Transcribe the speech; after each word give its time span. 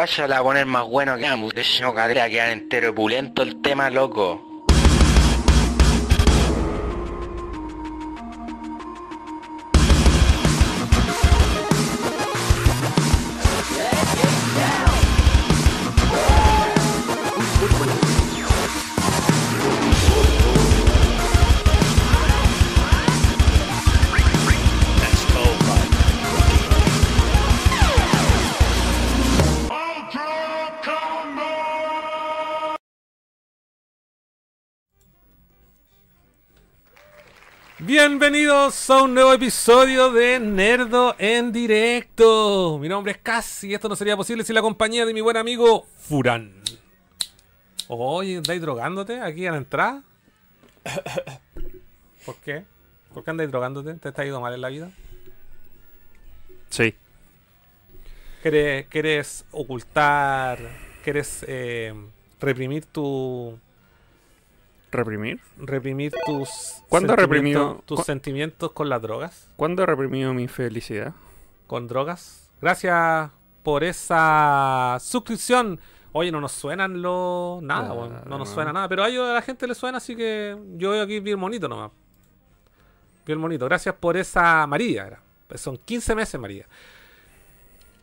guaya 0.00 0.26
la 0.26 0.36
va 0.36 0.40
a 0.40 0.44
poner 0.44 0.64
más 0.64 0.88
bueno 0.88 1.18
que 1.18 1.26
ambos. 1.26 1.52
De 1.52 1.62
no 1.82 1.92
cadera, 1.92 2.28
quedar 2.30 2.48
entero 2.48 2.94
pulento 2.94 3.42
el 3.42 3.60
tema, 3.60 3.90
loco. 3.90 4.49
Bienvenidos 38.02 38.88
a 38.88 39.02
un 39.02 39.12
nuevo 39.12 39.30
episodio 39.34 40.10
de 40.10 40.40
Nerdo 40.40 41.14
en 41.18 41.52
directo. 41.52 42.78
Mi 42.80 42.88
nombre 42.88 43.12
es 43.12 43.18
Cass 43.18 43.62
y 43.64 43.74
esto 43.74 43.90
no 43.90 43.94
sería 43.94 44.16
posible 44.16 44.42
sin 44.42 44.54
la 44.54 44.62
compañía 44.62 45.04
de 45.04 45.12
mi 45.12 45.20
buen 45.20 45.36
amigo 45.36 45.86
Furán. 45.98 46.50
Oye, 47.88 48.38
¿andáis 48.38 48.62
drogándote 48.62 49.20
aquí 49.20 49.46
a 49.46 49.50
la 49.50 49.58
entrada? 49.58 50.02
¿Por 52.24 52.36
qué? 52.36 52.64
¿Por 53.12 53.22
qué 53.22 53.32
andáis 53.32 53.50
drogándote? 53.50 53.92
¿Te 53.92 54.08
está 54.08 54.24
yendo 54.24 54.40
mal 54.40 54.54
en 54.54 54.62
la 54.62 54.70
vida? 54.70 54.90
Sí. 56.70 56.94
¿Quieres, 58.40 58.86
quieres 58.86 59.44
ocultar? 59.50 60.58
¿Quieres 61.04 61.44
eh, 61.46 61.92
reprimir 62.40 62.86
tu. 62.86 63.58
¿Reprimir? 64.92 65.40
reprimir 65.58 66.12
tus. 66.26 66.48
¿Cuándo 66.88 67.14
sentimientos- 67.14 67.16
reprimido? 67.16 67.82
tus 67.86 67.98
cu- 67.98 68.04
sentimientos 68.04 68.72
con 68.72 68.88
las 68.88 69.00
drogas? 69.00 69.48
¿Cuándo 69.56 69.82
he 69.82 69.86
reprimido 69.86 70.34
mi 70.34 70.48
felicidad? 70.48 71.12
con 71.66 71.86
drogas. 71.86 72.50
Gracias 72.60 73.30
por 73.62 73.84
esa 73.84 74.98
suscripción. 75.00 75.78
Oye, 76.12 76.32
no 76.32 76.40
nos 76.40 76.50
suenan 76.50 77.00
los. 77.00 77.62
Nada, 77.62 77.94
no 77.94 78.38
nos 78.38 78.48
no. 78.48 78.54
suena 78.54 78.72
nada. 78.72 78.88
Pero 78.88 79.04
a, 79.04 79.08
ellos- 79.08 79.28
a 79.28 79.34
la 79.34 79.42
gente 79.42 79.68
le 79.68 79.76
suena, 79.76 79.98
así 79.98 80.16
que 80.16 80.56
yo 80.76 80.90
veo 80.90 81.04
aquí 81.04 81.20
bien 81.20 81.40
bonito 81.40 81.68
nomás. 81.68 81.92
Bien 83.24 83.40
bonito. 83.40 83.66
Gracias 83.66 83.94
por 83.94 84.16
esa 84.16 84.66
María. 84.66 85.06
era. 85.06 85.20
Son 85.54 85.76
15 85.76 86.14
meses, 86.16 86.40
María. 86.40 86.66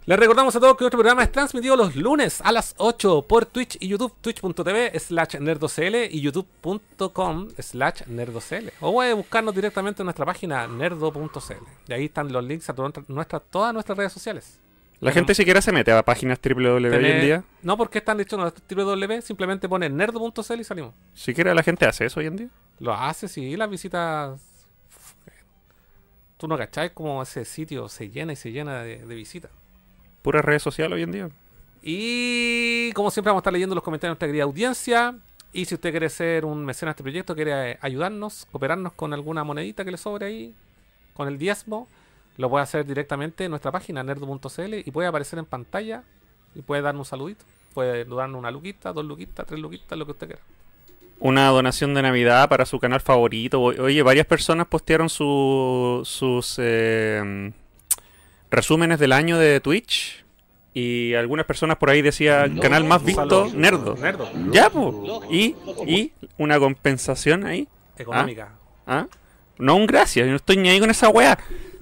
Les 0.08 0.18
recordamos 0.18 0.56
a 0.56 0.62
todos 0.62 0.78
que 0.78 0.86
nuestro 0.86 1.00
programa 1.00 1.22
es 1.22 1.34
transmitido 1.34 1.76
los 1.76 1.98
lunes 1.98 2.40
a 2.40 2.54
las 2.54 2.76
8 2.78 3.24
por 3.28 3.46
Twitch 3.46 3.76
y 3.82 3.90
YouTube, 3.90 4.14
twitch.tv 4.22 4.98
slash 4.98 5.36
nerdocl 5.38 5.96
y 6.10 6.22
youtube.com 6.22 7.50
slash 7.60 8.04
nerdocl. 8.08 8.70
O 8.80 8.94
puede 8.94 9.12
buscarnos 9.12 9.54
directamente 9.54 10.04
en 10.04 10.06
nuestra 10.06 10.26
página 10.26 10.66
nerdo.cl. 10.66 11.90
Y 11.90 11.92
ahí 11.92 12.06
están 12.06 12.32
los 12.32 12.42
links 12.42 12.70
a 12.70 12.74
todas 12.74 12.94
nuestras, 13.10 13.42
todas 13.52 13.74
nuestras 13.74 13.98
redes 13.98 14.14
sociales. 14.14 14.62
La 15.02 15.12
gente 15.12 15.36
siquiera 15.36 15.62
se 15.62 15.74
mete 15.74 15.92
a 15.92 16.02
páginas 16.04 16.40
www 16.42 16.88
hoy 16.88 17.06
en 17.06 17.22
día. 17.22 17.44
No, 17.62 17.76
porque 17.76 17.98
están 17.98 18.18
hechos 18.22 18.40
en 18.40 18.78
www, 18.78 19.22
simplemente 19.22 19.68
pone 19.68 19.90
nerdo.cl 19.90 20.58
y 20.58 20.64
salimos. 20.64 20.94
Siquiera 21.16 21.54
la 21.54 21.64
gente 21.64 21.86
hace 21.86 22.06
eso 22.06 22.22
hoy 22.22 22.28
en 22.28 22.38
día. 22.38 22.50
Lo 22.80 22.94
hace, 22.94 23.28
sí, 23.28 23.58
las 23.58 23.70
visitas. 23.70 24.40
Tú 26.38 26.48
no 26.48 26.58
cachai 26.58 26.94
como 26.94 27.22
ese 27.22 27.44
sitio 27.44 27.90
se 27.90 28.10
llena 28.10 28.32
y 28.32 28.38
se 28.38 28.54
llena 28.54 28.84
de, 28.84 29.06
de 29.06 29.14
visitas. 29.14 29.52
Pura 30.28 30.42
red 30.42 30.60
social 30.60 30.92
hoy 30.92 31.04
en 31.04 31.12
día. 31.14 31.30
Y 31.82 32.92
como 32.92 33.12
siempre 33.12 33.30
vamos 33.30 33.40
a 33.40 33.44
estar 33.44 33.54
leyendo 33.54 33.74
los 33.76 33.82
comentarios 33.82 34.10
de 34.10 34.16
nuestra 34.16 34.28
querida 34.28 34.44
audiencia. 34.44 35.16
Y 35.54 35.64
si 35.64 35.76
usted 35.76 35.92
quiere 35.92 36.10
ser 36.10 36.44
un 36.44 36.66
mecenas 36.66 36.90
de 36.90 36.98
este 36.98 37.04
proyecto, 37.04 37.34
quiere 37.34 37.72
eh, 37.72 37.78
ayudarnos, 37.80 38.46
cooperarnos 38.52 38.92
con 38.92 39.14
alguna 39.14 39.46
monedita 39.46 39.86
que 39.86 39.92
le 39.92 39.98
sobre 39.98 40.26
ahí, 40.26 40.54
con 41.14 41.30
el 41.30 41.38
diezmo, 41.38 41.88
lo 42.36 42.50
puede 42.50 42.64
hacer 42.64 42.86
directamente 42.86 43.46
en 43.46 43.52
nuestra 43.52 43.72
página 43.72 44.04
nerdo.cl 44.04 44.74
y 44.86 44.92
puede 44.92 45.08
aparecer 45.08 45.40
en 45.40 45.46
pantalla 45.46 46.04
y 46.56 46.62
puede 46.62 46.82
darnos 46.82 47.08
un 47.08 47.10
saludito. 47.10 47.46
Puede 47.74 48.04
darnos 48.04 48.38
una 48.38 48.52
luquita, 48.52 48.92
dos 48.92 49.06
luquitas, 49.06 49.46
tres 49.46 49.62
luquitas, 49.62 49.98
lo 49.98 50.04
que 50.06 50.12
usted 50.12 50.28
quiera. 50.28 50.42
Una 51.22 51.48
donación 51.48 51.94
de 51.94 52.02
Navidad 52.02 52.50
para 52.50 52.66
su 52.66 52.82
canal 52.82 53.00
favorito. 53.00 53.62
Oye, 53.62 54.04
varias 54.04 54.26
personas 54.28 54.68
postearon 54.68 55.08
su- 55.08 56.02
sus 56.04 56.58
eh, 56.60 57.54
resúmenes 58.52 59.00
del 59.00 59.14
año 59.14 59.38
de 59.38 59.62
Twitch. 59.62 60.26
Y 60.80 61.16
algunas 61.16 61.46
personas 61.48 61.78
por 61.78 61.90
ahí 61.90 62.04
decían 62.04 62.60
canal 62.60 62.84
más 62.84 63.04
visto, 63.04 63.48
Nerdo. 63.56 63.96
Nerdo. 63.96 64.30
Ya, 64.52 64.70
pues. 64.70 64.94
Y, 65.32 65.56
y 65.88 66.12
una 66.38 66.60
compensación 66.60 67.46
ahí. 67.46 67.68
Económica. 67.98 68.54
¿Ah? 68.86 69.08
No 69.58 69.76
un 69.76 69.88
gracias, 69.88 70.26
yo 70.26 70.30
no 70.30 70.36
estoy 70.36 70.58
ni 70.58 70.70
ahí 70.70 70.80
con 70.80 70.92
esa 70.92 71.10
weá. 71.10 71.38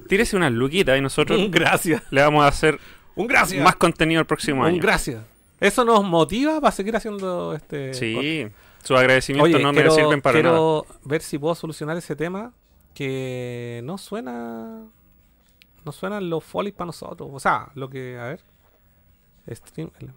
Tírese 0.07 0.37
unas 0.37 0.53
luquitas 0.53 0.97
y 0.97 1.01
nosotros 1.01 1.37
Un 1.39 1.51
gracias. 1.51 2.03
le 2.09 2.21
vamos 2.21 2.45
a 2.45 2.47
hacer 2.47 2.79
Un 3.15 3.27
gracias. 3.27 3.61
más 3.61 3.75
contenido 3.75 4.21
el 4.21 4.27
próximo 4.27 4.61
un 4.61 4.67
año. 4.67 4.81
gracias. 4.81 5.21
Eso 5.59 5.83
nos 5.83 6.01
motiva 6.05 6.61
para 6.61 6.71
seguir 6.71 6.95
haciendo 6.95 7.53
este. 7.53 7.93
Sí, 7.95 8.47
sus 8.83 8.97
agradecimientos 8.97 9.55
Oye, 9.55 9.63
no 9.63 9.73
quiero, 9.73 9.89
me 9.89 9.95
sirven 9.95 10.21
para 10.21 10.41
nada. 10.41 10.55
quiero 10.55 10.85
ver 11.03 11.21
si 11.21 11.37
puedo 11.37 11.53
solucionar 11.55 11.97
ese 11.97 12.15
tema 12.15 12.53
que 12.93 13.81
no 13.83 13.97
suena. 13.97 14.83
No 15.83 15.91
suenan 15.91 16.29
los 16.29 16.43
folies 16.45 16.73
para 16.75 16.85
nosotros. 16.87 17.29
O 17.33 17.39
sea, 17.41 17.69
lo 17.75 17.89
que. 17.89 18.17
A 18.17 18.25
ver. 18.25 18.39
Stream. 19.49 19.91
el- 19.99 20.11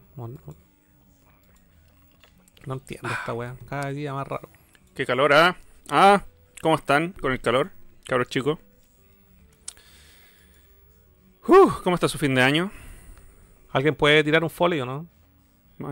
No 2.67 2.75
entiendo 2.75 3.09
esta 3.09 3.33
weá. 3.35 3.57
Cada 3.69 3.91
día 3.91 4.13
más 4.15 4.27
raro. 4.27 4.49
Qué 4.95 5.07
calor, 5.07 5.33
¿ah? 5.33 5.57
Ah, 5.91 6.25
¿cómo 6.61 6.75
están 6.75 7.13
con 7.13 7.33
el 7.33 7.41
calor? 7.41 7.71
Cabros 8.07 8.29
chicos. 8.29 8.59
Uh, 11.47 11.71
¿Cómo 11.83 11.95
está 11.95 12.09
su 12.09 12.19
fin 12.19 12.35
de 12.35 12.43
año? 12.43 12.71
¿Alguien 13.71 13.95
puede 13.95 14.23
tirar 14.25 14.43
un 14.43 14.51
folio 14.51 14.85
no? 14.85 15.07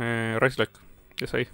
Eh, 0.00 0.36
Racelock, 0.40 0.70
¿qué 1.14 1.24
es 1.26 1.34
ahí? 1.34 1.48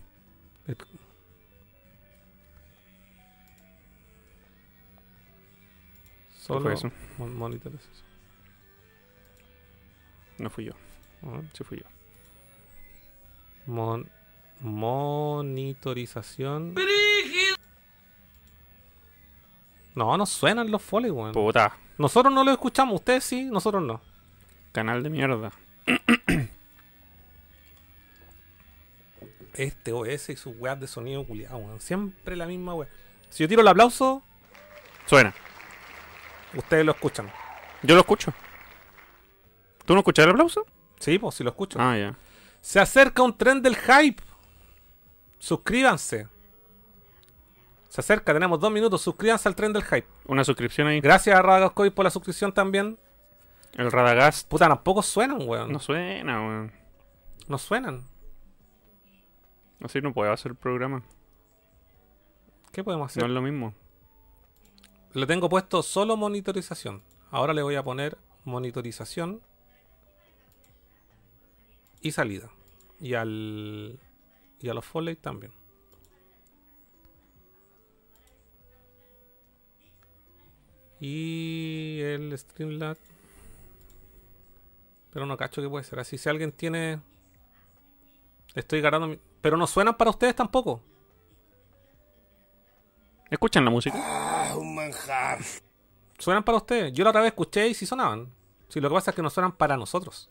Solo 6.39 6.61
fue 6.61 6.75
eso? 6.75 6.91
monitores. 7.19 7.89
No 10.39 10.51
fui 10.51 10.65
yo, 10.65 10.73
Sí 11.53 11.65
fui 11.65 11.79
yo. 11.79 11.85
mon- 13.67 14.09
monitorización. 14.61 16.75
No, 19.95 20.17
no 20.17 20.25
suenan 20.27 20.71
los 20.71 20.83
folies, 20.83 21.13
weón. 21.13 21.33
Puta, 21.33 21.77
Nosotros 21.99 22.33
no 22.33 22.45
lo 22.45 22.51
escuchamos, 22.53 22.95
ustedes 22.97 23.25
sí, 23.25 23.45
nosotros 23.45 23.83
no. 23.83 24.01
canal 24.73 25.03
de 25.03 25.11
mierda. 25.11 25.51
Este 29.55 29.93
OS 29.93 30.31
y 30.31 30.37
sus 30.37 30.57
weas 30.59 30.81
de 30.81 30.87
sonido 30.87 31.25
culiado, 31.27 31.59
weón. 31.59 31.79
Siempre 31.81 32.37
la 32.37 32.47
misma 32.47 32.75
wea. 32.75 32.89
Si 33.29 33.43
yo 33.45 33.49
tiro 33.49 33.61
el 33.63 33.69
aplauso, 33.69 34.23
Suena, 35.07 35.35
ustedes 36.55 36.87
lo 36.87 36.93
escuchan. 36.93 37.31
yo 37.83 37.95
lo 37.95 38.01
escucho. 38.01 38.33
¿Tú 39.85 39.93
no 39.95 40.01
escuchas 40.01 40.25
el 40.25 40.31
aplauso? 40.31 40.65
Sí, 41.03 41.19
pues 41.19 41.35
si 41.35 41.43
lo 41.43 41.51
escucho. 41.51 41.81
Ah, 41.81 41.99
ya. 41.99 42.15
Se 42.61 42.79
acerca 42.79 43.25
un 43.25 43.37
tren 43.37 43.61
del 43.61 43.75
hype. 43.75 44.23
Suscríbanse. 45.41 46.29
Se 47.89 48.01
acerca, 48.01 48.33
tenemos 48.33 48.61
dos 48.61 48.71
minutos. 48.71 49.03
Suscríbanse 49.03 49.49
al 49.49 49.57
tren 49.57 49.73
del 49.73 49.83
hype. 49.83 50.07
Una 50.27 50.45
suscripción 50.45 50.87
ahí. 50.87 51.01
Gracias 51.01 51.37
a 51.37 51.43
Radagoscoy 51.43 51.91
por 51.91 52.05
la 52.05 52.11
suscripción 52.13 52.53
también. 52.53 53.01
El 53.73 53.91
Radagast 53.91 54.49
Puta, 54.49 54.69
tampoco 54.69 55.03
suenan, 55.03 55.43
weón. 55.45 55.73
no 55.73 55.81
suena, 55.81 56.41
weón. 56.41 56.73
No 57.49 57.59
suenan. 57.59 58.05
Así 59.81 60.01
no 60.01 60.13
puedo 60.13 60.31
hacer 60.31 60.53
el 60.53 60.57
programa. 60.57 61.03
¿Qué 62.71 62.85
podemos 62.85 63.11
hacer? 63.11 63.25
No 63.25 63.27
es 63.27 63.35
lo 63.35 63.43
mismo. 63.43 63.75
Le 65.15 65.27
tengo 65.27 65.49
puesto 65.49 65.83
solo 65.83 66.17
monitorización. 66.17 67.03
Ahora 67.33 67.55
le 67.55 67.63
voy 67.63 67.75
a 67.75 67.83
poner 67.83 68.19
monitorización 68.45 69.43
y 72.03 72.13
salida. 72.13 72.51
Y 73.01 73.15
al 73.15 73.99
y 74.61 74.69
a 74.69 74.75
los 74.75 74.85
foley 74.85 75.17
también. 75.17 75.53
Y 81.01 82.01
el 82.03 82.37
Streamlabs. 82.39 83.01
Pero 85.13 85.27
no 85.27 85.37
cacho 85.37 85.61
que 85.61 85.69
puede 85.69 85.85
ser 85.85 85.99
así. 85.99 86.17
Si 86.17 86.29
alguien 86.29 86.53
tiene. 86.53 87.01
Estoy 88.55 88.81
ganando. 88.81 89.09
mi- 89.09 89.19
Pero 89.41 89.57
no 89.57 89.67
suenan 89.67 89.97
para 89.97 90.11
ustedes 90.11 90.37
tampoco. 90.37 90.81
¿Escuchan 93.31 93.65
la 93.65 93.71
música? 93.71 93.97
Suenan 96.19 96.45
para 96.45 96.59
ustedes. 96.59 96.93
Yo 96.93 97.03
la 97.03 97.11
otra 97.11 97.23
vez 97.23 97.31
escuché 97.31 97.67
y 97.69 97.75
sí 97.75 97.87
sonaban. 97.87 98.31
Si 98.69 98.81
lo 98.81 98.89
que 98.89 98.95
pasa 98.95 99.11
es 99.11 99.17
que 99.17 99.23
no 99.23 99.31
suenan 99.31 99.53
para 99.53 99.77
nosotros. 99.77 100.31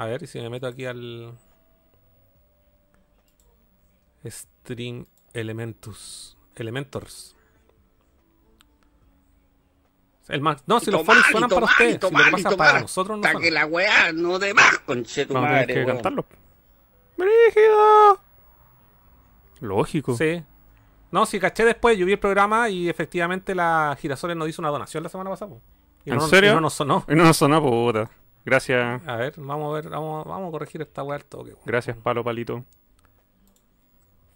A 0.00 0.06
ver, 0.06 0.22
y 0.22 0.26
si 0.26 0.40
me 0.40 0.48
meto 0.48 0.66
aquí 0.66 0.86
al. 0.86 1.34
Stream 4.26 5.06
Elementus. 5.34 6.36
Elementors. 6.56 7.36
El 10.28 10.40
más, 10.42 10.62
no, 10.66 10.78
si 10.80 10.90
los 10.90 11.00
tomar, 11.00 11.16
folies 11.16 11.30
suenan 11.32 11.50
para 11.50 11.60
tomar, 11.60 11.70
ustedes. 11.72 11.90
y 11.90 11.92
Si 11.94 12.00
lo 12.00 12.08
que 12.08 12.14
tomar, 12.16 12.30
pasa 12.32 12.50
tomar, 12.50 12.68
para 12.68 12.80
nosotros 12.80 13.18
no 13.18 13.26
Hasta 13.26 13.40
que 13.40 13.50
la 13.50 13.66
weá 13.66 14.12
no 14.12 14.38
de 14.38 14.54
más, 14.54 14.78
conche 14.86 15.26
tu 15.26 15.34
No, 15.34 15.40
tienes 15.40 15.60
madre. 15.60 15.74
que 15.74 15.80
weón. 15.84 15.96
cantarlo. 15.96 16.24
¡Brígido! 17.18 18.20
Lógico. 19.60 20.16
Sí. 20.16 20.42
No, 21.10 21.26
si 21.26 21.40
caché 21.40 21.64
después, 21.64 21.98
yo 21.98 22.06
vi 22.06 22.12
el 22.12 22.18
programa 22.20 22.68
y 22.70 22.88
efectivamente 22.88 23.54
la 23.54 23.96
Girasoles 24.00 24.36
nos 24.36 24.48
hizo 24.48 24.62
una 24.62 24.70
donación 24.70 25.02
la 25.02 25.08
semana 25.10 25.28
pasada. 25.30 25.50
po. 25.50 25.60
Y 26.06 26.10
¿En 26.10 26.16
no, 26.16 26.28
serio? 26.28 26.52
y 26.52 26.54
no 26.54 26.60
nos 26.62 26.74
sonó. 26.74 27.04
Y 27.08 27.14
no 27.16 27.24
nos 27.24 27.36
sonó, 27.36 27.60
puta. 27.60 28.08
Gracias. 28.44 29.02
A 29.06 29.16
ver, 29.16 29.34
vamos 29.36 29.70
a 29.70 29.80
ver, 29.80 29.90
vamos, 29.90 30.24
vamos 30.24 30.48
a 30.48 30.50
corregir 30.50 30.82
esta 30.82 31.02
weá 31.02 31.16
al 31.16 31.24
toque. 31.24 31.54
Gracias, 31.64 31.96
palo, 31.96 32.24
palito. 32.24 32.64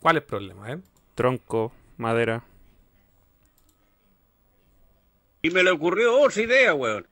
¿Cuál 0.00 0.16
es 0.16 0.22
el 0.22 0.26
problema, 0.26 0.72
eh? 0.72 0.78
Tronco, 1.14 1.72
madera. 1.96 2.44
Y 5.42 5.50
me 5.50 5.62
le 5.62 5.70
ocurrió 5.70 6.20
otra 6.20 6.42
idea, 6.42 6.74
weón. 6.74 7.06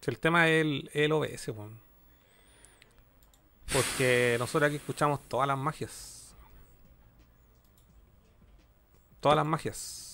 Si 0.00 0.10
el 0.10 0.18
tema 0.18 0.48
es 0.48 0.62
el, 0.62 0.90
el 0.94 1.12
OBS, 1.12 1.48
weón. 1.48 1.80
Porque 3.72 4.36
nosotros 4.38 4.68
aquí 4.68 4.76
escuchamos 4.76 5.20
todas 5.28 5.46
las 5.46 5.58
magias. 5.58 6.34
Todas 9.20 9.36
las 9.36 9.46
magias. 9.46 10.07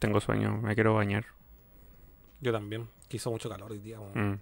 Tengo 0.00 0.18
sueño, 0.18 0.56
me 0.62 0.74
quiero 0.74 0.94
bañar. 0.94 1.26
Yo 2.40 2.52
también. 2.52 2.88
Que 3.06 3.18
hizo 3.18 3.30
mucho 3.30 3.50
calor 3.50 3.70
hoy 3.70 3.80
día. 3.80 3.98
Mm. 4.00 4.40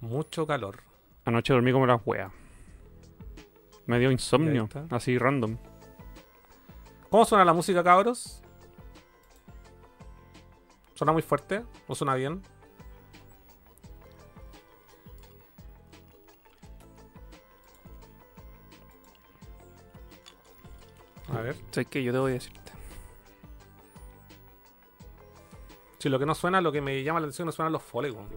Mucho 0.00 0.46
calor. 0.46 0.82
Anoche 1.24 1.54
dormí 1.54 1.72
como 1.72 1.86
las 1.86 2.00
weas. 2.04 2.30
Me 3.86 3.98
dio 3.98 4.10
insomnio, 4.10 4.68
así 4.90 5.16
random. 5.16 5.56
¿Cómo 7.08 7.24
suena 7.24 7.44
la 7.44 7.54
música, 7.54 7.82
cabros? 7.82 8.42
¿Suena 10.94 11.12
muy 11.12 11.22
fuerte? 11.22 11.64
¿O 11.88 11.94
suena 11.94 12.14
bien? 12.14 12.42
A 21.28 21.40
ver. 21.40 21.56
¿Sabes 21.70 21.88
qué? 21.88 22.02
Yo 22.02 22.12
te 22.12 22.18
voy 22.18 22.32
a 22.32 22.34
decirte. 22.34 22.61
Si 26.02 26.08
lo 26.08 26.18
que 26.18 26.26
no 26.26 26.34
suena, 26.34 26.60
lo 26.60 26.72
que 26.72 26.80
me 26.80 27.00
llama 27.04 27.20
la 27.20 27.26
atención 27.26 27.46
no 27.46 27.52
suenan 27.52 27.72
los 27.72 27.80
foley, 27.80 28.10
weón. 28.10 28.28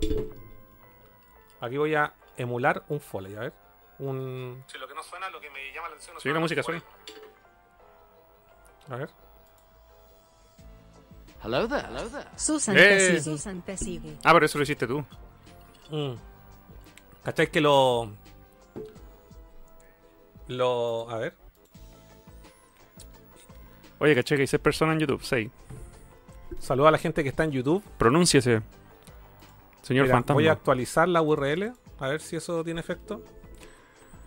Aquí 1.60 1.78
voy 1.78 1.96
a 1.96 2.14
emular 2.38 2.84
un 2.90 3.00
foley, 3.00 3.34
a 3.36 3.40
ver. 3.40 3.54
Un. 3.98 4.64
Si 4.68 4.78
lo 4.78 4.88
que 4.88 4.94
no 4.94 5.02
suena, 5.02 5.32
lo 5.32 5.42
que 5.42 5.50
me 5.50 5.74
llama 5.74 5.88
la 5.90 5.96
atención 5.96 6.14
no 6.14 6.20
Sí, 6.22 6.30
la 6.30 6.40
música 6.40 6.62
suena. 6.62 6.84
A 8.88 8.96
ver. 8.98 9.10
Hello 11.44 11.68
there. 11.68 11.88
Hello 11.88 12.08
there. 12.08 12.28
Susan 12.36 12.78
Eh. 12.78 12.82
te 12.82 13.00
sigue. 13.00 13.22
Susan 13.22 13.62
te 13.64 13.78
sigue. 13.78 14.18
Ah, 14.24 14.34
pero 14.34 14.46
eso 14.46 14.60
lo 14.60 14.64
hiciste 14.64 14.86
tú. 14.86 15.04
Mm. 15.90 16.14
¿Cachai 17.24 17.50
que 17.50 17.62
lo. 17.62 18.12
Lo. 20.50 21.10
A 21.10 21.18
ver. 21.18 21.36
Oye, 23.98 24.14
caché 24.14 24.36
que 24.36 24.42
hay 24.42 24.48
seis 24.48 24.62
personas 24.62 24.94
en 24.94 25.00
YouTube. 25.00 25.24
Seis. 25.24 25.50
Saluda 26.60 26.90
a 26.90 26.92
la 26.92 26.98
gente 26.98 27.24
que 27.24 27.30
está 27.30 27.44
en 27.44 27.52
YouTube. 27.52 27.84
Pronúnciese. 27.98 28.62
Señor 29.82 30.06
Mira, 30.06 30.16
Fantasma. 30.16 30.34
voy 30.36 30.48
a 30.48 30.54
actualizar 30.54 31.08
la 31.08 31.22
URL. 31.22 31.74
A 32.00 32.08
ver 32.08 32.22
si 32.22 32.36
eso 32.36 32.64
tiene 32.64 32.80
efecto. 32.80 33.22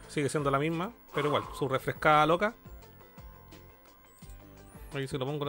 Sigue 0.08 0.28
siendo 0.28 0.50
la 0.50 0.58
misma, 0.58 0.92
pero 1.14 1.28
igual, 1.28 1.42
su 1.58 1.68
refrescada 1.68 2.24
loca. 2.26 2.54
Aquí 4.94 5.06
se 5.06 5.18
lo 5.18 5.26
pongo 5.26 5.44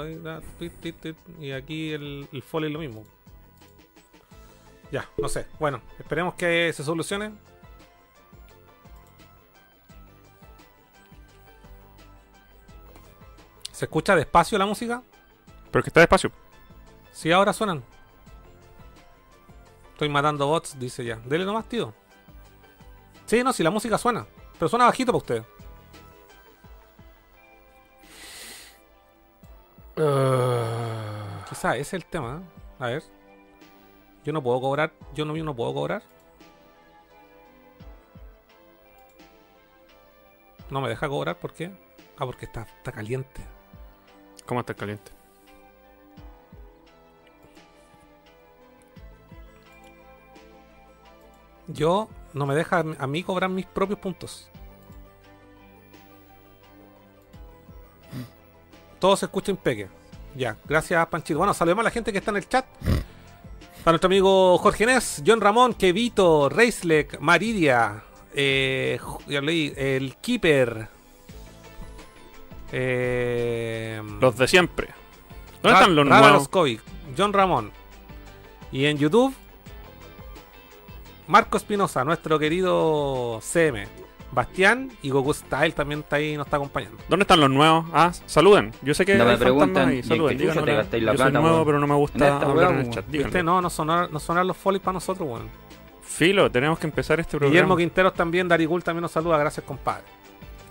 y 1.39 1.51
aquí 1.51 1.91
el, 1.91 2.27
el 2.31 2.43
foley 2.43 2.71
lo 2.71 2.79
mismo. 2.79 3.03
Ya, 4.91 5.07
no 5.17 5.29
sé. 5.29 5.45
Bueno, 5.59 5.81
esperemos 5.97 6.33
que 6.33 6.73
se 6.73 6.83
solucione. 6.83 7.31
¿Se 13.71 13.85
escucha 13.85 14.15
despacio 14.15 14.57
la 14.57 14.65
música? 14.65 15.01
Pero 15.71 15.79
es 15.79 15.83
que 15.85 15.89
está 15.89 16.01
despacio. 16.01 16.31
Sí, 17.19 17.33
ahora 17.33 17.51
suenan. 17.51 17.83
Estoy 19.91 20.07
matando 20.07 20.47
bots, 20.47 20.79
dice 20.79 21.03
ya. 21.03 21.17
Dele 21.17 21.43
nomás, 21.43 21.67
tío. 21.67 21.93
Sí, 23.25 23.43
no, 23.43 23.51
si 23.51 23.61
la 23.61 23.69
música 23.69 23.97
suena. 23.97 24.25
Pero 24.57 24.69
suena 24.69 24.85
bajito 24.85 25.11
para 25.11 25.17
usted. 25.17 25.43
Quizá 31.49 31.73
ese 31.73 31.81
es 31.81 31.93
el 31.93 32.05
tema. 32.05 32.37
¿eh? 32.41 32.83
A 32.85 32.87
ver. 32.87 33.03
Yo 34.23 34.31
no 34.31 34.41
puedo 34.41 34.61
cobrar. 34.61 34.93
Yo 35.13 35.25
no, 35.25 35.35
yo 35.35 35.43
no 35.43 35.53
puedo 35.53 35.73
cobrar. 35.73 36.01
No 40.69 40.79
me 40.79 40.87
deja 40.87 41.09
cobrar, 41.09 41.37
¿por 41.37 41.51
qué? 41.51 41.69
Ah, 42.17 42.25
porque 42.25 42.45
está, 42.45 42.61
está 42.61 42.93
caliente. 42.93 43.41
¿Cómo 44.45 44.61
está 44.61 44.73
caliente? 44.73 45.18
Yo 51.69 52.09
no 52.33 52.45
me 52.45 52.55
deja 52.55 52.83
a 52.97 53.07
mí 53.07 53.23
cobrar 53.23 53.49
mis 53.49 53.65
propios 53.65 53.99
puntos. 53.99 54.49
Todo 58.99 59.15
se 59.15 59.25
escucha 59.25 59.51
impeque. 59.51 59.87
Ya, 60.35 60.57
gracias 60.65 61.05
Panchito. 61.07 61.37
Bueno, 61.39 61.53
saludemos 61.53 61.81
a 61.83 61.85
la 61.85 61.91
gente 61.91 62.11
que 62.11 62.17
está 62.19 62.31
en 62.31 62.37
el 62.37 62.47
chat. 62.49 62.65
A 63.85 63.91
nuestro 63.91 64.07
amigo 64.07 64.57
Jorge 64.57 64.85
Nes, 64.85 65.23
John 65.25 65.39
Ramón, 65.41 65.73
Kevito, 65.73 66.49
Reislek, 66.49 67.19
Maridia, 67.19 68.03
eh, 68.33 68.99
Ju- 69.01 69.21
ya 69.27 69.41
leí, 69.41 69.73
el 69.77 70.17
Keeper. 70.17 70.89
Eh, 72.71 74.01
Los 74.19 74.37
de 74.37 74.47
siempre. 74.47 74.89
¿Dónde 75.63 75.69
Ra- 75.69 75.79
están 75.79 75.95
los 75.95 76.05
nuevos? 76.05 76.49
John 77.17 77.33
Ramón. 77.33 77.71
Y 78.71 78.85
en 78.85 78.97
YouTube, 78.97 79.33
Marco 81.29 81.57
Espinosa, 81.57 82.03
nuestro 82.03 82.39
querido 82.39 83.39
CM. 83.43 83.85
Bastián 84.31 84.89
y 85.03 85.11
Goku 85.11 85.31
Style 85.31 85.75
también 85.75 85.99
está 85.99 86.15
ahí 86.15 86.33
y 86.33 86.37
nos 86.37 86.47
está 86.47 86.57
acompañando. 86.57 86.97
¿Dónde 87.07 87.21
están 87.21 87.39
los 87.39 87.51
nuevos? 87.51 87.85
Ah, 87.93 88.11
saluden. 88.25 88.71
Yo 88.81 88.95
sé 88.95 89.05
que 89.05 89.13
No 89.13 89.25
me 89.25 89.37
preguntan, 89.37 89.89
ahí. 89.89 89.97
¿y 89.97 89.99
en 89.99 90.05
Saluden, 90.05 90.39
Yo 90.39 90.53
soy 91.17 91.31
nuevo, 91.31 91.63
pero 91.65 91.77
no 91.79 91.85
me 91.85 91.93
gusta 91.93 92.37
hablar 92.37 92.71
en 92.71 92.79
el 92.79 92.89
chat. 92.89 93.05
No, 93.43 93.61
no 93.61 93.69
sonar, 93.69 94.11
no 94.11 94.19
sonar 94.19 94.43
los 94.43 94.57
folies 94.57 94.81
para 94.81 94.93
nosotros, 94.93 95.29
weón. 95.29 95.49
Filo, 96.01 96.49
tenemos 96.49 96.79
que 96.79 96.87
empezar 96.87 97.19
este 97.19 97.37
programa. 97.37 97.51
Guillermo 97.51 97.77
Quinteros 97.77 98.15
también, 98.15 98.47
Darigul 98.47 98.83
también 98.83 99.03
nos 99.03 99.11
saluda, 99.11 99.37
gracias 99.37 99.63
compadre. 99.63 100.05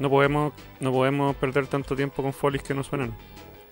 No 0.00 0.10
podemos, 0.10 0.54
no 0.80 0.90
podemos 0.90 1.36
perder 1.36 1.68
tanto 1.68 1.94
tiempo 1.94 2.20
con 2.20 2.32
folies 2.32 2.64
que 2.64 2.74
no 2.74 2.82
suenan. 2.82 3.16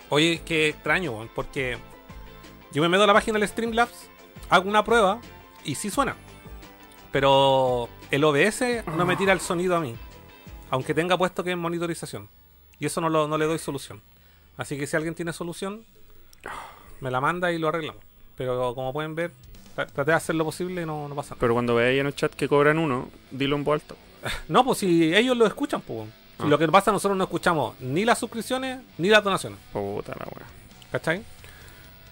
Oye, 0.09 0.41
qué 0.45 0.69
extraño, 0.69 1.11
weón, 1.11 1.31
porque 1.35 1.79
yo 2.71 2.81
me 2.81 2.89
meto 2.89 3.03
a 3.03 3.09
la 3.09 3.13
página 3.13 3.41
del 3.41 3.49
Streamlabs, 3.49 4.09
hago 4.51 4.69
una 4.69 4.85
prueba 4.85 5.19
y 5.65 5.75
sí 5.75 5.91
suena. 5.91 6.15
Pero 7.17 7.89
el 8.11 8.23
OBS 8.25 8.85
no 8.95 9.07
me 9.07 9.17
tira 9.17 9.33
el 9.33 9.41
sonido 9.41 9.75
a 9.75 9.81
mí. 9.81 9.95
Aunque 10.69 10.93
tenga 10.93 11.17
puesto 11.17 11.43
que 11.43 11.53
es 11.53 11.57
monitorización. 11.57 12.29
Y 12.79 12.85
eso 12.85 13.01
no, 13.01 13.09
lo- 13.09 13.27
no 13.27 13.39
le 13.39 13.47
doy 13.47 13.59
solución. 13.59 14.03
Así 14.59 14.77
que 14.77 14.87
si 14.87 14.97
alguien 14.97 15.15
tiene 15.15 15.33
solución, 15.33 15.87
me 17.01 17.11
la 17.11 17.23
manda 17.23 17.51
y 17.53 17.59
lo 17.59 17.69
arreglamos. 17.69 18.03
Pero 18.37 18.75
como 18.75 18.93
pueden 18.93 19.15
ver, 19.15 19.31
tra- 19.75 19.87
traté 19.91 20.11
de 20.11 20.13
hacer 20.19 20.35
lo 20.35 20.45
posible 20.45 20.83
y 20.83 20.85
no, 20.85 21.09
no 21.09 21.15
pasa 21.15 21.29
nada. 21.31 21.41
Pero 21.41 21.55
cuando 21.55 21.75
veáis 21.75 21.99
en 22.01 22.07
el 22.09 22.15
chat 22.15 22.35
que 22.35 22.49
cobran 22.49 22.77
uno, 22.79 23.09
dilo 23.31 23.57
en 23.57 23.65
voz 23.65 23.81
alta. 23.81 23.95
No, 24.49 24.63
pues 24.67 24.77
si 24.81 25.15
ellos 25.17 25.39
lo 25.39 25.47
escuchan, 25.47 25.81
pues. 25.81 26.07
Ah. 26.39 26.45
Lo 26.45 26.59
que 26.59 26.69
pasa, 26.69 26.93
nosotros 26.93 27.17
no 27.17 27.25
escuchamos 27.25 27.81
ni 27.81 28.05
las 28.05 28.19
suscripciones 28.19 28.81
ni 28.99 29.09
las 29.09 29.25
donaciones. 29.25 29.59
Puta 29.73 30.13
la 30.19 30.27
wea. 30.37 30.47
¿Cachai? 30.93 31.25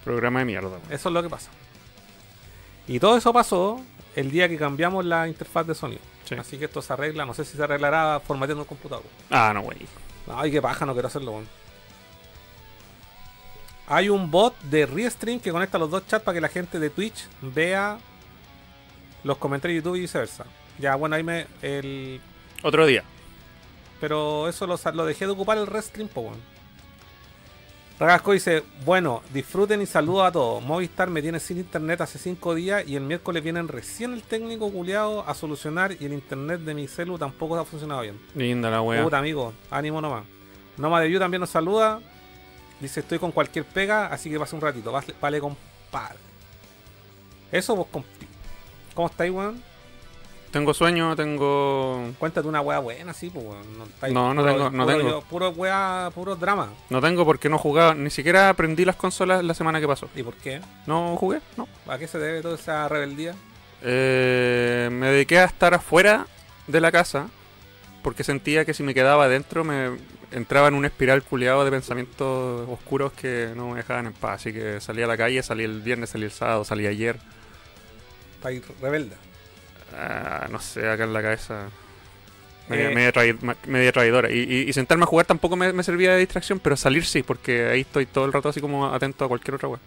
Programa 0.03 0.39
de 0.39 0.45
mierda. 0.47 0.79
Eso 0.89 1.11
es 1.11 1.13
lo 1.13 1.23
que 1.23 1.29
pasa. 1.29 1.51
Y 2.89 2.99
todo 2.99 3.19
eso 3.19 3.35
pasó 3.35 3.83
el 4.17 4.31
día 4.31 4.49
que 4.49 4.57
cambiamos 4.57 5.05
la 5.05 5.29
interfaz 5.29 5.67
de 5.67 5.75
sonido. 5.75 6.01
Sí. 6.25 6.35
Así 6.37 6.59
que 6.59 6.67
esto 6.67 6.81
se 6.81 6.93
arregla, 6.93 7.25
no 7.27 7.35
sé 7.35 7.45
si 7.45 7.57
se 7.57 7.63
arreglará 7.63 8.21
formateando 8.21 8.63
el 8.63 8.69
computador. 8.69 9.05
Ah, 9.31 9.53
no, 9.55 9.61
wey. 9.61 9.87
Ay, 10.35 10.51
qué 10.51 10.63
paja, 10.63 10.87
no 10.87 10.93
quiero 10.93 11.09
hacerlo, 11.09 11.33
weón. 11.33 11.49
Hay 13.87 14.09
un 14.09 14.31
bot 14.31 14.59
de 14.63 14.87
Restream 14.87 15.41
que 15.41 15.53
conecta 15.53 15.79
los 15.79 15.91
dos 15.91 16.07
chats 16.07 16.25
para 16.25 16.35
que 16.35 16.41
la 16.41 16.49
gente 16.49 16.79
de 16.79 16.89
Twitch 16.89 17.27
vea 17.43 17.99
los 19.25 19.37
comentarios 19.37 19.77
de 19.77 19.85
YouTube 19.85 19.97
y 19.99 20.01
viceversa. 20.01 20.47
Ya, 20.79 20.95
bueno, 20.95 21.17
ahí 21.17 21.23
me. 21.23 21.47
El, 21.61 22.21
Otro 22.63 22.87
día. 22.87 23.05
pero 24.01 24.49
eso 24.49 24.67
lo, 24.67 25.05
dejé 25.05 25.27
de 25.27 25.33
ocupar 25.33 25.59
el 25.59 25.67
Restream, 25.67 26.09
po, 26.09 26.23
weón. 26.23 26.54
Ragasco 28.05 28.33
dice, 28.33 28.63
bueno, 28.85 29.23
disfruten 29.33 29.81
y 29.81 29.87
saludos 29.87 30.27
a 30.27 30.33
todos. 30.33 30.63
Movistar 30.63 31.09
me 31.09 31.23
tiene 31.23 31.41
sin 31.41 31.57
internet 31.57 32.03
hace 32.03 32.19
5 32.19 32.55
días 32.55 32.87
y 32.87 32.97
el 32.97 33.03
miércoles 33.03 33.43
vienen 33.43 33.67
recién 33.67 34.13
el 34.13 34.23
técnico 34.23 34.71
culiado 34.71 35.27
a 35.27 35.35
solucionar 35.35 35.97
y 35.99 36.05
el 36.05 36.13
internet 36.13 36.61
de 36.61 36.75
mi 36.75 36.87
celu 36.87 37.17
tampoco 37.17 37.59
ha 37.59 37.65
funcionado 37.65 38.03
bien. 38.03 38.21
Linda 38.35 38.69
la 38.69 38.83
wea. 38.83 39.03
Puta 39.03 39.19
amigo, 39.19 39.55
ánimo 39.71 40.03
nomás. 40.03 40.25
Noma 40.77 41.01
de 41.01 41.09
View 41.09 41.19
también 41.19 41.41
nos 41.41 41.49
saluda. 41.49 42.01
Dice, 42.79 43.01
estoy 43.01 43.19
con 43.19 43.33
cualquier 43.33 43.65
pega, 43.65 44.09
así 44.09 44.29
que 44.29 44.39
pase 44.39 44.55
un 44.55 44.61
ratito. 44.61 44.93
Vale, 44.93 45.15
vale 45.19 45.41
compadre. 45.41 46.19
Eso 47.51 47.75
vos, 47.75 47.87
compi. 47.91 48.27
¿Cómo 48.95 49.09
estáis, 49.09 49.33
weón? 49.33 49.63
Tengo 50.55 50.73
sueño, 50.73 51.17
tengo. 51.17 52.13
Cuéntate 52.17 52.47
una 52.47 52.61
weá 52.61 52.79
buena, 52.79 53.13
sí, 53.13 53.29
pues. 53.29 53.45
No, 53.45 54.09
No, 54.13 54.35
no 54.35 54.43
puro- 54.43 54.53
tengo- 54.55 54.71
no 54.71 54.85
puro- 54.85 54.99
tengo. 54.99 55.21
Puro 55.23 55.51
weá, 55.51 56.11
puro 56.15 56.37
drama. 56.37 56.69
No 56.91 57.01
tengo 57.01 57.25
porque 57.25 57.49
no 57.49 57.59
jugaba. 57.59 57.93
Ni 57.93 58.09
siquiera 58.09 58.51
aprendí 58.51 58.85
las 58.85 58.95
consolas 58.95 59.43
la 59.43 59.53
semana 59.53 59.81
que 59.81 59.89
pasó. 59.89 60.09
¿Y 60.15 60.23
por 60.23 60.35
qué? 60.35 60.61
No 60.87 61.17
jugué, 61.17 61.41
no. 61.57 61.67
¿A 61.89 61.99
qué 61.99 62.07
se 62.07 62.21
debe 62.21 62.41
toda 62.41 62.55
esa 62.55 62.89
rebeldía? 62.89 63.35
Eh, 63.83 64.89
me 64.93 65.09
dediqué 65.09 65.41
a 65.41 65.45
estar 65.47 65.75
afuera 65.75 66.29
de 66.69 66.81
la 66.81 66.93
casa 66.93 67.27
porque 68.05 68.23
sentía 68.23 68.65
que 68.65 68.75
si 68.75 68.85
me 68.85 68.95
quedaba 68.95 69.25
adentro 69.25 69.65
me 69.65 69.99
entraba 70.31 70.69
en 70.69 70.75
un 70.75 70.85
espiral 70.85 71.25
culiado 71.25 71.65
de 71.65 71.73
pensamientos 71.73 72.69
oscuros 72.71 73.13
que 73.13 73.53
no 73.57 73.71
me 73.71 73.79
dejaban 73.79 74.07
en 74.07 74.13
paz. 74.13 74.41
Así 74.43 74.53
que 74.53 74.81
salí 74.81 75.03
a 75.03 75.09
la 75.09 75.17
calle, 75.17 75.43
salí 75.43 75.65
el 75.65 75.81
viernes, 75.83 76.11
salí 76.11 76.27
el 76.27 76.31
sábado, 76.31 76.65
salí 76.65 76.87
ayer. 76.87 77.19
Estáis 78.37 78.63
rebelde. 78.81 79.17
Ah, 79.97 80.47
no 80.51 80.59
sé, 80.61 80.89
acá 80.89 81.05
en 81.05 81.13
la 81.13 81.23
cabeza. 81.23 81.69
Media, 82.69 82.91
Eh. 82.91 82.95
media 82.95 83.37
media 83.67 83.93
traidora. 83.93 84.31
Y, 84.31 84.39
y- 84.41 84.69
y 84.69 84.73
sentarme 84.73 85.05
a 85.05 85.07
jugar 85.07 85.27
tampoco 85.27 85.55
me, 85.57 85.73
me 85.73 85.83
servía 85.83 86.13
de 86.13 86.19
distracción, 86.19 86.59
pero 86.61 86.77
salir 86.77 87.05
sí, 87.05 87.23
porque 87.23 87.67
ahí 87.69 87.83
estoy 87.83 88.07
todo 88.07 88.25
el 88.25 88.33
rato 88.33 88.49
así 88.49 88.61
como 88.61 88.87
atento 88.93 89.25
a 89.25 89.29
cualquier 89.29 89.55
otra 89.57 89.69
web. 89.69 89.81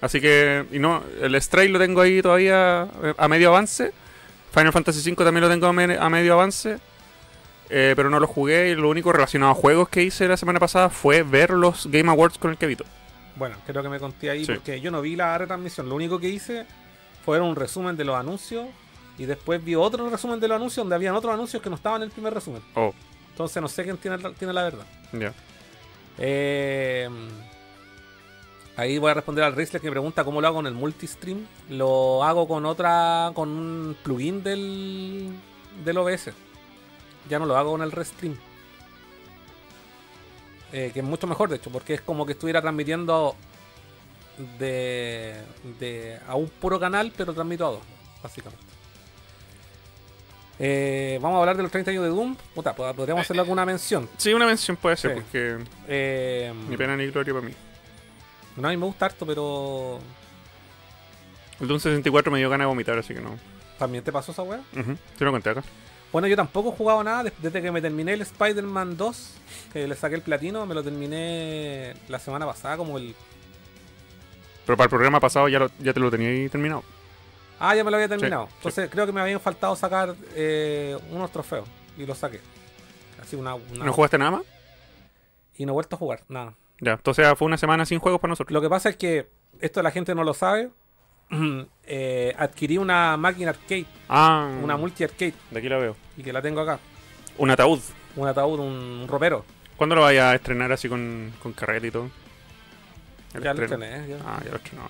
Así 0.00 0.20
que, 0.20 0.64
y 0.72 0.78
no, 0.78 1.02
el 1.20 1.40
Stray 1.40 1.68
lo 1.68 1.78
tengo 1.78 2.00
ahí 2.00 2.20
todavía 2.22 2.88
eh, 3.02 3.14
a 3.16 3.28
medio 3.28 3.48
avance. 3.50 3.92
Final 4.52 4.72
Fantasy 4.72 5.08
V 5.12 5.24
también 5.24 5.42
lo 5.42 5.48
tengo 5.50 5.66
a, 5.66 5.72
me- 5.72 5.96
a 5.98 6.08
medio 6.08 6.32
avance. 6.34 6.78
eh, 7.74 7.94
pero 7.96 8.10
no 8.10 8.20
lo 8.20 8.26
jugué 8.26 8.68
y 8.70 8.74
lo 8.74 8.90
único 8.90 9.12
relacionado 9.12 9.52
a 9.52 9.54
juegos 9.54 9.88
que 9.88 10.02
hice 10.02 10.28
la 10.28 10.36
semana 10.36 10.58
pasada 10.60 10.90
fue 10.90 11.22
ver 11.22 11.50
los 11.50 11.86
Game 11.86 12.10
Awards 12.10 12.36
con 12.36 12.50
el 12.50 12.58
Kevito. 12.58 12.84
Bueno, 13.36 13.56
creo 13.66 13.82
que 13.82 13.88
me 13.88 13.98
conté 13.98 14.28
ahí 14.28 14.44
Sí. 14.44 14.52
porque 14.52 14.78
yo 14.80 14.90
no 14.90 15.00
vi 15.00 15.16
la 15.16 15.38
retransmisión. 15.38 15.88
Lo 15.88 15.94
único 15.94 16.18
que 16.20 16.28
hice 16.28 16.66
fue 17.24 17.40
un 17.40 17.54
resumen 17.56 17.96
de 17.96 18.04
los 18.04 18.16
anuncios 18.16 18.66
y 19.18 19.24
después 19.26 19.62
vi 19.64 19.74
otro 19.74 20.08
resumen 20.10 20.40
de 20.40 20.48
los 20.48 20.56
anuncios 20.56 20.84
donde 20.84 20.94
habían 20.96 21.14
otros 21.14 21.32
anuncios 21.34 21.62
que 21.62 21.68
no 21.70 21.76
estaban 21.76 22.02
en 22.02 22.06
el 22.08 22.12
primer 22.12 22.32
resumen. 22.34 22.62
Oh, 22.74 22.92
Entonces 23.30 23.60
no 23.62 23.68
sé 23.68 23.84
quién 23.84 23.96
tiene, 23.98 24.18
la- 24.18 24.32
tiene 24.32 24.52
la 24.52 24.62
verdad. 24.64 24.86
ya. 25.12 25.32
Eh, 26.18 27.08
ahí 28.76 28.98
voy 28.98 29.10
a 29.10 29.14
responder 29.14 29.44
al 29.44 29.54
Rizzler 29.54 29.80
que 29.80 29.88
me 29.88 29.92
pregunta 29.92 30.24
cómo 30.24 30.40
lo 30.40 30.46
hago 30.46 30.56
con 30.56 30.66
el 30.66 30.74
multistream. 30.74 31.46
Lo 31.70 32.22
hago 32.24 32.46
con 32.48 32.66
otra, 32.66 33.30
con 33.34 33.48
un 33.48 33.96
plugin 34.02 34.42
del, 34.42 35.30
del 35.84 35.96
OBS. 35.98 36.30
Ya 37.28 37.38
no 37.38 37.46
lo 37.46 37.56
hago 37.56 37.72
con 37.72 37.82
el 37.82 37.92
Restream. 37.92 38.36
Eh, 40.72 40.90
que 40.92 41.00
es 41.00 41.04
mucho 41.04 41.26
mejor, 41.26 41.48
de 41.50 41.56
hecho, 41.56 41.70
porque 41.70 41.94
es 41.94 42.00
como 42.00 42.24
que 42.24 42.32
estuviera 42.32 42.60
transmitiendo 42.62 43.36
de, 44.58 45.36
de 45.80 46.18
a 46.26 46.34
un 46.36 46.48
puro 46.48 46.78
canal, 46.80 47.12
pero 47.16 47.32
transmito 47.34 47.66
a 47.66 47.70
dos, 47.72 47.80
básicamente. 48.22 48.64
Eh, 50.58 51.18
vamos 51.20 51.36
a 51.38 51.40
hablar 51.40 51.56
de 51.56 51.62
los 51.62 51.72
30 51.72 51.90
años 51.90 52.04
de 52.04 52.10
Doom. 52.10 52.36
Puta, 52.54 52.74
pod- 52.76 52.94
podríamos 52.94 53.22
hacerle 53.22 53.40
alguna 53.40 53.64
mención. 53.64 54.08
Sí, 54.16 54.32
una 54.32 54.46
mención 54.46 54.76
puede 54.76 54.96
ser, 54.96 55.14
Sí. 55.14 55.20
porque 55.20 55.58
Eh, 55.88 56.52
ni 56.68 56.76
pena 56.76 56.96
ni 56.96 57.06
gloria 57.08 57.32
para 57.34 57.46
mí. 57.46 57.52
No, 58.56 58.68
a 58.68 58.70
mí 58.70 58.76
me 58.76 58.86
gusta 58.86 59.06
harto, 59.06 59.26
pero. 59.26 59.98
El 61.60 61.68
Doom 61.68 61.80
64 61.80 62.30
me 62.30 62.38
dio 62.38 62.50
ganas 62.50 62.64
de 62.66 62.68
vomitar, 62.68 62.98
así 62.98 63.14
que 63.14 63.20
no. 63.20 63.36
¿También 63.78 64.04
te 64.04 64.12
pasó 64.12 64.32
esa 64.32 64.42
weá? 64.42 64.60
Te 65.18 65.24
lo 65.24 65.32
conté 65.32 65.50
acá. 65.50 65.62
Bueno, 66.12 66.28
yo 66.28 66.36
tampoco 66.36 66.68
he 66.72 66.76
jugado 66.76 67.02
nada 67.02 67.24
des- 67.24 67.32
desde 67.40 67.62
que 67.62 67.72
me 67.72 67.80
terminé 67.80 68.12
el 68.12 68.20
Spider-Man 68.20 68.96
2, 68.98 69.30
que 69.72 69.88
le 69.88 69.96
saqué 69.96 70.14
el 70.16 70.22
platino, 70.22 70.66
me 70.66 70.74
lo 70.74 70.82
terminé 70.84 71.94
la 72.08 72.18
semana 72.18 72.44
pasada, 72.46 72.76
como 72.76 72.98
el. 72.98 73.14
Pero 74.66 74.76
para 74.76 74.84
el 74.86 74.90
programa 74.90 75.18
pasado 75.20 75.48
ya, 75.48 75.58
lo- 75.58 75.70
ya 75.80 75.92
te 75.92 76.00
lo 76.00 76.10
tenía 76.10 76.28
ahí 76.28 76.48
terminado. 76.48 76.82
Ah, 77.58 77.74
ya 77.76 77.84
me 77.84 77.90
lo 77.90 77.96
había 77.96 78.08
terminado. 78.08 78.46
sí. 78.46 78.52
Entonces 78.56 78.90
creo 78.90 79.06
que 79.06 79.12
me 79.12 79.20
habían 79.20 79.40
faltado 79.40 79.74
sacar 79.76 80.14
eh, 80.34 80.96
unos 81.10 81.30
trofeos 81.30 81.68
y 81.96 82.06
los 82.06 82.18
saqué. 82.18 82.40
Así 83.20 83.36
una. 83.36 83.54
una- 83.54 83.84
¿No 83.84 83.92
jugaste 83.92 84.18
nada 84.18 84.30
más? 84.32 84.42
Y 85.56 85.64
no 85.66 85.72
he 85.72 85.74
vuelto 85.74 85.96
a 85.96 85.98
jugar, 85.98 86.22
nada. 86.28 86.54
Ya, 86.80 86.92
entonces 86.92 87.26
fue 87.38 87.46
una 87.46 87.56
semana 87.56 87.86
sin 87.86 87.98
juegos 88.00 88.20
para 88.20 88.30
nosotros. 88.30 88.52
Lo 88.52 88.60
que 88.60 88.68
pasa 88.68 88.88
es 88.88 88.96
que 88.96 89.28
esto 89.60 89.82
la 89.82 89.90
gente 89.90 90.14
no 90.14 90.24
lo 90.24 90.34
sabe. 90.34 90.70
eh, 91.84 92.34
adquirí 92.38 92.78
una 92.78 93.16
máquina 93.16 93.50
arcade, 93.50 93.86
Ah, 94.08 94.50
una 94.62 94.76
multi 94.76 95.04
arcade, 95.04 95.34
de 95.50 95.58
aquí 95.58 95.68
la 95.68 95.78
veo. 95.78 95.96
y 96.16 96.22
que 96.22 96.32
la 96.32 96.42
tengo 96.42 96.60
acá. 96.60 96.78
Un 97.38 97.50
ataúd. 97.50 97.80
Un 98.16 98.28
ataúd, 98.28 98.58
un 98.60 99.06
ropero. 99.08 99.44
¿Cuándo 99.76 99.94
lo 99.94 100.02
vayas 100.02 100.24
a 100.26 100.34
estrenar 100.34 100.70
así 100.72 100.88
con, 100.88 101.32
con 101.42 101.52
carrete 101.52 101.86
y 101.86 101.90
todo? 101.90 102.10
El 103.34 103.42
Ya 103.42 103.54
lo 103.54 103.62
estrené, 103.62 104.08
ya. 104.08 104.18
Ah, 104.24 104.40
ya 104.44 104.50
lo 104.50 104.56
estrenó. 104.56 104.88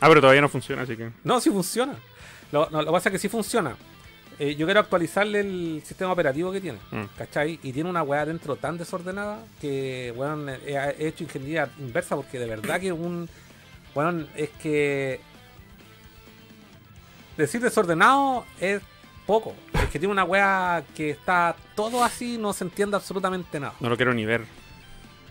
Ah, 0.00 0.08
pero 0.08 0.20
todavía 0.20 0.40
no 0.40 0.48
funciona, 0.48 0.82
así 0.82 0.96
que. 0.96 1.10
No, 1.24 1.40
sí 1.40 1.50
funciona. 1.50 1.94
Lo, 2.52 2.68
no, 2.70 2.82
lo 2.82 2.86
que 2.86 2.92
pasa 2.92 3.08
es 3.08 3.12
que 3.14 3.18
sí 3.18 3.28
funciona. 3.28 3.76
Eh, 4.38 4.54
yo 4.54 4.66
quiero 4.66 4.80
actualizarle 4.80 5.40
el 5.40 5.82
sistema 5.84 6.12
operativo 6.12 6.52
que 6.52 6.60
tiene. 6.60 6.78
Mm. 6.90 7.04
¿Cachai? 7.16 7.58
Y 7.62 7.72
tiene 7.72 7.90
una 7.90 8.02
weá 8.02 8.24
dentro 8.24 8.56
tan 8.56 8.78
desordenada 8.78 9.44
que, 9.60 10.12
weón, 10.16 10.48
he, 10.48 10.74
he 10.98 11.08
hecho 11.08 11.24
ingeniería 11.24 11.68
inversa 11.78 12.14
porque 12.14 12.38
de 12.38 12.46
verdad 12.46 12.80
que 12.80 12.92
un. 12.92 13.28
Weón, 13.94 14.28
es 14.36 14.50
que. 14.62 15.20
Decir 17.36 17.60
desordenado 17.60 18.44
es 18.60 18.80
poco. 19.26 19.54
Es 19.74 19.90
que 19.90 19.98
tiene 19.98 20.12
una 20.12 20.24
weá 20.24 20.84
que 20.94 21.10
está 21.10 21.56
todo 21.74 22.04
así, 22.04 22.38
no 22.38 22.52
se 22.52 22.64
entiende 22.64 22.96
absolutamente 22.96 23.60
nada. 23.60 23.74
No 23.80 23.88
lo 23.88 23.96
quiero 23.96 24.14
ni 24.14 24.24
ver. 24.24 24.44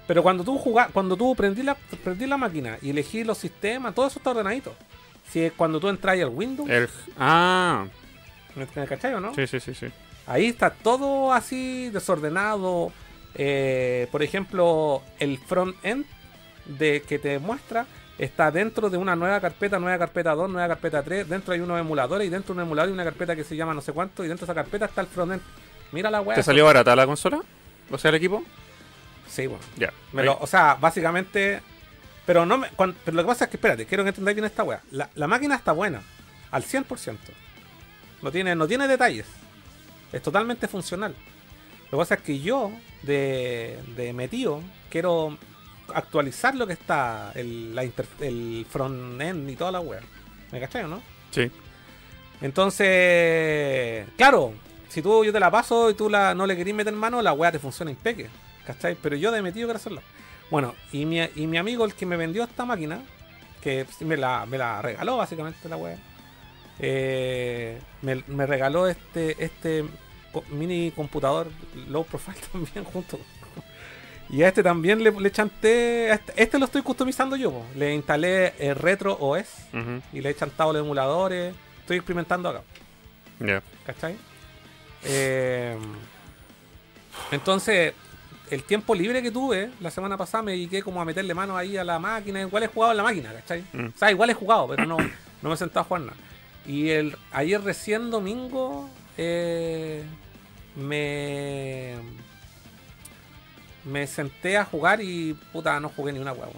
Pero 0.08 0.24
cuando 0.24 0.44
tú 0.44 0.58
jugás, 0.58 0.90
cuando 0.92 1.18
tú 1.18 1.36
prendí 1.36 1.64
la, 1.64 1.76
prendí 1.76 2.26
la 2.26 2.38
máquina 2.38 2.78
y 2.82 2.92
elegí 2.92 3.24
los 3.24 3.38
sistemas, 3.38 3.94
todo 3.94 4.08
eso 4.08 4.20
está 4.20 4.32
ordenadito. 4.32 4.74
Si 5.30 5.44
es 5.44 5.52
cuando 5.52 5.80
tú 5.80 5.90
entras 5.90 6.18
al 6.20 6.30
Windows, 6.30 6.70
El... 6.70 6.90
Ah, 7.18 7.86
¿me 8.56 8.66
cachai 8.88 9.14
o 9.14 9.20
no? 9.20 9.34
sí, 9.36 9.46
sí, 9.46 9.60
sí, 9.60 9.76
sí. 9.76 9.88
Ahí 10.26 10.48
está 10.48 10.70
todo 10.70 11.34
así 11.34 11.90
desordenado. 11.90 12.92
Eh, 13.36 14.08
por 14.12 14.24
ejemplo, 14.24 15.04
el 15.20 15.38
front-end 15.38 16.06
de 16.66 17.02
que 17.02 17.20
te 17.20 17.40
muestra 17.40 17.86
está 18.18 18.52
dentro 18.52 18.90
de 18.90 18.98
una 18.98 19.16
nueva 19.16 19.40
carpeta, 19.40 19.80
nueva 19.80 19.98
carpeta 19.98 20.34
2, 20.34 20.50
nueva 20.50 20.68
carpeta 20.68 21.04
3. 21.04 21.30
Dentro 21.30 21.54
hay 21.54 21.60
unos 21.60 21.80
emuladores 21.80 22.28
y 22.28 22.30
dentro 22.30 22.54
de 22.54 22.62
un 22.62 22.68
emulador 22.68 22.90
hay 22.90 22.94
una 22.94 23.04
carpeta 23.04 23.36
que 23.36 23.44
se 23.44 23.56
llama 23.56 23.74
no 23.74 23.82
sé 23.82 23.94
cuánto. 23.94 24.24
Y 24.24 24.28
dentro 24.28 24.46
de 24.46 24.52
esa 24.52 24.62
carpeta 24.62 24.86
está 24.86 25.02
el 25.02 25.08
front-end. 25.08 25.42
Mira 25.92 26.10
la 26.10 26.22
weá. 26.22 26.36
¿Te 26.36 26.44
salió 26.44 26.66
barata 26.66 26.96
la 26.96 27.06
consola? 27.06 27.42
O 27.92 27.98
sea, 27.98 28.10
el 28.10 28.16
equipo. 28.16 28.44
Sí, 29.28 29.48
bueno. 29.48 29.64
Ya. 29.78 29.92
O 30.42 30.48
sea, 30.48 30.76
básicamente. 30.76 31.62
Pero 32.26 32.46
no 32.46 32.58
me, 32.58 32.68
pero 32.76 32.94
lo 33.16 33.24
que 33.24 33.28
pasa 33.28 33.46
es 33.46 33.50
que, 33.52 33.58
espérate, 33.58 33.86
quiero 33.86 34.04
que 34.04 34.10
entendáis 34.10 34.36
bien 34.36 34.46
esta 34.46 34.64
weá. 34.64 34.82
La, 34.92 35.10
la 35.16 35.28
máquina 35.28 35.56
está 35.56 35.72
buena, 35.72 36.02
al 36.52 36.64
100%. 36.64 37.16
No 38.22 38.32
tiene, 38.32 38.54
no 38.56 38.68
tiene 38.68 38.86
detalles. 38.88 39.26
Es 40.12 40.22
totalmente 40.22 40.68
funcional. 40.68 41.16
Lo 41.86 41.92
que 41.92 41.98
pasa 41.98 42.16
es 42.16 42.22
que 42.22 42.40
yo, 42.40 42.72
de, 43.04 43.80
de 43.96 44.12
metido, 44.12 44.62
quiero 44.90 45.38
actualizar 45.94 46.54
lo 46.56 46.68
que 46.68 46.74
está, 46.74 47.32
el, 47.34 47.74
la 47.74 47.86
inter- 47.86 48.06
el 48.20 48.66
front-end 48.70 49.50
y 49.50 49.56
toda 49.56 49.72
la 49.72 49.80
weá. 49.80 50.02
¿Me 50.52 50.60
cachai 50.60 50.84
o 50.84 50.88
no? 50.90 51.02
Sí. 51.32 51.50
Entonces, 52.78 54.08
claro, 54.18 54.54
si 54.90 55.02
tú 55.02 55.24
yo 55.24 55.32
te 55.32 55.40
la 55.40 55.50
paso 55.50 55.90
y 55.90 55.94
tú 55.94 56.10
la, 56.10 56.36
no 56.36 56.46
le 56.46 56.56
querís 56.58 56.74
meter 56.74 56.94
mano, 56.94 57.22
la 57.22 57.34
weá 57.34 57.52
te 57.52 57.60
funciona 57.60 57.92
impeque. 57.92 58.30
¿Cachai? 58.68 58.96
Pero 59.02 59.16
yo 59.16 59.32
de 59.32 59.42
metido 59.42 59.66
quiero 59.68 59.78
hacerlo. 59.78 60.02
Bueno, 60.52 60.76
y 60.92 61.06
mi, 61.06 61.22
y 61.36 61.48
mi 61.48 61.58
amigo, 61.58 61.86
el 61.86 61.94
que 61.94 62.06
me 62.06 62.18
vendió 62.18 62.44
esta 62.44 62.66
máquina, 62.66 63.00
que 63.62 63.86
me 64.02 64.18
la, 64.18 64.46
me 64.46 64.58
la 64.58 64.82
regaló 64.82 65.16
básicamente 65.18 65.68
la 65.70 65.78
weá, 65.78 65.98
eh, 66.80 67.80
me, 68.02 68.24
me 68.28 68.46
regaló 68.46 68.88
este, 68.88 69.42
este 69.44 69.86
mini 70.52 70.92
computador 70.92 71.48
low 71.88 72.04
profile 72.04 72.38
también 72.52 72.84
junto. 72.84 73.18
Y 74.30 74.44
a 74.44 74.50
este 74.50 74.62
también 74.62 75.02
le, 75.02 75.10
le 75.12 75.32
chanté, 75.32 76.12
este, 76.12 76.34
este 76.36 76.60
lo 76.60 76.66
estoy 76.66 76.82
customizando 76.82 77.38
yo, 77.38 77.50
po. 77.50 77.66
le 77.76 77.96
instalé 77.96 78.54
el 78.60 78.76
Retro 78.76 79.18
OS 79.22 79.48
y 80.12 80.20
le 80.20 80.32
he 80.32 80.36
chantado 80.36 80.74
los 80.74 80.82
emuladores. 80.82 81.56
Estoy 81.80 81.96
experimentando 81.96 82.50
acá, 82.50 82.62
Ya. 83.40 83.64
¿cachai? 83.86 84.18
Eh, 85.06 85.78
entonces, 87.32 87.94
el 88.50 88.64
tiempo 88.64 88.96
libre 88.96 89.22
que 89.22 89.32
tuve 89.32 89.72
la 89.80 89.92
semana 89.92 90.18
pasada 90.18 90.44
me 90.44 90.52
dediqué 90.52 90.82
como 90.82 91.02
a 91.02 91.06
meterle 91.06 91.34
mano 91.34 91.58
ahí 91.58 91.78
a 91.78 91.84
la 91.84 92.00
máquina. 92.00 92.42
Igual 92.42 92.64
he 92.64 92.68
jugado 92.68 92.92
en 92.92 92.98
la 92.98 93.04
máquina, 93.04 93.34
¿cachai? 93.34 93.64
Mm. 93.74 93.88
O 93.88 93.98
sea, 93.98 94.12
igual 94.12 94.30
he 94.30 94.34
jugado, 94.34 94.68
pero 94.68 94.86
no, 94.86 94.98
no 95.42 95.50
me 95.50 95.54
he 95.54 95.58
sentado 95.58 95.82
a 95.82 95.84
jugar 95.84 96.02
nada. 96.04 96.18
Y 96.66 96.90
el, 96.90 97.18
ayer 97.32 97.62
recién 97.62 98.12
domingo 98.12 98.90
eh, 99.18 100.04
me, 100.76 101.96
me 103.86 104.06
senté 104.08 104.58
a 104.58 104.66
jugar 104.66 105.02
y 105.02 105.34
puta, 105.52 105.80
no 105.80 105.90
jugué 105.90 106.12
ni 106.12 106.20
una 106.20 106.34
hueá. 106.34 106.50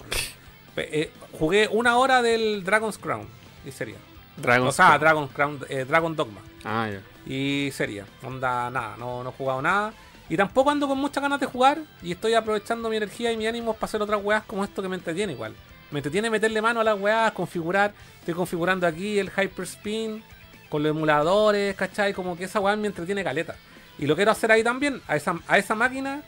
eh, 0.78 1.12
jugué 1.34 1.68
una 1.72 1.98
hora 1.98 2.22
del 2.22 2.64
Dragon's 2.64 2.98
Crown 2.98 3.28
y 3.66 3.72
sería. 3.72 3.98
Dragon's 4.38 4.70
o 4.70 4.72
sea, 4.72 4.86
Crown. 4.88 5.00
Dragon's 5.00 5.32
Crown, 5.32 5.60
eh, 5.70 5.86
Dragon 5.88 6.16
Dogma. 6.16 6.42
Ah, 6.64 6.90
ya. 6.90 7.02
Y 7.32 7.70
sería. 7.72 8.06
Onda, 8.24 8.70
nada, 8.70 8.96
no, 8.98 9.24
no 9.24 9.30
he 9.30 9.34
jugado 9.34 9.62
nada. 9.62 9.94
Y 10.30 10.38
tampoco 10.38 10.70
ando 10.70 10.88
con 10.88 10.98
muchas 10.98 11.22
ganas 11.22 11.40
de 11.40 11.48
jugar. 11.48 11.80
Y 12.02 12.12
estoy 12.12 12.36
aprovechando 12.36 12.90
mi 12.90 12.98
energía 12.98 13.32
y 13.32 13.38
mi 13.38 13.48
ánimo 13.48 13.74
para 13.74 13.86
hacer 13.86 14.02
otras 14.02 14.24
weas 14.24 14.44
como 14.44 14.64
esto 14.64 14.82
que 14.82 14.88
me 14.88 14.96
entretiene 14.96 15.34
igual. 15.34 15.56
Me 15.92 16.00
entretiene 16.00 16.30
meterle 16.30 16.62
mano 16.62 16.80
a 16.82 16.84
las 16.84 17.00
weas, 17.00 17.32
configurar. 17.32 17.94
Estoy 18.20 18.36
configurando 18.36 18.86
aquí 18.86 19.18
el 19.18 19.32
Hyperspin 19.32 20.24
con 20.70 20.84
los 20.84 20.92
emuladores, 20.92 21.76
¿cachai? 21.76 22.14
Como 22.14 22.38
que 22.38 22.44
esa 22.44 22.60
wea 22.60 22.76
me 22.76 22.88
entretiene 22.88 23.24
caleta. 23.24 23.56
Y 23.98 24.06
lo 24.06 24.16
quiero 24.16 24.32
hacer 24.32 24.52
ahí 24.52 24.64
también, 24.64 25.02
a 25.08 25.16
esa, 25.16 25.38
a 25.48 25.58
esa 25.58 25.76
máquina, 25.76 26.22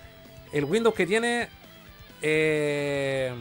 el 0.52 0.66
Windows 0.66 0.96
que 0.96 1.06
tiene. 1.06 1.48
eh, 2.22 3.34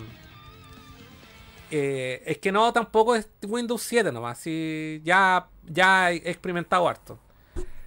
eh, 1.70 2.22
es 2.26 2.38
que 2.38 2.50
no, 2.50 2.72
tampoco 2.72 3.14
es 3.14 3.28
Windows 3.42 3.82
7 3.82 4.12
nomás. 4.12 4.38
Sí, 4.38 5.00
ya, 5.04 5.48
ya 5.66 6.10
he 6.10 6.16
experimentado 6.30 6.88
harto. 6.88 7.18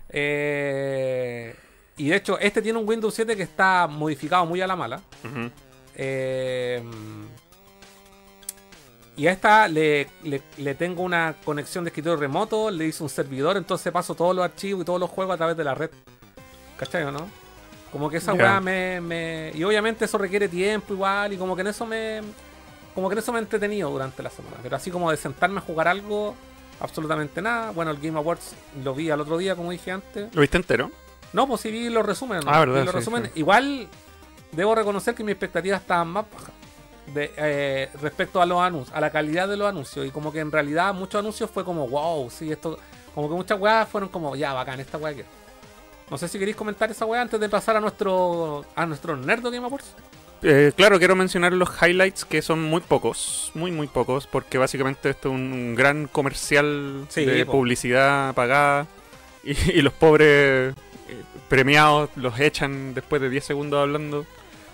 Eh, 0.10 1.56
y 1.98 2.10
de 2.10 2.16
hecho, 2.16 2.38
este 2.40 2.62
tiene 2.62 2.80
un 2.80 2.88
Windows 2.88 3.14
7 3.14 3.36
que 3.36 3.44
está 3.44 3.88
modificado 3.88 4.46
muy 4.46 4.62
a 4.62 4.68
la 4.68 4.76
mala. 4.76 5.02
Eh, 5.96 6.84
y 9.16 9.28
a 9.28 9.32
esta 9.32 9.68
le, 9.68 10.08
le- 10.24 10.42
le 10.58 10.74
tengo 10.76 11.04
una 11.04 11.36
conexión 11.46 11.84
de 11.84 11.90
escritorio 11.90 12.18
remoto, 12.20 12.72
le 12.72 12.88
hice 12.88 13.04
un 13.04 13.10
servidor, 13.10 13.58
entonces 13.58 13.92
paso 13.94 14.16
todos 14.16 14.36
los 14.36 14.44
archivos 14.44 14.82
y 14.82 14.86
todos 14.86 15.00
los 15.00 15.10
juegos 15.10 15.36
a 15.36 15.38
través 15.38 15.56
de 15.56 15.64
la 15.64 15.76
red. 15.76 15.92
¿Cachai 16.78 17.04
o 17.04 17.12
no? 17.12 17.30
Como 17.92 18.10
que 18.10 18.18
esa 18.18 18.34
weá 18.34 18.60
me, 18.60 19.00
me- 19.02 19.52
Y 19.54 19.64
obviamente 19.64 20.06
eso 20.06 20.18
requiere 20.18 20.48
tiempo 20.50 20.94
igual, 20.96 21.32
y 21.34 21.38
como 21.38 21.56
que 21.56 21.62
en 21.62 21.68
eso 21.68 21.86
me. 21.86 22.22
Como 22.96 23.08
que 23.08 23.14
en 23.14 23.20
eso 23.20 23.32
me 23.32 23.38
he 23.40 23.42
entretenido 23.44 23.90
durante 23.92 24.24
la 24.24 24.32
semana. 24.32 24.58
Pero 24.64 24.76
así 24.76 24.90
como 24.90 25.12
de 25.12 25.18
sentarme 25.18 25.60
a 25.60 25.62
jugar 25.62 25.88
algo, 25.88 26.36
absolutamente 26.80 27.40
nada. 27.40 27.70
Bueno, 27.70 27.92
el 27.92 27.98
Game 27.98 28.18
Awards 28.18 28.56
lo 28.84 28.96
vi 28.96 29.12
al 29.12 29.22
otro 29.22 29.38
día, 29.38 29.56
como 29.56 29.70
dije 29.70 29.92
antes. 29.92 30.34
¿Lo 30.34 30.42
viste 30.42 30.58
entero? 30.58 30.90
No, 31.34 31.48
pues 31.48 31.62
sí 31.62 31.72
vi 31.72 31.90
los 31.90 32.06
resúmenes. 32.06 32.46
Ah, 32.48 32.60
verdad, 32.60 32.76
Vi 32.76 32.86
los 32.86 32.92
sí, 32.92 32.98
resúmenes. 33.00 33.32
sí. 33.34 33.40
Igual 33.40 33.88
debo 34.52 34.76
reconocer 34.76 35.16
que 35.16 35.24
mis 35.24 35.32
expectativas 35.34 35.82
estaban 35.82 36.08
más 36.10 36.26
bajas 36.32 36.52
de, 37.08 37.32
eh, 37.36 37.90
respecto 38.02 38.42
a 38.42 38.46
los 38.46 38.62
anuncios, 38.62 38.96
a 38.96 39.02
la 39.02 39.10
calidad 39.10 39.48
de 39.48 39.58
los 39.58 39.68
anuncios. 39.68 40.06
Y 40.06 40.12
como 40.12 40.32
que 40.32 40.40
en 40.40 40.52
realidad 40.52 40.94
muchos 40.94 41.20
anuncios 41.20 41.50
fue 41.50 41.64
como, 41.66 41.88
wow, 41.88 42.30
sí, 42.30 42.52
esto. 42.52 42.78
Como 43.16 43.30
que 43.30 43.36
muchas 43.36 43.60
weas 43.60 43.88
fueron 43.90 44.10
como, 44.10 44.36
ya, 44.36 44.54
bacán, 44.54 44.80
esta 44.80 44.98
wea 44.98 45.14
que. 45.14 45.26
No 46.10 46.18
sé 46.18 46.28
si 46.28 46.38
queréis 46.38 46.56
comentar 46.58 46.92
esa 46.92 47.06
wea 47.06 47.22
antes 47.22 47.40
de 47.40 47.50
pasar 47.50 47.76
a 47.78 47.80
nuestro 47.80 48.66
a 48.76 48.86
nuestro 48.86 49.16
Nerdo 49.18 49.50
Game 49.50 49.66
Awards. 49.66 49.96
Eh, 50.44 50.74
claro, 50.76 51.00
quiero 51.00 51.16
mencionar 51.16 51.54
los 51.54 51.70
highlights 51.82 52.26
que 52.26 52.42
son 52.42 52.62
muy 52.62 52.82
pocos, 52.82 53.50
muy 53.54 53.72
muy 53.72 53.88
pocos, 53.88 54.28
porque 54.28 54.58
básicamente 54.58 55.10
esto 55.10 55.30
es 55.30 55.36
un, 55.36 55.74
gran 55.74 56.08
comercial 56.08 57.06
Sí, 57.10 57.24
de 57.24 57.46
po. 57.46 57.54
publicidad 57.54 58.34
pagada 58.36 58.86
y, 59.44 59.52
y 59.72 59.82
los 59.82 59.94
pobres 59.94 60.76
premiados 61.54 62.10
los 62.16 62.40
echan 62.40 62.96
después 62.96 63.22
de 63.22 63.30
10 63.30 63.46
segundos 63.46 63.80
hablando. 63.80 64.26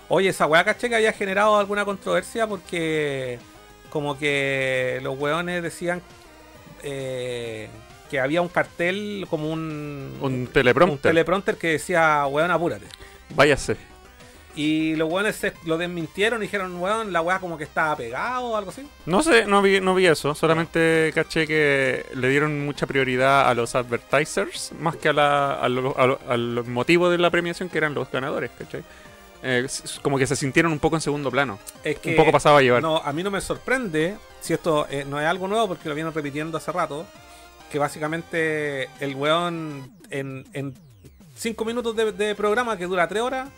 Oye, 0.08 0.30
esa 0.30 0.46
weá 0.46 0.64
caché 0.64 0.88
que 0.88 0.94
había 0.94 1.12
generado 1.12 1.58
alguna 1.58 1.84
controversia 1.84 2.46
porque 2.46 3.38
como 3.90 4.18
que 4.18 4.98
los 5.02 5.18
weones 5.18 5.62
decían 5.62 6.00
eh, 6.82 7.68
que 8.10 8.18
había 8.18 8.40
un 8.40 8.48
cartel 8.48 9.26
como 9.28 9.50
un, 9.50 10.16
Un 10.22 10.46
teleprompter. 10.46 10.94
un 10.96 11.02
teleprompter 11.02 11.56
que 11.56 11.72
decía 11.72 12.26
weón 12.26 12.50
apúrate. 12.50 12.86
Váyase. 13.34 13.76
Y 14.56 14.96
los 14.96 15.10
weones 15.10 15.36
se 15.36 15.52
lo 15.64 15.78
desmintieron 15.78 16.40
y 16.42 16.46
dijeron, 16.46 16.80
weón, 16.80 17.12
la 17.12 17.20
weá 17.22 17.38
como 17.38 17.56
que 17.56 17.64
estaba 17.64 17.94
pegado 17.96 18.46
o 18.46 18.56
algo 18.56 18.70
así. 18.70 18.86
No 19.06 19.22
sé, 19.22 19.46
no 19.46 19.62
vi, 19.62 19.80
no 19.80 19.94
vi 19.94 20.06
eso, 20.06 20.34
solamente 20.34 21.12
caché 21.14 21.46
que 21.46 22.04
le 22.14 22.28
dieron 22.28 22.64
mucha 22.66 22.86
prioridad 22.86 23.48
a 23.48 23.54
los 23.54 23.74
advertisers 23.76 24.72
más 24.80 24.96
que 24.96 25.08
a, 25.10 25.12
la, 25.12 25.54
a, 25.54 25.68
lo- 25.68 25.96
a 25.98 26.06
lo- 26.06 26.20
a 26.28 26.36
los 26.36 26.66
motivos 26.66 27.10
de 27.12 27.18
la 27.18 27.30
premiación 27.30 27.68
que 27.68 27.78
eran 27.78 27.94
los 27.94 28.10
ganadores, 28.10 28.50
¿cachai? 28.58 28.82
Eh, 29.42 29.66
como 30.02 30.18
que 30.18 30.26
se 30.26 30.36
sintieron 30.36 30.70
un 30.72 30.78
poco 30.80 30.96
en 30.96 31.00
segundo 31.00 31.30
plano, 31.30 31.58
Es 31.82 31.98
que 31.98 32.10
un 32.10 32.16
poco 32.16 32.32
pasado 32.32 32.56
a 32.58 32.60
llevar. 32.62 32.82
No, 32.82 32.98
a 32.98 33.12
mí 33.12 33.22
no 33.22 33.30
me 33.30 33.40
sorprende 33.40 34.16
si 34.40 34.52
esto 34.52 34.86
eh, 34.90 35.06
no 35.08 35.18
es 35.20 35.26
algo 35.26 35.48
nuevo 35.48 35.68
porque 35.68 35.88
lo 35.88 35.94
vienen 35.94 36.12
repitiendo 36.12 36.58
hace 36.58 36.72
rato. 36.72 37.06
Que 37.70 37.78
básicamente 37.78 38.88
el 38.98 39.14
weón 39.14 39.92
en, 40.10 40.44
en 40.52 40.74
cinco 41.36 41.64
minutos 41.64 41.94
de, 41.94 42.10
de 42.12 42.34
programa 42.34 42.76
que 42.76 42.84
dura 42.86 43.06
tres 43.08 43.22
horas, 43.22 43.48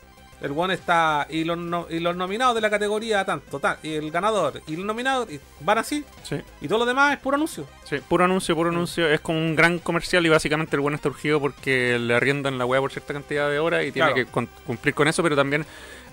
el 0.42 0.50
weón 0.52 0.70
está. 0.72 1.26
Y 1.30 1.44
los, 1.44 1.56
no- 1.56 1.86
y 1.88 2.00
los 2.00 2.14
nominados 2.16 2.54
de 2.54 2.60
la 2.60 2.68
categoría 2.68 3.24
tanto, 3.24 3.58
tan, 3.60 3.76
y 3.82 3.94
el 3.94 4.10
ganador, 4.10 4.60
y 4.66 4.76
los 4.76 4.84
nominados 4.84 5.30
y 5.32 5.40
van 5.60 5.78
así, 5.78 6.04
Sí, 6.24 6.36
y 6.60 6.68
todo 6.68 6.80
lo 6.80 6.86
demás 6.86 7.14
es 7.14 7.18
puro 7.20 7.36
anuncio. 7.36 7.66
sí, 7.84 7.98
puro 8.08 8.24
anuncio, 8.24 8.54
puro 8.54 8.70
anuncio. 8.70 9.08
Es 9.08 9.20
como 9.20 9.38
un 9.38 9.54
gran 9.56 9.78
comercial 9.78 10.26
y 10.26 10.28
básicamente 10.28 10.76
el 10.76 10.80
bueno 10.80 10.96
está 10.96 11.08
urgido 11.08 11.40
porque 11.40 11.98
le 11.98 12.14
arriendan 12.14 12.58
la 12.58 12.66
weá 12.66 12.80
por 12.80 12.90
cierta 12.92 13.12
cantidad 13.14 13.48
de 13.48 13.58
horas 13.58 13.84
y 13.86 13.92
tiene 13.92 14.12
Claro. 14.12 14.14
que 14.14 14.26
con- 14.26 14.48
cumplir 14.66 14.94
con 14.94 15.08
eso, 15.08 15.22
pero 15.22 15.36
también 15.36 15.64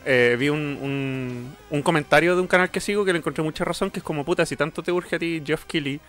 eh, 0.05 0.37
vi 0.39 0.49
un, 0.49 0.77
un, 0.81 1.55
un 1.69 1.81
comentario 1.81 2.35
de 2.35 2.41
un 2.41 2.47
canal 2.47 2.69
que 2.71 2.79
sigo 2.79 3.03
que 3.03 3.11
le 3.11 3.19
encontré 3.19 3.43
mucha 3.43 3.65
razón, 3.65 3.91
que 3.91 3.99
es 3.99 4.03
como 4.03 4.23
puta, 4.23 4.45
si 4.45 4.55
tanto 4.55 4.81
te 4.81 4.91
urge 4.91 5.17
a 5.17 5.19
ti, 5.19 5.41
Jeff 5.45 5.65
Keighley, 5.65 5.99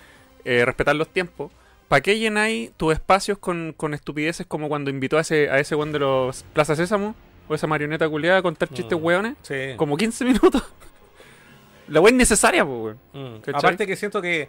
eh, 0.45 0.65
respetar 0.65 0.95
los 0.95 1.09
tiempos, 1.09 1.51
¿para 1.89 2.01
qué 2.01 2.19
llenáis 2.19 2.71
tus 2.77 2.93
espacios 2.93 3.39
con, 3.39 3.75
con 3.77 3.93
estupideces 3.95 4.47
como 4.47 4.69
cuando 4.69 4.91
invitó 4.91 5.19
a 5.19 5.23
ese, 5.23 5.51
a 5.51 5.59
ese 5.59 5.75
weón 5.75 5.91
de 5.93 5.99
los 5.99 6.45
Plaza 6.53 6.77
Sésamo? 6.77 7.15
O 7.51 7.55
esa 7.55 7.67
marioneta 7.67 8.09
culiada 8.09 8.39
a 8.39 8.43
contar 8.43 8.69
chistes 8.69 8.97
Mm. 8.97 9.05
weones. 9.05 9.35
Sí. 9.43 9.75
Como 9.77 9.97
15 9.97 10.25
minutos. 10.25 10.63
La 11.89 12.01
weá 12.01 12.13
innecesaria, 12.13 12.65
pues, 12.65 12.79
weón. 12.79 12.99
Mm. 13.13 13.41
¿Cachai? 13.41 13.59
Aparte 13.59 13.87
que 13.87 13.97
siento 13.97 14.23
que 14.23 14.49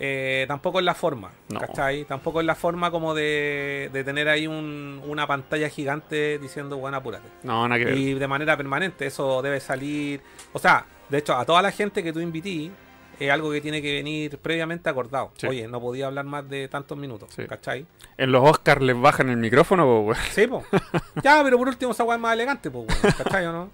eh, 0.00 0.44
tampoco 0.48 0.78
es 0.78 0.84
la 0.84 0.94
forma, 0.94 1.32
No. 1.48 1.58
¿cachai? 1.60 2.04
Tampoco 2.04 2.40
es 2.40 2.46
la 2.46 2.54
forma 2.54 2.90
como 2.90 3.14
de, 3.14 3.90
de 3.92 4.04
tener 4.04 4.28
ahí 4.28 4.46
un- 4.46 5.02
una 5.06 5.26
pantalla 5.26 5.68
gigante 5.68 6.38
diciendo, 6.38 6.76
bueno, 6.78 6.96
apúrate. 6.98 7.28
No, 7.42 7.66
nada 7.68 7.78
que 7.80 7.84
ver. 7.84 7.98
Y 7.98 8.14
de 8.14 8.28
manera 8.28 8.56
permanente, 8.56 9.06
eso 9.06 9.42
debe 9.42 9.58
salir. 9.60 10.20
O 10.52 10.58
sea, 10.60 10.86
de 11.08 11.18
hecho, 11.18 11.34
a 11.36 11.44
toda 11.44 11.60
la 11.62 11.72
gente 11.72 12.02
que 12.02 12.12
tú 12.12 12.20
invití, 12.20 12.70
es 13.20 13.30
algo 13.30 13.50
que 13.50 13.60
tiene 13.60 13.80
que 13.82 13.94
venir 13.94 14.38
previamente 14.38 14.88
acordado. 14.90 15.32
Sí. 15.36 15.46
Oye, 15.46 15.68
no 15.68 15.80
podía 15.80 16.06
hablar 16.06 16.24
más 16.24 16.48
de 16.48 16.68
tantos 16.68 16.96
minutos, 16.98 17.30
Sí. 17.34 17.46
¿cachai? 17.46 17.86
En 18.16 18.32
los 18.32 18.42
Oscars 18.48 18.82
les 18.82 19.00
bajan 19.00 19.28
el 19.28 19.36
micrófono, 19.36 20.04
pues, 20.06 20.18
weón. 20.18 20.30
Sí, 20.32 20.46
po. 20.46 20.64
ya, 21.22 21.40
pero 21.44 21.58
por 21.58 21.68
último, 21.68 21.92
esa 21.92 22.04
weá 22.04 22.16
es 22.16 22.20
más 22.22 22.34
elegante, 22.34 22.70
pues, 22.70 22.86
¿cachai 23.16 23.46
o 23.46 23.52
no? 23.52 23.70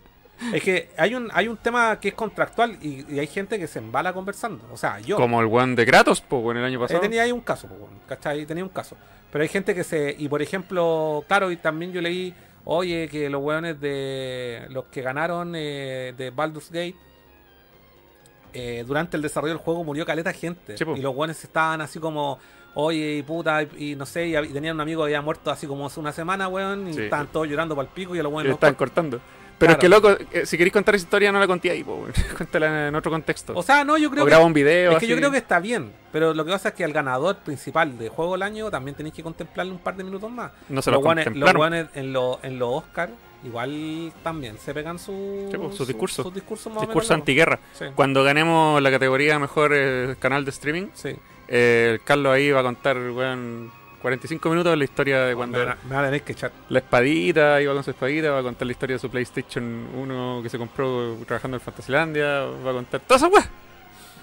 Es 0.52 0.62
que 0.62 0.90
hay 0.98 1.14
un, 1.14 1.30
hay 1.32 1.46
un 1.48 1.56
tema 1.56 1.98
que 2.00 2.08
es 2.08 2.14
contractual 2.14 2.76
y, 2.82 3.06
y 3.14 3.18
hay 3.20 3.26
gente 3.28 3.58
que 3.58 3.66
se 3.68 3.78
embala 3.78 4.12
conversando. 4.12 4.64
O 4.72 4.76
sea, 4.76 4.98
yo. 4.98 5.16
Como 5.16 5.40
el 5.40 5.46
weón 5.46 5.76
de 5.76 5.86
Kratos, 5.86 6.20
pues, 6.20 6.42
weón, 6.42 6.56
el 6.58 6.64
año 6.64 6.78
Eh, 6.78 6.82
pasado. 6.82 7.00
tenía 7.00 7.22
ahí 7.22 7.32
un 7.32 7.40
caso, 7.40 7.68
bueno, 7.68 7.94
¿cachai? 8.08 8.44
Tenía 8.44 8.64
un 8.64 8.70
caso. 8.70 8.96
Pero 9.30 9.42
hay 9.42 9.48
gente 9.48 9.74
que 9.74 9.84
se. 9.84 10.14
Y 10.18 10.28
por 10.28 10.42
ejemplo, 10.42 11.24
claro, 11.28 11.50
y 11.50 11.56
también 11.56 11.92
yo 11.92 12.00
leí, 12.00 12.34
oye, 12.64 13.08
que 13.08 13.30
los 13.30 13.42
weones 13.42 13.80
de. 13.80 14.66
Los 14.70 14.84
que 14.86 15.02
ganaron 15.02 15.52
eh, 15.56 16.12
de 16.16 16.30
Baldur's 16.30 16.68
Gate. 16.70 16.96
Eh, 18.54 18.84
durante 18.86 19.16
el 19.16 19.22
desarrollo 19.22 19.52
del 19.54 19.62
juego 19.62 19.84
murió 19.84 20.06
caleta 20.06 20.32
gente. 20.32 20.74
Po. 20.84 20.96
y 20.96 21.00
los 21.00 21.14
weones 21.14 21.42
estaban 21.44 21.80
así 21.80 21.98
como. 21.98 22.38
Oye, 22.76 23.18
y 23.18 23.22
puta, 23.22 23.62
y, 23.62 23.92
y 23.92 23.94
no 23.96 24.04
sé, 24.04 24.26
y, 24.26 24.36
y 24.36 24.48
tenían 24.48 24.74
un 24.74 24.80
amigo 24.80 25.02
que 25.02 25.06
había 25.06 25.22
muerto 25.22 25.48
así 25.50 25.64
como 25.66 25.86
hace 25.86 26.00
una 26.00 26.10
semana, 26.12 26.48
weón, 26.48 26.88
y 26.88 26.94
Sí. 26.94 27.02
estaban 27.02 27.28
todos 27.28 27.46
llorando 27.46 27.76
para 27.76 27.86
el 27.86 27.94
pico 27.94 28.16
y 28.16 28.18
a 28.18 28.22
los 28.24 28.32
los 28.32 28.46
están 28.46 28.74
cortando. 28.74 29.20
Pero 29.56 29.68
Claro. 29.68 29.72
es 29.74 29.78
que, 29.78 29.88
loco, 30.16 30.24
eh, 30.32 30.44
si 30.46 30.58
queréis 30.58 30.72
contar 30.72 30.96
esa 30.96 31.04
historia, 31.04 31.30
no 31.30 31.38
la 31.38 31.46
conté 31.46 31.70
ahí, 31.70 31.82
weón. 31.84 32.12
Cuéntala 32.36 32.88
en 32.88 32.94
otro 32.96 33.12
contexto. 33.12 33.52
O 33.54 33.62
sea, 33.62 33.84
no, 33.84 33.96
yo 33.96 34.10
creo 34.10 34.24
o 34.24 34.26
que. 34.26 34.30
graba 34.30 34.44
un 34.44 34.52
video. 34.52 34.90
Es 34.92 34.98
que 34.98 35.06
yo 35.06 35.16
creo 35.16 35.30
que 35.30 35.38
está 35.38 35.60
bien, 35.60 35.92
pero 36.10 36.34
lo 36.34 36.44
que 36.44 36.50
pasa 36.50 36.70
es 36.70 36.74
que 36.74 36.82
al 36.82 36.92
ganador 36.92 37.36
principal 37.36 37.96
de 37.96 38.08
juego 38.08 38.32
del 38.32 38.42
año 38.42 38.68
también 38.72 38.96
tenéis 38.96 39.14
que 39.14 39.22
contemplarle 39.22 39.70
un 39.72 39.78
par 39.78 39.94
de 39.94 40.02
minutos 40.02 40.28
más. 40.32 40.50
No 40.68 40.82
se 40.82 40.90
los 40.90 40.98
lo 40.98 41.04
guanes, 41.04 41.26
los 41.36 41.54
guanes 41.54 41.86
en 41.94 42.12
los 42.12 42.38
en 42.42 42.58
los 42.58 42.68
Oscar 42.82 43.10
igual 43.44 44.12
también 44.22 44.58
se 44.58 44.72
pegan 44.74 44.98
su, 44.98 45.48
Sí, 45.50 45.56
pues, 45.58 45.68
sus 45.76 45.78
su- 45.78 45.86
discursos. 45.86 46.24
más 46.26 46.32
o 46.32 46.80
Discurso 46.80 46.80
menos 46.90 47.10
antiguerra. 47.10 47.58
Sí, 47.72 47.84
Cuando 47.94 48.24
ganemos 48.24 48.80
la 48.82 48.90
categoría 48.90 49.38
mejor 49.38 49.72
eh, 49.74 50.16
canal 50.18 50.44
de 50.44 50.50
streaming, 50.50 50.86
sí. 50.94 51.10
eh, 51.48 51.90
el 51.94 52.02
Carlos 52.04 52.32
ahí 52.32 52.50
va 52.50 52.60
a 52.60 52.62
contar, 52.64 52.96
weón, 52.96 53.70
45 54.02 54.48
minutos 54.50 54.70
de 54.72 54.76
la 54.76 54.84
historia 54.84 55.20
de 55.24 55.34
cuando 55.34 55.58
me, 55.58 55.64
me 55.64 55.94
van 55.94 56.04
a 56.04 56.08
tener 56.08 56.22
que 56.22 56.32
echar. 56.32 56.52
la 56.68 56.78
espadita, 56.80 57.60
iba 57.62 57.72
con 57.72 57.82
su 57.84 57.90
espadita, 57.90 58.30
va 58.32 58.40
a 58.40 58.42
contar 58.42 58.66
la 58.66 58.72
historia 58.72 58.96
de 58.96 59.00
su 59.00 59.08
PlayStation 59.10 59.88
1 59.94 60.40
que 60.42 60.48
se 60.50 60.58
compró 60.58 61.16
trabajando 61.26 61.56
en 61.56 61.60
Fantasylandia, 61.62 62.40
va 62.64 62.70
a 62.70 62.74
contar 62.74 63.00
toda 63.00 63.16
esa 63.16 63.28
weá. 63.28 63.48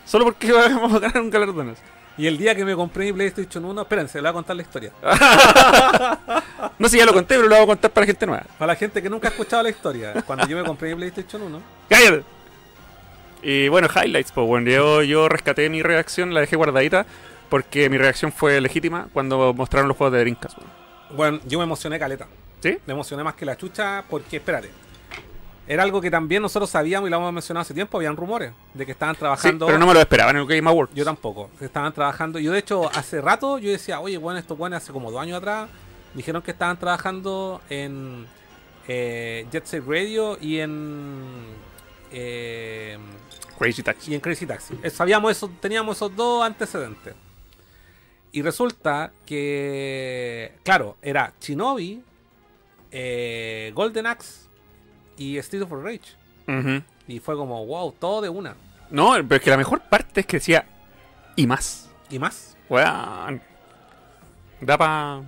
Solo 0.05 0.25
porque 0.25 0.51
vamos 0.51 0.93
a 0.93 0.99
ganar 0.99 1.21
un 1.21 1.29
galardón. 1.29 1.75
Y 2.17 2.27
el 2.27 2.37
día 2.37 2.53
que 2.53 2.65
me 2.65 2.75
compré 2.75 3.05
mi 3.05 3.13
PlayStation 3.13 3.63
1, 3.65 3.81
espérense, 3.81 4.17
le 4.17 4.23
voy 4.23 4.29
a 4.29 4.33
contar 4.33 4.55
la 4.55 4.61
historia. 4.61 4.91
No 6.77 6.89
sé, 6.89 6.97
ya 6.97 7.05
lo 7.05 7.13
conté, 7.13 7.35
pero 7.35 7.47
lo 7.47 7.55
voy 7.55 7.63
a 7.63 7.67
contar 7.67 7.91
para 7.91 8.05
gente 8.07 8.25
nueva. 8.25 8.43
Para 8.57 8.73
la 8.73 8.75
gente 8.75 9.01
que 9.01 9.09
nunca 9.09 9.27
ha 9.27 9.31
escuchado 9.31 9.61
la 9.63 9.69
historia, 9.69 10.13
cuando 10.25 10.47
yo 10.47 10.57
me 10.57 10.63
compré 10.63 10.89
mi 10.89 10.95
PlayStation 10.95 11.41
1, 11.43 11.61
¡Cállate! 11.89 12.23
Y 13.43 13.67
bueno, 13.67 13.87
highlights, 13.87 14.31
pues 14.31 14.47
bueno, 14.47 14.69
yo, 14.69 15.03
yo 15.03 15.29
rescaté 15.29 15.69
mi 15.69 15.81
reacción, 15.83 16.33
la 16.33 16.39
dejé 16.41 16.55
guardadita, 16.55 17.05
porque 17.49 17.89
mi 17.89 17.97
reacción 17.97 18.31
fue 18.31 18.59
legítima 18.61 19.07
cuando 19.13 19.53
mostraron 19.53 19.87
los 19.87 19.97
juegos 19.97 20.13
de 20.13 20.19
Dreamcast. 20.21 20.57
weón. 20.57 20.69
bueno, 21.15 21.39
yo 21.45 21.59
me 21.59 21.65
emocioné 21.65 21.99
caleta. 21.99 22.27
¿Sí? 22.61 22.77
Me 22.85 22.93
emocioné 22.93 23.23
más 23.23 23.33
que 23.35 23.45
la 23.45 23.57
chucha 23.57 24.03
porque, 24.09 24.37
espérate. 24.37 24.69
Era 25.73 25.83
algo 25.83 26.01
que 26.01 26.11
también 26.11 26.41
nosotros 26.41 26.69
sabíamos 26.69 27.07
y 27.07 27.11
lo 27.11 27.17
hemos 27.17 27.31
mencionado 27.31 27.61
hace 27.61 27.73
tiempo. 27.73 27.97
Habían 27.97 28.17
rumores 28.17 28.51
de 28.73 28.85
que 28.85 28.91
estaban 28.91 29.15
Sí, 29.15 29.19
trabajando. 29.19 29.65
pero 29.67 29.77
no 29.79 29.87
me 29.87 29.93
lo 29.93 30.01
esperaba 30.01 30.31
en 30.31 30.37
el 30.37 30.45
Game 30.45 30.69
Awards. 30.69 30.93
Yo 30.93 31.05
tampoco. 31.05 31.49
Estaban 31.61 31.93
trabajando. 31.93 32.39
Yo, 32.39 32.51
de 32.51 32.59
hecho, 32.59 32.89
hace 32.93 33.21
rato 33.21 33.57
yo 33.57 33.71
decía, 33.71 34.01
oye, 34.01 34.17
bueno, 34.17 34.37
estos 34.37 34.57
buenos 34.57 34.83
hace 34.83 34.91
como 34.91 35.09
dos 35.11 35.21
años 35.21 35.37
atrás 35.37 35.69
dijeron 36.13 36.41
que 36.41 36.51
estaban 36.51 36.77
trabajando 36.77 37.61
en 37.69 38.25
eh, 38.87 39.45
Jet 39.51 39.65
Set 39.65 39.83
Radio 39.87 40.37
y 40.41 40.59
en. 40.59 41.23
eh, 42.11 42.97
Crazy 43.57 43.81
Taxi. 43.83 44.11
y 44.11 44.15
en 44.15 44.19
Crazy 44.21 44.45
Taxi. 44.45 44.73
Eh, 44.83 44.89
Sabíamos 44.89 45.31
eso, 45.31 45.49
teníamos 45.61 45.95
esos 45.95 46.13
dos 46.15 46.43
antecedentes. 46.43 47.13
Y 48.33 48.41
resulta 48.41 49.11
que, 49.25 50.53
claro, 50.63 50.97
era 51.01 51.33
Shinobi, 51.39 52.01
eh, 52.91 53.71
Golden 53.73 54.07
Axe 54.07 54.47
y 55.21 55.37
Street 55.37 55.63
of 55.63 55.71
Rage. 55.71 56.81
Y 57.07 57.19
fue 57.19 57.35
como, 57.35 57.65
wow, 57.65 57.91
todo 57.93 58.21
de 58.21 58.29
una. 58.29 58.55
No, 58.89 59.13
pero 59.13 59.35
es 59.35 59.41
que 59.41 59.49
la 59.49 59.57
mejor 59.57 59.81
parte 59.81 60.21
es 60.21 60.25
que 60.25 60.37
decía 60.37 60.65
y 61.35 61.47
más. 61.47 61.89
Y 62.09 62.19
más. 62.19 62.57
Weón. 62.69 63.41
Da 64.59 64.77
pa. 64.77 65.21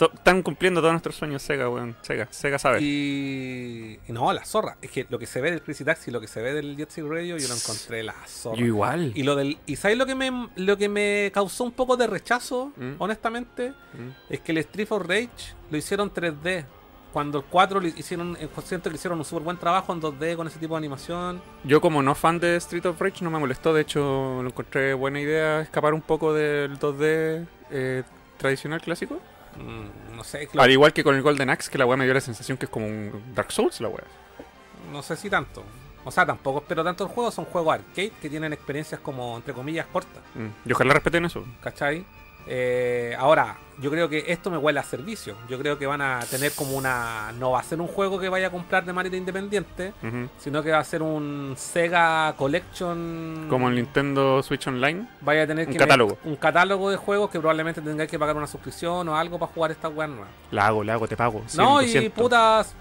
Están 0.00 0.42
cumpliendo 0.42 0.80
todos 0.80 0.94
nuestros 0.94 1.14
sueños 1.14 1.42
Sega, 1.42 1.68
weón. 1.68 1.94
Sega, 2.00 2.26
Sega 2.30 2.58
sabe. 2.58 2.78
Y, 2.80 3.98
y 4.08 4.12
no, 4.12 4.32
la 4.32 4.44
zorra. 4.46 4.78
Es 4.80 4.90
que 4.90 5.06
lo 5.10 5.18
que 5.18 5.26
se 5.26 5.42
ve 5.42 5.50
del 5.50 5.60
Crazy 5.62 5.84
Taxi 5.84 6.10
lo 6.10 6.22
que 6.22 6.26
se 6.26 6.40
ve 6.40 6.54
del 6.54 6.74
Jet 6.76 6.88
Set 6.90 7.04
Radio, 7.06 7.36
yo 7.36 7.48
lo 7.48 7.54
encontré 7.54 8.02
la 8.02 8.14
zorra. 8.26 8.56
Yo 8.58 8.64
igual. 8.64 9.12
Y 9.14 9.24
lo 9.24 9.36
del. 9.36 9.58
¿Y 9.66 9.76
sabes 9.76 9.98
lo 9.98 10.06
que 10.06 10.14
me 10.14 10.48
lo 10.56 10.78
que 10.78 10.88
me 10.88 11.30
causó 11.34 11.64
un 11.64 11.72
poco 11.72 11.98
de 11.98 12.06
rechazo, 12.06 12.72
Mm. 12.76 12.92
honestamente? 12.98 13.70
Mm. 13.70 14.32
Es 14.32 14.40
que 14.40 14.52
el 14.52 14.58
Street 14.58 14.88
of 14.90 15.06
Rage 15.06 15.28
lo 15.70 15.76
hicieron 15.76 16.10
3D. 16.10 16.64
Cuando 17.12 17.38
el 17.38 17.44
4 17.44 17.80
lo 17.80 17.88
hicieron, 17.88 18.36
eh, 18.40 18.48
siento 18.64 18.88
que 18.88 18.96
hicieron 18.96 19.18
un 19.18 19.24
súper 19.24 19.42
buen 19.42 19.56
trabajo 19.56 19.92
en 19.92 20.00
2D 20.00 20.36
con 20.36 20.46
ese 20.46 20.58
tipo 20.58 20.74
de 20.74 20.78
animación. 20.78 21.42
Yo 21.64 21.80
como 21.80 22.02
no 22.02 22.14
fan 22.14 22.38
de 22.38 22.56
Street 22.56 22.86
of 22.86 23.00
Rage 23.00 23.24
no 23.24 23.30
me 23.30 23.38
molestó, 23.38 23.74
de 23.74 23.82
hecho 23.82 24.40
lo 24.42 24.48
encontré 24.48 24.94
buena 24.94 25.20
idea 25.20 25.60
escapar 25.60 25.94
un 25.94 26.02
poco 26.02 26.32
del 26.32 26.78
2D 26.78 27.46
eh, 27.70 28.02
tradicional 28.36 28.80
clásico. 28.80 29.20
Mm, 29.56 30.16
no 30.16 30.24
sé, 30.24 30.48
Al 30.56 30.70
igual 30.70 30.92
que 30.92 31.02
con 31.02 31.16
el 31.16 31.22
Golden 31.22 31.50
Axe, 31.50 31.70
que 31.70 31.78
la 31.78 31.86
weá 31.86 31.96
me 31.96 32.04
dio 32.04 32.14
la 32.14 32.20
sensación 32.20 32.56
que 32.56 32.66
es 32.66 32.70
como 32.70 32.86
un 32.86 33.34
Dark 33.34 33.50
Souls 33.50 33.80
la 33.80 33.88
weá. 33.88 34.04
no 34.92 35.02
sé 35.02 35.16
si 35.16 35.28
tanto. 35.28 35.64
O 36.04 36.10
sea, 36.10 36.24
tampoco 36.24 36.60
espero 36.60 36.82
tanto 36.82 37.04
el 37.04 37.10
juego. 37.10 37.30
Son 37.30 37.44
juegos 37.44 37.74
arcade 37.74 38.12
que 38.22 38.30
tienen 38.30 38.52
experiencias 38.52 39.00
como, 39.00 39.36
entre 39.36 39.52
comillas, 39.52 39.86
cortas. 39.92 40.22
Mm. 40.34 40.68
Y 40.68 40.72
ojalá 40.72 40.94
respeten 40.94 41.24
eso. 41.26 41.44
¿Cachai? 41.62 42.06
Eh, 42.46 43.14
ahora, 43.18 43.58
yo 43.80 43.90
creo 43.90 44.08
que 44.08 44.24
esto 44.28 44.50
me 44.50 44.56
huele 44.58 44.80
a 44.80 44.82
servicio. 44.82 45.36
Yo 45.48 45.58
creo 45.58 45.78
que 45.78 45.86
van 45.86 46.02
a 46.02 46.20
tener 46.30 46.52
como 46.52 46.76
una. 46.76 47.32
No 47.38 47.52
va 47.52 47.60
a 47.60 47.62
ser 47.62 47.80
un 47.80 47.86
juego 47.86 48.18
que 48.18 48.28
vaya 48.28 48.48
a 48.48 48.50
comprar 48.50 48.84
de 48.84 48.92
manera 48.92 49.16
independiente, 49.16 49.92
sino 50.38 50.62
que 50.62 50.70
va 50.70 50.78
a 50.78 50.84
ser 50.84 51.02
un 51.02 51.54
Sega 51.56 52.34
Collection. 52.36 53.46
Como 53.48 53.68
el 53.68 53.76
Nintendo 53.76 54.42
Switch 54.42 54.66
Online. 54.66 55.06
Vaya 55.20 55.44
a 55.44 55.46
tener 55.46 55.66
un 55.66 55.72
que 55.72 55.78
catálogo. 55.78 56.18
un 56.24 56.36
catálogo 56.36 56.90
de 56.90 56.96
juegos 56.96 57.30
que 57.30 57.38
probablemente 57.38 57.80
tengáis 57.80 58.10
que 58.10 58.18
pagar 58.18 58.36
una 58.36 58.46
suscripción 58.46 59.08
o 59.08 59.16
algo 59.16 59.38
para 59.38 59.52
jugar 59.52 59.70
estas 59.70 59.92
weas 59.94 60.10
nuevas. 60.10 60.28
La 60.50 60.66
hago, 60.66 60.84
la 60.84 60.94
hago, 60.94 61.08
te 61.08 61.16
pago. 61.16 61.42
No, 61.56 61.80
100, 61.80 61.90
y 61.90 62.08
200. 62.08 62.12
putas. 62.22 62.74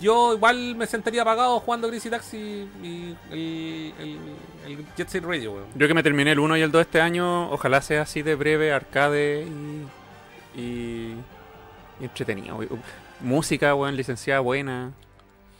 Yo 0.00 0.34
igual 0.34 0.74
me 0.74 0.86
sentiría 0.86 1.24
pagado 1.24 1.58
jugando 1.60 1.88
Greasy 1.88 2.10
Taxi 2.10 2.68
y 2.82 3.16
el, 3.30 3.94
el, 3.98 4.18
el 4.66 4.86
Jet 4.96 5.08
Set 5.08 5.24
Radio, 5.24 5.52
weón. 5.52 5.66
Yo 5.74 5.88
que 5.88 5.94
me 5.94 6.02
terminé 6.02 6.32
el 6.32 6.38
1 6.38 6.56
y 6.58 6.62
el 6.62 6.70
2 6.70 6.82
este 6.82 7.00
año, 7.00 7.50
ojalá 7.50 7.80
sea 7.80 8.02
así 8.02 8.22
de 8.22 8.34
breve, 8.34 8.72
arcade 8.72 9.44
y, 9.44 10.60
y, 10.60 11.14
y 12.00 12.04
entretenido. 12.04 12.58
Música, 13.20 13.74
weón, 13.74 13.96
licenciada 13.96 14.40
buena. 14.40 14.92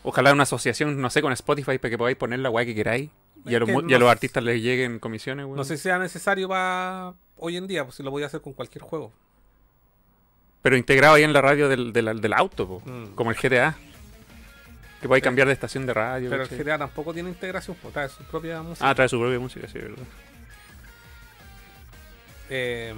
Ojalá 0.03 0.33
una 0.33 0.43
asociación, 0.43 1.01
no 1.01 1.09
sé, 1.09 1.23
con 1.23 1.33
Spotify 1.33 1.79
para 1.79 1.91
que 1.91 1.99
podáis 1.99 2.17
poner 2.17 2.41
la 2.41 2.51
weá 2.51 2.67
que 2.67 2.75
queráis. 2.75 3.11
Y 3.47 3.55
a, 3.55 3.61
los, 3.61 3.69
y 3.89 3.95
a 3.95 3.99
los 3.99 4.11
artistas 4.11 4.43
les 4.43 4.61
lleguen 4.61 4.99
comisiones, 4.99 5.47
weón. 5.47 5.57
No 5.57 5.65
sé 5.65 5.77
si 5.77 5.85
sea 5.85 5.99
necesario 5.99 6.49
para 6.49 7.15
hoy 7.39 7.57
en 7.57 7.67
día, 7.67 7.85
pues 7.85 7.97
si 7.97 8.03
lo 8.03 8.11
voy 8.11 8.23
a 8.23 8.27
hacer 8.27 8.43
con 8.43 8.53
cualquier 8.53 8.83
juego. 8.83 9.13
Pero 10.63 10.77
integrado 10.77 11.15
ahí 11.15 11.23
en 11.23 11.33
la 11.33 11.41
radio 11.41 11.69
del, 11.69 11.93
del, 11.93 12.21
del 12.21 12.33
auto. 12.33 12.83
Mm. 12.85 13.15
como 13.15 13.31
el 13.31 13.37
GTA. 13.37 13.79
Que 15.01 15.09
podáis 15.09 15.23
cambiar 15.23 15.47
de 15.47 15.53
estación 15.53 15.87
de 15.87 15.95
radio. 15.95 16.31
Pero 16.31 16.45
el. 16.45 16.49
GTA 16.49 16.79
tampoco 16.79 17.13
tiene 17.13 17.29
integración, 17.29 17.77
pues 17.81 17.93
trae 17.93 18.09
su 18.09 18.23
propia 18.25 18.63
música. 18.63 18.89
Ah, 18.89 18.95
trae 18.95 19.09
su 19.09 19.19
propia 19.19 19.39
música, 19.39 19.69
sí, 19.69 19.79
verdad. 19.79 20.05
Eh, 22.49 22.95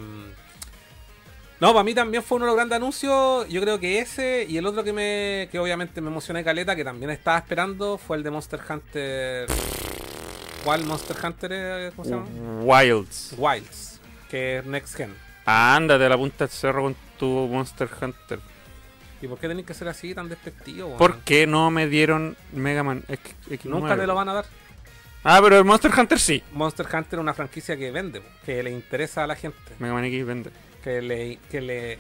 no, 1.61 1.73
para 1.73 1.83
mí 1.83 1.93
también 1.93 2.23
fue 2.23 2.37
uno 2.37 2.45
de 2.45 2.51
los 2.51 2.57
grandes 2.57 2.77
anuncios. 2.77 3.49
Yo 3.49 3.61
creo 3.61 3.81
que 3.81 3.99
ese 3.99 4.47
y 4.49 4.59
el 4.59 4.67
otro 4.67 4.85
que 4.85 4.93
me 4.93 5.49
que 5.51 5.59
obviamente 5.59 6.01
me 6.01 6.09
emocioné 6.09 6.45
caleta, 6.45 6.77
que 6.77 6.85
también 6.85 7.11
estaba 7.11 7.39
esperando, 7.39 7.99
fue 7.99 8.17
el 8.17 8.23
de 8.23 8.31
Monster 8.31 8.61
Hunter. 8.69 9.49
¿Cuál 10.63 10.85
Monster 10.85 11.17
Hunter 11.23 11.53
es? 11.53 11.95
¿Cómo 11.95 12.05
se 12.05 12.11
llama? 12.15 12.27
Wilds. 12.63 13.35
Wilds, 13.37 14.01
que 14.31 14.59
es 14.59 14.67
Next 14.67 14.97
Gen. 14.97 15.15
Ándate 15.47 16.05
a 16.05 16.09
la 16.11 16.17
punta 16.17 16.45
del 16.45 16.51
cerro 16.51 16.83
con 16.83 16.97
tu 17.19 17.27
Monster 17.27 17.89
Hunter. 18.01 18.39
¿Y 19.21 19.27
por 19.27 19.39
qué 19.39 19.49
tenéis 19.49 19.67
que 19.67 19.75
ser 19.75 19.89
así 19.89 20.15
tan 20.15 20.29
despectivo? 20.29 20.87
weón? 20.89 20.99
¿Por 20.99 21.21
qué 21.21 21.47
no 21.47 21.71
me 21.71 21.87
dieron 21.89 22.37
Mega 22.53 22.83
Man 22.83 23.05
X, 23.09 23.35
X9? 23.51 23.65
Nunca 23.65 23.97
te 23.97 24.07
lo 24.07 24.15
van 24.15 24.29
a 24.29 24.35
dar. 24.35 24.47
Ah, 25.25 25.41
pero 25.43 25.59
el 25.59 25.65
Monster 25.65 25.91
Hunter 25.97 26.19
sí. 26.19 26.43
Monster 26.53 26.87
Hunter 26.87 27.19
es 27.19 27.21
una 27.21 27.35
franquicia 27.35 27.77
que 27.77 27.91
vende, 27.91 28.23
que 28.47 28.63
le 28.63 28.71
interesa 28.71 29.25
a 29.25 29.27
la 29.27 29.35
gente. 29.35 29.59
Mega 29.79 29.95
Man 29.95 30.05
X 30.05 30.27
vende. 30.27 30.51
Que 30.83 31.03
le. 31.03 31.39
Que 31.51 31.61
le 31.61 31.99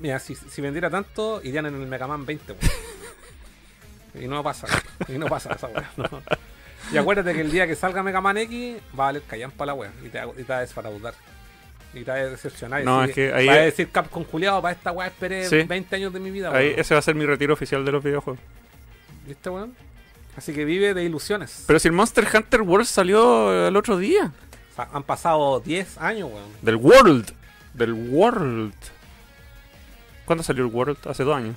mira, 0.00 0.18
si, 0.18 0.34
si 0.34 0.60
vendiera 0.60 0.90
tanto, 0.90 1.40
irían 1.42 1.66
en 1.66 1.74
el 1.80 1.86
Mega 1.86 2.06
Man 2.06 2.26
20, 2.26 2.52
weón. 2.52 2.62
Y 4.14 4.26
no 4.26 4.42
pasa, 4.42 4.66
y 5.06 5.12
no 5.12 5.26
pasa 5.26 5.52
esa 5.52 5.68
weá. 5.68 5.90
no. 5.96 6.04
Y 6.92 6.96
acuérdate 6.96 7.34
que 7.34 7.42
el 7.42 7.50
día 7.50 7.66
que 7.66 7.74
salga 7.76 8.02
Mega 8.02 8.20
Man 8.22 8.38
X, 8.38 8.76
va 8.98 9.04
a 9.04 9.06
valer 9.08 9.22
callampa 9.22 9.66
la 9.66 9.74
weá. 9.74 9.92
Y 10.02 10.08
te, 10.08 10.18
y 10.18 10.44
te 10.44 10.44
va 10.44 10.58
a 10.58 10.60
desfaraudar. 10.60 11.14
Y 11.98 12.04
te 12.04 12.10
va 12.10 12.16
a 12.16 12.26
decepcionar. 12.26 12.84
No, 12.84 13.00
decir- 13.02 13.08
es 13.10 13.14
que 13.14 13.32
ahí 13.34 13.46
Va 13.46 13.52
a 13.54 13.56
decir 13.58 13.90
Capcom 13.90 14.24
culiado, 14.24 14.60
para 14.62 14.74
esta 14.74 14.92
weá 14.92 15.08
esperé 15.08 15.48
Sí. 15.48 15.62
20 15.62 15.96
años 15.96 16.12
de 16.12 16.20
mi 16.20 16.30
vida, 16.30 16.50
Ahí, 16.54 16.74
ese 16.76 16.94
va 16.94 17.00
a 17.00 17.02
ser 17.02 17.14
mi 17.14 17.26
retiro 17.26 17.54
oficial 17.54 17.84
de 17.84 17.92
los 17.92 18.02
videojuegos. 18.04 18.40
¿Viste, 19.26 19.50
weón? 19.50 19.74
Así 20.36 20.52
que 20.52 20.64
vive 20.64 20.94
de 20.94 21.02
ilusiones. 21.04 21.64
Pero 21.66 21.78
si 21.78 21.88
el 21.88 21.94
Monster 21.94 22.26
Hunter 22.32 22.62
World 22.62 22.86
salió 22.86 23.66
el 23.68 23.76
otro 23.76 23.98
día. 23.98 24.32
O 24.72 24.74
sea, 24.76 24.88
han 24.92 25.02
pasado 25.02 25.58
10 25.60 25.98
años, 25.98 26.30
weón. 26.32 26.48
Del 26.62 26.76
World. 26.76 27.32
Del 27.74 27.92
World. 27.92 28.72
¿Cuándo 30.24 30.44
salió 30.44 30.64
el 30.64 30.72
World? 30.72 30.98
Hace 31.08 31.24
dos 31.24 31.36
años. 31.36 31.56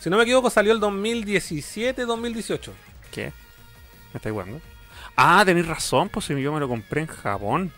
Si 0.00 0.08
no 0.10 0.16
me 0.16 0.22
equivoco, 0.22 0.48
salió 0.50 0.72
el 0.72 0.80
2017-2018. 0.80 2.72
¿Qué? 3.12 3.32
¿Me 4.12 4.18
estáis 4.18 4.32
jugando? 4.32 4.60
Ah, 5.22 5.42
tenéis 5.44 5.66
razón, 5.68 6.08
pues 6.08 6.24
si 6.24 6.40
yo 6.40 6.50
me 6.50 6.58
lo 6.60 6.66
compré 6.66 7.02
en 7.02 7.06
Japón. 7.06 7.70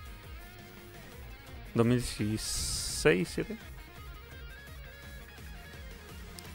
2016, 1.74 3.28
7. 3.28 3.58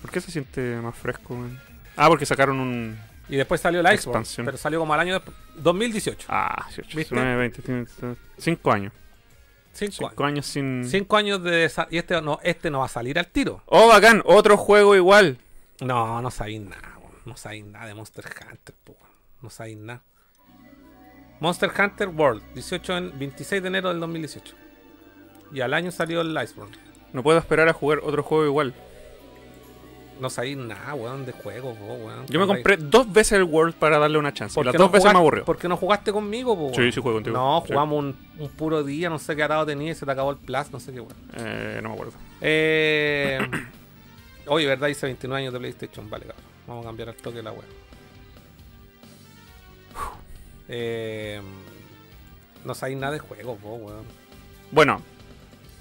¿Por 0.02 0.12
qué 0.12 0.22
se 0.22 0.32
siente 0.32 0.78
más 0.78 0.96
fresco, 0.96 1.36
man? 1.36 1.60
Ah, 1.98 2.08
porque 2.08 2.26
sacaron 2.26 2.62
un. 2.62 2.98
Y 3.28 3.36
después 3.36 3.60
salió 3.60 3.82
el 3.82 3.86
Iceborne, 3.86 4.22
Expansión. 4.22 4.46
pero 4.46 4.58
salió 4.58 4.80
como 4.80 4.94
al 4.94 5.02
año 5.02 5.16
después. 5.16 5.36
2018. 5.56 6.28
Ah, 6.30 6.64
18, 6.68 6.98
¿Viste? 6.98 7.16
19, 7.16 7.36
20, 7.36 7.62
tiene 7.62 7.86
5 8.38 8.72
años. 8.72 8.94
Cinco, 9.74 10.10
5 10.10 10.24
años. 10.24 10.46
sin. 10.46 10.86
Cinco 10.90 11.18
años 11.18 11.44
de 11.44 11.70
Y 11.92 11.98
este 11.98 12.22
no, 12.22 12.40
este 12.44 12.72
no 12.72 12.80
va 12.80 12.86
a 12.86 12.90
salir 12.90 13.20
al 13.20 13.28
tiro. 13.28 13.62
Oh, 13.66 13.90
bacán, 13.90 14.24
otro 14.26 14.56
juego 14.56 14.96
igual. 14.96 15.38
No, 15.82 16.22
no 16.22 16.32
sabéis 16.32 16.62
nada, 16.62 16.98
weón. 16.98 17.12
No 17.26 17.36
sabéis 17.36 17.66
nada 17.66 17.88
de 17.88 17.94
Monster 17.94 18.24
Hunter, 18.26 18.74
po. 18.86 18.98
No 19.42 19.50
sabéis 19.50 19.78
nada. 19.80 20.02
Monster 21.40 21.72
Hunter 21.78 22.10
World, 22.10 22.42
18 22.54 22.98
en, 22.98 23.20
26 23.20 23.62
de 23.62 23.68
enero 23.68 23.90
del 23.90 24.00
2018. 24.00 24.56
Y 25.54 25.62
al 25.62 25.74
año 25.74 25.92
salió 25.92 26.22
el 26.22 26.38
Iceborne. 26.44 26.76
No 27.14 27.24
puedo 27.24 27.38
esperar 27.38 27.70
a 27.70 27.74
jugar 27.74 28.00
otro 28.04 28.24
juego 28.24 28.46
igual. 28.46 28.74
No 30.20 30.32
sabéis 30.32 30.58
nada, 30.58 30.96
weón, 30.96 31.28
de 31.28 31.32
juego, 31.32 31.74
weón. 31.74 32.26
Yo 32.28 32.40
me 32.40 32.48
compré 32.48 32.76
dos 32.78 33.12
veces 33.14 33.34
el 33.34 33.44
World 33.44 33.76
para 33.76 34.00
darle 34.00 34.18
una 34.18 34.34
chance. 34.34 34.54
Y 34.54 34.56
¿Por 34.56 34.66
las 34.66 34.76
dos 34.76 34.92
veces 34.92 35.14
me 35.14 35.20
aburrió. 35.20 35.46
¿Por 35.46 35.58
qué 35.60 35.68
no 35.68 35.78
jugaste 35.78 36.12
conmigo, 36.12 36.56
Sí, 36.74 36.80
weón? 36.82 36.92
sí 36.92 37.02
juego 37.02 37.18
contigo. 37.18 37.38
No, 37.38 37.62
Sí. 37.66 37.72
jugamos 37.74 38.00
un, 38.00 38.16
un 38.40 38.50
puro 38.50 38.84
día, 38.84 39.10
no 39.10 39.20
sé 39.20 39.36
qué 39.36 39.44
arado 39.44 39.66
tenía 39.68 39.92
y 39.92 39.96
se 39.96 40.06
te 40.06 40.12
acabó 40.12 40.32
el 40.32 40.38
plus, 40.38 40.72
no 40.72 40.80
sé 40.80 40.92
qué, 40.92 41.02
weón. 41.02 41.16
Eh, 41.36 41.80
no 41.84 41.90
me 41.90 41.94
acuerdo. 41.96 42.14
Eh, 42.42 43.40
oye, 44.48 44.66
¿verdad? 44.66 44.88
Hice 44.88 45.06
29 45.06 45.40
años 45.44 45.54
de 45.54 45.60
PlayStation. 45.60 46.10
Vale, 46.10 46.26
cabrón. 46.26 46.44
Vamos 46.66 46.84
a 46.86 46.90
cambiar 46.90 47.10
el 47.10 47.16
toque 47.16 47.38
de 47.38 47.44
la 47.44 47.52
web. 47.52 47.66
Eh, 50.70 51.42
no 52.66 52.76
sabéis 52.76 52.98
nada 52.98 53.14
de 53.14 53.20
juegos, 53.20 53.60
vos, 53.62 53.80
weón. 53.82 54.04
Bueno, 54.72 55.02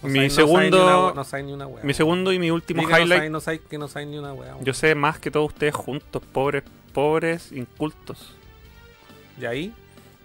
No 0.02 0.08
mi 0.08 0.20
sabéis- 0.20 0.28
no 0.28 0.34
sabéis 0.34 0.34
segundo. 0.36 0.76
ni 0.78 0.82
una 0.84 1.06
we- 1.08 1.14
No 1.14 1.46
ni 1.46 1.52
una 1.52 1.66
wea. 1.66 1.84
mi 1.84 1.94
segundo 1.94 2.32
y 2.32 2.38
mi 2.38 2.50
último 2.50 2.82
No 2.82 2.88
highlight. 2.98 3.30
no 3.30 3.40
sabéis 3.40 3.62
que 3.68 3.78
no 3.78 3.88
sabéis 3.88 4.10
ni 4.10 4.18
una 4.18 4.32
wea. 4.32 4.52
weón. 4.54 4.64
Yo 4.64 4.72
sé 4.74 4.94
más 4.94 5.18
que 5.18 5.30
todos 5.30 5.48
ustedes 5.52 5.74
juntos, 5.74 6.22
pobres, 6.32 6.62
pobres, 6.92 7.50
incultos. 7.52 8.34
Y 9.40 9.44
ahí, 9.46 9.72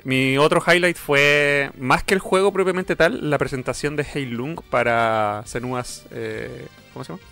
Mi 0.03 0.35
otro 0.39 0.63
highlight 0.65 0.97
fue, 0.97 1.69
más 1.77 2.01
que 2.03 2.15
el 2.15 2.19
juego 2.19 2.51
propiamente 2.51 2.95
tal, 2.95 3.29
la 3.29 3.37
presentación 3.37 3.95
de 3.95 4.03
Heilung 4.11 4.55
para 4.71 5.43
Senua's, 5.45 6.05
eh, 6.09 6.65
¿cómo 6.91 7.05
se 7.05 7.13
llama? 7.13 7.23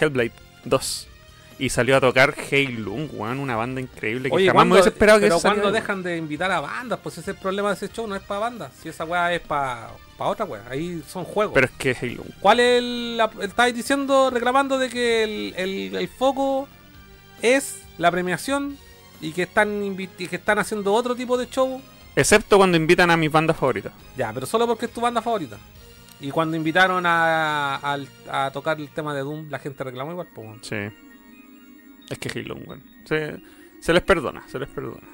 Hellblade 0.00 0.32
2. 0.64 1.06
Y 1.60 1.68
salió 1.68 1.96
a 1.96 2.00
tocar 2.00 2.34
Hey 2.36 2.68
Lung, 2.68 3.10
weón, 3.12 3.38
una 3.38 3.54
banda 3.54 3.80
increíble 3.82 4.30
que 4.30 4.34
Oye, 4.34 4.46
jamás 4.46 4.54
¿cuándo- 4.60 4.74
me 4.74 4.80
hubiese 4.80 4.88
esperado 4.88 5.18
que 5.20 5.26
pero 5.26 5.38
saliera. 5.38 5.62
cuando 5.62 5.78
dejan 5.78 6.02
de 6.02 6.16
invitar 6.16 6.50
a 6.50 6.60
bandas, 6.60 6.98
pues 7.02 7.18
ese 7.18 7.30
es 7.32 7.36
el 7.36 7.42
problema 7.42 7.68
de 7.68 7.74
ese 7.74 7.88
show, 7.92 8.06
no 8.06 8.16
es 8.16 8.22
para 8.22 8.40
bandas. 8.40 8.72
Si 8.82 8.88
esa 8.88 9.04
weá 9.04 9.32
es 9.34 9.42
para 9.42 9.90
otra 10.18 10.46
weá, 10.46 10.62
ahí 10.70 11.02
son 11.06 11.24
juegos. 11.24 11.52
Pero 11.54 11.66
es 11.66 11.72
que 11.72 11.94
Hey 11.94 12.14
Lung. 12.14 12.28
¿Cuál 12.40 12.60
es 12.60 12.78
el. 12.78 13.16
la- 13.18 13.30
diciendo, 13.74 14.30
reclamando 14.30 14.78
de 14.78 14.88
que 14.88 15.22
el, 15.22 15.54
el- 15.56 15.96
el 15.96 16.08
foco 16.08 16.66
es 17.42 17.82
la 17.98 18.10
premiación 18.10 18.78
y 19.20 19.32
que 19.32 19.42
están 19.42 19.96
que 19.96 20.36
están 20.36 20.58
haciendo 20.58 20.94
otro 20.94 21.14
tipo 21.14 21.36
de 21.36 21.46
show? 21.48 21.82
Excepto 22.16 22.56
cuando 22.56 22.76
invitan 22.78 23.10
a 23.10 23.16
mis 23.18 23.30
bandas 23.30 23.56
favoritas. 23.56 23.92
Ya, 24.16 24.32
pero 24.32 24.46
solo 24.46 24.66
porque 24.66 24.86
es 24.86 24.92
tu 24.92 25.00
banda 25.02 25.20
favorita. 25.20 25.58
Y 26.22 26.30
cuando 26.30 26.56
invitaron 26.56 27.04
a, 27.06 27.96
a 28.30 28.50
tocar 28.50 28.78
el 28.78 28.88
tema 28.88 29.14
de 29.14 29.20
Doom, 29.20 29.48
la 29.50 29.58
gente 29.58 29.84
reclamó 29.84 30.12
igual, 30.12 30.26
pues. 30.34 30.48
Sí. 30.62 30.76
Es 32.10 32.18
que 32.18 32.42
Lung, 32.42 32.66
weón. 32.68 32.82
Se, 33.04 33.40
se 33.80 33.92
les 33.94 34.02
perdona, 34.02 34.46
se 34.48 34.58
les 34.58 34.68
perdona. 34.68 35.06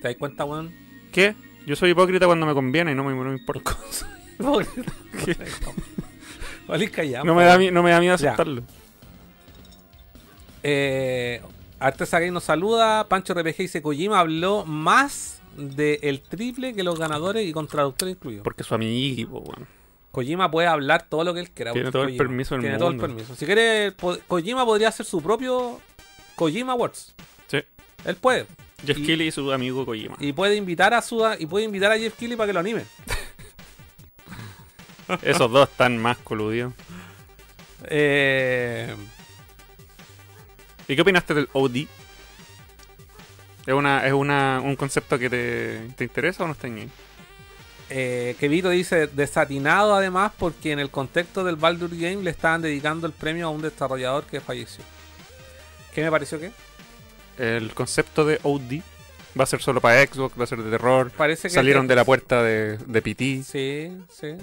¿Te 0.00 0.08
das 0.08 0.16
cuenta, 0.16 0.44
weón? 0.46 0.72
¿Qué? 1.12 1.34
Yo 1.66 1.76
soy 1.76 1.90
hipócrita 1.90 2.24
cuando 2.26 2.46
me 2.46 2.54
conviene 2.54 2.92
y 2.92 2.94
no 2.94 3.04
me, 3.04 3.12
no 3.14 3.24
me 3.24 3.36
importa. 3.36 3.76
Valís 6.68 6.90
callado, 6.90 7.24
No 7.24 7.34
me, 7.34 7.44
da, 7.44 7.58
no 7.58 7.82
me 7.82 7.90
da 7.90 8.00
miedo 8.00 8.16
Ya. 8.16 8.30
aceptarlo. 8.30 8.62
Eh, 10.62 11.40
Artesa 11.78 12.20
Gay 12.20 12.30
nos 12.30 12.44
saluda. 12.44 13.08
Pancho 13.08 13.34
RPG 13.34 13.56
dice: 13.58 13.82
Kojima 13.82 14.20
habló 14.20 14.64
más 14.64 15.40
del 15.56 16.20
triple 16.22 16.74
que 16.74 16.82
los 16.82 16.98
ganadores 16.98 17.46
y 17.46 17.52
con 17.52 17.66
traductor 17.66 18.08
incluido. 18.08 18.42
Porque 18.42 18.62
su 18.62 18.74
amigo, 18.74 19.40
weón. 19.40 19.66
Kojima 20.10 20.50
puede 20.50 20.66
hablar 20.66 21.06
todo 21.08 21.22
lo 21.24 21.32
que 21.34 21.40
él 21.40 21.50
quiera. 21.50 21.72
Tiene 21.72 21.86
porque 21.90 21.98
todo 21.98 22.08
el 22.08 22.16
permiso 22.16 22.54
del 22.54 22.62
Tiene 22.62 22.78
todo 22.78 22.90
el 22.90 22.96
permiso. 22.98 23.34
Si 23.36 23.46
quiere, 23.46 23.92
Kojima 24.26 24.64
podría 24.64 24.88
hacer 24.88 25.06
su 25.06 25.22
propio 25.22 25.80
Kojima 26.36 26.72
Awards. 26.72 27.14
Sí. 27.46 27.62
Él 28.04 28.16
puede. 28.16 28.46
Jeff 28.84 28.98
Y- 28.98 29.06
Keighley 29.06 29.28
y 29.28 29.30
su 29.30 29.52
amigo 29.52 29.86
Kojima. 29.86 30.16
Y 30.18 30.32
puede 30.32 30.56
invitar 30.56 30.92
a 30.94 31.02
su 31.02 31.22
y 31.38 31.46
puede 31.46 31.64
invitar 31.66 31.92
a 31.92 31.98
Jeff 31.98 32.14
Keighley 32.18 32.36
para 32.36 32.48
que 32.48 32.52
lo 32.54 32.60
anime. 32.60 32.84
Esos 35.22 35.50
dos 35.50 35.68
están 35.68 35.98
más 35.98 36.18
coludidos. 36.18 36.72
Eh, 37.84 38.94
¿Y 40.86 40.94
qué 40.96 41.02
opinaste 41.02 41.34
del 41.34 41.48
OD? 41.52 41.76
¿Es, 43.66 43.74
una, 43.74 44.06
es 44.06 44.12
una, 44.12 44.60
un 44.62 44.76
concepto 44.76 45.18
que 45.18 45.30
te, 45.30 45.88
te 45.96 46.04
interesa 46.04 46.44
o 46.44 46.46
no 46.46 46.52
está 46.54 46.66
en 46.66 46.78
ahí? 46.78 46.90
Eh, 47.90 48.36
que 48.38 48.48
Vito 48.48 48.70
dice 48.70 49.08
desatinado 49.08 49.94
además 49.94 50.32
porque 50.38 50.72
en 50.72 50.78
el 50.78 50.90
contexto 50.90 51.42
del 51.42 51.56
Baldur 51.56 51.90
Game 51.90 52.22
le 52.22 52.30
estaban 52.30 52.62
dedicando 52.62 53.06
el 53.06 53.12
premio 53.12 53.48
a 53.48 53.50
un 53.50 53.62
desarrollador 53.62 54.24
que 54.24 54.40
falleció. 54.40 54.84
¿Qué 55.94 56.02
me 56.02 56.10
pareció 56.10 56.38
que? 56.38 56.52
El 57.38 57.74
concepto 57.74 58.24
de 58.24 58.38
OD 58.44 58.80
va 59.38 59.44
a 59.44 59.46
ser 59.46 59.60
solo 59.60 59.80
para 59.80 60.06
Xbox, 60.06 60.38
va 60.38 60.44
a 60.44 60.46
ser 60.46 60.62
de 60.62 60.70
terror. 60.70 61.10
Parece 61.16 61.48
que 61.48 61.54
Salieron 61.54 61.86
de 61.86 61.96
la 61.96 62.04
puerta 62.04 62.42
de, 62.42 62.78
de 62.78 63.02
PT. 63.02 63.42
Sí, 63.42 63.92
sí. 64.08 64.36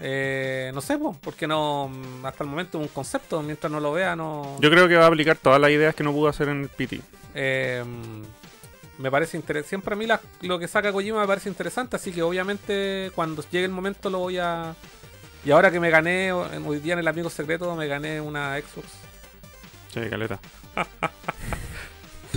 Eh, 0.00 0.72
no 0.74 0.80
sé, 0.80 0.98
po, 0.98 1.16
porque 1.20 1.46
no 1.46 1.90
hasta 2.24 2.42
el 2.42 2.50
momento 2.50 2.78
un 2.78 2.88
concepto, 2.88 3.42
mientras 3.42 3.70
no 3.70 3.78
lo 3.78 3.92
vea 3.92 4.16
no 4.16 4.56
Yo 4.60 4.68
creo 4.70 4.88
que 4.88 4.96
va 4.96 5.04
a 5.04 5.08
aplicar 5.08 5.36
todas 5.36 5.60
las 5.60 5.70
ideas 5.70 5.94
que 5.94 6.02
no 6.02 6.12
pudo 6.12 6.28
hacer 6.28 6.48
en 6.48 6.62
el 6.62 6.68
PT. 6.68 7.00
Eh, 7.34 7.84
me 8.98 9.10
parece 9.10 9.36
interesante. 9.36 9.68
Siempre 9.68 9.94
a 9.94 9.96
mí 9.96 10.06
la- 10.06 10.20
lo 10.42 10.58
que 10.58 10.68
saca 10.68 10.92
Kojima 10.92 11.20
me 11.20 11.26
parece 11.26 11.48
interesante, 11.48 11.96
así 11.96 12.12
que 12.12 12.22
obviamente 12.22 13.10
cuando 13.14 13.42
llegue 13.50 13.64
el 13.66 13.70
momento 13.72 14.10
lo 14.10 14.18
voy 14.20 14.38
a. 14.38 14.74
Y 15.44 15.50
ahora 15.50 15.70
que 15.70 15.78
me 15.80 15.90
gané, 15.90 16.32
hoy 16.32 16.78
día 16.78 16.94
en 16.94 17.00
el 17.00 17.08
Amigo 17.08 17.28
Secreto 17.28 17.74
me 17.76 17.86
gané 17.86 18.20
una 18.20 18.56
Xbox. 18.58 18.88
Sí, 19.92 20.00
caleta. 20.08 20.38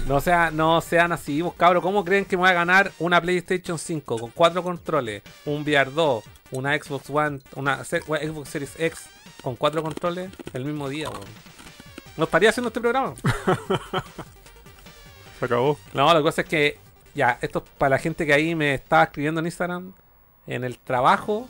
No, 0.05 0.21
sea, 0.21 0.51
no 0.51 0.79
sean 0.79 1.11
así, 1.11 1.41
vos 1.41 1.53
cabros. 1.55 1.83
¿Cómo 1.83 2.05
creen 2.05 2.23
que 2.23 2.37
me 2.37 2.41
voy 2.43 2.49
a 2.51 2.53
ganar 2.53 2.91
una 2.99 3.19
PlayStation 3.19 3.77
5 3.77 4.17
con 4.19 4.29
cuatro 4.31 4.63
controles, 4.63 5.21
un 5.43 5.63
VR 5.63 5.91
2, 5.91 6.23
una 6.51 6.77
Xbox 6.77 7.09
One, 7.09 7.39
una 7.55 7.83
Xbox 7.83 8.47
Series 8.49 8.71
X 8.79 9.05
con 9.41 9.55
cuatro 9.57 9.83
controles 9.83 10.29
el 10.53 10.63
mismo 10.63 10.87
día, 10.87 11.09
weón? 11.09 11.25
No 12.15 12.23
estaría 12.23 12.51
haciendo 12.51 12.67
este 12.69 12.79
programa. 12.79 13.15
Se 15.39 15.45
acabó. 15.45 15.77
No, 15.93 16.13
que 16.15 16.23
pasa 16.23 16.41
es 16.41 16.47
que, 16.47 16.77
ya, 17.15 17.37
esto 17.41 17.59
es 17.65 17.71
para 17.77 17.91
la 17.91 17.97
gente 17.99 18.25
que 18.25 18.33
ahí 18.33 18.55
me 18.55 18.73
estaba 18.73 19.03
escribiendo 19.03 19.39
en 19.39 19.45
Instagram. 19.47 19.93
En 20.47 20.63
el 20.63 20.77
trabajo 20.79 21.47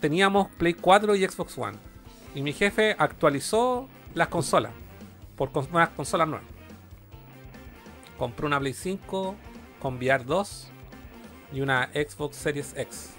teníamos 0.00 0.48
Play 0.56 0.74
4 0.74 1.14
y 1.16 1.26
Xbox 1.28 1.58
One. 1.58 1.76
Y 2.34 2.42
mi 2.42 2.52
jefe 2.52 2.94
actualizó 2.98 3.88
las 4.14 4.28
consolas 4.28 4.72
por 5.36 5.50
cons- 5.52 5.68
unas 5.72 5.88
consolas 5.90 6.28
nuevas. 6.28 6.46
Compré 8.16 8.46
una 8.46 8.58
Play 8.58 8.72
5 8.74 9.36
con 9.80 9.96
VR 9.96 10.24
2 10.24 10.68
y 11.52 11.60
una 11.60 11.88
Xbox 11.92 12.36
Series 12.36 12.74
X. 12.76 13.10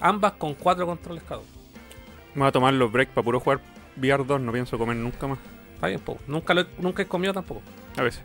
Ambas 0.00 0.32
con 0.32 0.54
cuatro 0.54 0.86
controles 0.86 1.22
cada 1.22 1.38
uno. 1.40 1.48
Me 2.34 2.40
voy 2.40 2.48
a 2.48 2.52
tomar 2.52 2.74
los 2.74 2.90
breaks 2.90 3.12
para 3.12 3.24
puro 3.24 3.38
jugar 3.40 3.60
VR 3.96 4.24
2. 4.24 4.40
No 4.40 4.52
pienso 4.52 4.76
comer 4.78 4.96
nunca 4.96 5.26
más. 5.26 5.38
Está 5.74 5.86
bien, 5.88 6.00
po. 6.00 6.18
Nunca, 6.26 6.52
lo 6.54 6.62
he- 6.62 6.66
nunca 6.78 7.02
he 7.02 7.06
comido 7.06 7.32
tampoco. 7.32 7.62
A 7.96 8.02
veces. 8.02 8.22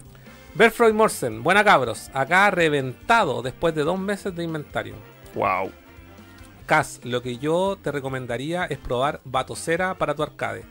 Berfroy 0.55 0.93
Morsen, 0.93 1.43
buena 1.43 1.63
cabros. 1.63 2.09
Acá 2.13 2.49
reventado 2.51 3.41
después 3.41 3.75
de 3.75 3.83
dos 3.83 3.99
meses 3.99 4.35
de 4.35 4.43
inventario. 4.43 4.95
Wow. 5.35 5.71
Cas, 6.65 6.99
lo 7.03 7.21
que 7.21 7.37
yo 7.37 7.77
te 7.81 7.91
recomendaría 7.91 8.65
es 8.65 8.77
probar 8.77 9.21
Batocera 9.25 9.97
para 9.97 10.15
tu 10.15 10.23
arcade. 10.23 10.63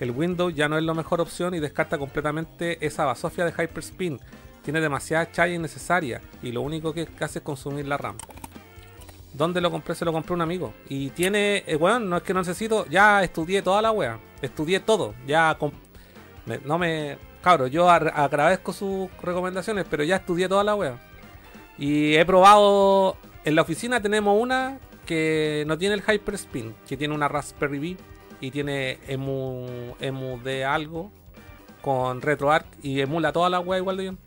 El 0.00 0.12
Windows 0.12 0.54
ya 0.54 0.68
no 0.68 0.78
es 0.78 0.84
la 0.84 0.94
mejor 0.94 1.20
opción 1.20 1.54
y 1.54 1.60
descarta 1.60 1.98
completamente 1.98 2.84
esa 2.84 3.04
basofia 3.04 3.44
de 3.44 3.52
Hyperspin. 3.52 4.20
Tiene 4.62 4.80
demasiada 4.80 5.30
chaya 5.30 5.54
innecesaria 5.54 6.20
y 6.42 6.52
lo 6.52 6.62
único 6.62 6.92
que 6.94 7.08
hace 7.20 7.40
es 7.40 7.44
consumir 7.44 7.86
la 7.86 7.96
RAM. 7.96 8.16
¿Dónde 9.34 9.60
lo 9.60 9.70
compré? 9.70 9.96
Se 9.96 10.04
lo 10.04 10.12
compré 10.12 10.32
un 10.32 10.40
amigo. 10.40 10.72
Y 10.88 11.10
tiene, 11.10 11.64
eh, 11.66 11.74
bueno, 11.74 11.98
no 11.98 12.16
es 12.16 12.22
que 12.22 12.32
no 12.32 12.40
necesito, 12.40 12.86
ya 12.86 13.22
estudié 13.22 13.62
toda 13.62 13.82
la 13.82 13.90
wea. 13.90 14.18
Estudié 14.40 14.80
todo. 14.80 15.14
Ya 15.26 15.58
no 16.64 16.78
me. 16.78 17.18
Cabro, 17.44 17.66
yo 17.66 17.90
agradezco 17.90 18.72
sus 18.72 19.10
recomendaciones, 19.20 19.84
pero 19.90 20.02
ya 20.02 20.16
estudié 20.16 20.48
toda 20.48 20.64
la 20.64 20.74
wea. 20.74 20.98
Y 21.76 22.14
he 22.14 22.24
probado. 22.24 23.18
En 23.44 23.54
la 23.54 23.60
oficina 23.60 24.00
tenemos 24.00 24.40
una 24.40 24.78
que 25.04 25.64
no 25.66 25.76
tiene 25.76 25.94
el 25.96 26.02
Hyperspin, 26.02 26.74
que 26.88 26.96
tiene 26.96 27.14
una 27.14 27.28
Raspberry 27.28 27.78
Pi 27.78 27.96
y 28.40 28.50
tiene 28.50 28.98
emu, 29.08 29.94
emu 30.00 30.42
de 30.42 30.64
algo 30.64 31.12
con 31.82 32.22
RetroArch 32.22 32.64
y 32.82 33.02
emula 33.02 33.30
toda 33.30 33.50
la 33.50 33.60
wea 33.60 33.78
igual 33.78 33.98
de 33.98 34.02
bien. 34.04 34.18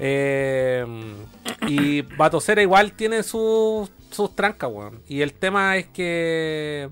Eh, 0.00 0.84
y 1.68 2.02
Batocera 2.02 2.62
igual 2.62 2.94
tiene 2.94 3.22
sus, 3.22 3.92
sus 4.10 4.34
trancas, 4.34 4.72
weón. 4.72 5.02
Y 5.06 5.20
el 5.20 5.34
tema 5.34 5.76
es 5.76 5.86
que 5.86 6.90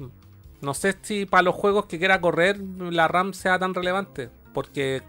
no 0.60 0.72
sé 0.72 0.94
si 1.02 1.26
para 1.26 1.42
los 1.42 1.56
juegos 1.56 1.86
que 1.86 1.98
quiera 1.98 2.20
correr 2.20 2.60
la 2.60 3.08
RAM 3.08 3.34
sea 3.34 3.58
tan 3.58 3.74
relevante. 3.74 4.30
Porque 4.52 5.02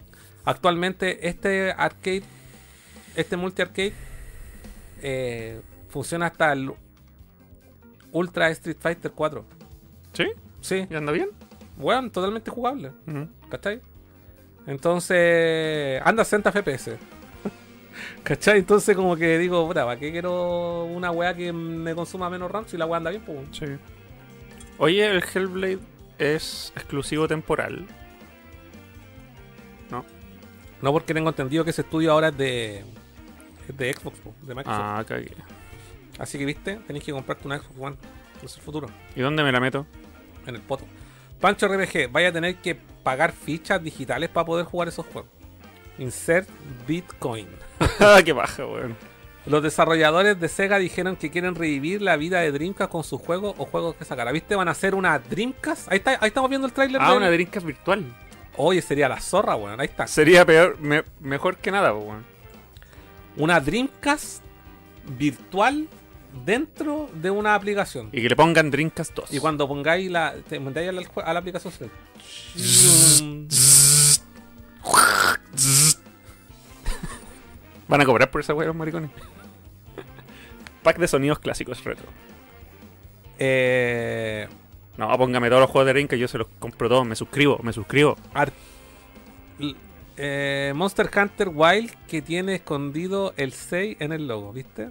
actualmente 0.44 1.28
este 1.28 1.72
arcade, 1.72 2.22
este 3.16 3.36
multi 3.36 3.62
arcade, 3.62 3.92
eh, 5.02 5.60
funciona 5.88 6.26
hasta 6.26 6.52
el 6.52 6.72
Ultra 8.12 8.50
Street 8.50 8.76
Fighter 8.78 9.10
4. 9.12 9.44
¿Sí? 10.12 10.26
Sí, 10.60 10.86
¿Y 10.88 10.94
anda 10.94 11.12
bien? 11.12 11.30
weón, 11.78 12.10
totalmente 12.10 12.50
jugable. 12.50 12.92
Ujú. 13.06 13.28
¿Cachai? 13.48 13.80
Entonces, 14.66 16.00
anda 16.04 16.22
a 16.22 16.24
60 16.24 16.52
FPS. 16.52 16.96
¿Cachai? 18.22 18.58
Entonces, 18.60 18.94
como 18.94 19.16
que 19.16 19.38
digo, 19.38 19.66
¿para 19.68 19.98
qué 19.98 20.12
quiero 20.12 20.84
una 20.84 21.10
weá 21.10 21.34
que 21.34 21.52
me 21.52 21.94
consuma 21.94 22.30
menos 22.30 22.50
RAM 22.50 22.66
si 22.68 22.76
la 22.76 22.86
weá 22.86 22.98
anda 22.98 23.10
bien? 23.10 23.22
Pues, 23.24 23.38
Sí. 23.52 23.66
Oye, 24.78 25.06
el 25.06 25.22
Hellblade 25.22 25.78
es 26.18 26.72
exclusivo 26.76 27.26
temporal. 27.28 27.86
No 30.82 30.92
porque 30.92 31.14
tengo 31.14 31.28
entendido 31.30 31.64
que 31.64 31.70
ese 31.70 31.82
estudio 31.82 32.12
ahora 32.12 32.28
es 32.28 32.36
de, 32.36 32.84
es 33.68 33.76
de 33.76 33.92
Xbox, 33.94 34.18
de 34.42 34.54
Microsoft. 34.54 34.82
Ah, 34.84 35.04
cagué. 35.06 35.32
Así 36.18 36.36
que, 36.38 36.44
viste, 36.44 36.76
tenéis 36.86 37.04
que 37.04 37.12
comprarte 37.12 37.46
una 37.46 37.58
Xbox 37.58 37.74
One. 37.80 37.96
Es 38.44 38.56
el 38.56 38.62
futuro, 38.62 38.88
¿Y 39.14 39.20
dónde 39.20 39.42
me 39.44 39.52
la 39.52 39.60
meto? 39.60 39.86
en 40.46 40.56
el 40.56 40.60
poto. 40.60 40.84
Pancho 41.40 41.68
RPG, 41.68 42.10
vaya 42.10 42.28
a 42.28 42.32
tener 42.32 42.56
que 42.56 42.74
pagar 42.74 43.32
fichas 43.32 43.82
digitales 43.82 44.28
para 44.28 44.44
poder 44.44 44.64
jugar 44.66 44.88
esos 44.88 45.06
juegos. 45.06 45.30
Insert 45.98 46.48
Bitcoin. 46.86 47.46
Ah, 48.00 48.20
qué 48.24 48.32
baja, 48.32 48.64
weón. 48.66 48.96
Los 49.46 49.60
desarrolladores 49.62 50.38
de 50.38 50.48
Sega 50.48 50.78
dijeron 50.78 51.16
que 51.16 51.30
quieren 51.32 51.56
revivir 51.56 52.00
la 52.00 52.16
vida 52.16 52.40
de 52.40 52.52
Dreamcast 52.52 52.90
con 52.92 53.02
sus 53.02 53.20
juegos 53.20 53.54
o 53.58 53.64
juegos 53.64 53.96
que 53.96 54.04
sacará. 54.04 54.30
¿Viste? 54.30 54.54
Van 54.54 54.68
a 54.68 54.70
hacer 54.70 54.94
una 54.94 55.18
Dreamcast. 55.18 55.90
Ahí, 55.90 55.98
está, 55.98 56.12
ahí 56.20 56.28
estamos 56.28 56.48
viendo 56.48 56.66
el 56.68 56.72
tráiler. 56.72 57.00
Ah, 57.02 57.08
del- 57.08 57.16
una 57.18 57.30
Dreamcast 57.30 57.66
virtual. 57.66 58.04
Oye, 58.56 58.82
sería 58.82 59.08
la 59.08 59.20
zorra, 59.20 59.56
weón. 59.56 59.80
Ahí 59.80 59.86
está. 59.86 60.06
Sería 60.06 60.44
peor, 60.44 60.78
mejor 61.20 61.56
que 61.56 61.70
nada, 61.70 61.94
weón. 61.94 62.24
Una 63.36 63.60
Dreamcast 63.60 64.42
virtual 65.18 65.88
dentro 66.44 67.08
de 67.14 67.30
una 67.30 67.54
aplicación. 67.54 68.08
Y 68.12 68.22
que 68.22 68.28
le 68.28 68.36
pongan 68.36 68.70
Dreamcast 68.70 69.14
2. 69.14 69.32
Y 69.32 69.38
cuando 69.38 69.66
pongáis 69.66 70.10
la. 70.10 70.34
Te 70.48 70.60
mandáis 70.60 70.88
a 70.88 70.92
la, 70.92 71.02
a 71.24 71.32
la 71.32 71.38
aplicación. 71.38 71.72
Van 77.88 78.00
a 78.00 78.04
cobrar 78.04 78.30
por 78.30 78.40
esa 78.40 78.54
weá 78.54 78.66
los 78.66 78.76
maricones. 78.76 79.10
Pack 80.82 80.98
de 80.98 81.08
sonidos 81.08 81.38
clásicos 81.38 81.82
retro. 81.84 82.06
Eh, 83.38 84.48
no, 84.96 85.16
póngame 85.16 85.48
todos 85.48 85.62
los 85.62 85.70
juegos 85.70 85.86
de 85.86 85.92
Ring 85.94 86.08
que 86.08 86.18
yo 86.18 86.28
se 86.28 86.38
los 86.38 86.46
compro 86.58 86.88
todos. 86.88 87.06
Me 87.06 87.16
suscribo, 87.16 87.58
me 87.62 87.72
suscribo. 87.72 88.16
Ar- 88.34 88.52
eh, 90.16 90.72
Monster 90.76 91.10
Hunter 91.16 91.48
Wild 91.52 91.90
que 92.06 92.20
tiene 92.20 92.56
escondido 92.56 93.32
el 93.36 93.52
6 93.52 93.96
en 94.00 94.12
el 94.12 94.26
logo, 94.28 94.52
¿viste? 94.52 94.90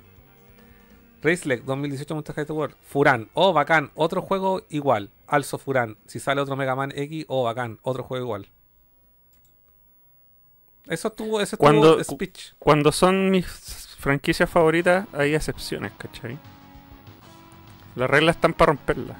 Racelec 1.21 1.63
2018 1.65 2.15
Monster 2.15 2.35
Hunter 2.39 2.55
World. 2.55 2.75
Furan, 2.81 3.29
oh 3.35 3.53
bacán, 3.53 3.91
otro 3.93 4.23
juego 4.23 4.63
igual. 4.69 5.11
Also 5.27 5.59
Furan, 5.59 5.97
si 6.07 6.19
sale 6.19 6.41
otro 6.41 6.55
Mega 6.55 6.75
Man 6.75 6.91
X, 6.95 7.25
oh 7.27 7.43
bacán, 7.43 7.77
otro 7.83 8.03
juego 8.03 8.25
igual. 8.25 8.47
Eso 10.87 11.09
estuvo, 11.09 11.39
ese 11.39 11.57
Cuando- 11.57 12.03
speech. 12.03 12.53
Cuando 12.57 12.91
son 12.91 13.29
mis 13.29 13.45
franquicias 13.99 14.49
favoritas, 14.49 15.05
hay 15.13 15.35
excepciones, 15.35 15.91
¿cachai? 15.97 16.39
Las 17.95 18.09
reglas 18.09 18.35
están 18.37 18.53
para 18.53 18.71
romperlas. 18.71 19.17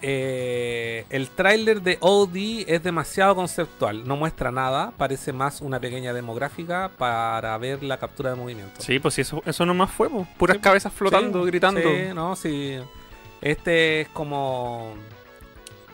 Eh, 0.00 1.04
el 1.10 1.28
tráiler 1.30 1.82
de 1.82 1.98
OD 2.00 2.64
es 2.68 2.82
demasiado 2.82 3.34
conceptual, 3.34 4.06
no 4.06 4.16
muestra 4.16 4.52
nada, 4.52 4.92
parece 4.96 5.32
más 5.32 5.60
una 5.60 5.80
pequeña 5.80 6.12
demográfica 6.12 6.90
para 6.96 7.58
ver 7.58 7.82
la 7.82 7.96
captura 7.98 8.30
de 8.30 8.36
movimiento. 8.36 8.80
Sí, 8.80 8.98
pues 9.00 9.14
sí, 9.14 9.22
eso, 9.22 9.42
eso 9.44 9.66
nomás 9.66 9.90
fue, 9.90 10.08
po. 10.08 10.26
puras 10.36 10.56
Sí, 10.56 10.62
cabezas 10.62 10.92
flotando, 10.92 11.42
Sí, 11.42 11.46
gritando. 11.50 11.80
Sí, 11.80 12.14
no, 12.14 12.36
sí. 12.36 12.78
Este 13.40 14.02
es 14.02 14.08
como 14.08 14.94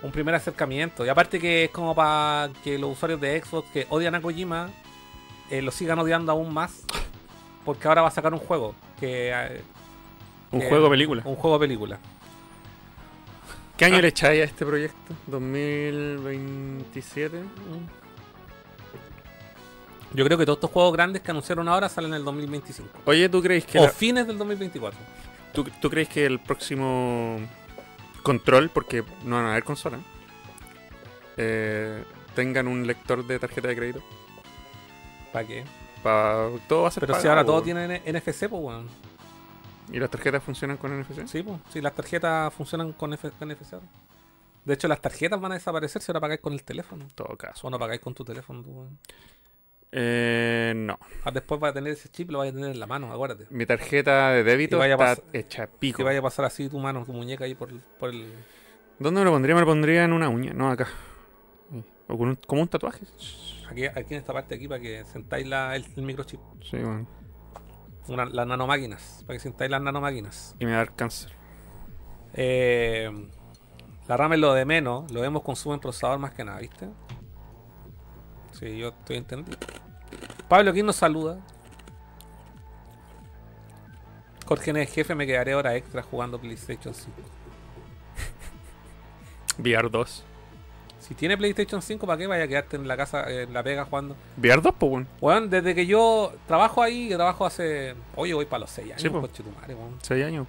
un 0.02 0.10
primer 0.10 0.34
acercamiento. 0.34 1.04
Y 1.04 1.08
aparte 1.08 1.40
que 1.40 1.64
es 1.64 1.70
como 1.70 1.94
para 1.94 2.50
que 2.62 2.78
los 2.78 2.92
usuarios 2.92 3.20
de 3.20 3.40
Xbox 3.42 3.70
que 3.70 3.86
odian 3.88 4.14
a 4.14 4.20
Kojima 4.20 4.68
eh, 5.50 5.62
lo 5.62 5.70
sigan 5.70 5.98
odiando 5.98 6.30
aún 6.32 6.52
más. 6.52 6.82
Porque 7.64 7.88
ahora 7.88 8.02
va 8.02 8.08
a 8.08 8.10
sacar 8.10 8.32
un 8.34 8.38
juego. 8.40 8.74
Que, 9.00 9.30
eh, 9.32 9.62
Un 10.52 10.60
juego 10.60 10.90
película. 10.90 11.22
Un 11.24 11.36
juego 11.36 11.58
película. 11.58 11.98
¿Qué 13.76 13.84
Ah. 13.84 13.88
año 13.88 14.00
le 14.00 14.08
echáis 14.08 14.40
a 14.42 14.44
este 14.44 14.64
proyecto? 14.64 15.14
¿2027? 15.30 17.42
Yo 20.12 20.24
creo 20.24 20.38
que 20.38 20.46
todos 20.46 20.58
estos 20.58 20.70
juegos 20.70 20.92
grandes 20.92 21.22
que 21.22 21.30
anunciaron 21.32 21.68
ahora 21.68 21.88
salen 21.88 22.12
en 22.12 22.18
el 22.18 22.24
2025. 22.24 22.88
Oye, 23.04 23.28
¿tú 23.28 23.42
crees 23.42 23.66
que 23.66 23.80
O 23.80 23.84
la- 23.84 23.88
fines 23.90 24.26
del 24.28 24.38
2024. 24.38 24.98
¿Tú, 25.52 25.64
tú 25.80 25.90
crees 25.90 26.08
que 26.08 26.24
el 26.24 26.38
próximo 26.38 27.40
control, 28.22 28.70
porque 28.70 29.02
no 29.24 29.36
van 29.36 29.46
a 29.46 29.50
haber 29.52 29.64
consola, 29.64 29.98
eh, 31.36 32.04
tengan 32.36 32.68
un 32.68 32.86
lector 32.86 33.26
de 33.26 33.38
tarjeta 33.40 33.66
de 33.68 33.76
crédito? 33.76 34.02
¿Para 35.32 35.46
qué? 35.46 35.64
Pa- 36.02 36.48
todo 36.68 36.82
va 36.82 36.88
a 36.88 36.90
ser 36.92 37.06
Pero 37.06 37.20
si 37.20 37.26
ahora 37.26 37.42
todo 37.44 37.54
weón. 37.56 37.64
tiene 37.64 38.02
NFC, 38.06 38.48
pues 38.48 38.62
bueno. 38.62 38.84
¿Y 39.92 39.98
las 39.98 40.10
tarjetas 40.10 40.42
funcionan 40.42 40.76
con 40.76 40.98
NFC? 41.00 41.26
Sí, 41.26 41.42
pues. 41.42 41.58
Sí, 41.70 41.80
las 41.80 41.94
tarjetas 41.94 42.52
funcionan 42.54 42.92
con, 42.92 43.12
F 43.12 43.30
con 43.38 43.48
NFC. 43.48 43.74
De 44.64 44.74
hecho, 44.74 44.88
las 44.88 45.00
tarjetas 45.00 45.40
van 45.40 45.52
a 45.52 45.54
desaparecer 45.56 46.00
si 46.00 46.10
ahora 46.10 46.20
pagáis 46.20 46.40
con 46.40 46.52
el 46.54 46.64
teléfono. 46.64 47.04
En 47.04 47.10
todo 47.10 47.36
caso. 47.36 47.66
O 47.66 47.70
no 47.70 47.78
pagáis 47.78 48.00
con 48.00 48.14
tu 48.14 48.24
teléfono. 48.24 48.62
tú. 48.62 48.86
Eh, 49.92 50.72
no. 50.74 50.98
Ah, 51.24 51.30
después 51.30 51.60
vas 51.60 51.70
a 51.70 51.74
tener 51.74 51.92
ese 51.92 52.08
chip, 52.08 52.30
lo 52.30 52.38
vas 52.38 52.48
a 52.48 52.52
tener 52.52 52.70
en 52.70 52.80
la 52.80 52.86
mano, 52.86 53.12
acuérdate. 53.12 53.46
Mi 53.50 53.64
tarjeta 53.66 54.30
de 54.30 54.42
débito 54.42 54.78
vaya 54.78 54.94
está 54.94 55.22
hecha 55.32 55.66
Que 55.66 55.72
pico. 55.78 56.02
vaya 56.02 56.18
a 56.18 56.22
pasar 56.22 56.44
así 56.46 56.68
tu 56.68 56.78
mano, 56.80 57.04
tu 57.04 57.12
muñeca 57.12 57.44
ahí 57.44 57.54
por, 57.54 57.70
el- 57.70 57.80
por 58.00 58.10
el... 58.10 58.32
¿Dónde 58.98 59.20
me 59.20 59.24
lo 59.24 59.30
pondría? 59.32 59.54
Me 59.54 59.60
lo 59.60 59.66
pondría 59.66 60.04
en 60.04 60.12
una 60.12 60.28
uña, 60.28 60.52
no 60.52 60.68
acá. 60.70 60.88
O 62.08 62.18
con 62.18 62.28
un- 62.30 62.36
como 62.46 62.62
un 62.62 62.68
tatuaje. 62.68 63.04
Aquí, 63.70 63.86
aquí 63.86 64.14
en 64.14 64.20
esta 64.20 64.32
parte 64.32 64.54
aquí 64.56 64.66
para 64.66 64.80
que 64.80 65.04
sentáis 65.04 65.46
la, 65.46 65.76
el, 65.76 65.84
el 65.96 66.02
microchip. 66.02 66.40
Sí, 66.62 66.76
bueno. 66.78 67.06
Una- 68.08 68.26
las 68.26 68.46
nanomáquinas. 68.46 69.22
Para 69.26 69.36
que 69.36 69.40
sentáis 69.40 69.70
las 69.70 69.80
nanomáquinas. 69.82 70.54
Y 70.58 70.64
me 70.66 70.72
va 70.72 70.78
a 70.78 70.84
dar 70.84 70.94
cáncer. 70.94 71.32
Eh, 72.34 73.10
la 74.08 74.16
RAM 74.16 74.32
es 74.34 74.38
lo 74.38 74.52
de 74.54 74.64
menos. 74.64 75.10
Lo 75.10 75.20
vemos 75.20 75.42
consumo 75.42 75.74
en 75.74 75.80
procesador 75.80 76.18
más 76.18 76.32
que 76.34 76.44
nada, 76.44 76.58
¿viste? 76.58 76.88
Sí, 78.52 78.76
yo 78.78 78.88
estoy 78.88 79.16
entendido. 79.16 79.58
Pablo, 80.48 80.72
¿quién 80.72 80.86
nos 80.86 80.96
saluda? 80.96 81.38
Jorge 84.46 84.72
no 84.74 84.78
es 84.78 84.92
jefe, 84.92 85.14
me 85.14 85.26
quedaré 85.26 85.54
hora 85.54 85.74
extra 85.74 86.02
jugando 86.02 86.38
PlayStation 86.38 86.92
5. 86.94 87.10
VR 89.58 89.88
2. 89.88 90.24
Si 91.06 91.14
tiene 91.14 91.36
PlayStation 91.36 91.82
5, 91.82 92.06
¿para 92.06 92.16
qué 92.18 92.26
vaya 92.26 92.44
a 92.44 92.48
quedarte 92.48 92.76
en 92.76 92.88
la 92.88 92.96
casa, 92.96 93.28
en 93.30 93.52
la 93.52 93.62
pega 93.62 93.84
jugando? 93.84 94.16
VR 94.38 94.62
2, 94.62 94.74
pues, 94.78 94.90
bueno. 94.90 95.06
Weón, 95.20 95.50
desde 95.50 95.74
que 95.74 95.84
yo 95.86 96.32
trabajo 96.46 96.82
ahí, 96.82 97.08
yo 97.10 97.16
trabajo 97.16 97.44
hace. 97.44 97.94
Oye, 98.16 98.32
voy 98.32 98.46
para 98.46 98.60
los 98.60 98.70
6 98.70 98.86
años, 98.88 99.02
Sí, 99.02 99.10
po. 99.10 99.20
coche 99.20 99.42
tu 99.42 99.50
madre, 99.50 99.74
weón. 99.74 99.98
6 100.00 100.24
años. 100.24 100.46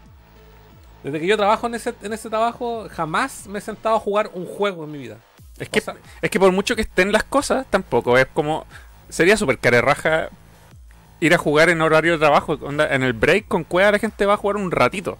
Desde 1.04 1.20
que 1.20 1.28
yo 1.28 1.36
trabajo 1.38 1.68
en 1.68 1.76
ese, 1.76 1.94
en 2.02 2.14
ese 2.14 2.30
trabajo, 2.30 2.88
jamás 2.90 3.48
me 3.48 3.60
he 3.60 3.62
sentado 3.62 3.96
a 3.98 4.00
jugar 4.00 4.32
un 4.34 4.46
juego 4.46 4.86
en 4.86 4.92
mi 4.92 4.98
vida. 4.98 5.18
Es 5.60 5.70
que, 5.70 5.80
O 5.80 5.82
sea- 5.84 5.96
es 6.22 6.30
que 6.30 6.40
por 6.40 6.52
mucho 6.52 6.76
que 6.76 6.82
estén 6.84 7.12
las 7.12 7.24
cosas, 7.24 7.66
tampoco 7.70 8.18
es 8.18 8.26
como. 8.34 8.66
Sería 9.10 9.38
súper 9.38 9.60
carerraja 9.60 10.30
ir 11.20 11.34
a 11.34 11.38
jugar 11.38 11.70
en 11.70 11.82
horario 11.82 12.14
de 12.14 12.18
trabajo. 12.20 12.54
onda, 12.62 12.94
en 12.94 13.04
el 13.04 13.14
break 13.14 13.48
con 13.48 13.64
cueva 13.66 13.92
la 13.92 14.00
gente 14.00 14.26
va 14.26 14.34
a 14.34 14.38
jugar 14.38 14.56
un 14.58 14.72
ratito. 14.72 15.18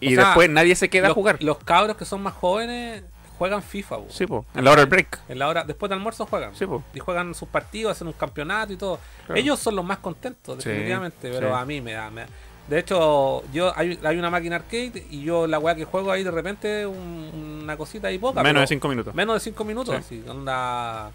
Y 0.00 0.12
O 0.12 0.16
sea, 0.20 0.26
después 0.28 0.48
nadie 0.50 0.74
se 0.76 0.88
queda 0.88 1.08
los, 1.08 1.12
a 1.12 1.14
jugar. 1.14 1.42
Los 1.42 1.58
cabros 1.58 1.96
que 1.96 2.04
son 2.04 2.22
más 2.22 2.32
jóvenes 2.34 3.02
juegan 3.38 3.62
FIFA, 3.62 3.96
weón. 3.98 4.10
Sí. 4.10 4.24
En 4.54 4.64
la 4.64 4.72
hora 4.72 4.80
del 4.82 4.90
break. 4.90 5.20
En 5.28 5.38
la 5.38 5.48
hora, 5.48 5.64
después 5.64 5.88
del 5.90 5.98
almuerzo 5.98 6.26
juegan. 6.26 6.54
Sí, 6.54 6.66
pues. 6.66 6.82
Y 6.94 6.98
juegan 6.98 7.34
sus 7.34 7.48
partidos, 7.48 7.92
hacen 7.92 8.06
un 8.08 8.12
campeonato 8.14 8.72
y 8.72 8.76
todo. 8.76 8.98
Claro. 9.26 9.40
Ellos 9.40 9.58
son 9.58 9.76
los 9.76 9.84
más 9.84 9.98
contentos, 9.98 10.62
Sí, 10.62 10.68
definitivamente. 10.68 11.30
Pero 11.30 11.48
sí. 11.48 11.54
a 11.56 11.64
mí 11.64 11.80
me 11.80 11.92
da, 11.92 12.10
me 12.10 12.22
da- 12.22 12.28
De 12.68 12.78
hecho, 12.80 13.44
yo 13.50 13.72
hay, 13.76 13.98
hay 14.04 14.18
una 14.18 14.28
máquina 14.28 14.56
arcade 14.56 15.06
y 15.10 15.22
yo 15.22 15.46
la 15.46 15.58
weá 15.58 15.74
que 15.74 15.86
juego 15.86 16.12
ahí 16.12 16.22
de 16.22 16.30
repente 16.30 16.86
un- 16.86 17.60
una 17.62 17.76
cosita 17.78 18.08
ahí 18.08 18.18
poca. 18.18 18.42
Menos 18.42 18.60
de 18.60 18.66
5 18.66 18.88
minutos. 18.88 19.14
Menos 19.14 19.34
de 19.36 19.40
5 19.40 19.64
minutos, 19.64 19.94
Sí. 20.06 20.20
así, 20.20 20.28
onda 20.28 21.10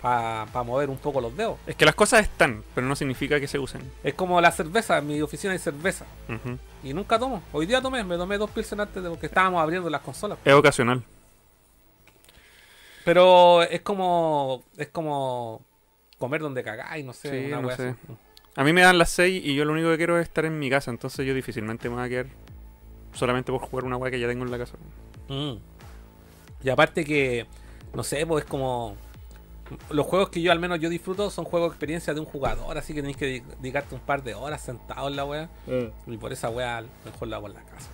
para 0.00 0.46
mover 0.64 0.88
un 0.90 0.96
poco 0.96 1.20
los 1.20 1.36
dedos. 1.36 1.58
Es 1.66 1.74
que 1.74 1.84
las 1.84 1.94
cosas 1.96 2.20
están, 2.22 2.62
pero 2.74 2.86
no 2.86 2.94
significa 2.94 3.40
que 3.40 3.48
se 3.48 3.58
usen. 3.58 3.82
Es 4.04 4.14
como 4.14 4.40
la 4.40 4.52
cerveza, 4.52 4.98
en 4.98 5.08
mi 5.08 5.20
oficina 5.20 5.52
hay 5.52 5.58
cerveza. 5.58 6.04
Y 6.84 6.94
nunca 6.94 7.18
tomo. 7.18 7.42
Hoy 7.52 7.66
día 7.66 7.82
tomé, 7.82 8.04
me 8.04 8.16
tomé 8.16 8.38
dos 8.38 8.48
pilsen 8.50 8.80
antes 8.80 9.02
de 9.02 9.08
porque 9.10 9.26
estábamos 9.26 9.60
abriendo 9.60 9.90
las 9.90 10.00
consolas. 10.00 10.38
Es 10.44 10.54
ocasional. 10.54 11.02
Pero 13.08 13.62
es 13.62 13.80
como. 13.80 14.62
Es 14.76 14.88
como 14.88 15.62
comer 16.18 16.40
donde 16.42 16.62
cagáis, 16.62 17.04
no 17.04 17.12
sé. 17.12 17.30
Sí, 17.30 17.46
una 17.46 17.62
no 17.62 17.68
wea 17.68 17.76
sé. 17.76 17.88
así. 17.88 17.98
A 18.56 18.64
mí 18.64 18.72
me 18.72 18.82
dan 18.82 18.98
las 18.98 19.08
6 19.10 19.42
y 19.44 19.54
yo 19.54 19.64
lo 19.64 19.72
único 19.72 19.88
que 19.90 19.96
quiero 19.96 20.18
es 20.18 20.24
estar 20.24 20.44
en 20.44 20.58
mi 20.58 20.68
casa, 20.68 20.90
entonces 20.90 21.24
yo 21.26 21.32
difícilmente 21.32 21.88
me 21.88 21.94
voy 21.94 22.04
a 22.04 22.08
quedar 22.08 22.26
solamente 23.14 23.50
por 23.52 23.60
jugar 23.60 23.84
una 23.84 23.96
weá 23.96 24.10
que 24.10 24.18
ya 24.20 24.26
tengo 24.28 24.44
en 24.44 24.50
la 24.50 24.58
casa. 24.58 24.76
Mm. 25.28 25.54
Y 26.64 26.68
aparte 26.68 27.04
que, 27.04 27.46
no 27.94 28.02
sé, 28.02 28.26
pues 28.26 28.44
es 28.44 28.50
como... 28.50 28.96
Los 29.90 30.06
juegos 30.06 30.30
que 30.30 30.40
yo 30.42 30.50
al 30.50 30.58
menos 30.58 30.80
yo 30.80 30.88
disfruto 30.88 31.30
son 31.30 31.44
juegos 31.44 31.70
de 31.70 31.74
experiencia 31.74 32.14
de 32.14 32.20
un 32.20 32.26
jugador, 32.26 32.76
así 32.78 32.94
que 32.94 33.00
tenéis 33.00 33.16
que 33.16 33.26
di- 33.26 33.42
dedicarte 33.60 33.94
un 33.94 34.00
par 34.00 34.22
de 34.24 34.34
horas 34.34 34.60
sentado 34.62 35.06
en 35.08 35.14
la 35.16 35.24
wea. 35.24 35.48
Y 36.06 36.16
por 36.16 36.32
esa 36.32 36.50
wea 36.50 36.84
mejor 37.04 37.28
la 37.28 37.36
hago 37.36 37.46
en 37.46 37.54
la 37.54 37.62
casa. 37.62 37.90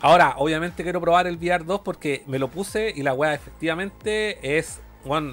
Ahora, 0.00 0.34
obviamente 0.36 0.82
quiero 0.82 1.00
probar 1.00 1.26
el 1.26 1.36
VR 1.36 1.64
2 1.64 1.80
porque 1.80 2.22
me 2.26 2.38
lo 2.38 2.48
puse 2.48 2.92
y 2.94 3.02
la 3.02 3.14
wea 3.14 3.34
efectivamente 3.34 4.58
es 4.58 4.80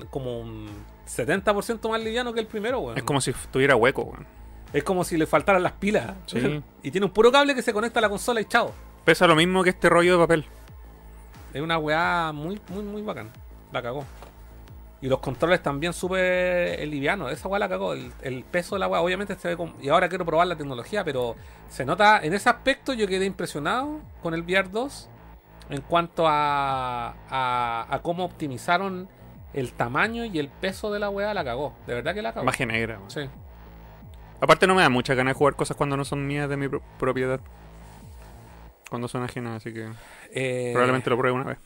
como 0.10 0.40
un 0.40 0.68
70% 1.08 1.90
más 1.90 2.02
liviano 2.02 2.34
que 2.34 2.40
el 2.40 2.48
primero, 2.48 2.80
weón. 2.80 2.98
Es 2.98 3.04
como 3.04 3.22
si 3.22 3.34
tuviera 3.52 3.76
hueco, 3.76 4.04
weón. 4.04 4.26
Es 4.74 4.84
como 4.84 5.04
si 5.04 5.18
le 5.18 5.26
faltaran 5.28 5.62
las 5.62 5.74
pilas. 5.74 6.16
Sí. 6.26 6.62
y 6.84 6.92
tiene 6.92 7.06
un 7.06 7.14
puro 7.14 7.32
cable 7.32 7.54
que 7.54 7.62
se 7.62 7.74
conecta 7.74 8.00
a 8.00 8.02
la 8.02 8.10
consola 8.10 8.42
y 8.42 8.46
chao. 8.46 8.74
Pesa 9.04 9.28
lo 9.28 9.36
mismo 9.36 9.64
que 9.64 9.70
este 9.70 9.88
rollo 9.88 10.14
de 10.14 10.18
papel. 10.18 10.46
Es 11.54 11.62
una 11.62 11.78
weá 11.78 12.32
muy, 12.34 12.60
muy, 12.70 12.84
muy 12.84 13.02
bacán. 13.02 13.30
La 13.72 13.82
cagó. 13.82 14.04
Y 15.02 15.08
los 15.08 15.20
controles 15.20 15.62
también 15.62 15.94
súper 15.94 16.88
livianos. 16.88 17.32
Esa 17.32 17.48
weá 17.48 17.60
la 17.60 17.70
cagó. 17.70 17.94
El, 17.94 18.12
el 18.22 18.44
peso 18.44 18.76
de 18.76 18.80
la 18.80 18.88
weá, 18.88 19.02
obviamente 19.02 19.36
se 19.36 19.50
ve 19.50 19.58
como. 19.58 19.74
Y 19.82 19.90
ahora 19.90 20.10
quiero 20.10 20.26
probar 20.26 20.48
la 20.48 20.56
tecnología, 20.56 21.04
pero 21.04 21.36
se 21.70 21.86
nota. 21.86 22.22
En 22.24 22.34
ese 22.34 22.50
aspecto 22.50 22.94
yo 22.94 23.06
quedé 23.08 23.26
impresionado 23.26 24.00
con 24.24 24.34
el 24.34 24.42
VR 24.42 24.70
2 24.70 25.10
en 25.70 25.82
cuanto 25.82 26.26
a, 26.28 27.10
a, 27.30 27.88
a 27.90 28.02
cómo 28.02 28.24
optimizaron 28.26 29.08
el 29.54 29.74
tamaño 29.74 30.26
y 30.26 30.40
el 30.40 30.48
peso 30.50 30.92
de 30.92 31.00
la 31.00 31.10
weá. 31.10 31.34
La 31.34 31.44
cagó. 31.44 31.76
De 31.86 31.94
verdad 31.94 32.14
que 32.16 32.22
la 32.22 32.34
cagó. 32.34 32.46
Magia 32.46 32.66
negra. 32.66 33.00
Sí. 33.08 33.22
Aparte 34.42 34.66
no 34.66 34.76
me 34.76 34.82
da 34.82 34.90
mucha 34.90 35.14
ganas 35.14 35.34
de 35.34 35.38
jugar 35.38 35.56
cosas 35.56 35.78
cuando 35.78 35.98
no 35.98 36.06
son 36.06 36.26
mías 36.26 36.50
de 36.50 36.58
mi 36.58 36.68
pro- 36.68 36.82
propiedad. 36.98 37.40
Cuando 38.90 39.08
son 39.08 39.24
ajenas, 39.24 39.58
así 39.58 39.74
que 39.74 39.90
Eh, 40.34 40.72
probablemente 40.74 41.10
lo 41.10 41.18
pruebe 41.18 41.36
una 41.36 41.46
vez. 41.50 41.58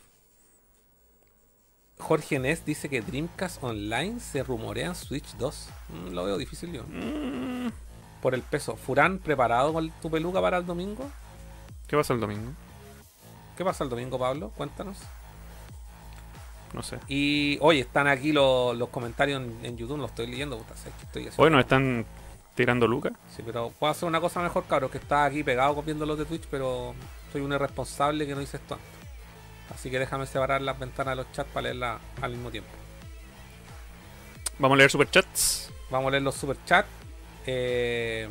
Jorge 2.00 2.40
Ness 2.40 2.66
dice 2.66 2.90
que 2.90 3.02
Dreamcast 3.02 3.64
Online 3.64 4.20
se 4.20 4.42
rumorea 4.44 4.88
en 4.88 4.96
Switch 4.96 5.36
2. 5.38 5.70
Mm, 5.90 6.14
lo 6.14 6.24
veo 6.26 6.38
difícil 6.38 6.72
yo. 6.72 6.84
Mm, 6.88 7.70
Por 8.22 8.34
el 8.34 8.42
peso. 8.42 8.76
Furán, 8.76 9.20
¿preparado 9.20 9.74
con 9.74 9.90
tu 10.02 10.10
peluca 10.10 10.42
para 10.42 10.58
el 10.58 10.66
domingo? 10.66 11.10
¿Qué 11.88 11.96
pasa 11.98 12.14
el 12.14 12.20
domingo? 12.20 12.52
¿Qué 13.58 13.64
pasa 13.66 13.84
el 13.84 13.90
domingo, 13.90 14.18
Pablo? 14.18 14.52
Cuéntanos. 14.56 14.98
No 16.74 16.84
sé. 16.84 17.00
Y 17.08 17.58
oye, 17.62 17.82
están 17.82 18.08
aquí 18.08 18.32
los, 18.32 18.78
los 18.78 18.90
comentarios 18.90 19.42
en, 19.42 19.66
en 19.66 19.78
YouTube, 19.78 19.98
los 19.98 20.10
estoy 20.12 20.28
leyendo. 20.28 20.58
puta, 20.58 20.76
sé 20.78 20.90
que 21.00 21.06
estoy 21.06 21.22
haciendo- 21.24 21.44
Hoy 21.44 21.50
nos 21.50 21.62
están 21.62 22.06
tirando 22.56 22.88
lucas. 22.88 23.14
Sí, 23.36 23.42
pero 23.46 23.72
puedo 23.78 23.92
hacer 23.92 24.08
una 24.08 24.22
cosa 24.22 24.42
mejor, 24.42 24.66
cabrón, 24.66 24.90
que 24.92 25.00
está 25.00 25.26
aquí 25.26 25.44
pegado 25.44 25.76
copiando 25.76 26.06
los 26.06 26.18
de 26.18 26.26
Twitch, 26.26 26.46
pero 26.52 26.94
soy 27.32 27.42
un 27.42 27.52
irresponsable 27.54 28.26
que 28.28 28.36
no 28.36 28.42
hice 28.42 28.58
esto 28.58 28.76
antes. 28.76 28.99
Así 29.74 29.90
que 29.90 30.00
déjame 30.00 30.26
separar 30.26 30.62
las 30.62 30.78
ventanas 30.80 31.14
de 31.14 31.24
los 31.24 31.32
chats 31.32 31.50
para 31.52 31.64
leerlas 31.64 32.00
al 32.22 32.32
mismo 32.32 32.50
tiempo. 32.52 32.70
Vamos 34.58 34.76
a 34.76 34.78
leer 34.80 34.92
superchats. 34.92 35.72
Vamos 35.90 36.08
a 36.08 36.12
leer 36.12 36.24
los 36.24 36.36
superchats. 36.36 36.88
Eh... 37.46 38.28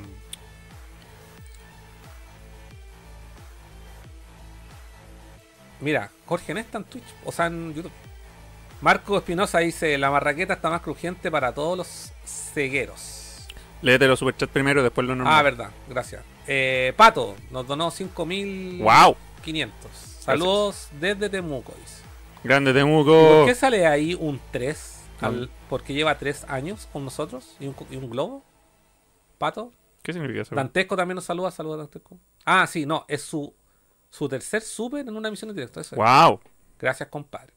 Mira, 5.80 6.10
Jorge 6.26 6.54
no 6.54 6.60
está 6.60 6.78
en 6.78 6.84
Twitch, 6.84 7.04
o 7.24 7.30
sea 7.32 7.46
en 7.46 7.72
YouTube. 7.74 7.92
Marco 8.80 9.16
Espinosa 9.18 9.58
dice, 9.58 9.96
la 9.98 10.10
marraqueta 10.10 10.54
está 10.54 10.70
más 10.70 10.80
crujiente 10.82 11.30
para 11.30 11.52
todos 11.52 11.76
los 11.78 12.12
cegueros. 12.24 13.46
Léete 13.82 14.06
los 14.08 14.18
superchats 14.18 14.52
primero 14.52 14.80
y 14.80 14.82
después 14.84 15.06
los 15.06 15.14
Ah, 15.14 15.18
normales. 15.18 15.44
verdad, 15.56 15.70
gracias. 15.88 16.22
Eh, 16.46 16.92
Pato 16.96 17.36
nos 17.50 17.66
donó 17.66 17.90
5.500. 17.90 18.78
¡Wow! 18.80 19.16
Saludos 20.32 20.88
desde 21.00 21.28
Temuco, 21.28 21.72
dice. 21.80 22.02
Grande 22.44 22.70
¿Y 22.70 22.74
Temuco. 22.74 23.10
¿Por 23.12 23.46
qué 23.46 23.54
sale 23.54 23.86
ahí 23.86 24.14
un 24.14 24.40
3? 24.52 24.94
Al- 25.20 25.50
Porque 25.68 25.92
lleva 25.94 26.16
3 26.18 26.44
años 26.48 26.88
con 26.92 27.04
nosotros 27.04 27.56
y 27.60 27.66
un, 27.66 27.74
y 27.90 27.96
un 27.96 28.08
globo. 28.10 28.44
Pato. 29.38 29.72
¿Qué 30.02 30.12
significa 30.12 30.42
eso? 30.42 30.54
Dantesco 30.54 30.96
también 30.96 31.16
nos 31.16 31.24
saluda. 31.24 31.50
Saluda, 31.50 31.76
Dantesco. 31.78 32.18
Ah, 32.44 32.66
sí, 32.66 32.86
no. 32.86 33.04
Es 33.08 33.22
su, 33.22 33.52
su 34.10 34.28
tercer 34.28 34.62
super 34.62 35.00
en 35.06 35.14
una 35.16 35.28
emisión 35.28 35.48
de 35.48 35.54
directo. 35.54 35.80
Eso 35.80 35.94
es. 35.94 35.98
¡Wow! 35.98 36.40
Gracias, 36.78 37.08
compadre. 37.08 37.52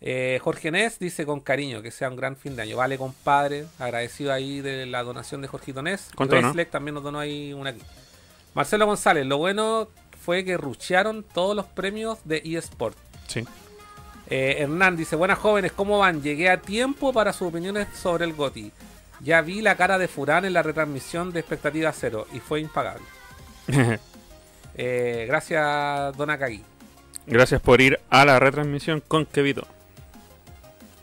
Eh, 0.00 0.38
Jorge 0.42 0.70
Nes 0.70 0.98
dice 0.98 1.26
con 1.26 1.40
cariño 1.40 1.82
que 1.82 1.90
sea 1.90 2.08
un 2.08 2.16
gran 2.16 2.36
fin 2.36 2.56
de 2.56 2.62
año. 2.62 2.76
Vale, 2.76 2.96
compadre. 2.96 3.66
Agradecido 3.78 4.32
ahí 4.32 4.60
de 4.60 4.86
la 4.86 5.02
donación 5.02 5.42
de 5.42 5.48
Jorgito 5.48 5.82
Nes. 5.82 6.10
¿Cuánto 6.16 6.36
donó? 6.36 6.48
Reslek 6.48 6.70
también 6.70 6.94
nos 6.94 7.02
donó 7.04 7.18
ahí 7.18 7.52
una 7.52 7.70
aquí. 7.70 7.82
Marcelo 8.54 8.86
González, 8.86 9.26
lo 9.26 9.36
bueno 9.38 9.88
fue 10.20 10.44
que 10.44 10.56
ruchearon 10.56 11.24
todos 11.24 11.56
los 11.56 11.66
premios 11.66 12.18
de 12.24 12.42
eSport. 12.44 12.96
Sí. 13.26 13.44
Eh, 14.28 14.56
Hernán 14.60 14.96
dice, 14.96 15.16
buenas 15.16 15.38
jóvenes, 15.38 15.72
¿cómo 15.72 15.98
van? 15.98 16.22
Llegué 16.22 16.50
a 16.50 16.60
tiempo 16.60 17.12
para 17.12 17.32
sus 17.32 17.48
opiniones 17.48 17.88
sobre 17.94 18.24
el 18.24 18.34
GOTI. 18.34 18.70
Ya 19.20 19.40
vi 19.42 19.60
la 19.60 19.76
cara 19.76 19.98
de 19.98 20.08
Furán 20.08 20.44
en 20.44 20.52
la 20.52 20.62
retransmisión 20.62 21.32
de 21.32 21.40
Expectativa 21.40 21.92
Cero 21.92 22.26
y 22.32 22.40
fue 22.40 22.60
impagable. 22.60 23.04
Eh, 24.82 25.26
gracias, 25.28 26.16
Don 26.16 26.30
Akagi. 26.30 26.62
Gracias 27.26 27.60
por 27.60 27.82
ir 27.82 28.00
a 28.08 28.24
la 28.24 28.38
retransmisión 28.38 29.02
con 29.06 29.26
Kevito. 29.26 29.66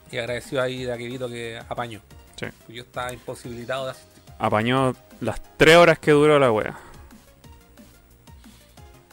Y 0.10 0.18
agradecido 0.18 0.64
ahí 0.64 0.86
de 0.86 0.94
Akevito 0.94 1.28
que 1.28 1.60
apañó. 1.68 2.02
Sí. 2.38 2.48
Yo 2.70 2.84
estaba 2.84 3.14
imposibilitado 3.14 3.86
de 3.86 3.92
asistir. 3.92 4.24
Apañó 4.40 4.96
las 5.20 5.42
tres 5.58 5.76
horas 5.76 6.00
que 6.00 6.12
duró 6.12 6.40
la 6.40 6.52
wea. 6.52 6.80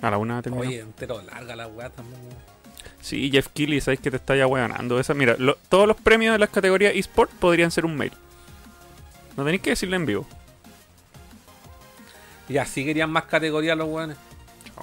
A 0.06 0.10
la 0.10 0.18
una 0.18 0.42
terminó. 0.42 0.62
Oye, 0.62 0.80
entero 0.80 1.22
larga 1.22 1.56
la 1.56 1.66
weá 1.66 1.88
también. 1.90 2.20
Sí, 3.00 3.30
Jeff 3.32 3.48
Keighley, 3.48 3.80
sabéis 3.80 4.00
que 4.00 4.10
te 4.10 4.16
está 4.16 4.34
ya 4.36 4.46
weonando. 4.46 4.98
Esa, 5.00 5.14
mira, 5.14 5.34
lo- 5.38 5.56
todos 5.68 5.86
los 5.86 5.96
premios 5.96 6.32
de 6.32 6.38
las 6.38 6.50
categorías 6.50 6.94
eSport 6.94 7.30
podrían 7.32 7.70
ser 7.70 7.84
un 7.84 7.96
mail. 7.96 8.12
No 9.36 9.44
tenéis 9.44 9.62
que 9.62 9.70
decirle 9.70 9.96
en 9.96 10.06
vivo. 10.06 10.26
Y 12.48 12.58
así 12.58 12.84
querían 12.84 13.10
más 13.10 13.24
categorías 13.24 13.76
los 13.76 13.88
weones. 13.88 14.16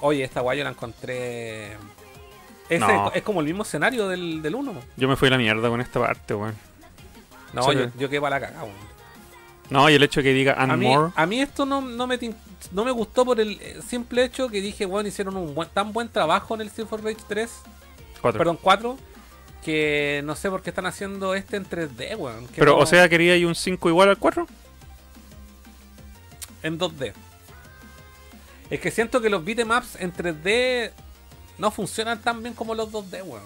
Oye, 0.02 0.24
esta 0.24 0.42
weá 0.42 0.56
yo 0.56 0.64
la 0.64 0.72
encontré. 0.72 1.74
Ese 2.70 2.80
No. 2.80 3.12
es 3.14 3.22
como 3.24 3.42
el 3.42 3.46
mismo 3.46 3.64
escenario 3.64 4.08
del, 4.08 4.42
del 4.42 4.56
1. 4.56 4.74
Yo 4.98 5.08
me 5.08 5.16
fui 5.16 5.28
a 5.28 5.32
la 5.32 5.38
mierda 5.38 5.70
con 5.70 5.82
esta 5.82 6.00
parte, 6.00 6.34
weón. 6.34 6.56
No, 7.54 7.72
yo, 7.74 7.92
yo 7.98 8.10
quedé 8.10 8.22
para 8.22 8.40
la 8.40 8.48
cagada, 8.48 8.64
weón. 8.64 8.91
No, 9.72 9.90
y 9.90 9.94
el 9.96 10.04
hecho 10.04 10.20
de 10.20 10.26
que 10.26 10.34
diga 10.34 10.54
and 10.54 10.72
A 10.74 10.78
mí, 10.78 10.86
more. 10.86 11.12
a 11.16 11.26
mí 11.26 11.42
esto 11.42 11.66
no, 11.66 11.82
no 11.82 12.06
me 12.06 12.20
no 12.72 12.84
me 12.86 12.92
gustó 12.92 13.26
por 13.26 13.40
el 13.40 13.54
eh, 13.62 13.80
simple 13.88 14.26
hecho 14.26 14.50
que 14.50 14.62
dije, 14.62 14.86
bueno, 14.86 15.08
hicieron 15.10 15.36
un 15.38 15.56
buen, 15.56 15.70
tan 15.70 15.94
buen 15.94 16.10
trabajo 16.10 16.54
en 16.56 16.62
el 16.62 16.70
for 16.70 17.04
Rage 17.04 17.18
3, 17.28 17.50
Cuatro. 18.22 18.38
perdón, 18.38 18.60
4, 18.62 18.98
que 19.64 20.22
no 20.26 20.36
sé 20.36 20.50
por 20.50 20.62
qué 20.62 20.72
están 20.72 20.86
haciendo 20.86 21.34
este 21.36 21.56
en 21.58 21.66
3D, 21.66 22.16
weón. 22.18 22.48
Pero, 22.56 22.74
no- 22.74 22.78
o 22.80 22.86
sea, 22.86 23.08
quería 23.10 23.36
ir 23.38 23.46
un 23.48 23.56
5 23.56 23.88
igual 23.90 24.10
al 24.10 24.18
4. 24.18 24.46
en 26.64 26.78
2D. 26.78 27.14
Es 28.70 28.80
que 28.80 28.92
siento 28.92 29.22
que 29.22 29.30
los 29.30 29.44
beatemaps 29.44 29.96
en 30.00 30.14
3D 30.14 30.92
no 31.58 31.72
funcionan 31.72 32.22
tan 32.22 32.42
bien 32.44 32.54
como 32.54 32.76
los 32.76 32.92
2D, 32.92 33.24
weón. 33.24 33.44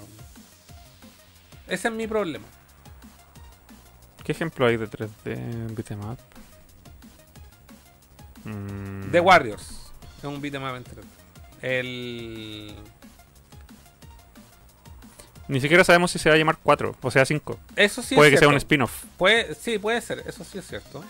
Ese 1.67 1.87
es 1.87 1.93
mi 1.93 2.07
problema. 2.07 2.45
¿Qué 4.25 4.31
ejemplo 4.31 4.65
hay 4.65 4.77
de 4.77 4.87
3D 4.89 5.75
beat'em 5.75 5.99
up? 6.01 6.17
Mm, 8.43 9.11
The 9.11 9.19
Warriors 9.19 9.91
es 10.17 10.23
un 10.23 10.41
beatmap 10.41 10.75
en 10.75 10.83
3D. 10.83 11.03
El. 11.61 12.75
Ni 15.47 15.61
siquiera 15.61 15.83
sabemos 15.83 16.09
si 16.09 16.17
se 16.17 16.27
va 16.29 16.35
a 16.35 16.37
llamar 16.39 16.57
4, 16.61 16.95
o 16.99 17.11
sea 17.11 17.23
5. 17.23 17.59
Eso 17.75 18.01
sí 18.01 18.15
Puede 18.15 18.29
es 18.29 18.33
que 18.35 18.39
sea 18.39 18.47
un 18.47 18.55
spin-off. 18.55 19.03
Puede, 19.17 19.53
sí, 19.53 19.77
puede 19.77 20.01
ser, 20.01 20.23
eso 20.25 20.43
sí 20.43 20.57
es 20.57 20.67
cierto. 20.67 21.03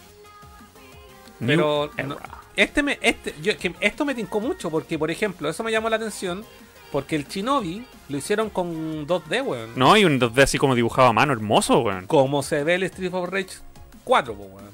New 1.39 1.47
Pero 1.57 1.91
no- 2.05 2.17
este 2.57 2.83
me, 2.83 2.97
este, 3.01 3.33
yo- 3.41 3.57
que 3.57 3.73
esto 3.79 4.03
me 4.05 4.13
tincó 4.13 4.41
mucho 4.41 4.69
porque, 4.69 4.99
por 4.99 5.09
ejemplo, 5.09 5.49
eso 5.49 5.63
me 5.63 5.71
llamó 5.71 5.89
la 5.89 5.95
atención 5.95 6.45
porque 6.91 7.15
el 7.15 7.27
Shinobi 7.27 7.85
lo 8.09 8.17
hicieron 8.17 8.49
con 8.49 9.07
2D, 9.07 9.43
weón. 9.45 9.71
No, 9.75 9.95
y 9.97 10.05
un 10.05 10.19
2D 10.19 10.43
así 10.43 10.57
como 10.57 10.75
dibujado 10.75 11.07
a 11.09 11.13
mano, 11.13 11.33
hermoso, 11.33 11.79
weón. 11.79 12.07
Como 12.07 12.43
se 12.43 12.63
ve 12.63 12.75
el 12.75 12.83
Street 12.83 13.13
of 13.13 13.29
Rage 13.29 13.57
4, 14.03 14.33
po, 14.33 14.43
weón. 14.43 14.69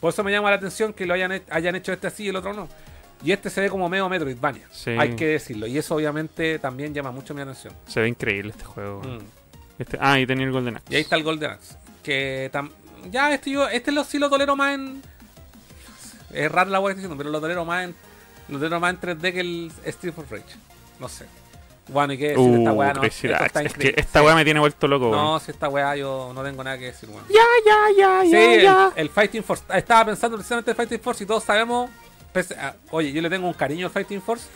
Por 0.00 0.12
eso 0.12 0.22
me 0.22 0.30
llama 0.30 0.50
la 0.50 0.56
atención 0.56 0.92
que 0.92 1.06
lo 1.06 1.14
hayan, 1.14 1.42
hayan 1.50 1.74
hecho 1.76 1.92
este 1.92 2.06
así 2.06 2.24
y 2.24 2.28
el 2.28 2.36
otro 2.36 2.52
no. 2.52 2.68
Y 3.24 3.32
este 3.32 3.48
se 3.48 3.62
ve 3.62 3.70
como 3.70 3.88
medio 3.88 4.08
Metroidvania. 4.08 4.68
Sí. 4.70 4.90
Hay 4.90 5.16
que 5.16 5.26
decirlo. 5.26 5.66
Y 5.66 5.78
eso 5.78 5.94
obviamente 5.94 6.58
también 6.58 6.92
llama 6.92 7.10
mucho 7.10 7.32
mi 7.32 7.40
atención. 7.40 7.72
Se 7.86 8.00
ve 8.00 8.08
increíble 8.08 8.50
este 8.50 8.64
juego. 8.64 9.00
weón. 9.00 9.16
Mm. 9.18 9.22
Este, 9.78 9.98
ah, 10.00 10.18
y 10.20 10.26
tenía 10.26 10.46
el 10.46 10.52
Golden 10.52 10.76
Axe. 10.76 10.86
Y 10.92 10.96
ahí 10.96 11.02
está 11.02 11.16
el 11.16 11.22
Golden 11.22 11.50
Axe. 11.52 11.76
Que 12.02 12.50
tam- 12.52 12.70
ya 13.10 13.32
este 13.32 13.50
yo, 13.50 13.68
este 13.68 13.90
lo, 13.92 14.04
sí 14.04 14.18
lo 14.18 14.28
tolero 14.28 14.54
más 14.56 14.74
en. 14.74 15.02
Es 16.32 16.50
raro 16.50 16.70
la 16.70 16.80
weá 16.80 16.94
que 16.94 17.00
estoy 17.00 17.02
diciendo, 17.02 17.16
pero 17.16 17.30
lo 17.30 17.40
tolero 17.40 17.64
más 17.64 17.84
en. 17.84 17.94
Lo 18.48 18.58
tolero 18.58 18.80
más 18.80 18.94
en 18.94 19.00
3D 19.00 19.32
que 19.32 19.40
el 19.40 19.72
Street 19.84 20.14
of 20.16 20.30
Rage. 20.30 20.44
No 21.00 21.08
sé. 21.08 21.26
Bueno, 21.88 22.14
y 22.14 22.18
qué 22.18 22.28
decir 22.30 22.50
de 22.50 22.58
esta 22.58 22.72
Uh, 22.72 22.76
weá, 22.76 22.92
no. 22.94 23.02
Es 23.04 23.14
que 23.20 23.28
increíble. 23.28 23.94
esta 23.96 24.22
weá 24.22 24.34
me 24.34 24.44
tiene 24.44 24.58
vuelto 24.58 24.88
loco. 24.88 25.10
No, 25.10 25.38
si 25.38 25.52
esta 25.52 25.68
weá 25.68 25.94
yo 25.94 26.32
no 26.34 26.42
tengo 26.42 26.64
nada 26.64 26.76
que 26.78 26.86
decir, 26.86 27.08
weón. 27.08 27.24
Ya, 27.28 27.44
ya, 27.64 27.76
ya, 27.96 28.22
Sí, 28.24 28.30
ya, 28.32 28.54
el, 28.54 28.62
ya. 28.62 28.92
el 28.96 29.08
Fighting 29.10 29.44
Force. 29.44 29.62
Estaba 29.72 30.06
pensando 30.06 30.36
precisamente 30.36 30.72
en 30.72 30.76
Fighting 30.76 31.00
Force 31.00 31.22
y 31.22 31.26
todos 31.26 31.44
sabemos. 31.44 31.88
pese 32.32 32.54
a- 32.54 32.74
oye, 32.90 33.12
yo 33.12 33.22
le 33.22 33.30
tengo 33.30 33.46
un 33.46 33.54
cariño 33.54 33.86
al 33.86 33.92
Fighting 33.92 34.20
Force. 34.20 34.46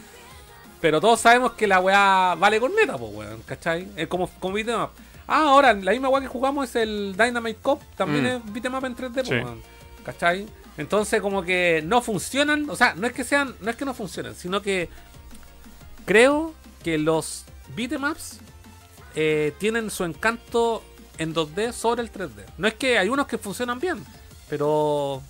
Pero 0.80 1.00
todos 1.00 1.20
sabemos 1.20 1.52
que 1.52 1.66
la 1.66 1.78
weá 1.80 2.34
vale 2.38 2.58
corneta, 2.58 2.98
pues 2.98 3.12
weón, 3.14 3.42
¿cachai? 3.46 3.88
Es 3.96 4.08
como, 4.08 4.28
como 4.40 4.54
beat'em 4.54 4.82
up. 4.82 4.90
Ah, 5.28 5.44
ahora, 5.50 5.72
la 5.72 5.92
misma 5.92 6.08
weá 6.08 6.20
que 6.22 6.26
jugamos 6.28 6.68
es 6.68 6.76
el 6.76 7.14
Dynamite 7.16 7.60
Cop. 7.62 7.80
También 7.96 8.24
Mm. 8.24 8.28
es 8.48 8.52
beat'em 8.52 8.74
up 8.74 8.84
en 8.84 8.96
3D, 8.96 9.14
pues 9.14 9.28
Sí. 9.28 9.34
weón. 9.34 9.62
¿Cachai? 10.04 10.46
Entonces, 10.78 11.20
como 11.20 11.42
que 11.42 11.82
no 11.86 12.00
funcionan. 12.02 12.68
O 12.70 12.76
sea, 12.76 12.94
no 12.94 13.06
es 13.06 13.12
que 13.12 13.22
sean. 13.24 13.54
No 13.60 13.70
es 13.70 13.76
que 13.76 13.84
no 13.84 13.94
funcionen, 13.94 14.34
sino 14.34 14.60
que. 14.62 14.88
Creo 16.04 16.54
que 16.82 16.98
los 16.98 17.44
beat'em 17.76 18.04
ups 18.04 18.40
eh, 19.14 19.52
tienen 19.58 19.90
su 19.90 20.04
encanto 20.04 20.82
en 21.18 21.34
2D 21.34 21.72
sobre 21.72 22.02
el 22.02 22.12
3D. 22.12 22.44
No 22.58 22.68
es 22.68 22.74
que 22.74 22.98
hay 22.98 23.08
unos 23.08 23.26
que 23.26 23.38
funcionan 23.38 23.78
bien, 23.78 24.04
pero 24.48 25.22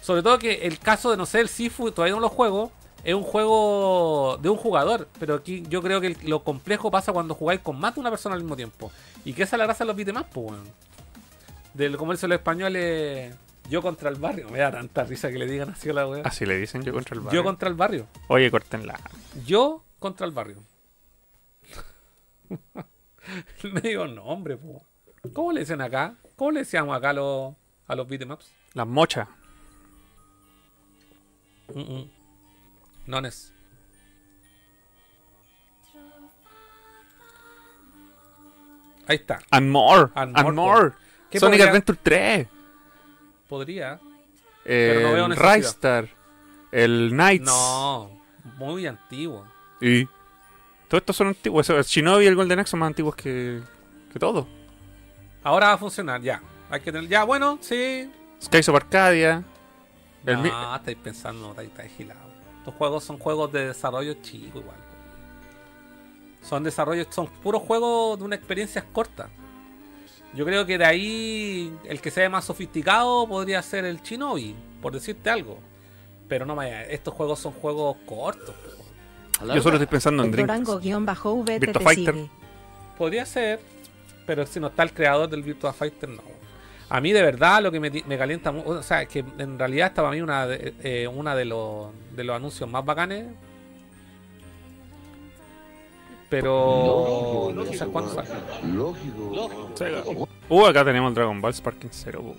sobre 0.00 0.22
todo 0.22 0.38
que 0.38 0.66
el 0.66 0.78
caso 0.78 1.10
de 1.10 1.16
no 1.16 1.26
sé 1.26 1.40
el 1.40 1.48
Sifu 1.48 1.90
todavía 1.90 2.14
no 2.14 2.20
lo 2.20 2.28
juego, 2.28 2.72
es 3.04 3.14
un 3.14 3.22
juego 3.22 4.38
de 4.40 4.48
un 4.48 4.56
jugador, 4.56 5.08
pero 5.18 5.34
aquí 5.34 5.62
yo 5.68 5.82
creo 5.82 6.00
que 6.00 6.16
lo 6.24 6.42
complejo 6.42 6.90
pasa 6.90 7.12
cuando 7.12 7.34
jugáis 7.34 7.60
con 7.60 7.78
más 7.78 7.94
de 7.94 8.00
una 8.00 8.10
persona 8.10 8.34
al 8.34 8.40
mismo 8.40 8.56
tiempo. 8.56 8.90
Y 9.24 9.34
que 9.34 9.42
esa 9.42 9.56
es 9.56 9.58
la 9.58 9.66
gracia 9.66 9.84
de 9.84 9.88
los 9.88 9.96
beatemaps, 9.96 10.30
pues, 10.32 10.52
weón. 10.52 10.64
Del 11.74 11.96
como 11.96 12.12
dicen 12.12 12.30
los 12.30 12.38
españoles, 12.38 13.34
yo 13.68 13.82
contra 13.82 14.08
el 14.10 14.16
barrio. 14.16 14.48
Me 14.50 14.58
da 14.58 14.70
tanta 14.70 15.04
risa 15.04 15.30
que 15.30 15.38
le 15.38 15.46
digan 15.46 15.70
así 15.70 15.90
a 15.90 15.92
la 15.94 16.06
weá. 16.06 16.22
Así 16.24 16.44
le 16.46 16.56
dicen 16.58 16.82
yo 16.82 16.92
contra 16.92 17.14
el 17.14 17.20
barrio. 17.20 17.40
Yo 17.40 17.44
contra 17.44 17.68
el 17.68 17.74
barrio. 17.74 18.06
Oye, 18.28 18.50
cortenla. 18.50 18.98
Yo 19.46 19.84
contra 19.98 20.26
el 20.26 20.32
barrio. 20.32 20.58
Me 23.72 23.80
digo 23.80 24.06
nombre, 24.06 24.56
po. 24.56 24.84
¿Cómo 25.32 25.52
le 25.52 25.60
dicen 25.60 25.80
acá? 25.80 26.14
¿Cómo 26.36 26.50
le 26.52 26.60
decíamos 26.60 26.96
acá 26.96 27.10
a 27.10 27.14
los, 27.14 27.54
a 27.86 27.94
los 27.94 28.06
beatemaps? 28.06 28.50
Las 28.74 28.86
mochas. 28.86 29.28
Mm 31.74 31.80
-mm. 31.80 32.10
Nones. 33.06 33.52
Ahí 39.06 39.16
está. 39.16 39.40
And 39.50 39.70
more. 39.70 40.10
And 40.14 40.36
And, 40.36 40.44
more, 40.44 40.54
more. 40.54 40.92
¿Qué 41.30 41.38
Sonic 41.38 41.58
podría- 41.60 41.68
Adventure 41.70 41.98
3. 42.02 42.48
Podría. 43.48 44.00
El 44.64 45.02
no 45.02 45.12
veo 45.12 45.28
necesidad. 45.28 45.54
Ristar. 45.56 46.08
El 46.72 47.10
Knights. 47.10 47.46
No. 47.46 48.10
Muy 48.56 48.86
antiguo. 48.86 49.46
Y. 49.80 50.06
Todos 50.88 51.02
estos 51.02 51.16
son 51.16 51.28
antiguos. 51.28 51.68
El 51.70 51.82
Shinobi 51.82 52.24
y 52.24 52.26
el 52.26 52.36
Golden 52.36 52.60
Axe 52.60 52.70
son 52.72 52.80
más 52.80 52.88
antiguos 52.88 53.14
que, 53.14 53.60
Que 54.12 54.18
todo. 54.18 54.46
Ahora 55.42 55.68
va 55.68 55.72
a 55.74 55.78
funcionar, 55.78 56.20
ya. 56.20 56.42
Hay 56.70 56.80
que 56.80 56.90
tener. 56.90 57.08
Ya, 57.08 57.24
bueno, 57.24 57.58
sí. 57.60 58.10
Skies 58.42 58.68
of 58.68 58.76
Arcadia. 58.76 59.44
El 60.26 60.42
no, 60.42 60.76
estáis 60.76 60.96
pensando, 60.96 61.50
estáis, 61.50 61.68
estáis 61.68 61.92
gilados. 61.96 62.32
Estos 62.58 62.74
juegos 62.74 63.04
son 63.04 63.18
juegos 63.18 63.52
de 63.52 63.66
desarrollo 63.66 64.14
chico 64.22 64.58
igual. 64.58 64.76
Son 66.42 66.62
desarrollos, 66.62 67.08
son 67.10 67.26
puros 67.26 67.62
juegos 67.62 68.18
de 68.18 68.24
una 68.24 68.36
experiencia 68.36 68.84
corta. 68.92 69.28
Yo 70.34 70.44
creo 70.44 70.66
que 70.66 70.78
de 70.78 70.84
ahí 70.84 71.72
el 71.84 72.00
que 72.00 72.10
sea 72.10 72.28
más 72.28 72.44
sofisticado 72.44 73.26
podría 73.28 73.62
ser 73.62 73.84
el 73.84 74.00
Shinobi, 74.02 74.54
por 74.82 74.92
decirte 74.92 75.30
algo. 75.30 75.58
Pero 76.28 76.44
no 76.44 76.54
vaya, 76.54 76.82
estos 76.84 77.14
juegos 77.14 77.38
son 77.38 77.52
juegos 77.52 77.96
cortos. 78.06 78.54
Yo 79.54 79.62
solo 79.62 79.76
estoy 79.76 79.86
pensando 79.86 80.24
en 80.24 80.30
Drink. 80.30 80.46
Virtua 81.58 81.80
te 81.80 81.84
Fighter. 81.84 82.14
Podría 82.96 83.26
ser, 83.26 83.60
pero 84.26 84.46
si 84.46 84.58
no 84.60 84.68
está 84.68 84.82
el 84.82 84.92
creador 84.92 85.28
del 85.28 85.42
Virtua 85.42 85.72
Fighter, 85.72 86.08
no. 86.08 86.22
A 86.88 87.00
mí 87.00 87.12
de 87.12 87.22
verdad 87.22 87.62
lo 87.62 87.72
que 87.72 87.80
me, 87.80 87.90
me 87.90 88.18
calienta, 88.18 88.50
o 88.50 88.82
sea, 88.82 89.02
es 89.02 89.08
que 89.08 89.24
en 89.38 89.58
realidad 89.58 89.88
esta 89.88 90.02
para 90.02 90.14
mí 90.14 90.20
una 90.20 90.46
de, 90.46 90.74
eh, 90.82 91.08
una 91.08 91.34
de 91.34 91.44
los 91.44 91.88
de 92.14 92.24
los 92.24 92.36
anuncios 92.36 92.68
más 92.68 92.84
bacanes. 92.84 93.26
Pero 96.28 97.52
no 97.54 97.64
sé 97.66 97.86
cuándo 97.86 98.12
sale. 98.12 98.28
Sega. 99.74 100.02
Uh, 100.48 100.66
acá 100.66 100.84
tenemos 100.84 101.10
el 101.10 101.14
Dragon 101.14 101.40
Ball 101.40 101.54
Sparking 101.54 101.90
Zero. 101.92 102.20
weón. 102.20 102.38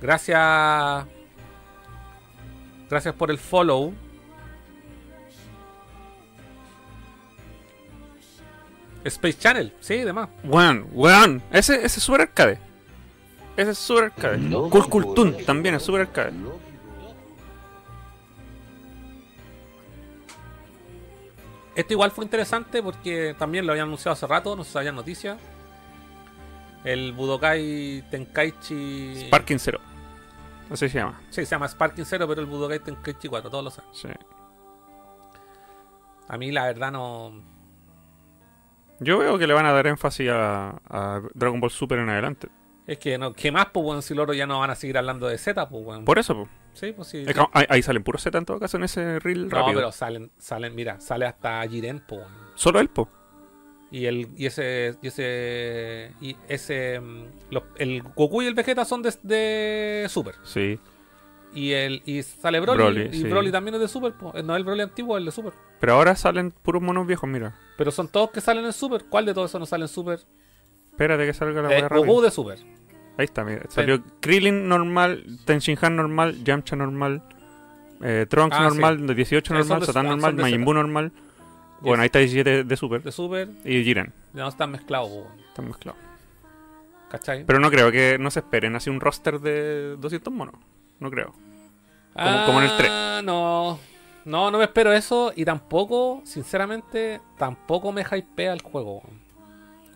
Gracias. 0.00 1.06
Gracias 2.88 3.14
por 3.14 3.30
el 3.30 3.38
follow. 3.38 3.92
Space 9.04 9.38
Channel, 9.38 9.72
sí, 9.80 9.96
demás. 9.98 10.28
Weón, 10.44 10.88
weón. 10.92 11.42
Ese, 11.50 11.76
ese 11.76 11.86
es 11.86 12.02
Super 12.02 12.22
Arcade. 12.22 12.58
Ese 13.56 13.70
es 13.70 13.78
Super 13.78 14.04
Arcade. 14.04 14.38
Cool 14.50 14.88
Cool 14.88 15.14
Toon 15.14 15.36
también 15.44 15.74
es 15.74 15.82
Super 15.82 16.02
Arcade. 16.02 16.32
Esto 21.80 21.94
igual 21.94 22.10
fue 22.10 22.26
interesante 22.26 22.82
porque 22.82 23.34
también 23.38 23.64
lo 23.64 23.72
habían 23.72 23.86
anunciado 23.86 24.12
hace 24.12 24.26
rato, 24.26 24.54
no 24.54 24.64
se 24.64 24.72
sabían 24.72 24.94
noticias. 24.94 25.38
El 26.84 27.14
Budokai 27.14 28.04
Tenkaichi. 28.10 29.28
Sparking 29.28 29.58
Zero. 29.58 29.80
Así 30.70 30.90
se 30.90 30.98
llama. 30.98 31.18
Sí, 31.30 31.46
se 31.46 31.50
llama 31.50 31.66
Sparking 31.66 32.04
Zero, 32.04 32.28
pero 32.28 32.42
el 32.42 32.46
Budokai 32.46 32.80
Tenkaichi 32.80 33.28
4, 33.28 33.50
todos 33.50 33.64
lo 33.64 33.70
saben. 33.70 33.90
Sí. 33.94 34.08
A 36.28 36.36
mí 36.36 36.52
la 36.52 36.66
verdad 36.66 36.92
no. 36.92 37.32
Yo 38.98 39.16
veo 39.16 39.38
que 39.38 39.46
le 39.46 39.54
van 39.54 39.64
a 39.64 39.72
dar 39.72 39.86
énfasis 39.86 40.28
a, 40.30 40.82
a 40.86 41.22
Dragon 41.32 41.60
Ball 41.60 41.70
Super 41.70 41.98
en 41.98 42.10
adelante. 42.10 42.48
Es 42.86 42.98
que 42.98 43.18
no, 43.18 43.32
¿qué 43.32 43.52
más, 43.52 43.66
pues, 43.72 43.84
weón? 43.86 44.02
Si 44.02 44.14
los 44.14 44.36
ya 44.36 44.46
no 44.46 44.58
van 44.60 44.70
a 44.70 44.74
seguir 44.74 44.98
hablando 44.98 45.28
de 45.28 45.38
Z, 45.38 45.68
pues, 45.68 45.84
weón. 45.84 46.04
Por 46.04 46.18
eso, 46.18 46.34
po. 46.34 46.48
Sí, 46.72 46.92
pues 46.92 47.08
sí. 47.08 47.24
Es 47.26 47.34
que 47.34 47.44
ahí, 47.52 47.66
ahí 47.68 47.82
salen 47.82 48.02
puros 48.02 48.22
Z 48.22 48.36
en 48.36 48.44
todo 48.44 48.58
caso 48.60 48.76
en 48.76 48.84
ese 48.84 49.18
reel 49.18 49.48
No, 49.48 49.56
rápido. 49.56 49.76
pero 49.76 49.92
salen, 49.92 50.30
salen, 50.38 50.74
mira, 50.74 51.00
sale 51.00 51.26
hasta 51.26 51.66
Jiren, 51.68 52.00
po, 52.00 52.16
weón. 52.16 52.32
Solo 52.54 52.80
él, 52.80 52.88
po. 52.88 53.08
Y 53.92 54.06
el, 54.06 54.28
y 54.36 54.46
ese, 54.46 54.96
y 55.02 55.08
ese, 55.08 56.12
y 56.20 56.36
ese, 56.48 57.00
mm, 57.00 57.24
los- 57.50 57.64
el 57.76 58.02
Goku 58.02 58.42
y 58.42 58.46
el 58.46 58.54
Vegeta 58.54 58.84
son 58.84 59.02
de, 59.02 59.12
de 59.22 60.06
Super. 60.08 60.36
Sí. 60.44 60.78
Y 61.52 61.72
el, 61.72 62.00
y 62.06 62.22
sale 62.22 62.60
Broly, 62.60 62.78
Broly, 62.78 63.08
y 63.12 63.22
sí. 63.22 63.24
Broly 63.24 63.50
también 63.50 63.74
es 63.74 63.80
de 63.80 63.88
Super, 63.88 64.12
po. 64.12 64.32
no 64.44 64.54
el 64.54 64.62
Broly 64.62 64.82
antiguo, 64.82 65.16
el 65.18 65.24
de 65.24 65.32
Super. 65.32 65.52
Pero 65.80 65.94
ahora 65.94 66.14
salen 66.14 66.52
puros 66.52 66.80
monos 66.80 67.04
viejos, 67.08 67.28
mira. 67.28 67.56
Pero 67.76 67.90
son 67.90 68.06
todos 68.06 68.30
que 68.30 68.40
salen 68.40 68.64
en 68.64 68.72
Super. 68.72 69.04
¿Cuál 69.10 69.26
de 69.26 69.34
todos 69.34 69.50
esos 69.50 69.58
no 69.58 69.66
sale 69.66 69.84
en 69.84 69.88
Super? 69.88 70.20
Espérate 71.00 71.24
que 71.24 71.32
salga 71.32 71.62
la 71.62 71.78
Eh. 71.78 71.88
Goku 71.88 72.20
de 72.20 72.30
Super. 72.30 72.58
Ahí 73.16 73.24
está, 73.24 73.42
mira. 73.42 73.62
Salió 73.70 74.02
Krillin 74.20 74.68
normal, 74.68 75.24
Tenshinhan 75.46 75.96
normal, 75.96 76.44
Yamcha 76.44 76.76
normal, 76.76 77.22
eh, 78.02 78.26
Trunks 78.28 78.54
Ah, 78.58 78.64
normal, 78.64 79.06
de 79.06 79.14
18 79.14 79.54
Sí, 79.54 79.58
son 79.60 79.68
normal, 79.68 79.86
Satan 79.86 80.06
ah, 80.06 80.10
normal, 80.10 80.34
Majin. 80.34 80.62
Buu 80.64 80.74
normal. 80.74 81.12
Bueno, 81.80 82.02
ahí 82.02 82.06
está 82.06 82.18
17 82.18 82.64
de 82.64 82.76
Super. 82.76 83.02
De 83.02 83.12
Super, 83.12 83.48
Y 83.64 83.82
Jiren. 83.82 84.12
ya 84.34 84.42
no 84.42 84.48
están 84.48 84.70
mezclados. 84.72 85.10
Están 85.48 85.68
mezclados. 85.68 85.98
¿cachai? 87.10 87.44
Pero 87.46 87.58
no 87.60 87.70
creo 87.70 87.90
que 87.90 88.18
no 88.18 88.30
se 88.30 88.40
esperen 88.40 88.76
así 88.76 88.90
un 88.90 89.00
roster 89.00 89.40
de 89.40 89.96
200 89.96 90.32
monos. 90.32 90.54
No 91.00 91.10
creo. 91.10 91.32
como- 92.12 92.44
como 92.46 92.60
en 92.60 92.70
el 92.70 92.76
3. 92.76 92.90
Ah, 92.92 93.20
no. 93.24 93.78
No, 94.26 94.50
no 94.50 94.58
me 94.58 94.64
espero 94.64 94.92
eso. 94.92 95.32
Y 95.34 95.46
tampoco, 95.46 96.20
sinceramente, 96.24 97.20
tampoco 97.38 97.90
me 97.90 98.02
hypea 98.02 98.52
el 98.52 98.60
juego. 98.60 99.02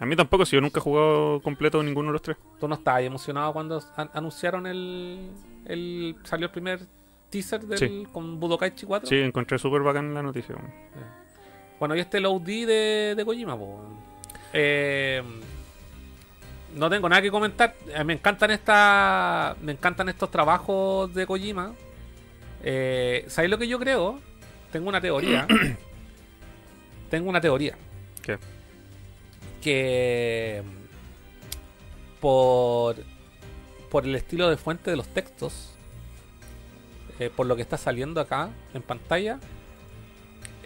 A 0.01 0.07
mí 0.07 0.17
tampoco, 0.17 0.45
si 0.45 0.57
yo 0.57 0.61
nunca 0.61 0.81
he 0.81 0.83
jugado 0.83 1.41
completo 1.41 1.83
ninguno 1.83 2.09
de 2.09 2.13
los 2.15 2.23
tres. 2.23 2.37
¿Tú 2.59 2.67
no 2.69 2.75
estabas 2.75 3.03
emocionado 3.03 3.53
cuando 3.53 3.81
an- 3.97 4.11
anunciaron 4.13 4.67
el, 4.67 5.31
el. 5.67 6.17
salió 6.25 6.47
el 6.47 6.53
primer 6.53 6.81
teaser 7.31 7.61
del, 7.63 7.79
Sí. 7.79 8.07
con 8.13 8.39
Budokaichi 8.41 8.87
4? 8.87 9.09
Sí, 9.09 9.17
encontré 9.17 9.59
súper 9.59 9.83
bacán 9.83 10.13
la 10.13 10.23
noticia. 10.23 10.57
Bueno, 11.79 11.95
y 11.97 12.01
este 12.01 12.19
el 12.19 12.27
OD 12.27 12.45
de, 12.67 13.15
de 13.17 13.25
Kojima, 13.25 13.57
po. 13.57 13.81
Eh, 14.53 15.23
no 16.77 16.91
tengo 16.91 17.09
nada 17.09 17.23
que 17.23 17.31
comentar. 17.31 17.75
Eh, 17.89 18.03
me 18.05 18.15
encantan 18.15 18.51
esta, 18.51 19.57
me 19.63 19.73
encantan 19.73 20.09
estos 20.09 20.31
trabajos 20.31 21.13
de 21.15 21.25
Kojima. 21.27 21.73
Eh, 22.63 23.25
¿Sabéis 23.29 23.51
lo 23.51 23.59
que 23.59 23.69
yo 23.69 23.79
creo? 23.79 24.19
Tengo 24.73 24.89
una 24.89 25.01
teoría. 25.01 25.47
tengo 27.11 27.29
una 27.31 27.41
teoría. 27.41 27.77
¿Qué? 28.23 28.39
Que 29.65 30.63
por 32.21 32.97
por 33.95 34.05
el 34.05 34.17
estilo 34.17 34.51
de 34.51 34.57
fuente 34.57 34.91
de 34.91 34.97
los 34.97 35.07
textos, 35.07 35.71
eh, 37.21 37.31
por 37.31 37.47
lo 37.47 37.55
que 37.55 37.63
está 37.63 37.79
saliendo 37.79 38.21
acá 38.21 38.51
en 38.75 38.83
pantalla, 38.83 39.39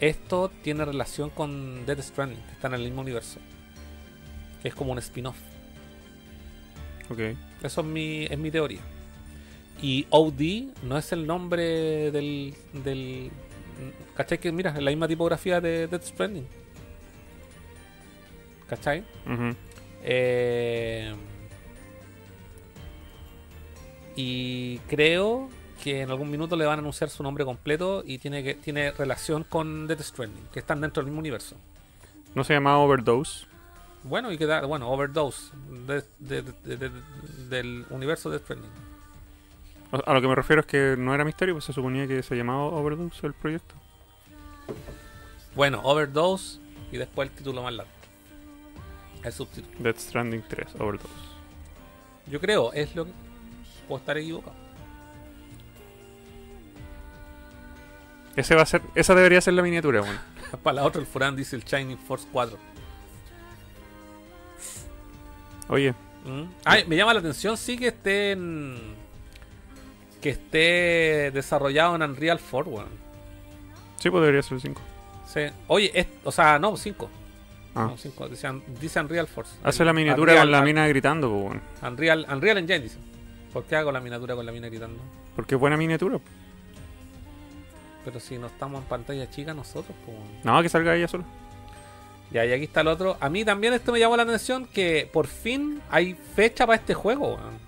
esto 0.01 0.51
tiene 0.63 0.87
relación 0.87 1.29
con 1.29 1.85
Death 1.85 2.01
Stranding, 2.01 2.43
que 2.43 2.53
están 2.53 2.73
en 2.73 2.81
el 2.81 2.87
mismo 2.87 3.03
universo. 3.03 3.39
Es 4.65 4.75
como 4.75 4.93
un 4.93 4.99
spin-off. 4.99 5.37
Ok. 7.11 7.19
Eso 7.63 7.83
es 7.83 7.87
mi, 7.87 8.25
es 8.25 8.39
mi 8.39 8.51
teoría. 8.51 8.81
Y 9.83 10.07
OD 10.09 10.73
no 10.85 10.97
es 10.97 11.13
el 11.13 11.27
nombre 11.27 12.11
del. 12.11 12.55
del 12.73 13.31
¿Cachai? 14.17 14.39
Que 14.39 14.53
mira, 14.53 14.71
es 14.71 14.83
la 14.83 14.91
misma 14.91 15.07
tipografía 15.07 15.61
de 15.61 15.87
Death 15.87 16.05
Stranding. 16.05 16.47
¿Cachai? 18.69 19.03
Eh, 20.03 21.15
y 24.17 24.79
creo 24.89 25.49
que 25.83 26.03
en 26.03 26.11
algún 26.11 26.31
minuto 26.31 26.57
le 26.57 26.67
van 26.67 26.79
a 26.79 26.83
anunciar 26.83 27.09
su 27.09 27.23
nombre 27.23 27.45
completo 27.45 28.03
y 28.05 28.19
tiene 28.19 28.43
que 28.43 28.55
tiene 28.55 28.91
relación 28.91 29.45
con 29.45 29.87
Death 29.87 30.01
Stranding, 30.03 30.49
que 30.53 30.59
están 30.59 30.81
dentro 30.81 31.03
del 31.03 31.07
mismo 31.11 31.21
universo. 31.21 31.57
No 32.35 32.45
se 32.45 32.53
llamaba 32.55 32.79
Overdose. 32.79 33.47
Bueno, 34.05 34.31
y 34.33 34.39
que 34.39 34.47
da, 34.47 34.65
bueno, 34.67 34.91
Overdose 34.91 35.53
de- 35.87 36.05
de- 36.19 36.43
de- 36.43 36.77
de- 36.77 36.91
del 37.49 37.87
universo 37.91 38.29
de 38.31 38.39
Death 38.39 38.45
Stranding. 38.45 38.71
A 40.05 40.13
lo 40.13 40.21
que 40.21 40.29
me 40.29 40.35
refiero 40.35 40.61
es 40.61 40.67
que 40.67 40.97
no 40.99 41.15
era 41.15 41.25
misterio, 41.25 41.55
pues 41.55 41.65
se 41.65 41.73
suponía 41.73 42.07
que 42.07 42.23
se 42.23 42.35
llamaba 42.37 42.65
Overdose 42.65 43.27
el 43.27 43.33
proyecto. 43.35 43.75
Bueno, 45.55 45.81
Overdose 45.83 46.59
y 46.93 46.99
después 46.99 47.31
el 47.31 47.35
título 47.37 47.63
más 47.63 47.73
largo. 47.73 47.91
El 49.29 49.33
subtítulo. 49.35 49.77
Death 49.79 49.99
Stranding 49.99 50.43
3, 50.49 50.75
Overdose. 50.81 51.09
Yo 52.27 52.41
creo, 52.41 52.73
es 52.73 52.95
lo 52.97 53.05
que. 53.07 53.13
Puedo 53.87 54.01
estar 54.01 54.19
equivocado. 54.19 54.55
Ese 58.37 58.55
va 58.55 58.63
a 58.63 58.67
ser, 58.67 58.83
esa 58.95 59.15
debería 59.15 59.41
ser 59.41 59.55
la 59.55 59.63
miniatura, 59.63 60.01
bueno. 60.01 60.19
Para 60.63 60.77
la 60.77 60.85
otra, 60.85 61.01
el 61.01 61.07
Furán 61.07 61.35
dice 61.37 61.57
el 61.57 61.65
Shining 61.65 61.99
Force 61.99 62.27
4. 62.33 62.57
Oye, 65.69 65.95
Mm. 66.25 66.43
Ay, 66.65 66.85
me 66.87 66.97
llama 66.97 67.15
la 67.15 67.21
atención, 67.21 67.57
sí, 67.57 67.79
que 67.79 67.89
esté 67.89 68.33
en- 68.33 68.95
que 70.21 70.31
esté 70.31 71.31
desarrollado 71.33 71.95
en 71.95 72.03
Unreal 72.03 72.41
4, 72.51 72.71
weón. 72.71 72.89
sí, 73.99 74.11
pues 74.11 74.21
debería 74.21 74.43
ser 74.43 74.55
el 74.55 74.61
5. 74.61 74.83
Sí. 75.33 75.41
Oye, 75.69 75.91
es- 75.95 76.07
o 76.25 76.33
sea, 76.33 76.59
no, 76.59 76.77
5. 76.77 77.09
Ah. 77.79 77.87
No, 77.87 77.97
5. 77.97 78.29
Dice, 78.29 78.49
dice 78.81 79.01
Unreal 79.01 79.27
Force. 79.29 79.53
Hace 79.63 79.85
la 79.85 79.93
miniatura 79.93 80.33
Unreal- 80.33 80.43
con 80.47 80.51
la 80.53 80.63
mina 80.63 80.87
gritando, 80.89 81.31
pues, 81.31 81.43
bueno. 81.45 81.61
Unreal, 81.83 82.27
Unreal 82.31 82.59
Engine, 82.59 82.81
dice. 82.81 82.99
¿Por 83.53 83.65
qué 83.65 83.77
hago 83.77 83.93
la 83.93 84.01
miniatura 84.01 84.35
con 84.35 84.45
la 84.45 84.53
mina 84.53 84.69
gritando? 84.69 84.99
Porque 85.37 85.55
es 85.55 85.61
buena 85.61 85.77
miniatura. 85.77 86.19
Pero 88.05 88.21
si 88.21 88.39
no 88.39 88.47
estamos 88.47 88.83
en 88.83 88.89
pantalla 88.89 89.29
chica 89.31 89.55
nosotros, 89.55 89.97
pues. 90.05 90.17
No, 90.45 90.61
que 90.63 90.69
salga 90.69 90.95
ella 90.97 91.09
sola. 91.09 91.25
Ya, 92.31 92.45
y 92.45 92.53
aquí 92.53 92.65
está 92.65 92.83
el 92.83 92.89
otro. 92.89 93.17
A 93.21 93.29
mí 93.29 93.45
también 93.45 93.73
esto 93.73 93.93
me 93.93 93.99
llamó 93.99 94.17
la 94.17 94.23
atención 94.25 94.67
que 94.67 95.09
por 95.13 95.27
fin 95.27 95.81
hay 95.91 96.15
fecha 96.15 96.67
para 96.67 96.77
este 96.79 96.95
juego, 96.95 97.35
weón. 97.37 97.68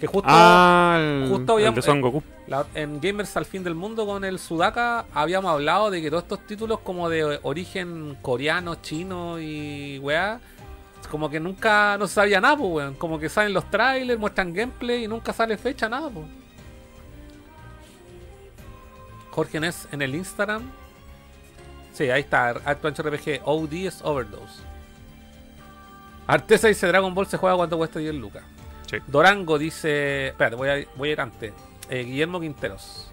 Que 0.00 0.06
justo 0.06 0.28
ah, 0.30 0.96
el, 0.98 1.28
justo 1.28 1.52
el 1.52 1.58
habíamos- 1.58 1.76
de 1.76 1.82
Son 1.82 2.00
Goku. 2.00 2.22
La- 2.46 2.66
en 2.74 3.00
Gamers 3.00 3.36
al 3.36 3.44
fin 3.44 3.62
del 3.62 3.74
mundo 3.74 4.06
con 4.06 4.24
el 4.24 4.38
Sudaka 4.38 5.04
habíamos 5.12 5.50
hablado 5.52 5.90
de 5.90 6.00
que 6.00 6.08
todos 6.10 6.22
estos 6.22 6.46
títulos 6.46 6.80
como 6.80 7.08
de 7.10 7.38
origen 7.42 8.16
coreano, 8.22 8.76
chino 8.76 9.38
y 9.38 9.98
weá 9.98 10.40
como 11.10 11.28
que 11.28 11.40
nunca 11.40 11.96
no 11.98 12.06
se 12.06 12.14
sabía 12.14 12.40
nada, 12.40 12.56
pues, 12.56 12.70
weón. 12.70 12.94
Como 12.94 13.18
que 13.18 13.28
salen 13.28 13.52
los 13.52 13.68
trailers, 13.70 14.18
muestran 14.20 14.52
gameplay 14.52 15.04
y 15.04 15.08
nunca 15.08 15.32
sale 15.32 15.56
fecha, 15.58 15.88
nada, 15.88 16.08
pues. 16.08 16.24
Jorge 19.30 19.60
Ness 19.60 19.88
en 19.92 20.02
el 20.02 20.14
Instagram. 20.14 20.62
Sí, 21.92 22.10
ahí 22.10 22.20
está. 22.20 22.50
Adventure 22.64 23.10
RPG 23.10 23.40
OD 23.44 23.86
es 23.86 24.00
Overdose. 24.02 24.62
Artesa 26.26 26.68
dice 26.68 26.86
Dragon 26.86 27.12
Ball 27.14 27.26
se 27.26 27.36
juega 27.36 27.56
cuando 27.56 27.76
cuesta 27.76 27.98
10 27.98 28.14
lucas. 28.14 28.44
Sí. 28.90 28.98
Dorango 29.06 29.58
dice. 29.58 30.28
Espérate, 30.28 30.56
voy 30.56 30.68
a, 30.68 30.84
voy 30.96 31.10
a 31.10 31.12
ir 31.12 31.20
antes. 31.20 31.52
Eh, 31.88 32.02
Guillermo 32.02 32.40
Quinteros. 32.40 33.12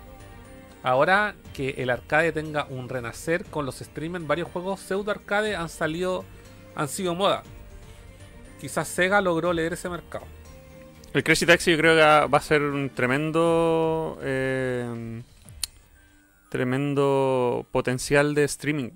Ahora 0.82 1.36
que 1.54 1.70
el 1.78 1.90
arcade 1.90 2.32
tenga 2.32 2.66
un 2.70 2.90
renacer 2.90 3.46
con 3.46 3.66
los 3.66 3.78
streamers, 3.78 4.26
varios 4.26 4.50
juegos 4.50 4.80
pseudo 4.80 5.12
arcade 5.12 5.56
han 5.56 5.70
salido, 5.70 6.24
han 6.76 6.88
sido 6.88 7.14
moda. 7.14 7.44
Quizás 8.60 8.88
Sega 8.88 9.22
logró 9.22 9.54
leer 9.54 9.74
ese 9.74 9.90
mercado. 9.90 10.26
El 11.14 11.24
Crazy 11.24 11.46
Taxi 11.46 11.72
yo 11.72 11.78
creo 11.78 11.96
que 11.96 12.02
va 12.28 12.38
a 12.38 12.42
ser 12.42 12.62
un 12.62 12.90
tremendo. 12.90 14.18
eh, 14.22 15.22
tremendo 16.50 17.66
potencial 17.72 18.34
de 18.34 18.44
streaming. 18.46 18.90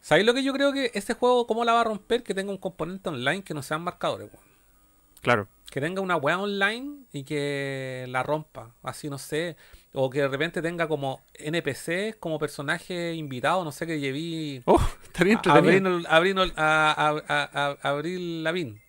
¿Sabéis 0.00 0.26
lo 0.26 0.34
que 0.34 0.44
yo 0.44 0.52
creo 0.52 0.72
que 0.72 0.90
este 0.94 1.14
juego, 1.14 1.46
cómo 1.46 1.64
la 1.64 1.72
va 1.72 1.80
a 1.80 1.84
romper? 1.84 2.22
Que 2.22 2.34
tenga 2.34 2.52
un 2.52 2.58
componente 2.58 3.08
online 3.08 3.42
que 3.42 3.54
no 3.54 3.62
sean 3.62 3.82
marcadores. 3.82 4.30
Claro. 5.22 5.48
Que 5.70 5.80
tenga 5.80 6.00
una 6.00 6.16
weá 6.16 6.38
online 6.38 7.00
y 7.12 7.24
que 7.24 8.06
la 8.08 8.22
rompa. 8.22 8.70
Así, 8.82 9.10
no 9.10 9.18
sé. 9.18 9.56
O 9.92 10.08
que 10.10 10.20
de 10.20 10.28
repente 10.28 10.62
tenga 10.62 10.86
como 10.88 11.22
NPC, 11.34 12.18
como 12.20 12.38
personaje 12.38 13.14
invitado, 13.14 13.64
no 13.64 13.72
sé, 13.72 13.86
que 13.86 13.98
lleví 13.98 14.62
Oh, 14.66 14.80
estaría 15.02 15.34
entretenido. 15.34 16.00
A, 16.06 16.16
a, 16.16 17.08
a, 17.28 17.50
a- 17.82 17.88
Abril 17.90 18.44
Lavín. 18.44 18.80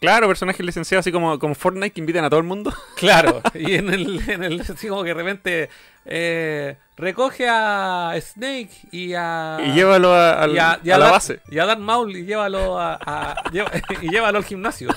Claro, 0.00 0.28
personajes 0.28 0.64
licenciados 0.64 1.02
así 1.02 1.10
como, 1.10 1.40
como 1.40 1.56
Fortnite 1.56 1.90
que 1.90 2.00
invitan 2.00 2.24
a 2.24 2.30
todo 2.30 2.38
el 2.40 2.46
mundo. 2.46 2.72
Claro, 2.96 3.40
y 3.54 3.74
en 3.74 3.88
el, 3.92 4.28
en 4.30 4.44
el 4.44 4.60
así 4.60 4.86
como 4.88 5.02
que 5.02 5.08
de 5.08 5.14
repente 5.14 5.68
eh, 6.04 6.76
recoge 6.96 7.48
a 7.48 8.12
Snake 8.20 8.70
y 8.92 9.14
a 9.14 9.58
y 9.64 9.72
llévalo 9.72 10.12
a, 10.14 10.42
al- 10.42 10.54
y 10.54 10.58
a, 10.58 10.80
y 10.84 10.90
a 10.90 10.98
la 10.98 11.10
base. 11.10 11.40
y 11.50 11.58
a 11.58 11.66
Darth 11.66 11.80
Maul 11.80 12.16
y 12.16 12.24
llévalo 12.26 12.78
a, 12.78 12.94
a- 13.04 13.50
lleva- 13.50 13.70
y 14.02 14.08
llévalo 14.10 14.38
al 14.38 14.44
gimnasio. 14.44 14.88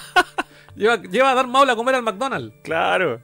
Lleva, 0.82 1.02
lleva 1.02 1.32
a 1.32 1.36
Darth 1.36 1.50
Maul 1.50 1.70
a 1.70 1.76
comer 1.76 1.96
al 1.96 2.04
McDonald's. 2.04 2.54
Claro. 2.64 3.22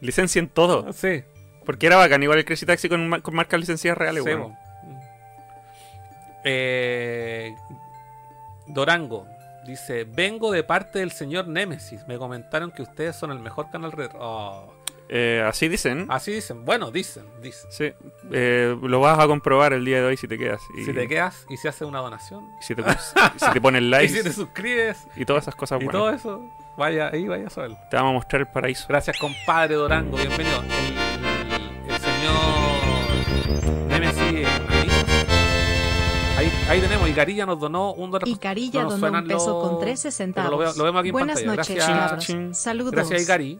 Licencien 0.00 0.48
todo. 0.48 0.92
Sí, 0.92 1.22
Porque 1.64 1.86
era 1.86 1.96
bacán, 1.96 2.22
igual 2.22 2.38
el 2.38 2.44
Crazy 2.44 2.66
Taxi 2.66 2.88
con, 2.88 3.20
con 3.20 3.34
marcas 3.34 3.60
licenciadas 3.60 3.98
reales, 3.98 4.24
sí, 4.24 4.34
bo. 4.34 4.56
Eh, 6.44 7.54
Dorango 8.66 9.26
dice: 9.66 10.04
Vengo 10.04 10.50
de 10.52 10.64
parte 10.64 11.00
del 11.00 11.12
señor 11.12 11.48
Nemesis. 11.48 12.06
Me 12.06 12.18
comentaron 12.18 12.70
que 12.70 12.82
ustedes 12.82 13.16
son 13.16 13.30
el 13.30 13.40
mejor 13.40 13.70
canal 13.70 13.92
retro. 13.92 14.18
Oh. 14.20 14.72
Eh, 15.12 15.44
así 15.44 15.68
dicen. 15.68 16.06
Así 16.08 16.32
dicen. 16.32 16.64
Bueno, 16.64 16.92
dicen, 16.92 17.24
dicen. 17.42 17.70
Sí. 17.72 17.92
Eh, 18.32 18.76
lo 18.80 19.00
vas 19.00 19.18
a 19.18 19.26
comprobar 19.26 19.72
el 19.72 19.84
día 19.84 19.98
de 19.98 20.04
hoy 20.06 20.16
si 20.16 20.28
te 20.28 20.38
quedas. 20.38 20.62
Y, 20.78 20.84
Si 20.84 20.94
te 20.94 21.08
quedas 21.08 21.46
y 21.50 21.56
se 21.56 21.68
hace 21.68 21.84
una 21.84 21.98
donación. 21.98 22.48
Si 22.60 22.76
te, 22.76 22.84
si 23.36 23.50
te 23.52 23.60
pones 23.60 23.82
Y 23.82 23.86
likes 23.86 24.14
si 24.14 24.22
te 24.22 24.32
suscribes 24.32 24.98
y 25.16 25.24
todas 25.24 25.42
esas 25.44 25.56
cosas 25.56 25.80
y 25.82 25.84
buenas. 25.84 26.00
todo 26.00 26.10
eso, 26.10 26.50
vaya 26.76 27.08
ahí, 27.12 27.26
vaya 27.28 27.46
a 27.46 27.50
saberlo. 27.50 27.76
Te 27.90 27.96
vamos 27.96 28.10
a 28.10 28.14
mostrar 28.14 28.40
el 28.42 28.48
paraíso. 28.48 28.86
Gracias, 28.88 29.18
compadre 29.18 29.74
Dorango, 29.74 30.16
bienvenido. 30.16 30.60
El, 30.62 30.70
el- 30.70 31.92
el 31.94 32.00
señor 32.00 33.88
Nemesis. 33.88 34.48
Ahí, 36.38 36.50
ahí 36.70 36.80
tenemos, 36.80 37.08
y 37.08 37.12
Carilla 37.12 37.44
nos 37.44 37.60
donó 37.60 37.92
un 37.92 38.10
dólar. 38.10 38.26
Y 38.26 38.36
Carilla 38.36 38.82
no 38.84 38.90
donó 38.96 39.18
un 39.18 39.26
peso 39.26 39.58
los- 39.60 39.68
con 39.68 39.80
13 39.80 40.02
pero 40.08 40.12
centavos. 40.12 40.50
Lo, 40.52 40.58
veo- 40.58 40.72
lo 40.74 40.84
vemos 40.84 41.00
aquí 41.00 41.08
en 41.08 41.12
Buenas 41.12 41.42
pantalla. 41.42 41.56
noches, 41.56 41.76
Gracias. 41.86 42.26
Chin. 42.26 42.54
Saludos. 42.54 42.92
gracias 42.92 43.22
Ikari. 43.22 43.58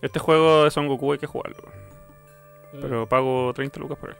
Este 0.00 0.18
juego 0.18 0.64
de 0.64 0.70
Son 0.72 0.88
Goku 0.88 1.12
hay 1.12 1.18
que 1.18 1.26
jugarlo. 1.28 1.58
Mm. 2.72 2.78
Pero 2.80 3.08
pago 3.08 3.52
30 3.54 3.78
lucas 3.78 3.98
por 3.98 4.10
él. 4.10 4.16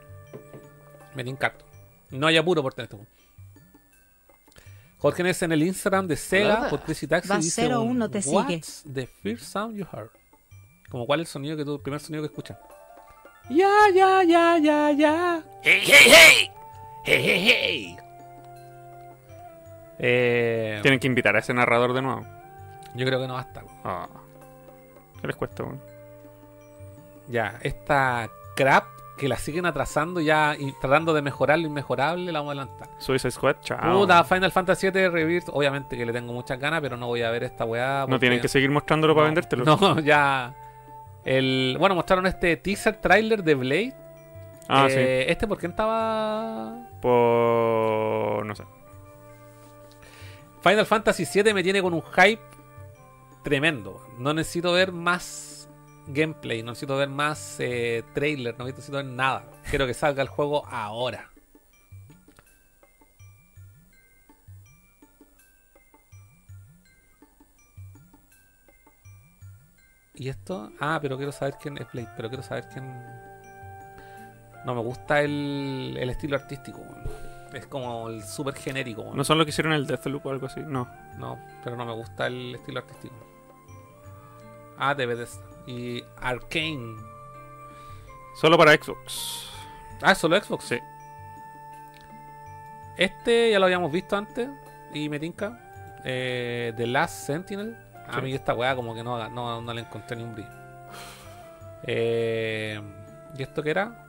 Me 1.17 1.23
encanto. 1.23 1.65
No 2.11 2.29
hay 2.29 2.37
apuro 2.37 2.63
por 2.63 2.73
tener 2.75 2.85
este 2.85 2.97
juego. 2.97 3.11
Jorge 5.03 5.25
Ness 5.25 5.43
en 5.43 5.51
el 5.51 5.65
Instagram 5.65 6.07
de 6.07 6.17
Sega 6.17 6.69
por 6.71 6.81
Crazy 6.83 7.09
Taxi 7.09 7.29
Va 7.29 7.39
dice 7.39 7.67
01 7.67 8.05
un, 8.05 8.11
te 8.11 8.23
sigue. 8.23 8.37
What's 8.37 8.85
the 8.85 9.07
first 9.07 9.43
sound 9.43 9.77
you 9.77 9.85
heard? 9.93 10.11
Como 10.89 11.07
cuál 11.07 11.21
es 11.21 11.29
el 11.29 11.33
sonido 11.33 11.57
que 11.57 11.63
el 11.63 11.81
primer 11.81 12.01
sonido 12.01 12.23
que 12.23 12.27
escuchas. 12.27 12.57
Ya, 13.51 13.73
ya, 13.93 14.23
ya, 14.23 14.59
ya, 14.59 14.93
ya. 14.93 15.43
¡Hey, 15.63 15.83
hey, 15.85 16.07
hey! 16.07 16.51
¡Hey, 17.05 17.23
hey, 17.25 17.49
hey! 17.49 17.97
Eh, 19.99 20.79
Tienen 20.83 21.01
que 21.01 21.09
invitar 21.09 21.35
a 21.35 21.41
ese 21.41 21.53
narrador 21.53 21.93
de 21.95 22.03
nuevo. 22.03 22.25
yo 22.95 23.05
creo 23.05 23.21
que 23.21 23.27
no 23.27 23.35
basta. 23.35 23.65
Ah. 23.83 24.09
¿Qué 25.21 25.27
les 25.27 25.35
cuesta? 25.35 25.65
Ya, 27.29 27.59
esta 27.63 28.31
crap 28.55 28.85
que 29.17 29.29
la 29.29 29.37
siguen 29.37 29.67
atrasando 29.67 30.21
ya 30.21 30.57
y 30.59 30.73
tratando 30.81 31.13
de 31.13 31.23
mejorar 31.23 31.59
lo 31.59 31.67
inmejorable, 31.67 32.33
la 32.33 32.41
vamos 32.41 32.57
a 32.57 32.63
adelantar. 32.63 32.89
Suicide 32.99 33.31
Squad, 33.31 33.57
chao. 33.61 34.01
Puta, 34.01 34.25
Final 34.25 34.51
Fantasy 34.51 34.91
VII 34.91 35.09
Rebirth, 35.09 35.49
obviamente 35.53 35.97
que 35.97 36.07
le 36.07 36.13
tengo 36.13 36.33
muchas 36.33 36.59
ganas, 36.59 36.81
pero 36.81 36.97
no 36.97 37.07
voy 37.07 37.23
a 37.23 37.31
ver 37.31 37.45
esta 37.45 37.65
weá. 37.65 38.07
No 38.09 38.19
tienen 38.19 38.41
que 38.41 38.49
seguir 38.49 38.71
mostrándolo 38.71 39.15
para 39.15 39.27
vendértelo. 39.27 39.65
No, 39.65 40.01
ya. 40.01 40.55
El, 41.25 41.77
bueno, 41.79 41.95
mostraron 41.95 42.27
este 42.27 42.57
teaser 42.57 42.97
trailer 43.01 43.45
de 43.45 43.55
Blade. 43.55 43.95
Ah, 44.69 44.87
Eh, 44.91 45.27
Este, 45.29 45.47
¿por 45.47 45.59
qué 45.59 45.67
estaba? 45.67 46.75
sí. 46.91 46.97
Por. 47.03 48.47
No 48.47 48.55
sé. 48.55 48.65
Final 50.63 50.87
Fantasy 50.87 51.25
VII 51.43 51.53
me 51.55 51.63
tiene 51.63 51.83
con 51.83 51.93
un 51.93 52.03
hype 52.03 52.41
tremendo. 53.43 54.01
No 54.19 54.33
necesito 54.33 54.73
ver 54.73 54.93
más 54.93 55.52
gameplay, 56.07 56.63
no 56.63 56.73
necesito 56.73 56.97
ver 56.97 57.09
más 57.09 57.57
eh, 57.61 58.03
trailer, 58.15 58.59
no 58.59 58.65
necesito 58.65 58.97
ver 58.97 59.07
nada. 59.07 59.45
Quiero 59.69 59.87
que 59.87 59.95
salga 59.95 60.23
el 60.23 60.29
juego 60.29 60.67
ahora. 60.67 61.31
¿Y 70.15 70.29
esto? 70.29 70.71
Ah, 70.79 70.99
pero 71.03 71.17
quiero 71.17 71.33
saber 71.33 71.55
quién 71.61 71.79
es 71.79 71.91
Blade, 71.93 72.11
pero 72.17 72.29
quiero 72.29 72.43
saber 72.43 72.69
quién... 72.73 72.85
No 74.65 74.75
me 74.75 74.81
gusta 74.81 75.21
el, 75.21 75.97
el 75.99 76.11
estilo 76.11 76.37
artístico. 76.37 76.81
Es 77.53 77.67
como 77.67 78.09
el 78.09 78.23
súper 78.23 78.55
genérico. 78.55 79.11
¿No 79.15 79.25
son 79.25 79.39
lo 79.39 79.45
que 79.45 79.51
hicieron 79.51 79.73
el 79.73 79.87
Deathloop 79.87 80.25
o 80.27 80.31
algo 80.31 80.47
así? 80.47 80.61
No. 80.61 80.89
No, 81.19 81.39
pero 81.65 81.77
no 81.77 81.85
me 81.85 81.93
gusta 81.93 82.29
el 82.29 82.55
estilo 82.55 82.79
artístico. 82.81 83.15
Ah, 84.79 84.95
de 84.95 85.07
Bethesda. 85.07 85.52
Y 85.67 86.03
Arcane. 86.17 86.97
Solo 88.41 88.57
para 88.59 88.73
Xbox. 88.73 89.49
Ah, 90.03 90.15
solo 90.15 90.41
Xbox. 90.43 90.65
Sí. 90.65 90.79
Este 92.97 93.51
ya 93.51 93.59
lo 93.59 93.67
habíamos 93.67 93.91
visto 93.93 94.17
antes. 94.17 94.49
Y 94.95 95.09
me 95.09 95.19
tinca. 95.19 95.59
Eh, 96.05 96.73
The 96.77 96.87
Last 96.87 97.27
Sentinel. 97.27 97.77
A 98.09 98.21
mí 98.21 98.35
esta 98.35 98.53
weá 98.55 98.75
como 98.75 98.95
que 98.95 99.03
no, 99.03 99.29
no, 99.31 99.61
no 99.63 99.73
le 99.73 99.81
encontré 99.83 100.17
ni 100.17 100.25
un 100.25 100.35
brillo. 100.35 100.51
Eh, 101.85 102.81
¿Y 103.39 103.43
esto 103.43 103.63
qué 103.63 103.71
era? 103.71 104.07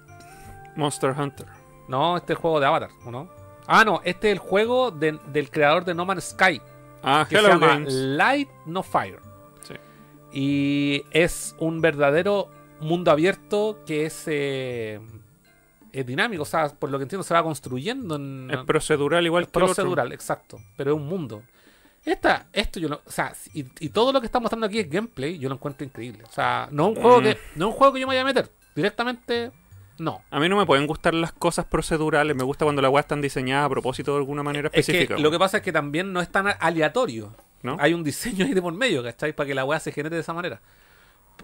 Monster 0.75 1.11
Hunter. 1.11 1.45
No, 1.87 2.17
este 2.17 2.33
es 2.33 2.37
el 2.37 2.41
juego 2.41 2.59
de 2.59 2.65
Avatar, 2.65 2.89
¿o 3.05 3.11
no? 3.11 3.29
Ah, 3.67 3.85
no, 3.85 4.01
este 4.03 4.27
es 4.29 4.33
el 4.33 4.39
juego 4.39 4.91
de- 4.91 5.19
del 5.27 5.49
creador 5.51 5.85
de 5.85 5.93
No 5.93 6.05
Man's 6.05 6.31
Sky. 6.31 6.61
Ah, 7.03 7.25
que 7.29 7.35
Hello 7.35 7.47
se 7.47 7.53
llama 7.53 7.67
Games. 7.67 7.93
Light 7.93 8.49
No 8.65 8.83
Fire. 8.83 9.19
Y 10.33 11.03
es 11.11 11.55
un 11.59 11.79
verdadero 11.81 12.49
mundo 12.81 13.11
abierto 13.11 13.79
que 13.85 14.05
es, 14.05 14.23
eh, 14.27 14.99
es 15.91 16.05
dinámico. 16.05 16.43
O 16.43 16.45
sea, 16.45 16.69
por 16.69 16.89
lo 16.89 16.97
que 16.97 17.03
entiendo, 17.03 17.23
se 17.23 17.33
va 17.33 17.43
construyendo 17.43 18.15
en. 18.15 18.49
Es 18.51 18.57
procedural 18.65 19.25
igual 19.25 19.43
es 19.43 19.49
que 19.49 19.59
el 19.59 19.63
otro. 19.63 19.75
procedural, 19.75 20.11
exacto. 20.11 20.59
Pero 20.75 20.91
es 20.93 20.97
un 20.97 21.07
mundo. 21.07 21.43
Esta, 22.05 22.47
esto 22.51 22.81
yo 22.81 22.89
lo, 22.89 23.01
o 23.05 23.11
sea, 23.11 23.31
y, 23.53 23.65
y 23.79 23.87
todo 23.89 24.11
lo 24.11 24.19
que 24.19 24.25
está 24.25 24.39
mostrando 24.41 24.67
aquí 24.67 24.79
es 24.79 24.89
gameplay, 24.89 25.37
yo 25.39 25.47
lo 25.47 25.55
encuentro 25.55 25.85
increíble. 25.85 26.23
O 26.27 26.31
sea, 26.31 26.67
no 26.69 26.89
es 26.91 26.97
un 26.97 27.01
juego 27.01 27.21
Mm. 27.21 27.23
que, 27.23 27.37
no 27.55 27.65
es 27.67 27.71
un 27.71 27.77
juego 27.77 27.93
que 27.93 27.99
yo 28.01 28.07
me 28.07 28.11
vaya 28.11 28.21
a 28.21 28.25
meter. 28.25 28.51
Directamente, 28.75 29.51
no. 29.99 30.21
A 30.29 30.39
mí 30.41 30.49
no 30.49 30.57
me 30.57 30.65
pueden 30.65 30.85
gustar 30.85 31.13
las 31.13 31.31
cosas 31.31 31.63
procedurales. 31.65 32.35
Me 32.35 32.43
gusta 32.43 32.65
cuando 32.65 32.81
las 32.81 32.91
weas 32.91 33.05
están 33.05 33.21
diseñadas 33.21 33.67
a 33.67 33.69
propósito 33.69 34.11
de 34.13 34.17
alguna 34.17 34.43
manera 34.43 34.69
Es 34.73 34.79
específica. 34.79 35.15
que 35.15 35.21
lo 35.21 35.31
que 35.31 35.39
pasa 35.39 35.57
es 35.57 35.63
que 35.63 35.71
también 35.71 36.11
no 36.11 36.19
es 36.19 36.29
tan 36.29 36.47
aleatorio. 36.59 37.33
Hay 37.79 37.93
un 37.93 38.03
diseño 38.03 38.45
ahí 38.45 38.53
de 38.53 38.61
por 38.61 38.73
medio, 38.73 39.01
¿cachai? 39.03 39.33
Para 39.33 39.47
que 39.47 39.55
la 39.55 39.65
weá 39.65 39.79
se 39.79 39.91
genere 39.91 40.15
de 40.15 40.21
esa 40.21 40.33
manera. 40.33 40.59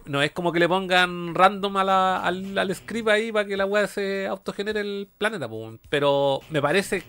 No 0.06 0.22
es 0.22 0.32
como 0.32 0.52
que 0.52 0.60
le 0.60 0.68
pongan 0.68 1.34
random 1.34 1.78
a 1.78 1.84
la- 1.84 2.18
al, 2.24 2.58
al 2.58 2.76
script 2.76 3.08
ahí 3.10 3.32
para 3.32 3.46
que 3.48 3.58
la 3.58 3.66
weá 3.66 3.88
se 3.88 4.28
autogenere 4.28 4.82
el 4.82 5.08
planeta, 5.18 5.48
weón. 5.48 5.80
pero 5.90 6.42
me 6.50 6.62
parece. 6.62 7.04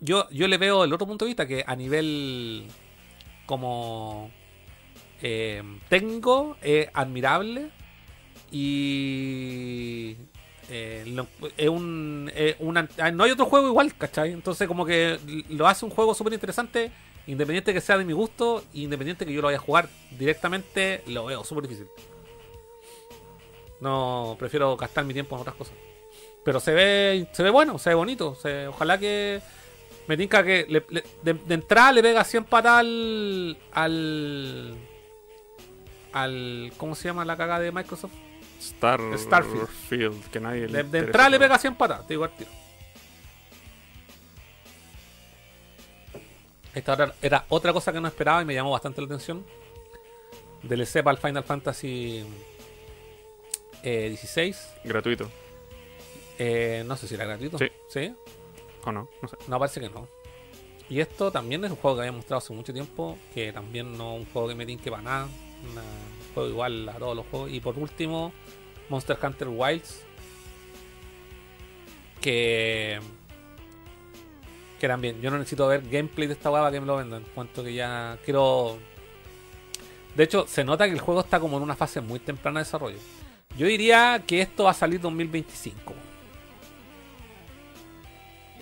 Yo, 0.00 0.28
yo 0.30 0.48
le 0.48 0.58
veo 0.58 0.84
el 0.84 0.92
otro 0.92 1.06
punto 1.06 1.24
de 1.24 1.30
vista 1.30 1.46
que 1.46 1.62
a 1.66 1.76
nivel 1.76 2.66
como 3.46 4.30
eh, 5.22 5.62
técnico 5.88 6.56
es 6.62 6.88
admirable 6.94 7.70
y 8.50 10.16
eh, 10.70 11.24
es 11.56 11.68
un, 11.68 12.30
una- 12.60 12.88
ah, 12.98 13.10
no 13.10 13.24
hay 13.24 13.30
otro 13.32 13.46
juego 13.46 13.68
igual, 13.68 13.94
¿cachai? 13.96 14.32
Entonces 14.32 14.66
como 14.68 14.86
que 14.86 15.18
lo 15.50 15.66
hace 15.66 15.84
un 15.84 15.90
juego 15.90 16.14
súper 16.14 16.32
interesante 16.32 16.90
Independiente 17.30 17.72
que 17.72 17.80
sea 17.80 17.96
de 17.96 18.04
mi 18.04 18.12
gusto, 18.12 18.64
independiente 18.74 19.24
que 19.24 19.32
yo 19.32 19.40
lo 19.40 19.46
vaya 19.46 19.58
a 19.58 19.60
jugar 19.60 19.88
directamente, 20.18 21.02
lo 21.06 21.26
veo 21.26 21.44
súper 21.44 21.64
difícil. 21.68 21.86
No, 23.80 24.36
prefiero 24.38 24.76
gastar 24.76 25.04
mi 25.04 25.12
tiempo 25.14 25.36
en 25.36 25.42
otras 25.42 25.56
cosas. 25.56 25.74
Pero 26.44 26.60
se 26.60 26.72
ve, 26.72 27.28
se 27.32 27.42
ve 27.42 27.50
bueno, 27.50 27.78
se 27.78 27.90
ve 27.90 27.94
bonito. 27.94 28.34
se- 28.34 28.66
ojalá 28.68 28.98
que 28.98 29.40
me 30.06 30.16
tinca 30.16 30.42
que 30.42 30.66
le- 30.68 30.84
le- 30.88 31.04
de, 31.22 31.34
de 31.34 31.54
entrada 31.54 31.92
le 31.92 32.02
pega 32.02 32.24
100 32.24 32.44
patas 32.44 32.78
al, 32.80 33.56
al. 33.72 34.74
al. 36.12 36.72
¿Cómo 36.76 36.94
se 36.94 37.08
llama 37.08 37.24
la 37.24 37.36
caga 37.36 37.60
de 37.60 37.70
Microsoft? 37.72 38.12
Star 38.58 39.00
Starfield. 39.16 39.68
Field, 39.68 40.30
que 40.30 40.40
nadie 40.40 40.62
De, 40.62 40.66
le 40.68 40.72
de 40.72 40.80
interesa, 40.84 41.06
entrada 41.06 41.30
le 41.30 41.38
pega 41.38 41.58
100 41.58 41.74
patas, 41.76 42.06
te 42.06 42.14
digo 42.14 42.24
al 42.24 42.36
tiro. 42.36 42.50
Esta 46.74 46.92
era, 46.94 47.14
era 47.20 47.44
otra 47.48 47.72
cosa 47.72 47.92
que 47.92 48.00
no 48.00 48.08
esperaba 48.08 48.42
y 48.42 48.44
me 48.44 48.54
llamó 48.54 48.70
bastante 48.70 49.00
la 49.00 49.06
atención. 49.06 49.44
DLC 50.62 51.02
para 51.02 51.12
el 51.12 51.18
Final 51.18 51.44
Fantasy 51.44 52.24
eh, 53.82 54.08
16. 54.08 54.74
Gratuito. 54.84 55.30
Eh, 56.38 56.84
no 56.86 56.96
sé 56.96 57.08
si 57.08 57.14
era 57.14 57.24
gratuito. 57.24 57.58
Sí. 57.58 57.66
¿Sí? 57.88 58.14
¿O 58.84 58.92
no? 58.92 59.08
No 59.22 59.28
sé. 59.28 59.36
No, 59.46 59.58
parece 59.58 59.80
que 59.80 59.90
no. 59.90 60.08
Y 60.88 61.00
esto 61.00 61.30
también 61.30 61.64
es 61.64 61.70
un 61.70 61.76
juego 61.76 61.96
que 61.96 62.02
había 62.02 62.12
mostrado 62.12 62.38
hace 62.38 62.52
mucho 62.52 62.72
tiempo, 62.72 63.16
que 63.32 63.52
también 63.52 63.96
no 63.96 64.14
es 64.14 64.20
un 64.20 64.32
juego 64.32 64.48
que 64.48 64.54
me 64.54 64.66
tinque 64.66 64.90
para 64.90 65.02
nada. 65.02 65.24
Un 65.24 66.34
juego 66.34 66.48
igual 66.48 66.88
a 66.88 66.94
todos 66.94 67.16
los 67.16 67.26
juegos. 67.26 67.50
Y 67.52 67.60
por 67.60 67.78
último, 67.78 68.32
Monster 68.88 69.18
Hunter 69.22 69.48
Wilds. 69.48 70.02
Que... 72.20 73.00
Que 74.80 74.88
también, 74.88 75.20
yo 75.20 75.30
no 75.30 75.38
necesito 75.38 75.68
ver 75.68 75.82
gameplay 75.88 76.26
de 76.26 76.34
esta 76.34 76.50
hueá 76.50 76.62
para 76.62 76.72
que 76.72 76.80
me 76.80 76.86
lo 76.86 76.96
vendan. 76.96 77.22
Cuanto 77.34 77.62
que 77.62 77.74
ya 77.74 78.18
quiero... 78.24 78.78
De 80.16 80.24
hecho, 80.24 80.46
se 80.48 80.64
nota 80.64 80.86
que 80.86 80.92
el 80.92 81.00
juego 81.00 81.20
está 81.20 81.38
como 81.38 81.56
en 81.58 81.62
una 81.62 81.76
fase 81.76 82.00
muy 82.00 82.18
temprana 82.18 82.60
de 82.60 82.64
desarrollo. 82.64 82.98
Yo 83.56 83.66
diría 83.66 84.22
que 84.26 84.40
esto 84.40 84.64
va 84.64 84.70
a 84.70 84.74
salir 84.74 85.00
2025 85.00 85.94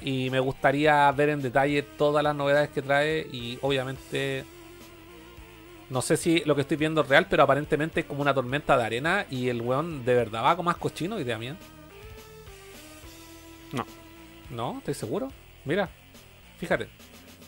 y 0.01 0.31
me 0.31 0.41
gustaría 0.41 1.11
ver 1.13 1.31
en 1.31 1.43
detalle 1.43 1.83
todas 1.83 2.23
las 2.23 2.35
novedades 2.35 2.71
que 2.71 2.83
trae 2.83 3.27
y 3.33 3.59
obviamente 3.63 4.45
no 5.91 6.03
sé 6.03 6.17
si 6.17 6.41
lo 6.41 6.55
que 6.55 6.63
estoy 6.63 6.77
viendo 6.77 7.01
es 7.01 7.09
real, 7.09 7.27
pero 7.29 7.43
aparentemente 7.43 8.01
es 8.01 8.07
como 8.07 8.23
una 8.23 8.35
tormenta 8.35 8.77
de 8.77 8.85
arena 8.85 9.27
y 9.31 9.49
el 9.49 9.63
weón 9.63 10.05
de 10.05 10.15
verdad 10.15 10.45
va 10.45 10.57
como 10.57 10.71
más 10.71 10.77
cochino, 10.77 11.19
idea 11.19 11.39
mía. 11.39 11.57
No. 13.73 13.87
¿No? 14.51 14.79
¿Estoy 14.79 14.95
seguro? 14.95 15.33
Mira, 15.65 15.89
fíjate, 16.59 16.89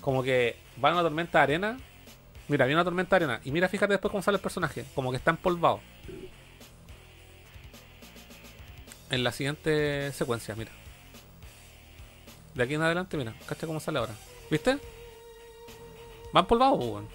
como 0.01 0.23
que 0.23 0.57
va 0.83 0.93
una 0.93 1.03
tormenta 1.03 1.39
de 1.39 1.43
arena. 1.43 1.77
Mira, 2.49 2.65
viene 2.65 2.81
una 2.81 2.85
tormenta 2.85 3.19
de 3.19 3.25
arena 3.25 3.41
y 3.45 3.51
mira, 3.51 3.69
fíjate 3.69 3.93
después 3.93 4.11
cómo 4.11 4.23
sale 4.23 4.37
el 4.37 4.43
personaje, 4.43 4.85
como 4.95 5.11
que 5.11 5.19
está 5.19 5.31
empolvado. 5.31 5.81
En 9.11 9.25
la 9.25 9.33
siguiente 9.33 10.13
secuencia, 10.13 10.55
mira. 10.55 10.71
De 12.55 12.63
aquí 12.63 12.75
en 12.75 12.83
adelante, 12.83 13.17
mira, 13.17 13.35
cacha 13.47 13.67
cómo 13.67 13.81
sale 13.81 13.99
ahora. 13.99 14.15
¿Viste? 14.51 14.79
Va 16.35 16.41
empolvado, 16.41 16.77
pues, 16.77 16.91
weón. 16.91 17.09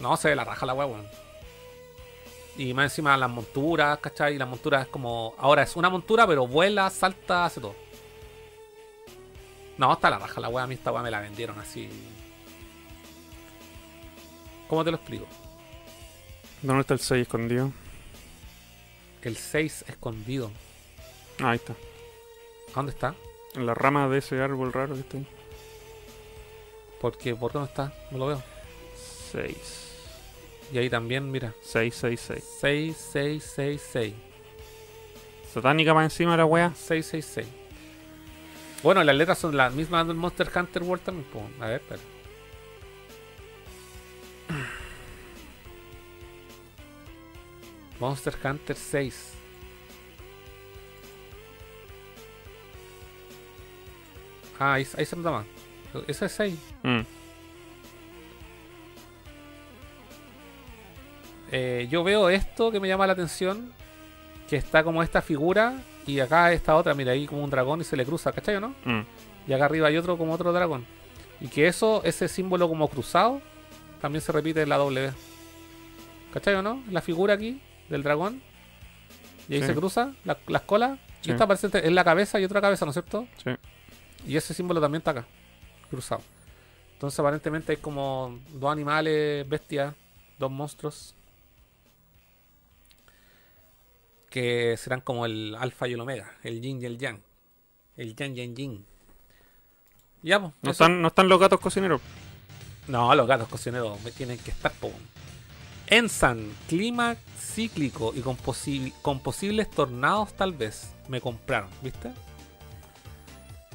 No, 0.00 0.16
se 0.16 0.28
ve 0.28 0.36
la 0.36 0.44
raja 0.44 0.66
la 0.66 0.74
weón. 0.74 1.06
Y 2.56 2.74
más 2.74 2.84
encima 2.84 3.16
las 3.16 3.30
monturas, 3.30 3.98
¿cachai? 3.98 4.34
Y 4.34 4.38
las 4.38 4.48
monturas 4.48 4.82
es 4.82 4.88
como. 4.88 5.34
Ahora 5.38 5.62
es 5.62 5.76
una 5.76 5.90
montura, 5.90 6.26
pero 6.26 6.46
vuela, 6.46 6.90
salta, 6.90 7.44
hace 7.44 7.60
todo. 7.60 7.74
No, 9.78 9.92
está 9.92 10.10
la 10.10 10.18
raja 10.18 10.40
la 10.40 10.48
weá. 10.48 10.64
A 10.64 10.66
mí 10.66 10.74
esta 10.74 10.92
weá 10.92 11.02
me 11.02 11.10
la 11.10 11.20
vendieron 11.20 11.58
así. 11.58 11.88
¿Cómo 14.66 14.84
te 14.84 14.90
lo 14.90 14.96
explico? 14.96 15.26
¿Dónde 16.62 16.80
está 16.80 16.94
el 16.94 17.00
6 17.00 17.22
escondido? 17.22 17.72
El 19.22 19.36
6 19.36 19.84
escondido. 19.88 20.50
Ah, 21.40 21.50
ahí 21.50 21.56
está. 21.56 21.72
¿A 21.72 22.74
dónde 22.74 22.90
está? 22.90 23.14
En 23.54 23.64
la 23.64 23.74
rama 23.74 24.08
de 24.08 24.18
ese 24.18 24.40
árbol 24.42 24.72
raro 24.72 24.94
que 24.94 25.00
está 25.00 25.16
ahí. 25.16 25.26
Porque, 27.00 27.34
¿por 27.34 27.52
dónde 27.52 27.68
está? 27.68 27.92
No 28.10 28.18
lo 28.18 28.26
veo. 28.26 28.42
6. 29.30 29.56
Y 30.72 30.78
ahí 30.78 30.90
también, 30.90 31.30
mira. 31.30 31.54
6, 31.62 31.94
6, 31.94 32.20
6. 32.20 32.44
6, 32.60 33.08
6, 33.12 33.52
6, 33.54 33.88
6. 33.92 34.14
Satánica 35.54 35.94
más 35.94 36.04
encima 36.04 36.32
de 36.32 36.38
la 36.38 36.44
wea. 36.44 36.74
666. 36.74 37.57
Bueno, 38.82 39.02
las 39.02 39.16
letras 39.16 39.38
son 39.38 39.56
las 39.56 39.74
mismas 39.74 40.06
del 40.06 40.16
Monster 40.16 40.50
Hunter 40.54 40.82
World 40.82 41.04
también. 41.04 41.26
A 41.60 41.66
ver, 41.66 41.80
espera. 41.80 42.00
Monster 47.98 48.34
Hunter 48.44 48.76
6. 48.76 49.32
Ah, 54.60 54.74
ahí, 54.74 54.86
ahí 54.96 55.04
se 55.04 55.16
nota 55.16 55.30
más. 55.30 55.46
Ese 56.06 56.26
es 56.26 56.32
6. 56.32 56.58
Mm. 56.82 57.00
Eh, 61.50 61.88
yo 61.90 62.04
veo 62.04 62.28
esto 62.28 62.70
que 62.70 62.78
me 62.78 62.88
llama 62.88 63.06
la 63.06 63.14
atención. 63.14 63.72
Que 64.48 64.56
está 64.56 64.84
como 64.84 65.02
esta 65.02 65.20
figura. 65.20 65.82
Y 66.08 66.20
acá 66.20 66.52
esta 66.52 66.74
otra, 66.74 66.94
mira, 66.94 67.12
ahí 67.12 67.26
como 67.26 67.44
un 67.44 67.50
dragón 67.50 67.80
y 67.82 67.84
se 67.84 67.96
le 67.96 68.06
cruza, 68.06 68.32
¿cachai 68.32 68.56
o 68.56 68.60
no? 68.60 68.68
Mm. 68.84 69.02
Y 69.46 69.52
acá 69.52 69.66
arriba 69.66 69.88
hay 69.88 69.96
otro 69.98 70.16
como 70.16 70.32
otro 70.32 70.52
dragón. 70.52 70.86
Y 71.40 71.48
que 71.48 71.66
eso, 71.66 72.00
ese 72.04 72.28
símbolo 72.28 72.66
como 72.68 72.88
cruzado, 72.88 73.40
también 74.00 74.22
se 74.22 74.32
repite 74.32 74.62
en 74.62 74.70
la 74.70 74.76
W. 74.78 75.12
¿Cachai 76.32 76.54
o 76.54 76.62
no? 76.62 76.82
La 76.90 77.02
figura 77.02 77.34
aquí 77.34 77.60
del 77.88 78.02
dragón. 78.02 78.40
Y 79.48 79.54
ahí 79.54 79.60
Sí. 79.60 79.66
se 79.68 79.74
cruza 79.74 80.12
la- 80.24 80.38
las 80.46 80.62
colas. 80.62 80.98
Sí. 81.20 81.30
Y 81.30 81.32
esta 81.32 81.46
parece 81.46 81.68
en 81.72 81.94
la 81.94 82.04
cabeza 82.04 82.40
y 82.40 82.44
otra 82.44 82.60
cabeza, 82.60 82.84
¿no 82.84 82.90
es 82.90 82.94
cierto? 82.94 83.26
Sí. 83.44 83.50
Y 84.26 84.36
ese 84.36 84.54
símbolo 84.54 84.80
también 84.80 85.00
está 85.00 85.10
acá, 85.12 85.26
cruzado. 85.90 86.22
Entonces 86.94 87.18
aparentemente 87.20 87.72
hay 87.72 87.78
como 87.78 88.38
dos 88.52 88.72
animales, 88.72 89.48
bestias, 89.48 89.94
dos 90.38 90.50
monstruos. 90.50 91.14
Que 94.38 94.76
serán 94.76 95.00
como 95.00 95.26
el 95.26 95.56
alfa 95.58 95.88
y 95.88 95.94
el 95.94 96.00
omega, 96.00 96.30
el 96.44 96.60
yin 96.60 96.80
y 96.80 96.84
el 96.84 96.96
yang. 96.96 97.20
El 97.96 98.14
yang 98.14 98.36
y 98.36 98.40
el 98.42 98.54
yin. 98.54 98.86
Ya, 100.22 100.38
pues. 100.38 100.52
No 100.62 100.70
eso- 100.70 100.84
están, 100.84 101.02
no 101.02 101.08
están 101.08 101.28
los 101.28 101.40
gatos 101.40 101.58
cocineros. 101.58 102.00
no, 102.86 103.12
los 103.16 103.26
gatos 103.26 103.48
cocineros 103.48 104.00
me 104.04 104.12
tienen 104.12 104.38
que 104.38 104.52
estar, 104.52 104.70
po. 104.74 104.92
Ensan, 105.88 106.52
clima 106.68 107.16
cíclico 107.36 108.12
y 108.14 108.20
con, 108.20 108.36
posi- 108.36 108.92
con 109.02 109.18
posibles 109.18 109.68
tornados 109.72 110.32
tal 110.34 110.52
vez. 110.52 110.94
Me 111.08 111.20
compraron, 111.20 111.70
¿viste? 111.82 112.12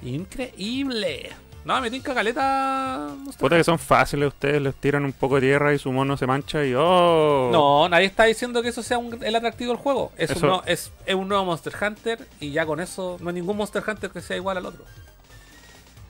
Increíble. 0.02 1.30
No, 1.66 1.80
me 1.80 1.90
tinca 1.90 2.14
caleta. 2.14 3.08
no. 3.24 3.32
Puta 3.32 3.56
que 3.56 3.64
son 3.64 3.80
fáciles 3.80 4.28
ustedes, 4.28 4.62
les 4.62 4.76
tiran 4.76 5.06
un 5.06 5.14
poco 5.14 5.36
de 5.36 5.42
tierra 5.42 5.74
y 5.74 5.80
su 5.80 5.92
mono 5.94 6.18
se 6.18 6.28
mancha 6.28 6.66
y 6.66 6.74
¡oh! 6.76 7.50
No, 7.54 7.88
nadie 7.88 8.06
está 8.08 8.26
diciendo 8.26 8.62
que 8.62 8.68
eso 8.70 8.84
sea 8.84 8.98
un- 8.98 9.24
el 9.24 9.36
atractivo 9.36 9.72
del 9.72 9.82
juego. 9.82 10.12
Es, 10.18 10.32
Eso- 10.32 10.40
Un, 10.42 10.50
nuevo- 10.50 10.64
es, 10.66 10.92
es 11.06 11.16
un 11.16 11.28
nuevo 11.28 11.46
Monster 11.46 11.74
Hunter 11.82 12.28
y 12.42 12.52
ya 12.52 12.66
con 12.66 12.82
eso 12.82 13.18
no 13.22 13.30
hay 13.30 13.36
ningún 13.36 13.56
Monster 13.56 13.82
Hunter 13.88 14.10
que 14.10 14.20
sea 14.22 14.36
igual 14.36 14.58
al 14.58 14.66
otro. 14.66 14.84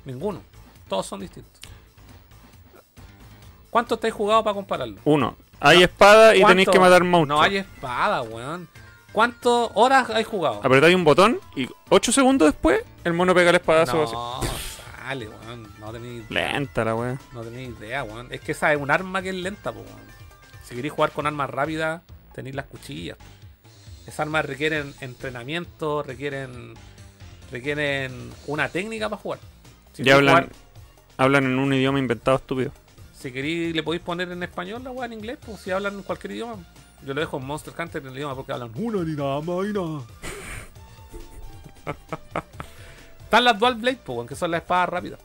Ninguno. 0.05 0.41
Todos 0.89 1.05
son 1.05 1.19
distintos. 1.19 1.61
¿Cuánto 3.69 3.99
has 4.01 4.11
jugado 4.13 4.43
para 4.43 4.53
compararlo? 4.53 4.99
Uno. 5.05 5.35
Hay 5.59 5.77
No. 5.79 5.85
espada 5.85 6.35
y 6.35 6.39
¿Cuánto? 6.41 6.51
tenéis 6.51 6.69
que 6.69 6.79
matar 6.79 7.03
monstruos. 7.03 7.39
No 7.39 7.43
hay 7.43 7.57
espada, 7.57 8.21
weón. 8.23 8.67
¿Cuántas 9.11 9.69
horas 9.75 10.09
has 10.09 10.25
jugado? 10.25 10.59
Apretáis 10.63 10.95
un 10.95 11.03
botón 11.03 11.39
y 11.55 11.67
8 11.89 12.11
segundos 12.11 12.47
después 12.51 12.81
el 13.03 13.13
mono 13.13 13.33
pega 13.35 13.51
el 13.51 13.55
espadazo 13.57 14.03
así. 14.03 14.15
No, 15.03 15.25
weón. 15.29 15.67
Tenéis 15.91 16.29
Lenta 16.29 16.85
la 16.85 16.95
wea. 16.95 17.19
no 17.33 17.41
tenéis 17.41 17.69
idea, 17.79 18.03
weón. 18.03 18.27
Es 18.31 18.41
que 18.41 18.51
esa 18.53 18.71
es 18.73 18.79
un 18.79 18.89
arma 18.91 19.21
que 19.21 19.29
es 19.29 19.35
lenta, 19.35 19.71
weón. 19.71 19.85
Si 20.63 20.75
queréis 20.75 20.93
jugar 20.93 21.11
con 21.11 21.27
armas 21.27 21.49
rápidas, 21.49 22.01
tenéis 22.33 22.55
las 22.55 22.65
cuchillas. 22.65 23.17
Esas 24.05 24.21
armas 24.21 24.45
requieren 24.45 24.93
entrenamiento, 25.01 26.03
requieren 26.03 26.73
requieren 27.51 28.31
una 28.47 28.69
técnica 28.69 29.09
para 29.09 29.21
jugar. 29.21 29.39
Si 29.93 30.03
Ya 30.03 30.15
hablan, 30.15 30.35
jugar- 30.35 30.49
hablan 31.17 31.43
en 31.45 31.59
un 31.59 31.73
idioma 31.73 31.99
inventado 31.99 32.37
estúpido. 32.37 32.71
si 33.17 33.31
queréis, 33.31 33.75
le 33.75 33.83
podéis 33.83 34.03
poner 34.03 34.29
en 34.31 34.41
español 34.43 34.83
la 34.83 34.91
weá 34.91 35.05
en 35.05 35.13
inglés, 35.13 35.37
pues 35.45 35.61
si 35.61 35.71
hablan 35.71 35.93
en 35.95 36.03
cualquier 36.03 36.31
idioma. 36.33 36.57
Yo 37.05 37.13
lo 37.13 37.19
dejo 37.21 37.37
en 37.37 37.45
Monster 37.45 37.73
Hunter 37.77 38.01
en 38.01 38.07
el 38.09 38.15
idioma 38.15 38.35
porque 38.35 38.53
hablan 38.53 38.71
una 38.75 39.03
ni 39.03 39.15
nada 39.15 39.41
más 39.41 39.65
y 39.67 39.73
nada. 39.73 40.01
Están 43.33 43.45
las 43.45 43.57
Dual 43.57 43.73
Blade, 43.73 43.97
que 44.29 44.35
son 44.35 44.51
las 44.51 44.61
espadas 44.61 44.89
rápidas. 44.89 45.19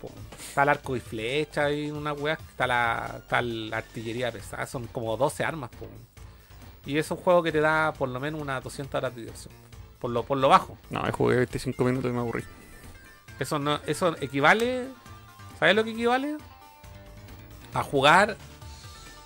Está 0.49 0.63
el 0.63 0.71
arco 0.71 0.97
y 0.97 1.01
flecha 1.01 1.71
y 1.71 1.91
una 1.91 2.15
weá. 2.15 2.39
Está 2.49 2.67
la, 2.67 3.17
está 3.19 3.43
la 3.43 3.77
artillería 3.77 4.33
pesada. 4.33 4.65
Son 4.65 4.87
como 4.87 5.15
12 5.19 5.45
armas, 5.45 5.69
pues. 5.79 5.91
Y 6.87 6.97
es 6.97 7.11
un 7.11 7.19
juego 7.19 7.43
que 7.43 7.53
te 7.53 7.61
da 7.61 7.93
por 7.93 8.09
lo 8.09 8.19
menos 8.19 8.41
unas 8.41 8.65
200 8.65 8.95
horas 8.95 9.15
de 9.15 9.21
diversión. 9.21 9.53
Por 9.99 10.11
lo, 10.11 10.23
por 10.23 10.39
lo 10.39 10.49
bajo. 10.49 10.79
No, 10.89 11.03
jugué 11.13 11.37
25 11.37 11.85
minutos 11.85 12.11
y 12.11 12.15
me 12.15 12.21
aburrí. 12.21 12.45
Eso 13.39 13.59
no, 13.59 13.79
eso 13.87 14.17
equivale. 14.23 14.87
¿Sabes 15.59 15.77
lo 15.77 15.85
que 15.85 15.91
equivale? 15.91 16.39
A 17.75 17.83
jugar. 17.83 18.39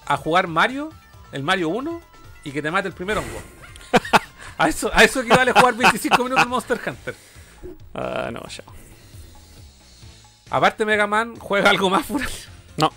A 0.07 0.17
jugar 0.17 0.49
Mario, 0.49 0.91
el 1.31 1.45
Mario 1.45 1.69
1, 1.69 2.01
y 2.43 2.51
que 2.51 2.61
te 2.61 2.73
mate 2.73 2.89
el 2.89 2.95
primer 2.95 3.17
hongo. 3.17 3.43
a, 4.59 4.69
eso, 4.69 4.91
a 4.93 5.05
eso 5.05 5.21
equivale 5.21 5.53
jugar 5.53 5.75
25 5.75 6.25
minutos 6.25 6.49
Monster 6.49 6.81
Hunter. 6.85 7.32
Ah, 7.95 8.31
no, 8.33 8.41
ya. 8.49 8.65
Aparte, 10.51 10.85
Mega 10.85 11.07
Man 11.07 11.37
juega 11.37 11.71
algo 11.71 11.89
más 11.91 12.05
fuera. 12.07 12.27
No. 12.77 12.91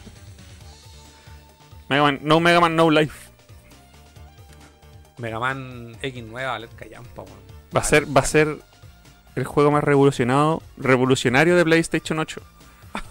Mega 1.89 2.01
Man, 2.03 2.19
no 2.23 2.39
Mega 2.39 2.59
Man, 2.59 2.75
no 2.75 2.89
life. 2.89 3.29
Mega 5.17 5.39
Man 5.39 5.97
X 6.01 6.23
nueva, 6.23 6.51
valer 6.53 6.69
callampa, 6.69 7.21
weón. 7.21 7.39
Va 7.75 7.79
a 7.81 7.83
ser, 7.83 8.05
va 8.15 8.21
a 8.21 8.25
ser 8.25 8.57
el 9.35 9.43
juego 9.45 9.71
más 9.71 9.83
revolucionado, 9.83 10.61
revolucionario 10.77 11.55
de 11.55 11.63
PlayStation 11.63 12.19
8. 12.19 12.41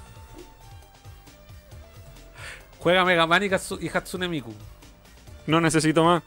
Juega 2.78 3.04
Mega 3.04 3.26
Man 3.26 3.42
y, 3.42 3.48
Katsu- 3.48 3.78
y 3.82 3.88
Hatsune 3.94 4.28
Miku. 4.28 4.54
No 5.46 5.60
necesito 5.60 6.04
más. 6.04 6.22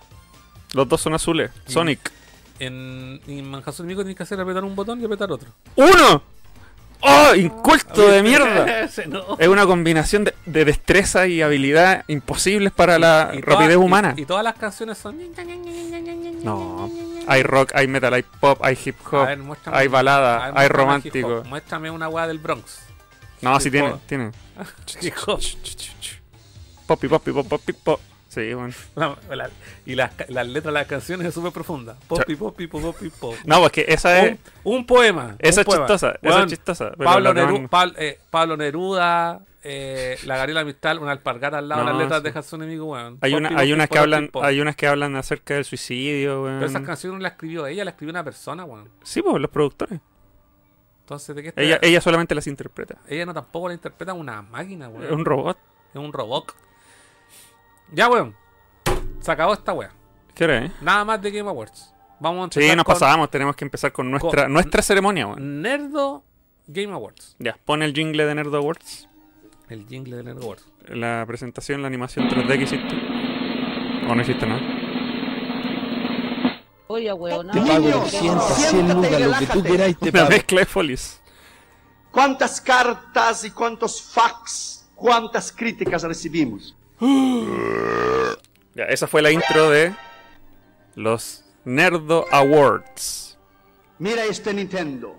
Los 0.74 0.88
dos 0.90 1.02
son 1.02 1.14
azules. 1.14 1.52
Sonic. 1.68 2.12
En, 2.60 3.22
en 3.28 3.56
Hatsune 3.56 3.88
Miku 3.88 4.02
tienes 4.02 4.16
que 4.16 4.24
hacer 4.24 4.40
apretar 4.40 4.64
un 4.64 4.76
botón 4.76 5.00
y 5.02 5.06
apretar 5.06 5.32
otro. 5.32 5.50
¡Uno! 5.76 6.24
¡Oh! 7.02 7.36
¡Inculto 7.36 8.08
de 8.08 8.24
mierda! 8.24 8.82
Ese 8.86 9.06
no. 9.08 9.38
Es 9.38 9.48
una 9.48 9.66
combinación 9.66 10.24
de, 10.24 10.34
de 10.46 10.66
destreza 10.66 11.28
y 11.28 11.42
habilidad 11.42 12.04
imposibles 12.08 12.72
para 12.72 12.98
la 12.98 13.32
Y 13.36 13.42
rapidez 13.42 13.78
humana. 13.78 14.14
Y, 14.18 14.26
todas 14.26 14.44
las 14.44 14.56
canciones 14.56 14.98
son. 14.98 15.18
No. 16.44 16.90
Hay 17.28 17.44
rock, 17.44 17.72
hay 17.76 17.88
metal, 17.88 18.14
hay 18.14 18.24
pop, 18.24 18.60
hay 18.64 18.78
hip 18.84 18.96
hop, 19.12 19.28
ver, 19.28 19.40
hay 19.66 19.88
balada, 19.90 20.46
ver, 20.46 20.58
hay 20.58 20.68
romántico. 20.70 21.44
Muéstrame 21.46 21.92
una 21.92 22.08
weá 22.08 22.26
del 22.26 22.40
Bronx. 22.40 22.80
No, 23.42 23.60
sí 23.60 23.70
tiene, 23.70 23.96
tiene. 24.08 24.32
Poppy, 26.88 27.08
poppy, 27.10 27.32
pop, 27.34 27.48
poppy, 27.48 27.74
pop. 27.74 28.00
Sí, 28.38 28.54
bueno. 28.54 28.74
La- 28.96 29.36
la- 29.36 29.50
y 29.86 29.96
las, 29.96 30.12
las 30.30 30.48
letras 30.48 30.66
de 30.74 30.80
las 30.80 30.88
canciones 30.88 31.26
son 31.34 31.42
súper 31.42 31.54
profundas. 31.54 31.98
Popi, 32.08 32.36
popi, 32.36 32.68
pop, 32.68 32.82
popi, 32.82 33.10
pop. 33.10 33.36
No, 33.46 33.60
pues 33.62 33.72
que 33.72 33.86
esa 33.88 34.20
es. 34.26 34.38
Un, 34.64 34.76
un 34.76 34.86
poema. 34.86 35.36
Esa 35.40 35.62
es 35.62 35.68
chistosa, 35.68 36.16
esa 36.22 36.44
es 36.44 36.48
chistosa. 36.48 36.92
Pablo, 36.92 37.34
Neru- 37.34 37.68
Pablo, 37.68 37.94
eh, 37.98 38.20
Pablo 38.30 38.58
Neruda, 38.58 39.42
eh, 39.64 40.18
la 40.26 40.38
Gabriela 40.38 40.64
Mistral, 40.64 41.00
una 41.00 41.12
alpargata 41.14 41.58
al 41.58 41.68
lado 41.68 41.82
de 41.82 41.86
No, 41.88 41.92
las 41.94 42.02
letras 42.02 42.22
sí. 42.22 42.32
de 42.32 42.40
Hatsune 42.40 42.68
Miku, 42.68 42.84
weón. 42.94 43.18
Hay, 43.22 43.34
una, 43.34 43.50
hay 43.58 43.74
unas 43.74 43.90
que 43.90 43.98
hablan, 43.98 44.28
pop. 44.28 44.44
hay 44.44 44.62
unas 44.62 44.76
que 44.76 44.88
hablan 44.88 45.16
acerca 45.16 45.56
del 45.56 45.66
suicidio, 45.66 46.44
weón. 46.44 46.60
Pero 46.60 46.70
esas 46.70 46.84
canciones 46.84 47.18
no 47.18 47.24
las 47.24 47.32
escribió 47.32 47.66
ella, 47.66 47.84
las 47.86 47.94
escribió 47.94 48.12
una 48.12 48.24
persona, 48.24 48.66
weón. 48.66 48.88
Sí, 49.04 49.22
pues 49.22 49.42
los 49.42 49.50
productores. 49.50 50.00
Entonces, 51.02 51.36
¿de 51.36 51.42
qué 51.42 51.50
está? 51.50 51.62
Ella, 51.62 51.80
ella 51.82 52.02
solamente 52.02 52.36
las 52.36 52.46
interpreta. 52.48 52.98
Ella 53.08 53.26
no 53.26 53.34
tampoco 53.34 53.70
la 53.70 53.74
interpreta 53.74 54.14
una 54.14 54.42
máquina, 54.42 54.88
Es 54.88 54.94
weón. 54.94 55.14
un 55.14 55.26
robot. 55.26 55.58
Es 55.94 56.00
un 56.00 56.14
robot. 56.14 56.54
Ya, 57.92 58.10
weón. 58.10 58.36
Se 59.22 59.32
acabó 59.32 59.54
esta 59.54 59.74
weá. 59.74 59.92
¿Qué 60.36 60.66
es? 60.66 60.72
Nada 60.82 61.04
más 61.06 61.22
de 61.22 61.32
Game 61.32 61.50
Awards. 61.50 61.94
Vamos 62.20 62.48
a 62.50 62.52
Sí, 62.54 62.60
empezar 62.60 62.78
nos 62.78 62.86
con 62.86 62.94
pasábamos. 62.96 63.30
Tenemos 63.32 63.56
que 63.56 63.66
empezar 63.66 63.92
con 63.92 64.10
nuestra, 64.12 64.44
con- 64.44 64.54
nuestra 64.54 64.82
ceremonia, 64.82 65.28
weón. 65.28 65.62
Nerdo 65.62 66.24
Game 66.68 66.94
Awards. 66.94 67.36
Ya, 67.40 67.58
pon 67.66 67.82
el 67.84 67.94
jingle 67.94 68.26
de 68.26 68.36
Nerd 68.36 68.54
Awards. 68.56 69.08
El 69.70 69.86
jingle 69.88 70.18
de 70.18 70.24
Nerdo 70.24 70.44
Awards. 70.44 70.66
La 70.88 71.24
presentación, 71.28 71.82
la 71.82 71.88
animación 71.88 72.28
3D 72.30 72.58
que 72.58 72.64
hiciste. 72.64 72.96
¿O 74.10 74.16
no 74.16 74.22
hiciste 74.22 74.46
nada? 74.46 74.62
Oye, 76.88 77.12
weón. 77.14 77.52
Te 77.52 77.60
pago 77.62 77.90
200, 77.90 78.54
100 78.56 78.94
lucas, 78.94 79.20
lo 79.22 79.38
que 79.40 79.46
tú 79.48 79.64
queráis 79.64 79.98
te 80.00 80.10
Una 80.10 80.20
pago. 80.20 80.30
mezcla 80.30 80.60
de 80.62 80.66
folies. 80.66 81.22
¿Cuántas 82.12 82.62
cartas 82.62 83.44
y 83.44 83.52
cuántos 83.52 84.02
fax, 84.02 84.90
cuántas 84.96 85.52
críticas 85.52 86.04
recibimos? 86.04 86.76
Ya, 87.00 88.84
esa 88.86 89.08
fue 89.08 89.22
la 89.22 89.32
intro 89.32 89.70
de 89.70 89.94
los 90.96 91.44
Nerdo 91.66 92.26
Awards. 92.32 93.38
Mira 94.00 94.26
este 94.26 94.54
Nintendo. 94.54 95.16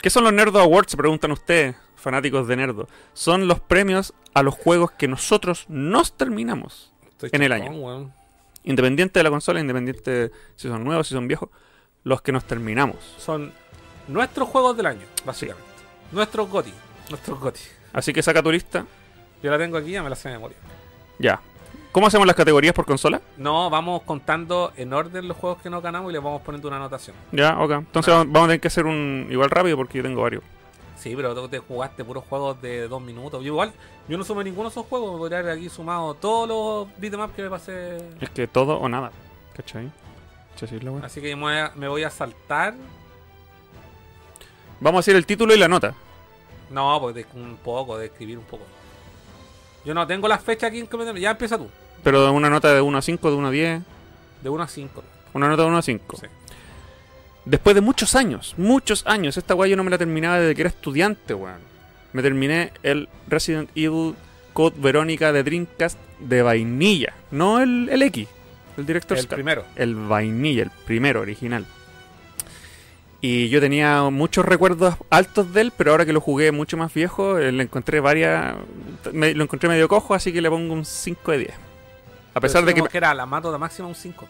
¿Qué 0.00 0.10
son 0.10 0.24
los 0.24 0.32
Nerdo 0.32 0.60
Awards? 0.60 0.92
Se 0.92 0.96
preguntan 0.96 1.30
ustedes, 1.32 1.76
fanáticos 1.96 2.48
de 2.48 2.56
Nerdo. 2.56 2.88
Son 3.12 3.46
los 3.46 3.60
premios 3.60 4.14
a 4.34 4.42
los 4.42 4.54
juegos 4.54 4.92
que 4.92 5.08
nosotros 5.08 5.66
nos 5.68 6.16
terminamos. 6.16 6.92
Estoy 7.10 7.30
En 7.32 7.42
el 7.42 7.52
año. 7.52 8.12
Independiente 8.64 9.18
de 9.18 9.24
la 9.24 9.30
consola, 9.30 9.60
independiente 9.60 10.10
de 10.10 10.32
si 10.56 10.68
son 10.68 10.84
nuevos, 10.84 11.06
si 11.06 11.14
son 11.14 11.28
viejos, 11.28 11.50
los 12.04 12.22
que 12.22 12.32
nos 12.32 12.44
terminamos. 12.44 12.96
Son 13.18 13.52
nuestros 14.08 14.48
juegos 14.48 14.76
del 14.76 14.86
año, 14.86 15.06
básicamente. 15.24 15.68
Nuestros 16.12 16.48
GOTI. 16.48 16.72
Nuestros 17.10 17.38
GOTI. 17.38 17.60
Así 17.92 18.12
que 18.12 18.22
saca 18.22 18.42
tu 18.42 18.50
lista. 18.50 18.86
Yo 19.42 19.50
la 19.50 19.58
tengo 19.58 19.76
aquí, 19.76 19.92
ya 19.92 20.02
me 20.02 20.10
la 20.10 20.16
sé 20.16 20.28
de 20.28 20.34
memoria. 20.36 20.56
Ya. 21.20 21.40
¿Cómo 21.92 22.06
hacemos 22.06 22.26
las 22.26 22.36
categorías 22.36 22.72
por 22.72 22.86
consola? 22.86 23.20
No, 23.36 23.68
vamos 23.68 24.02
contando 24.02 24.72
en 24.76 24.92
orden 24.92 25.28
los 25.28 25.36
juegos 25.36 25.60
que 25.60 25.70
no 25.70 25.80
ganamos 25.80 26.10
y 26.10 26.14
les 26.14 26.22
vamos 26.22 26.42
poniendo 26.42 26.68
una 26.68 26.76
anotación. 26.76 27.16
Ya, 27.32 27.58
ok. 27.58 27.70
Entonces 27.72 28.12
vamos 28.12 28.32
vamos 28.32 28.46
a 28.46 28.48
tener 28.48 28.60
que 28.60 28.68
hacer 28.68 28.86
un 28.86 29.26
igual 29.30 29.50
rápido 29.50 29.76
porque 29.76 29.98
yo 29.98 30.04
tengo 30.04 30.22
varios. 30.22 30.42
Sí, 30.96 31.14
pero 31.16 31.34
tú 31.34 31.48
te 31.48 31.58
jugaste 31.58 32.04
puros 32.04 32.24
juegos 32.28 32.60
de 32.60 32.86
dos 32.86 33.02
minutos. 33.02 33.42
Yo 33.42 33.52
igual, 33.52 33.72
yo 34.08 34.18
no 34.18 34.24
sumé 34.24 34.44
ninguno 34.44 34.68
de 34.68 34.72
esos 34.72 34.86
juegos. 34.86 35.12
Me 35.12 35.18
podría 35.18 35.38
haber 35.38 35.56
aquí 35.56 35.68
sumado 35.68 36.14
todos 36.14 36.48
los 36.48 37.00
beatemaps 37.00 37.34
que 37.34 37.42
me 37.42 37.50
pasé. 37.50 37.96
Es 38.20 38.30
que 38.30 38.46
todo 38.46 38.76
o 38.78 38.88
nada. 38.88 39.10
¿Cachai? 39.54 39.90
Así 41.02 41.20
que 41.22 41.34
me 41.36 41.42
voy 41.42 41.54
a, 41.54 41.72
me 41.74 41.88
voy 41.88 42.02
a 42.02 42.10
saltar. 42.10 42.74
Vamos 44.80 44.98
a 44.98 45.00
decir 45.00 45.16
el 45.16 45.26
título 45.26 45.54
y 45.54 45.58
la 45.58 45.68
nota. 45.68 45.94
No, 46.70 47.00
pues 47.00 47.14
de 47.14 47.26
un 47.34 47.56
poco, 47.56 47.96
de 47.96 48.06
escribir 48.06 48.38
un 48.38 48.44
poco. 48.44 48.64
Yo 49.84 49.94
no 49.94 50.06
tengo 50.06 50.28
la 50.28 50.38
fecha 50.38 50.66
aquí 50.66 50.80
en 50.80 51.16
Ya 51.16 51.30
empieza 51.30 51.58
tú. 51.58 51.68
Pero 52.02 52.32
una 52.32 52.50
nota 52.50 52.72
de 52.72 52.80
1 52.80 52.98
a 52.98 53.02
5, 53.02 53.30
de 53.30 53.36
1 53.36 53.48
a 53.48 53.50
10. 53.50 53.82
De 54.42 54.48
1 54.48 54.62
a 54.62 54.68
5. 54.68 55.04
Una 55.34 55.48
nota 55.48 55.62
de 55.62 55.68
1 55.68 55.78
a 55.78 55.82
5. 55.82 56.16
Sí. 56.16 56.26
Después 57.44 57.74
de 57.74 57.80
muchos 57.80 58.14
años, 58.14 58.54
muchos 58.58 59.06
años, 59.06 59.36
esta 59.36 59.54
weá 59.54 59.68
yo 59.68 59.76
no 59.76 59.84
me 59.84 59.90
la 59.90 59.98
terminaba 59.98 60.38
desde 60.38 60.54
que 60.54 60.62
era 60.62 60.68
estudiante, 60.68 61.34
weón. 61.34 61.58
Me 62.12 62.22
terminé 62.22 62.72
el 62.82 63.08
Resident 63.28 63.70
Evil 63.74 64.14
Code 64.52 64.76
Verónica 64.78 65.32
de 65.32 65.42
Dreamcast 65.42 65.98
de 66.18 66.42
vainilla. 66.42 67.14
No 67.30 67.60
el, 67.60 67.88
el 67.90 68.02
X, 68.02 68.28
el 68.76 68.86
Director 68.86 69.18
El 69.18 69.26
primero. 69.26 69.64
El 69.76 69.94
vainilla, 69.94 70.64
el 70.64 70.70
primero, 70.70 71.20
original. 71.20 71.66
Y 73.22 73.48
yo 73.50 73.60
tenía 73.60 74.02
muchos 74.10 74.44
recuerdos 74.46 74.94
altos 75.10 75.52
de 75.52 75.60
él, 75.60 75.72
pero 75.76 75.90
ahora 75.90 76.06
que 76.06 76.12
lo 76.14 76.20
jugué 76.22 76.52
mucho 76.52 76.76
más 76.78 76.92
viejo, 76.94 77.38
eh, 77.38 77.52
le 77.52 77.62
encontré 77.64 78.00
varias. 78.00 78.54
me- 79.12 79.34
lo 79.34 79.44
encontré 79.44 79.68
medio 79.68 79.88
cojo, 79.88 80.14
así 80.14 80.32
que 80.32 80.40
le 80.40 80.48
pongo 80.48 80.72
un 80.72 80.84
5 80.86 81.32
de 81.32 81.38
10. 81.38 81.50
A 82.34 82.40
pesar 82.40 82.64
de 82.64 82.72
que. 82.74 82.82
que 82.82 82.96
era 82.98 83.12
la 83.14 83.26
mato 83.26 83.52
de 83.52 83.58
máxima 83.58 83.88
un 83.88 83.94
5. 83.94 84.26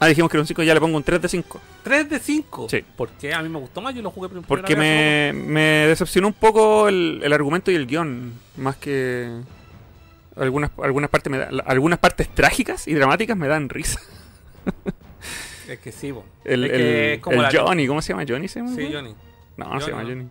Ah, 0.00 0.06
dijimos 0.06 0.30
que 0.30 0.36
era 0.36 0.42
un 0.42 0.46
5, 0.46 0.62
ya 0.62 0.74
le 0.74 0.80
pongo 0.80 0.96
un 0.96 1.02
3 1.02 1.20
de 1.22 1.28
5. 1.28 1.60
3 1.84 2.08
de 2.08 2.18
5. 2.18 2.66
Sí. 2.70 2.84
¿Por 2.96 3.08
qué? 3.10 3.34
A 3.34 3.42
mí 3.42 3.48
me 3.48 3.58
gustó 3.58 3.80
más, 3.80 3.94
yo 3.94 4.02
lo 4.02 4.10
jugué 4.10 4.28
primero. 4.28 4.46
Porque 4.48 4.74
me, 4.76 5.32
me 5.34 5.60
decepcionó 5.88 6.28
un 6.28 6.34
poco 6.34 6.88
el, 6.88 7.20
el 7.22 7.32
argumento 7.32 7.70
y 7.70 7.74
el 7.76 7.86
guion, 7.86 8.32
más 8.56 8.76
que 8.76 9.28
algunas 10.36 10.70
algunas 10.82 11.10
partes 11.10 11.30
me 11.30 11.38
da- 11.38 11.50
algunas 11.66 11.98
partes 11.98 12.28
trágicas 12.32 12.86
y 12.88 12.94
dramáticas 12.94 13.36
me 13.36 13.48
dan 13.48 13.68
risa. 13.68 14.00
Es 15.68 15.78
que 15.78 15.92
sí, 15.92 16.12
po. 16.12 16.24
El, 16.44 16.64
Es 16.64 16.70
que 16.70 17.14
el- 17.14 17.20
como 17.20 17.42
el 17.42 17.56
Johnny, 17.56 17.86
¿cómo 17.86 18.00
se 18.02 18.12
llama? 18.12 18.24
Johnny 18.26 18.48
se 18.48 18.60
llama. 18.60 18.74
Sí, 18.74 18.90
Johnny. 18.92 19.14
No, 19.56 19.74
no 19.74 19.80
se 19.80 19.90
llama 19.90 20.02
Johnny, 20.02 20.14
Johnny. 20.14 20.30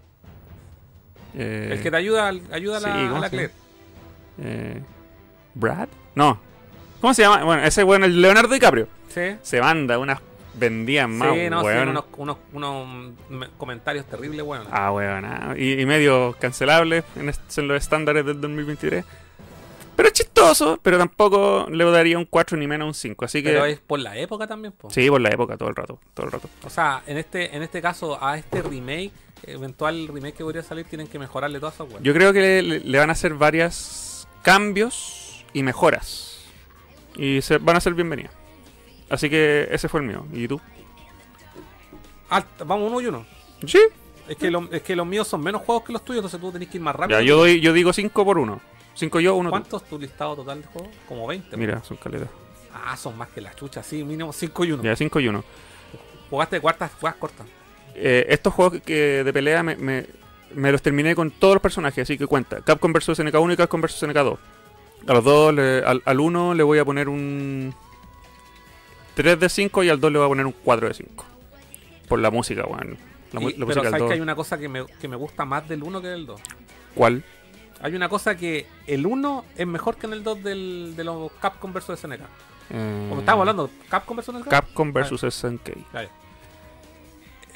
Eh, 1.36 1.70
El 1.74 1.82
que 1.84 1.92
te 1.92 1.98
ayuda, 1.98 2.28
ayuda 2.52 2.78
a 2.78 2.80
la, 2.80 2.88
sí, 2.94 3.02
¿cómo 3.08 3.16
a 3.18 3.20
la? 3.20 3.30
Claire. 3.30 3.52
eh, 4.42 4.82
Brad? 5.54 5.88
No. 6.16 6.40
¿Cómo 7.02 7.14
se 7.14 7.22
llama? 7.22 7.44
Bueno, 7.44 7.64
ese 7.64 7.84
bueno, 7.84 8.06
el 8.06 8.22
Leonardo 8.22 8.54
DiCaprio. 8.54 8.88
Sí. 9.10 9.36
Se 9.42 9.62
manda 9.62 10.00
unas 10.00 10.20
vendías 10.56 11.08
más, 11.08 11.36
sí, 11.36 11.50
no, 11.52 11.60
sí, 11.62 11.66
weón. 11.68 11.90
unos, 11.90 12.06
unos, 12.18 12.38
unos 12.54 13.12
me- 13.30 13.50
comentarios 13.60 14.06
terribles, 14.08 14.44
bueno. 14.44 14.66
Ah, 14.72 14.92
weón. 14.92 15.24
ah, 15.26 15.54
Y, 15.56 15.80
y 15.80 15.86
medio 15.86 16.36
cancelable 16.40 17.04
en, 17.16 17.30
en 17.30 17.68
los 17.68 17.78
estándares 17.78 18.26
del 18.26 18.42
2023. 18.42 19.06
Pero 19.98 20.08
es 20.08 20.14
chistoso, 20.14 20.80
pero 20.82 20.98
tampoco 20.98 21.68
le 21.70 21.84
daría 21.92 22.18
un 22.18 22.24
4 22.26 22.56
ni 22.56 22.68
menos 22.68 22.88
un 22.88 22.94
5. 22.94 23.26
Así 23.26 23.44
que. 23.44 23.50
Pero 23.50 23.66
es 23.66 23.80
por 23.80 24.00
la 24.00 24.16
época 24.18 24.48
también, 24.48 24.72
po. 24.72 24.90
Sí, 24.90 25.10
por 25.10 25.20
la 25.20 25.30
época, 25.30 25.58
todo 25.58 25.68
el 25.70 25.76
rato. 25.76 26.00
Todo 26.14 26.28
el 26.28 26.32
rato. 26.32 26.48
O 26.64 26.70
sea, 26.70 27.02
en 27.08 27.18
este, 27.18 27.54
en 27.56 27.64
este 27.64 27.82
caso, 27.82 28.24
a 28.24 28.38
este 28.38 28.62
remake, 28.62 29.12
eventual 29.44 30.08
remake 30.08 30.36
que 30.36 30.44
podría 30.44 30.64
salir, 30.64 30.86
tienen 30.86 31.08
que 31.08 31.18
mejorarle 31.20 31.60
todas 31.60 31.76
esas 31.76 31.90
weas. 31.90 32.04
Yo 32.04 32.14
creo 32.14 32.32
que 32.32 32.62
le, 32.62 32.80
le 32.80 32.98
van 33.00 33.10
a 33.10 33.14
hacer 33.14 33.34
varios 33.34 34.28
cambios 34.44 35.44
y 35.52 35.64
mejoras. 35.64 36.46
Y 37.16 37.42
se, 37.42 37.58
van 37.58 37.76
a 37.76 37.82
ser 37.82 37.96
bienvenidas. 37.96 38.32
Así 39.10 39.30
que 39.30 39.68
ese 39.72 39.90
fue 39.90 40.02
el 40.02 40.06
mío. 40.06 40.26
¿Y 40.32 40.48
tú? 40.48 40.62
Alta, 42.30 42.64
vamos 42.66 42.90
uno 42.92 43.02
y 43.02 43.08
uno. 43.08 43.26
Sí. 43.66 43.80
Es 44.28 44.36
que, 44.36 44.52
lo- 44.52 44.70
es 44.72 44.82
que 44.82 44.96
los 44.96 45.08
míos 45.08 45.28
son 45.28 45.42
menos 45.42 45.62
juegos 45.62 45.86
que 45.86 45.94
los 45.94 46.04
tuyos, 46.04 46.20
entonces 46.20 46.40
tú 46.42 46.52
tenés 46.52 46.68
que 46.68 46.78
ir 46.78 46.84
más 46.84 46.96
rápido. 46.96 47.20
Ya, 47.20 47.26
yo, 47.26 47.38
doy, 47.38 47.62
yo 47.62 47.72
digo 47.74 47.94
5 47.94 48.26
por 48.26 48.38
1. 48.38 48.60
5 48.98 49.20
yo, 49.20 49.36
1 49.36 49.50
tú. 49.50 49.52
¿Cuántos 49.52 49.84
tu 49.86 50.00
listado 50.00 50.36
total 50.36 50.62
de 50.62 50.68
juegos? 50.68 50.90
Como 51.08 51.26
20. 51.28 51.52
po. 51.52 51.58
Mira, 51.58 51.84
son 51.84 51.98
caletas. 51.98 52.30
Ah, 52.74 52.96
son 52.98 53.18
más 53.18 53.30
que 53.30 53.42
las 53.42 53.56
chuchas, 53.56 53.86
sí, 53.86 54.04
mínimo 54.04 54.34
5 54.34 54.66
y 54.66 54.72
1. 54.74 54.84
Ya, 54.84 54.96
5 54.96 55.20
y 55.20 55.28
1. 55.28 55.44
Jugaste 56.30 56.60
cuartas, 56.60 56.92
juegas 57.00 57.18
cortas. 57.18 57.48
Eh, 57.96 58.26
estos 58.30 58.54
juegos 58.54 58.82
que 58.82 59.24
de 59.24 59.34
pelea 59.34 59.64
me, 59.64 59.76
me- 59.76 60.06
me 60.54 60.72
los 60.72 60.82
terminé 60.82 61.16
con 61.16 61.32
todos 61.32 61.56
los 61.56 61.62
personajes, 61.62 62.04
así 62.04 62.18
que 62.18 62.28
cuenta. 62.28 62.62
Capcom 62.62 62.92
vs 62.94 63.10
SNK1 63.20 63.54
y 63.54 63.58
Capcom 63.58 63.82
vs 63.82 64.04
SNK2. 64.04 64.38
A 65.08 65.14
los 65.14 65.24
dos, 65.24 65.54
le- 65.54 65.84
al, 65.84 66.02
al 66.06 66.20
1 66.20 66.54
le 66.54 66.64
voy 66.64 66.80
a 66.80 66.86
poner 66.86 67.08
un 67.10 67.74
3 69.16 69.40
de 69.40 69.50
5 69.50 69.84
y 69.84 69.90
al 69.90 70.00
2 70.00 70.12
le 70.12 70.18
voy 70.20 70.26
a 70.26 70.30
poner 70.30 70.46
un 70.46 70.56
4 70.64 70.88
de 70.88 70.94
5. 70.94 71.26
Por 72.08 72.20
la 72.20 72.30
música, 72.32 72.66
weón. 72.66 72.98
La, 73.34 73.42
la 73.42 73.48
pero 73.50 73.66
música 73.66 73.82
del 73.82 73.84
sabes 73.92 74.00
2. 74.00 74.08
que 74.10 74.14
hay 74.14 74.20
una 74.22 74.36
cosa 74.36 74.58
que 74.58 74.70
me, 74.70 74.86
que 74.86 75.08
me 75.08 75.16
gusta 75.16 75.44
más 75.46 75.68
del 75.68 75.84
1 75.84 76.02
que 76.02 76.08
del 76.08 76.26
2. 76.26 76.40
¿Cuál? 76.96 77.24
Hay 77.82 77.96
una 77.96 78.10
cosa 78.10 78.36
que 78.36 78.66
el 78.88 79.06
1 79.06 79.46
es 79.56 79.68
mejor 79.68 79.98
que 79.98 80.08
en 80.08 80.14
el 80.14 80.24
2 80.24 80.44
del, 80.44 80.94
de 80.96 81.04
los 81.04 81.32
Capcom 81.34 81.72
vs 81.74 82.00
SNK. 82.00 82.22
Eh, 82.70 83.06
Como 83.10 83.20
estábamos 83.22 83.44
hablando, 83.44 83.70
Capcom 83.90 84.18
vs 84.18 84.26
SNK. 84.26 84.48
Capcom 84.50 84.92
vs 84.94 85.34
SNK. 85.34 85.70
Vale. 85.94 86.10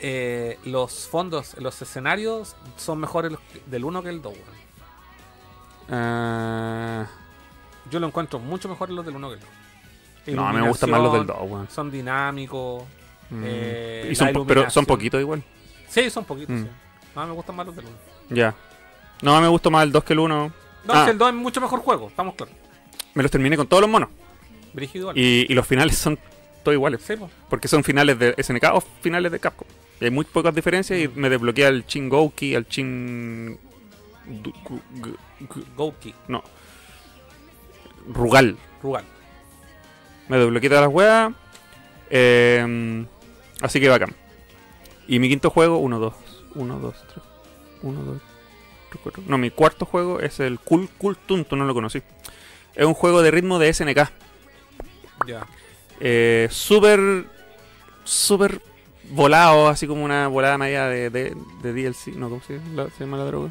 Eh, 0.03 0.57
los 0.65 1.07
fondos, 1.07 1.55
los 1.59 1.79
escenarios 1.81 2.55
son 2.77 2.99
mejores 2.99 3.33
del 3.67 3.83
1 3.85 4.03
que 4.03 4.09
el 4.09 4.21
2. 4.21 4.33
weón. 4.33 4.61
Eh, 5.89 7.05
Yo 7.89 7.99
lo 7.99 8.07
encuentro 8.07 8.39
mucho 8.39 8.69
mejor 8.69 8.89
los 8.89 9.05
del 9.05 9.15
1 9.15 9.29
que 9.29 9.33
el 9.35 10.35
2. 10.35 10.35
no, 10.35 10.53
me 10.53 10.67
gustan 10.67 10.89
más 10.91 11.01
los 11.01 11.13
del 11.13 11.25
2, 11.25 11.37
weón. 11.41 11.69
Son 11.69 11.91
dinámicos. 11.91 12.83
Mm. 13.29 13.41
eh, 13.45 14.07
Y 14.11 14.15
son 14.15 14.45
pero 14.45 14.69
son 14.69 14.85
poquitos 14.85 15.19
igual. 15.19 15.43
Sí, 15.87 16.09
son 16.09 16.25
poquitos. 16.25 16.55
Mm. 16.55 16.63
sí. 16.63 16.69
No, 17.15 17.27
me 17.27 17.33
gustan 17.33 17.55
más 17.55 17.65
los 17.65 17.75
del 17.75 17.85
1. 17.85 17.95
Ya. 18.29 18.55
No, 19.21 19.39
me 19.41 19.47
gustó 19.47 19.69
más 19.71 19.83
el 19.83 19.91
2 19.91 20.03
que 20.03 20.13
el 20.13 20.19
1. 20.19 20.53
No, 20.85 20.93
Ah. 20.93 20.99
es 20.99 21.05
que 21.05 21.11
el 21.11 21.17
2 21.17 21.29
es 21.29 21.35
mucho 21.35 21.61
mejor 21.61 21.79
juego, 21.81 22.07
estamos 22.07 22.35
claros. 22.35 22.55
Me 23.13 23.21
los 23.23 23.31
terminé 23.31 23.55
con 23.57 23.67
todos 23.67 23.81
los 23.81 23.89
monos. 23.89 24.09
Brígido. 24.73 25.11
Y, 25.15 25.45
y 25.49 25.53
los 25.53 25.67
finales 25.67 25.97
son 25.97 26.17
todos 26.63 26.73
iguales. 26.75 27.01
Sí, 27.05 27.15
po. 27.17 27.29
Porque 27.49 27.67
son 27.67 27.83
finales 27.83 28.17
de 28.17 28.33
SNK 28.41 28.63
o 28.73 28.81
finales 29.01 29.31
de 29.31 29.39
Capcom. 29.39 29.67
Y 29.99 30.05
hay 30.05 30.11
muy 30.11 30.25
pocas 30.25 30.55
diferencias 30.55 30.99
y 30.99 31.07
me 31.07 31.29
desbloquea 31.29 31.67
el 31.67 31.85
Chin 31.85 32.09
Gouki, 32.09 32.55
el 32.55 32.67
Chin. 32.67 33.59
Du- 34.25 34.53
gu- 34.63 34.81
gu- 34.95 35.17
gu- 35.41 35.65
Gouki, 35.75 36.13
No. 36.27 36.43
Rugal. 38.07 38.57
Rugal. 38.81 39.03
Me 40.29 40.37
desbloqueé 40.37 40.69
todas 40.69 40.85
las 40.85 40.93
weas. 40.93 41.31
Eh, 42.09 43.05
así 43.61 43.79
que 43.79 43.89
bacán. 43.89 44.15
Y 45.07 45.19
mi 45.19 45.27
quinto 45.29 45.49
juego, 45.49 45.77
1, 45.77 45.99
2, 45.99 46.13
1, 46.55 46.79
2, 46.79 46.95
3, 47.13 47.25
1, 47.83 48.01
2, 48.03 48.17
3, 48.17 48.21
4. 48.21 48.30
No, 49.27 49.37
mi 49.37 49.49
cuarto 49.51 49.85
juego 49.85 50.19
es 50.19 50.39
el 50.39 50.59
Cool 50.59 50.89
Cool 50.97 51.17
Tunto, 51.17 51.55
no 51.55 51.65
lo 51.65 51.73
conocí. 51.73 52.01
Es 52.75 52.85
un 52.85 52.93
juego 52.93 53.21
de 53.21 53.31
ritmo 53.31 53.59
de 53.59 53.73
SNK. 53.73 54.09
Ya. 55.27 55.45
Eh, 55.99 56.47
súper. 56.51 57.25
Súper 58.03 58.61
volado, 59.11 59.67
así 59.67 59.85
como 59.87 60.03
una 60.03 60.27
volada 60.27 60.57
media 60.57 60.85
de, 60.85 61.09
de, 61.09 61.35
de 61.61 61.73
DLC. 61.73 62.07
No, 62.15 62.29
¿cómo 62.29 62.41
se 62.41 62.53
llama, 62.57 62.83
la- 62.83 62.89
se 62.89 62.99
llama 63.03 63.17
la 63.17 63.25
droga? 63.25 63.49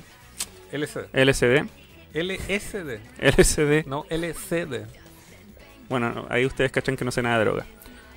LCD. 0.72 1.06
LSD. 1.12 1.66
LSD. 2.14 2.98
LSD. 3.20 3.84
No, 3.86 4.04
LCD. 4.10 4.86
Bueno, 5.88 6.10
no, 6.10 6.26
ahí 6.30 6.44
ustedes 6.46 6.70
cachan 6.72 6.96
que 6.96 7.04
no 7.04 7.10
sé 7.10 7.22
nada 7.22 7.38
de 7.38 7.44
droga. 7.44 7.66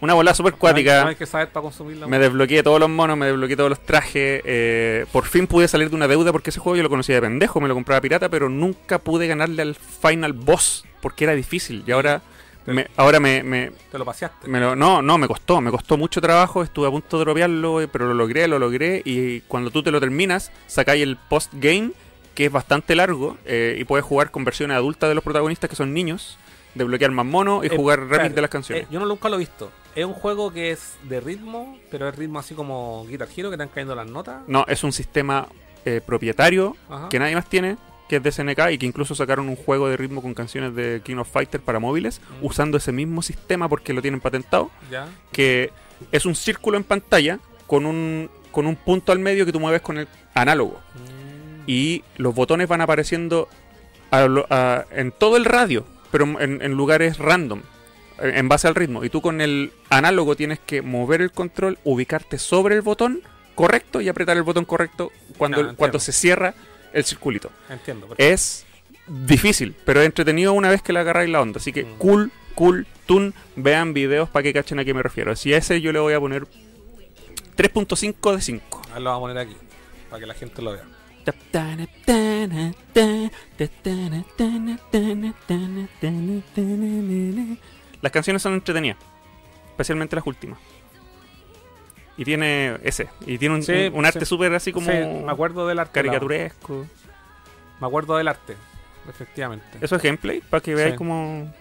Una 0.04 0.14
No 0.16 0.20
hay, 0.20 0.52
cuática. 0.52 1.04
no 1.04 1.10
hay 1.10 1.16
que 1.16 1.26
saber 1.26 1.50
para 1.50 1.62
consumirla. 1.64 2.08
Me 2.08 2.20
desbloqueé 2.20 2.62
todos 2.62 2.78
los 2.80 2.90
monos, 2.90 3.18
me 3.18 3.26
desbloqueé 3.28 3.56
todos 3.56 3.70
los 3.70 3.80
trajes. 3.80 4.42
eh, 4.44 5.06
por 5.14 5.26
fin 5.26 5.48
pude 5.48 5.68
salir 5.70 5.90
de 5.90 5.96
una 5.96 6.08
deuda 6.10 6.32
porque 6.34 6.50
ese 6.50 6.60
juego 6.60 6.76
yo 6.76 6.84
lo 6.84 6.90
conocía 6.90 7.16
de 7.16 7.22
pendejo, 7.22 7.62
me 7.62 7.70
lo 7.70 7.74
compraba 7.74 8.02
pirata, 8.02 8.28
pero 8.28 8.50
nunca 8.50 9.00
pude 9.00 9.28
ganarle 9.28 9.62
al 9.62 9.76
final 9.76 10.34
boss 10.34 10.84
porque 11.02 11.24
era 11.24 11.34
difícil. 11.36 11.84
Y 11.88 11.92
ahora 11.94 12.22
me, 12.66 12.88
ahora 12.98 13.22
me, 13.22 13.44
me- 13.44 13.72
Te 13.92 13.98
lo 13.98 14.04
paseaste. 14.04 14.48
me 14.50 14.60
lo- 14.60 14.76
no, 14.76 15.02
no, 15.02 15.18
me 15.18 15.28
costó, 15.28 15.62
me 15.62 15.72
costó 15.72 15.96
mucho 15.98 16.20
trabajo, 16.20 16.64
estuve 16.64 16.88
a 16.88 16.92
punto 16.92 17.18
de 17.20 17.24
dropearlo, 17.24 17.80
eh, 17.82 17.88
pero 17.88 18.06
lo 18.08 18.14
logré, 18.14 18.48
lo 18.50 18.60
logré. 18.60 19.02
Y 19.06 19.40
cuando 19.42 19.72
tú 19.72 19.84
te 19.84 19.92
lo 19.92 20.02
terminas, 20.02 20.52
sacáis 20.68 21.02
el 21.04 21.16
post-game, 21.16 21.92
que 22.36 22.46
es 22.48 22.52
bastante 22.52 22.96
largo, 22.96 23.38
eh, 23.46 23.78
y 23.80 23.84
puedes 23.86 24.06
jugar 24.06 24.32
con 24.32 24.44
versiones 24.44 24.76
adultas 24.76 25.08
de 25.08 25.16
los 25.16 25.24
protagonistas 25.24 25.70
que 25.70 25.76
son 25.78 25.94
niños, 25.94 26.38
desbloquear 26.76 27.12
más 27.12 27.26
monos 27.26 27.64
y 27.64 27.68
Eh, 27.68 27.76
jugar 27.76 28.00
remix 28.00 28.12
espérate, 28.14 28.36
de 28.36 28.42
las 28.42 28.50
canciones. 28.50 28.84
eh, 28.86 28.88
yo 28.92 29.00
no 29.00 29.06
nunca 29.06 29.30
lo 29.30 29.36
he 29.36 29.40
visto. 29.40 29.72
Es 29.96 30.06
un 30.06 30.14
juego 30.14 30.52
que 30.52 30.72
es 30.72 30.96
de 31.04 31.20
ritmo, 31.20 31.78
pero 31.92 32.10
es 32.10 32.16
ritmo 32.16 32.40
así 32.40 32.56
como 32.56 33.06
Guitar 33.08 33.28
Hero, 33.36 33.50
que 33.50 33.56
están 33.56 33.70
cayendo 33.70 33.94
las 33.96 34.08
notas. 34.08 34.42
No, 34.48 34.66
es 34.68 34.84
un 34.84 34.92
sistema 34.92 35.48
eh, 35.86 36.02
propietario 36.06 36.76
Ajá. 36.90 37.10
que 37.10 37.20
nadie 37.20 37.36
más 37.36 37.48
tiene, 37.48 37.78
que 38.10 38.16
es 38.16 38.24
de 38.24 38.32
SNK 38.32 38.72
y 38.72 38.78
que 38.78 38.86
incluso 38.86 39.14
sacaron 39.16 39.50
un 39.50 39.56
juego 39.56 39.88
de 39.90 39.98
ritmo 39.98 40.22
con 40.22 40.34
canciones 40.34 40.74
de 40.76 41.02
King 41.04 41.18
of 41.18 41.30
Fighter 41.32 41.62
para 41.62 41.80
móviles, 41.80 42.22
Mm. 42.42 42.46
usando 42.46 42.78
ese 42.78 42.92
mismo 42.92 43.22
sistema 43.22 43.70
porque 43.70 43.94
lo 43.94 44.02
tienen 44.02 44.20
patentado, 44.20 44.72
Ya. 44.90 45.08
que 45.32 45.72
es 46.12 46.26
un 46.26 46.36
círculo 46.36 46.78
en 46.78 46.84
pantalla 46.84 47.40
con 47.68 47.86
un, 47.86 48.30
con 48.52 48.66
un 48.66 48.76
punto 48.76 49.12
al 49.12 49.20
medio 49.20 49.46
que 49.46 49.52
tú 49.52 49.60
mueves 49.60 49.82
con 49.82 49.98
el 50.00 50.08
análogo. 50.34 50.80
Mm. 50.96 51.64
Y 51.68 52.04
los 52.18 52.34
botones 52.34 52.68
van 52.68 52.82
apareciendo 52.82 53.48
a 54.12 54.22
lo- 54.26 54.48
a- 54.50 54.86
en 54.92 55.12
todo 55.12 55.38
el 55.38 55.46
radio, 55.46 55.86
pero 56.12 56.26
en, 56.40 56.62
en 56.62 56.72
lugares 56.74 57.18
random, 57.20 57.62
en 58.20 58.48
base 58.50 58.68
al 58.68 58.76
ritmo. 58.76 59.04
Y 59.04 59.10
tú 59.10 59.22
con 59.22 59.42
el 59.42 59.72
análogo 59.90 60.36
tienes 60.36 60.60
que 60.60 60.82
mover 60.82 61.22
el 61.22 61.32
control, 61.32 61.78
ubicarte 61.84 62.38
sobre 62.38 62.76
el 62.76 62.82
botón 62.82 63.22
correcto 63.56 64.02
y 64.02 64.10
apretar 64.10 64.38
el 64.38 64.44
botón 64.44 64.66
correcto 64.66 65.12
cuando, 65.38 65.58
Ah, 65.62 65.70
el- 65.72 65.76
cuando 65.76 66.00
se 66.00 66.12
cierra 66.12 66.54
el 66.94 67.04
circulito. 67.04 67.50
Entiendo. 67.70 68.08
perfecto. 68.08 68.34
Es 68.34 68.66
difícil, 69.08 69.76
pero 69.86 70.00
es 70.02 70.06
entretenido 70.06 70.54
una 70.54 70.70
vez 70.70 70.82
que 70.82 70.94
le 70.94 71.00
agarráis 71.00 71.30
la 71.30 71.42
onda. 71.42 71.58
Así 71.60 71.72
que 71.74 71.84
Mm. 71.84 71.98
cool, 71.98 72.32
cool, 72.56 72.88
tune. 73.06 73.34
Vean 73.56 73.94
videos 73.94 74.30
para 74.30 74.44
que 74.44 74.54
cachen 74.54 74.80
a 74.80 74.86
qué 74.86 74.94
me 74.94 75.04
refiero. 75.04 75.36
Si 75.36 75.54
a 75.54 75.58
ese 75.58 75.82
yo 75.82 75.92
le 75.92 76.00
voy 76.00 76.14
a 76.14 76.20
poner 76.20 76.48
3.5 77.56 78.36
de 78.36 78.42
5. 78.42 78.82
Ahora 78.90 79.00
lo 79.00 79.10
vamos 79.12 79.18
a 79.18 79.34
poner 79.34 79.38
aquí, 79.48 79.58
para 80.10 80.20
que 80.20 80.26
la 80.28 80.34
gente 80.34 80.62
lo 80.62 80.72
vea. 80.74 80.84
Las 88.04 88.12
canciones 88.12 88.42
son 88.44 88.54
entretenidas, 88.54 88.98
especialmente 89.72 90.16
las 90.16 90.28
últimas. 90.28 90.60
Y 92.18 92.24
tiene 92.26 92.78
ese, 92.84 93.10
y 93.26 93.40
tiene 93.40 93.56
un, 93.56 93.64
Sí, 93.64 93.72
un- 93.88 93.96
un 94.00 94.06
arte 94.06 94.20
sí. 94.20 94.26
súper 94.28 94.54
así 94.54 94.72
como 94.72 94.92
Sí, 94.92 94.98
me 95.26 95.32
acuerdo 95.32 95.66
del 95.68 95.80
arte. 95.80 95.94
caricaturesco. 95.94 96.86
Me 97.82 97.88
acuerdo 97.88 98.18
del 98.18 98.28
arte, 98.28 98.56
efectivamente. 99.10 99.66
Eso 99.82 99.96
es 99.96 100.02
gameplay, 100.04 100.42
para 100.42 100.62
que 100.62 100.76
veáis 100.76 100.92
Sí. 100.92 100.98
como... 100.98 101.52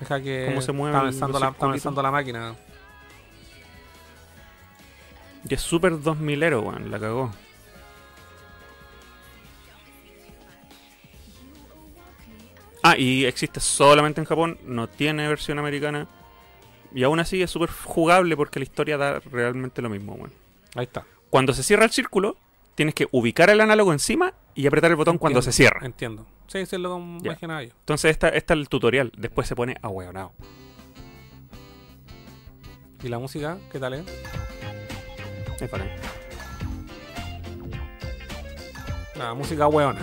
Deja 0.00 0.20
que 0.20 0.46
cómo 0.48 0.60
se 0.60 0.72
mueven 0.72 0.90
está 0.96 1.00
avanzando, 1.00 1.38
la, 1.38 1.46
está 1.46 1.52
circulitos. 1.60 1.86
avanzando 1.86 2.02
la 2.02 2.10
máquina. 2.10 2.54
Y 5.48 5.54
es 5.54 5.60
súper 5.60 5.92
2000ero, 5.94 6.60
weón, 6.62 6.90
la 6.90 6.98
cagó. 7.00 7.30
Ah, 12.82 12.96
y 12.96 13.24
existe 13.24 13.60
solamente 13.60 14.20
en 14.20 14.24
Japón, 14.24 14.58
no 14.64 14.88
tiene 14.88 15.28
versión 15.28 15.58
americana. 15.58 16.08
Y 16.94 17.04
aún 17.04 17.20
así 17.20 17.40
es 17.40 17.50
súper 17.50 17.70
jugable 17.70 18.36
porque 18.36 18.58
la 18.58 18.64
historia 18.64 18.96
da 18.98 19.20
realmente 19.20 19.80
lo 19.80 19.88
mismo, 19.88 20.14
weón. 20.14 20.32
Ahí 20.74 20.84
está. 20.84 21.06
Cuando 21.30 21.52
se 21.52 21.62
cierra 21.62 21.84
el 21.84 21.90
círculo, 21.90 22.36
tienes 22.74 22.94
que 22.94 23.08
ubicar 23.12 23.50
el 23.50 23.60
análogo 23.60 23.92
encima 23.92 24.34
y 24.54 24.66
apretar 24.66 24.90
el 24.90 24.96
botón 24.96 25.18
cuando 25.18 25.40
se 25.42 25.52
cierra. 25.52 25.86
Entiendo. 25.86 26.26
Sí, 26.48 26.66
sí, 26.66 26.76
es 26.76 26.80
lo 26.82 26.96
que 26.96 27.26
imaginaba 27.26 27.62
yo. 27.62 27.70
Entonces 27.70 28.10
esta, 28.10 28.28
esta 28.28 28.54
es 28.54 28.60
el 28.60 28.68
tutorial. 28.68 29.12
Después 29.16 29.46
se 29.48 29.56
pone 29.56 29.76
ahueonado. 29.80 30.32
¿Y 33.02 33.08
la 33.08 33.18
música? 33.18 33.58
¿Qué 33.70 33.78
tal 33.78 33.94
es? 33.94 34.04
Es 35.60 35.70
bacán. 35.70 35.88
La 39.16 39.34
música 39.34 39.66
hueona. 39.66 40.00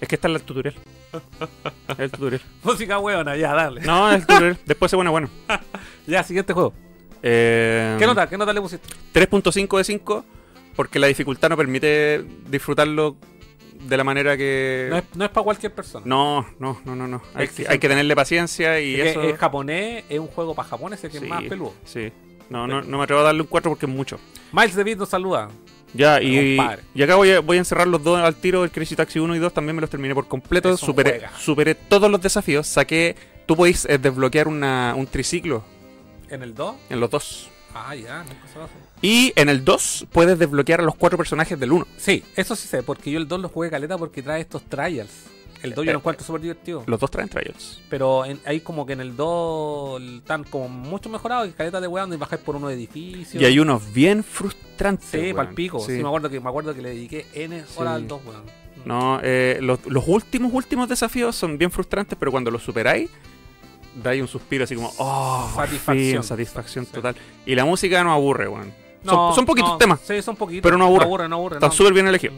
Es 0.00 0.08
que 0.08 0.14
esta 0.14 0.28
es 0.28 0.34
el 0.34 0.42
tutorial. 0.42 0.74
Es 1.88 1.98
el 1.98 2.10
tutorial. 2.10 2.42
Música 2.62 2.98
hueona, 2.98 3.36
ya, 3.36 3.52
dale. 3.52 3.80
No, 3.82 4.10
es 4.10 4.16
el 4.16 4.26
tutorial. 4.26 4.58
Después 4.66 4.90
se 4.90 4.96
pone 4.96 5.10
bueno. 5.10 5.28
Ya, 6.06 6.22
siguiente 6.22 6.52
juego. 6.52 6.72
Eh, 7.22 7.96
¿Qué 7.98 8.06
nota? 8.06 8.28
¿Qué 8.28 8.38
nota 8.38 8.52
le 8.52 8.60
pusiste? 8.60 8.88
3.5 9.12 9.78
de 9.78 9.84
5 9.84 10.24
porque 10.76 10.98
la 10.98 11.08
dificultad 11.08 11.50
no 11.50 11.56
permite 11.56 12.24
disfrutarlo 12.48 13.16
de 13.86 13.96
la 13.96 14.04
manera 14.04 14.36
que... 14.36 14.86
No 14.90 14.96
es, 14.96 15.04
no 15.14 15.24
es 15.24 15.30
para 15.30 15.44
cualquier 15.44 15.74
persona. 15.74 16.04
No, 16.06 16.46
no, 16.58 16.80
no, 16.84 16.96
no, 16.96 17.06
no. 17.06 17.22
Hay, 17.34 17.48
que 17.48 17.88
tenerle 17.88 18.14
paciencia 18.14 18.80
y 18.80 19.00
Es 19.00 19.08
eso... 19.08 19.22
es 19.22 19.38
japonés, 19.38 20.04
es 20.08 20.18
un 20.18 20.28
juego 20.28 20.54
para 20.54 20.68
japoneses 20.68 21.10
que 21.10 21.18
Sí, 21.18 21.24
es 21.24 21.30
más 21.30 21.42
peludo. 21.44 21.74
Sí. 21.84 22.12
No, 22.48 22.66
no, 22.66 22.82
no 22.82 22.98
me 22.98 23.04
atrevo 23.04 23.20
a 23.20 23.24
darle 23.24 23.42
un 23.42 23.46
4 23.46 23.70
porque 23.70 23.86
es 23.86 23.92
mucho. 23.92 24.18
Miles 24.52 24.74
Beat 24.76 24.98
nos 24.98 25.08
saluda. 25.08 25.48
Ya, 25.94 26.22
y, 26.22 26.58
y 26.94 27.02
acá 27.02 27.16
voy 27.16 27.30
a, 27.32 27.40
voy 27.40 27.56
a 27.56 27.60
encerrar 27.60 27.86
los 27.86 28.02
dos 28.02 28.18
al 28.20 28.34
tiro. 28.36 28.64
El 28.64 28.70
Crazy 28.70 28.94
Taxi 28.96 29.18
1 29.18 29.34
y 29.36 29.38
2 29.38 29.52
también 29.52 29.74
me 29.76 29.80
los 29.80 29.90
terminé 29.90 30.14
por 30.14 30.28
completo. 30.28 30.76
Superé, 30.76 31.10
juega. 31.18 31.32
superé 31.38 31.74
todos 31.74 32.10
los 32.10 32.20
desafíos. 32.20 32.66
Saqué... 32.66 33.16
Tú 33.46 33.56
podéis 33.56 33.84
eh, 33.86 33.98
desbloquear 33.98 34.46
una, 34.46 34.94
un 34.96 35.08
triciclo 35.08 35.64
En 36.28 36.42
el 36.42 36.54
2. 36.54 36.76
en 36.90 37.00
los 37.00 37.10
dos. 37.10 37.50
Ah, 37.74 37.96
ya, 37.96 38.18
nunca 38.22 38.46
se 38.52 38.58
lo 38.58 38.64
hace. 38.64 38.74
Y 39.02 39.32
en 39.34 39.48
el 39.48 39.64
2 39.64 40.06
puedes 40.12 40.38
desbloquear 40.38 40.80
a 40.80 40.82
los 40.84 40.94
cuatro 40.94 41.16
personajes 41.18 41.58
del 41.58 41.72
1. 41.72 41.86
Sí, 41.96 42.22
eso 42.36 42.54
sí 42.54 42.68
sé, 42.68 42.84
porque 42.84 43.10
yo 43.10 43.18
el 43.18 43.26
2 43.26 43.40
lo 43.40 43.48
jugué 43.48 43.68
caleta 43.70 43.98
porque 43.98 44.22
trae 44.22 44.40
estos 44.40 44.62
trials. 44.62 45.10
El 45.62 45.74
2 45.74 45.84
yo 45.86 45.92
lo 45.92 45.98
encuentro 45.98 46.24
súper 46.24 46.40
divertido. 46.40 46.82
Los 46.86 46.98
dos 47.00 47.10
traen 47.10 47.28
trials. 47.28 47.80
Pero 47.90 48.24
en- 48.24 48.40
ahí 48.46 48.60
como 48.60 48.86
que 48.86 48.94
en 48.94 49.00
el 49.00 49.16
2 49.16 50.00
están 50.18 50.44
como 50.44 50.68
mucho 50.68 51.08
mejorados 51.08 51.48
y 51.48 51.52
caleta 51.52 51.80
de 51.80 51.86
weón 51.86 52.04
donde 52.10 52.16
bajáis 52.16 52.40
por 52.42 52.56
unos 52.56 52.72
edificios. 52.72 53.42
Y 53.42 53.44
hay 53.44 53.58
unos 53.58 53.92
bien 53.92 54.24
frustrantes. 54.24 55.08
Sí, 55.10 55.18
weón. 55.18 55.36
pa'l 55.36 55.54
pico. 55.54 55.80
Sí. 55.80 55.96
Sí. 55.96 56.02
me 56.02 56.08
acuerdo 56.08 56.30
que 56.30 56.40
me 56.40 56.48
acuerdo 56.48 56.74
que 56.74 56.82
le 56.82 56.90
dediqué 56.90 57.26
N 57.34 57.62
horas 57.76 57.94
al 57.94 58.08
2, 58.08 58.20
weón. 58.26 58.42
No, 58.84 59.20
eh, 59.22 59.58
los, 59.60 59.84
los 59.86 60.04
últimos, 60.08 60.52
últimos 60.54 60.88
desafíos 60.88 61.36
son 61.36 61.58
bien 61.58 61.70
frustrantes, 61.70 62.16
pero 62.18 62.30
cuando 62.30 62.50
los 62.50 62.62
superáis, 62.62 63.10
dais 64.02 64.22
un 64.22 64.28
suspiro 64.28 64.64
así 64.64 64.74
como, 64.74 64.90
oh, 64.98 65.50
Satisfacción. 65.54 65.96
fin, 65.96 66.22
satisfacción 66.22 66.86
Sí. 66.86 66.92
total. 66.92 67.14
Y 67.44 67.54
la 67.54 67.64
música 67.66 68.02
no 68.02 68.12
aburre, 68.12 68.48
weón. 68.48 68.72
No, 69.04 69.12
son, 69.12 69.34
son 69.36 69.46
poquitos 69.46 69.70
no, 69.72 69.76
temas, 69.78 70.00
Sí, 70.06 70.22
son 70.22 70.36
poquitos. 70.36 70.62
Pero 70.62 70.78
no 70.78 70.84
aburre. 70.86 71.00
No 71.00 71.06
aburre, 71.06 71.28
no 71.28 71.36
aburre. 71.36 71.56
están 71.56 71.68
no. 71.70 71.74
súper 71.74 71.92
bien 71.92 72.06
elegidos. 72.06 72.36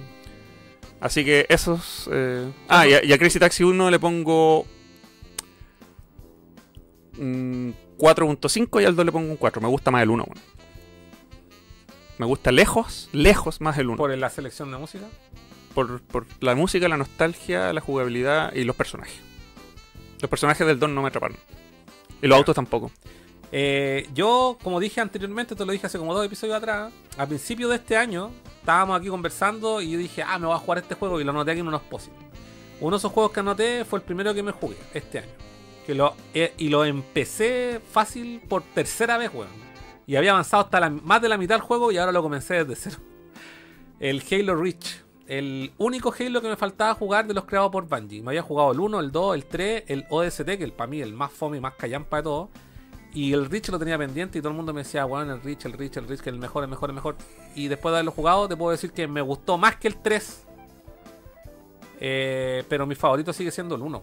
Así 1.03 1.25
que 1.25 1.45
esos... 1.49 2.09
eh, 2.13 2.49
Ah, 2.69 2.87
y 2.87 2.95
a, 2.95 3.05
y 3.05 3.13
a 3.13 3.19
Crazy 3.19 3.39
Taxi 3.39 3.65
1 3.65 3.91
le 3.91 3.99
pongo... 3.99 4.65
mm, 7.19 7.71
4.5 7.99 8.83
y 8.83 8.85
al 8.85 8.97
2 8.97 9.07
le 9.07 9.13
pongo 9.13 9.31
un 9.31 9.37
4. 9.37 9.61
Me 9.61 9.69
gusta 9.69 9.91
más 9.91 10.03
el 10.03 10.11
1, 10.11 10.25
weón. 10.25 10.39
Me 12.19 12.27
gusta 12.27 12.53
lejos, 12.53 13.09
lejos 13.13 13.61
más 13.61 13.77
el 13.79 13.89
1. 13.89 13.97
Por 13.97 14.17
la 14.17 14.31
selección 14.31 14.71
de 14.71 14.79
música. 14.79 15.05
por, 15.75 16.01
por 16.03 16.27
la 16.41 16.55
música, 16.55 16.89
la 16.89 16.97
nostalgia, 16.97 17.73
la 17.73 17.81
jugabilidad 17.81 18.53
y 18.55 18.63
los 18.65 18.77
personajes. 18.77 19.19
Los 20.21 20.31
personajes 20.31 20.65
del 20.67 20.79
Don 20.79 20.95
no 20.95 21.03
me 21.03 21.09
atraparon. 21.09 21.37
Y 22.23 22.29
los 22.29 22.39
autos 22.39 22.55
tampoco. 22.55 22.93
Eh, 23.55 24.09
yo, 24.15 24.57
como 24.63 24.81
dije 24.81 25.03
anteriormente, 25.03 25.55
te 25.55 25.65
lo 25.67 25.73
dije 25.73 25.87
hace 25.87 25.99
como 25.99 26.15
dos 26.15 26.25
episodios 26.25 26.57
atrás, 26.57 26.91
a 27.19 27.27
principio 27.27 27.69
de 27.69 27.77
este 27.77 27.99
año, 27.99 28.31
estábamos 28.61 28.99
aquí 28.99 29.09
conversando 29.09 29.83
y 29.83 29.91
yo 29.91 29.99
dije, 29.99 30.23
ah, 30.23 30.39
me 30.39 30.47
voy 30.47 30.57
a 30.57 30.59
jugar 30.59 30.79
este 30.79 30.95
juego 30.95 31.21
y 31.21 31.25
lo 31.25 31.31
anoté 31.31 31.51
aquí 31.51 31.61
en 31.61 31.69
unos 31.69 31.83
posits. 31.83 32.17
Uno 32.81 32.97
de 32.97 32.99
esos 32.99 33.13
juegos 33.13 33.31
que 33.33 33.41
anoté 33.41 33.85
fue 33.85 33.99
el 33.99 34.05
primero 34.05 34.35
que 34.35 34.43
me 34.43 34.53
jugué 34.53 34.77
este 34.95 35.19
año. 35.19 35.31
Que 35.87 35.95
lo, 35.95 36.15
eh, 36.33 36.55
y 36.57 36.69
lo 36.69 36.85
empecé 36.85 37.81
fácil 37.91 38.41
por 38.49 38.63
tercera 38.63 39.19
vez, 39.19 39.31
weón. 39.35 39.63
Y 40.07 40.17
había 40.17 40.31
avanzado 40.33 40.65
hasta 40.65 40.91
más 40.91 41.21
de 41.21 41.29
la 41.29 41.37
mitad 41.37 41.57
del 41.57 41.63
juego 41.63 41.93
y 41.93 41.99
ahora 41.99 42.11
lo 42.11 42.23
comencé 42.23 42.65
desde 42.65 42.91
cero. 42.91 42.97
El 44.01 44.23
Halo 44.31 44.57
Reach. 44.57 45.03
El 45.29 45.73
único 45.79 46.13
Halo 46.19 46.43
que 46.43 46.49
me 46.49 46.57
faltaba 46.57 46.95
jugar 46.95 47.27
de 47.27 47.35
los 47.35 47.45
creados 47.45 47.71
por 47.71 47.87
Bungie. 47.87 48.23
Me 48.23 48.31
había 48.31 48.43
jugado 48.43 48.73
el 48.73 48.81
1, 48.81 48.99
el 49.01 49.13
2, 49.13 49.35
el 49.37 49.45
3, 49.45 49.85
el 49.87 50.07
ODST, 50.11 50.45
que 50.45 50.65
el, 50.65 50.73
para 50.73 50.91
mí 50.91 51.01
el 51.01 51.13
más 51.13 51.31
fome 51.31 51.59
y 51.59 51.61
más 51.61 51.75
callampa 51.75 52.17
de 52.17 52.23
todo. 52.25 52.51
Y 53.15 53.33
el 53.35 53.51
Reach 53.51 53.69
lo 53.69 53.79
tenía 53.79 53.99
pendiente 53.99 54.39
y 54.39 54.41
todo 54.41 54.51
el 54.51 54.57
mundo 54.57 54.73
me 54.73 54.83
decía, 54.83 55.05
bueno, 55.05 55.35
el 55.35 55.43
Reach, 55.43 55.67
el 55.67 55.75
Reach, 55.75 55.99
el 55.99 56.09
Reach, 56.09 56.21
que 56.21 56.31
es 56.31 56.35
el 56.35 56.41
mejor, 56.41 56.65
el 56.65 56.71
mejor, 56.71 56.89
el 56.91 56.95
mejor. 56.95 57.17
Y 57.55 57.69
después 57.69 57.93
de 57.93 57.99
haberlo 57.99 58.13
jugado, 58.13 58.49
te 58.49 58.57
puedo 58.57 58.71
decir 58.71 58.93
que 58.93 59.07
me 59.07 59.21
gustó 59.21 59.59
más 59.59 59.77
que 59.77 59.89
el 59.89 59.97
3. 59.97 60.47
Eh, 62.01 62.65
pero 62.69 62.87
mi 62.87 62.95
favorito 62.95 63.33
sigue 63.33 63.51
siendo 63.51 63.75
el 63.75 63.83
1. 63.83 64.03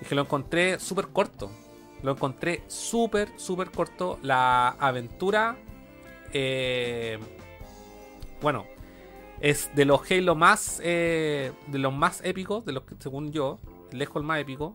Y 0.00 0.04
que 0.04 0.14
lo 0.14 0.22
encontré 0.22 0.78
súper 0.78 1.08
corto. 1.08 1.50
Lo 2.02 2.12
encontré 2.12 2.62
súper, 2.68 3.30
súper 3.36 3.70
corto. 3.70 4.18
La 4.22 4.68
aventura. 4.78 5.56
eh, 6.32 7.18
bueno, 8.40 8.64
es 9.40 9.70
de 9.74 9.84
los 9.84 10.08
Halo 10.10 10.34
más. 10.34 10.80
eh, 10.84 11.52
de 11.66 11.78
los 11.78 11.92
más 11.92 12.20
épicos, 12.24 12.64
de 12.64 12.72
los 12.72 12.84
que, 12.84 12.94
según 12.98 13.32
yo, 13.32 13.58
lejos 13.90 14.20
el 14.20 14.26
más 14.26 14.40
épico. 14.40 14.74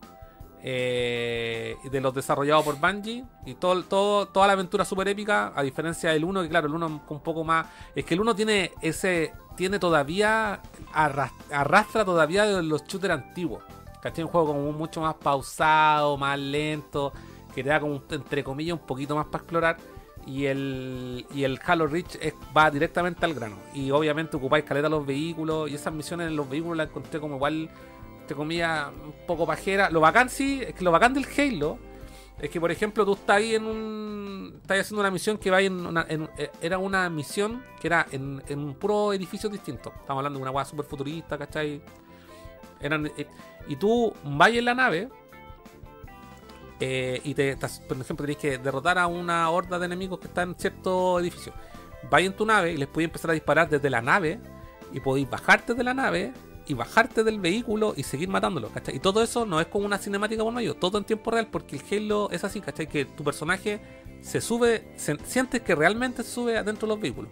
Eh, 0.63 1.75
de 1.89 2.01
los 2.01 2.13
desarrollados 2.13 2.63
por 2.63 2.79
Bungie. 2.79 3.23
Y 3.45 3.55
todo, 3.55 3.83
todo, 3.83 4.27
toda 4.27 4.47
la 4.47 4.53
aventura 4.53 4.85
súper 4.85 5.07
épica. 5.07 5.51
A 5.55 5.63
diferencia 5.63 6.11
del 6.11 6.23
1, 6.23 6.43
que 6.43 6.49
claro, 6.49 6.67
el 6.67 6.73
1 6.75 7.01
un 7.09 7.19
poco 7.21 7.43
más. 7.43 7.67
Es 7.95 8.05
que 8.05 8.13
el 8.13 8.21
1 8.21 8.35
tiene 8.35 8.71
ese. 8.81 9.33
Tiene 9.55 9.79
todavía. 9.79 10.61
arras- 10.93 11.31
Arrastra 11.51 12.05
todavía 12.05 12.45
de 12.45 12.63
los 12.63 12.83
shooters 12.85 13.13
antiguos. 13.13 13.63
¿Cachai? 14.01 14.23
Un 14.23 14.31
juego 14.31 14.47
como 14.47 14.71
mucho 14.71 15.01
más 15.01 15.13
pausado, 15.15 16.17
más 16.17 16.39
lento, 16.39 17.13
que 17.53 17.63
te 17.63 17.69
da 17.69 17.79
como, 17.79 18.01
entre 18.09 18.43
comillas, 18.43 18.73
un 18.79 18.85
poquito 18.85 19.15
más 19.15 19.25
para 19.27 19.43
explorar. 19.43 19.77
Y 20.25 20.45
el, 20.45 21.25
y 21.33 21.43
el 21.43 21.59
Halo 21.65 21.87
Reach 21.87 22.15
es- 22.21 22.33
va 22.55 22.69
directamente 22.71 23.25
al 23.25 23.33
grano. 23.33 23.57
Y 23.73 23.91
obviamente 23.91 24.37
ocupáis 24.37 24.63
caleta 24.65 24.87
los 24.89 25.05
vehículos. 25.05 25.69
Y 25.69 25.75
esas 25.75 25.93
misiones 25.93 26.27
en 26.27 26.35
los 26.35 26.49
vehículos 26.49 26.77
las 26.77 26.87
encontré 26.89 27.19
como 27.19 27.35
igual, 27.35 27.69
entre 28.21 28.35
comillas, 28.35 28.87
un 28.89 29.13
poco 29.27 29.45
pajera. 29.45 29.89
Lo 29.89 29.99
bacán 29.99 30.29
sí, 30.29 30.61
es 30.65 30.73
que 30.73 30.83
lo 30.83 30.91
bacán 30.91 31.13
del 31.13 31.25
Halo 31.37 31.77
es 32.39 32.49
que, 32.49 32.59
por 32.59 32.71
ejemplo, 32.71 33.05
tú 33.05 33.13
estás 33.13 33.37
ahí 33.37 33.55
en 33.55 33.65
un. 33.65 34.53
Estás 34.61 34.79
haciendo 34.79 35.01
una 35.01 35.11
misión 35.11 35.37
que 35.37 35.51
va 35.51 35.61
en 35.61 35.85
una. 35.85 36.05
en- 36.09 36.29
eh, 36.37 36.49
era 36.61 36.77
una 36.77 37.09
misión 37.09 37.63
que 37.79 37.87
era 37.87 38.07
en, 38.11 38.41
en 38.47 38.59
un 38.59 38.73
puro 38.75 39.13
edificio 39.13 39.49
distinto. 39.49 39.89
Estamos 39.99 40.19
hablando 40.21 40.39
de 40.39 40.43
una 40.43 40.51
weá 40.51 40.65
super 40.65 40.85
futurista, 40.85 41.37
¿cachai? 41.37 41.81
Eran, 42.79 43.05
eh, 43.17 43.27
y 43.67 43.75
tú 43.75 44.11
vas 44.23 44.49
en 44.51 44.65
la 44.65 44.73
nave. 44.73 45.09
eh, 46.79 47.21
y 47.23 47.33
te, 47.35 47.51
estás- 47.51 47.79
por 47.81 47.95
ejemplo, 47.97 48.23
tenéis 48.25 48.39
que 48.39 48.57
derrotar 48.57 48.97
a 48.97 49.05
una 49.07 49.47
horda 49.51 49.77
de 49.77 49.85
enemigos 49.85 50.19
que 50.19 50.27
están 50.27 50.49
en 50.49 50.55
cierto 50.55 51.19
edificio. 51.19 51.53
Vais 52.09 52.25
en 52.25 52.33
tu 52.35 52.43
nave 52.45 52.71
y 52.71 52.77
les 52.77 52.87
podéis 52.87 53.09
empezar 53.09 53.29
a 53.31 53.33
disparar 53.35 53.69
desde 53.69 53.89
la 53.89 54.01
nave. 54.01 54.39
Y 54.93 54.99
podéis 54.99 55.29
bajarte 55.29 55.73
de 55.75 55.83
la 55.83 55.93
nave 55.93 56.33
y 56.71 56.73
bajarte 56.73 57.25
del 57.25 57.41
vehículo 57.41 57.93
y 57.97 58.03
seguir 58.03 58.29
matándolos, 58.29 58.71
¿cachai? 58.71 58.95
Y 58.95 58.99
todo 58.99 59.21
eso 59.21 59.45
no 59.45 59.59
es 59.59 59.67
como 59.67 59.85
una 59.85 59.97
cinemática 59.97 60.41
por 60.41 60.53
medio, 60.53 60.73
todo 60.75 60.97
en 60.97 61.03
tiempo 61.03 61.29
real, 61.31 61.47
porque 61.51 61.75
el 61.75 61.83
Halo 62.05 62.29
es 62.31 62.45
así, 62.45 62.61
¿cachai? 62.61 62.87
Que 62.87 63.03
tu 63.03 63.23
personaje 63.25 63.81
se 64.21 64.39
sube, 64.39 64.93
sientes 64.95 65.61
que 65.61 65.75
realmente 65.75 66.23
sube 66.23 66.57
adentro 66.57 66.87
de 66.87 66.93
los 66.93 67.01
vehículos. 67.01 67.29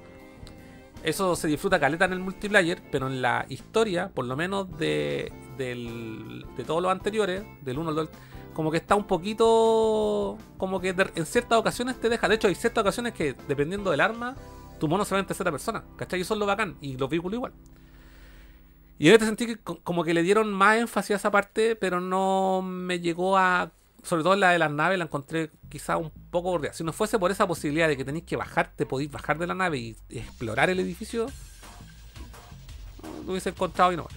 Eso 1.03 1.37
se 1.37 1.47
disfruta 1.47 1.79
caleta 1.79 2.03
en 2.03 2.11
el 2.11 2.19
multiplayer, 2.19 2.81
pero 2.91 3.07
en 3.07 3.21
la 3.21 3.45
historia, 3.47 4.09
por 4.13 4.25
lo 4.25 4.35
menos 4.35 4.77
de, 4.77 5.31
del- 5.57 6.45
de 6.57 6.63
todos 6.65 6.81
los 6.81 6.91
anteriores, 6.91 7.43
del 7.61 7.79
1 7.79 7.89
al 7.91 7.95
2, 7.95 8.09
como 8.53 8.69
que 8.71 8.77
está 8.77 8.95
un 8.95 9.05
poquito. 9.07 10.37
Como 10.57 10.81
que 10.81 10.89
en 11.15 11.25
ciertas 11.25 11.57
ocasiones 11.57 11.97
te 12.01 12.09
deja. 12.09 12.27
De 12.27 12.35
hecho, 12.35 12.49
hay 12.49 12.55
ciertas 12.55 12.81
ocasiones 12.81 13.13
que, 13.13 13.33
dependiendo 13.47 13.91
del 13.91 14.01
arma, 14.01 14.35
tu 14.77 14.89
mono 14.89 15.05
se 15.05 15.15
ve 15.15 15.21
en 15.21 15.27
tercera 15.27 15.49
persona. 15.51 15.85
¿Cachai? 15.95 16.19
Y 16.19 16.23
eso 16.23 16.33
es 16.33 16.39
lo 16.41 16.45
bacán. 16.45 16.75
Y 16.81 16.97
los 16.97 17.09
vehículos 17.09 17.37
igual. 17.37 17.53
Y 18.99 19.07
en 19.07 19.13
este 19.13 19.25
sentido, 19.25 19.55
como 19.63 20.03
que 20.03 20.13
le 20.13 20.21
dieron 20.21 20.53
más 20.53 20.77
énfasis 20.77 21.11
a 21.11 21.15
esa 21.15 21.31
parte, 21.31 21.75
pero 21.75 21.99
no 22.01 22.61
me 22.61 22.99
llegó 22.99 23.37
a. 23.37 23.71
Sobre 24.03 24.23
todo 24.23 24.35
la 24.35 24.51
de 24.51 24.59
las 24.59 24.71
naves, 24.71 24.97
la 24.97 25.05
encontré 25.05 25.51
quizá 25.69 25.97
un 25.97 26.11
poco 26.29 26.49
aburrida. 26.49 26.73
Si 26.73 26.83
no 26.83 26.93
fuese 26.93 27.17
por 27.17 27.31
esa 27.31 27.47
posibilidad 27.47 27.87
de 27.87 27.97
que 27.97 28.05
tenéis 28.05 28.25
que 28.25 28.35
bajarte, 28.35 28.85
podéis 28.85 29.11
bajar 29.11 29.37
de 29.37 29.47
la 29.47 29.55
nave 29.55 29.77
y 29.77 29.97
explorar 30.09 30.69
el 30.69 30.79
edificio, 30.79 31.27
lo 33.25 33.31
hubiese 33.31 33.49
encontrado 33.49 33.91
y 33.91 33.97
no. 33.97 34.07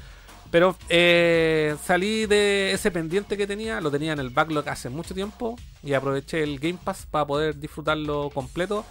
Pero 0.53 0.77
eh, 0.91 1.77
salí 1.83 2.27
de 2.27 2.73
ese 2.73 2.91
pendiente 2.91 3.39
que 3.39 3.47
tenía, 3.47 3.81
lo 3.81 3.91
tenía 3.91 4.13
en 4.13 4.19
el 4.19 4.29
backlog 4.29 4.69
hace 4.69 4.91
mucho 4.91 5.15
tiempo 5.15 5.57
y 5.83 5.95
aproveché 5.95 6.43
el 6.43 6.59
Game 6.59 6.79
Pass 6.83 7.07
para 7.11 7.27
poder 7.27 7.59
disfrutarlo 7.59 8.31
completo. 8.31 8.85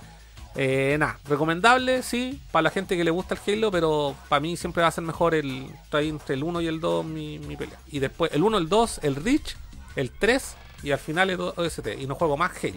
Eh, 0.56 0.98
nada, 1.00 1.18
recomendable, 1.30 2.04
sí, 2.04 2.42
para 2.52 2.64
la 2.64 2.70
gente 2.72 2.98
que 2.98 3.04
le 3.06 3.12
gusta 3.12 3.36
el 3.36 3.54
Halo, 3.54 3.72
pero 3.72 4.16
para 4.28 4.42
mí 4.42 4.58
siempre 4.58 4.82
va 4.82 4.90
a 4.90 4.92
ser 4.92 5.04
mejor 5.04 5.34
el 5.34 5.68
entre 5.94 6.36
el 6.36 6.44
1 6.44 6.60
y 6.62 6.68
el 6.68 6.82
2 6.82 7.06
mi, 7.06 7.40
mi 7.40 7.56
pelea. 7.56 7.80
Y 7.88 8.00
después 8.00 8.32
el 8.34 8.44
1, 8.44 8.58
el 8.58 8.68
2, 8.68 9.00
el 9.04 9.16
Reach, 9.16 9.56
el 9.96 10.12
3 10.12 10.56
y 10.84 10.92
al 10.92 11.00
final 11.00 11.30
el 11.30 11.40
OST. 11.40 11.88
Y 12.00 12.06
no 12.08 12.16
juego 12.16 12.36
más 12.36 12.52
Halo. 12.64 12.74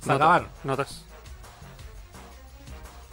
Se 0.00 0.12
acabaron. 0.12 0.48
Notas. 0.64 1.04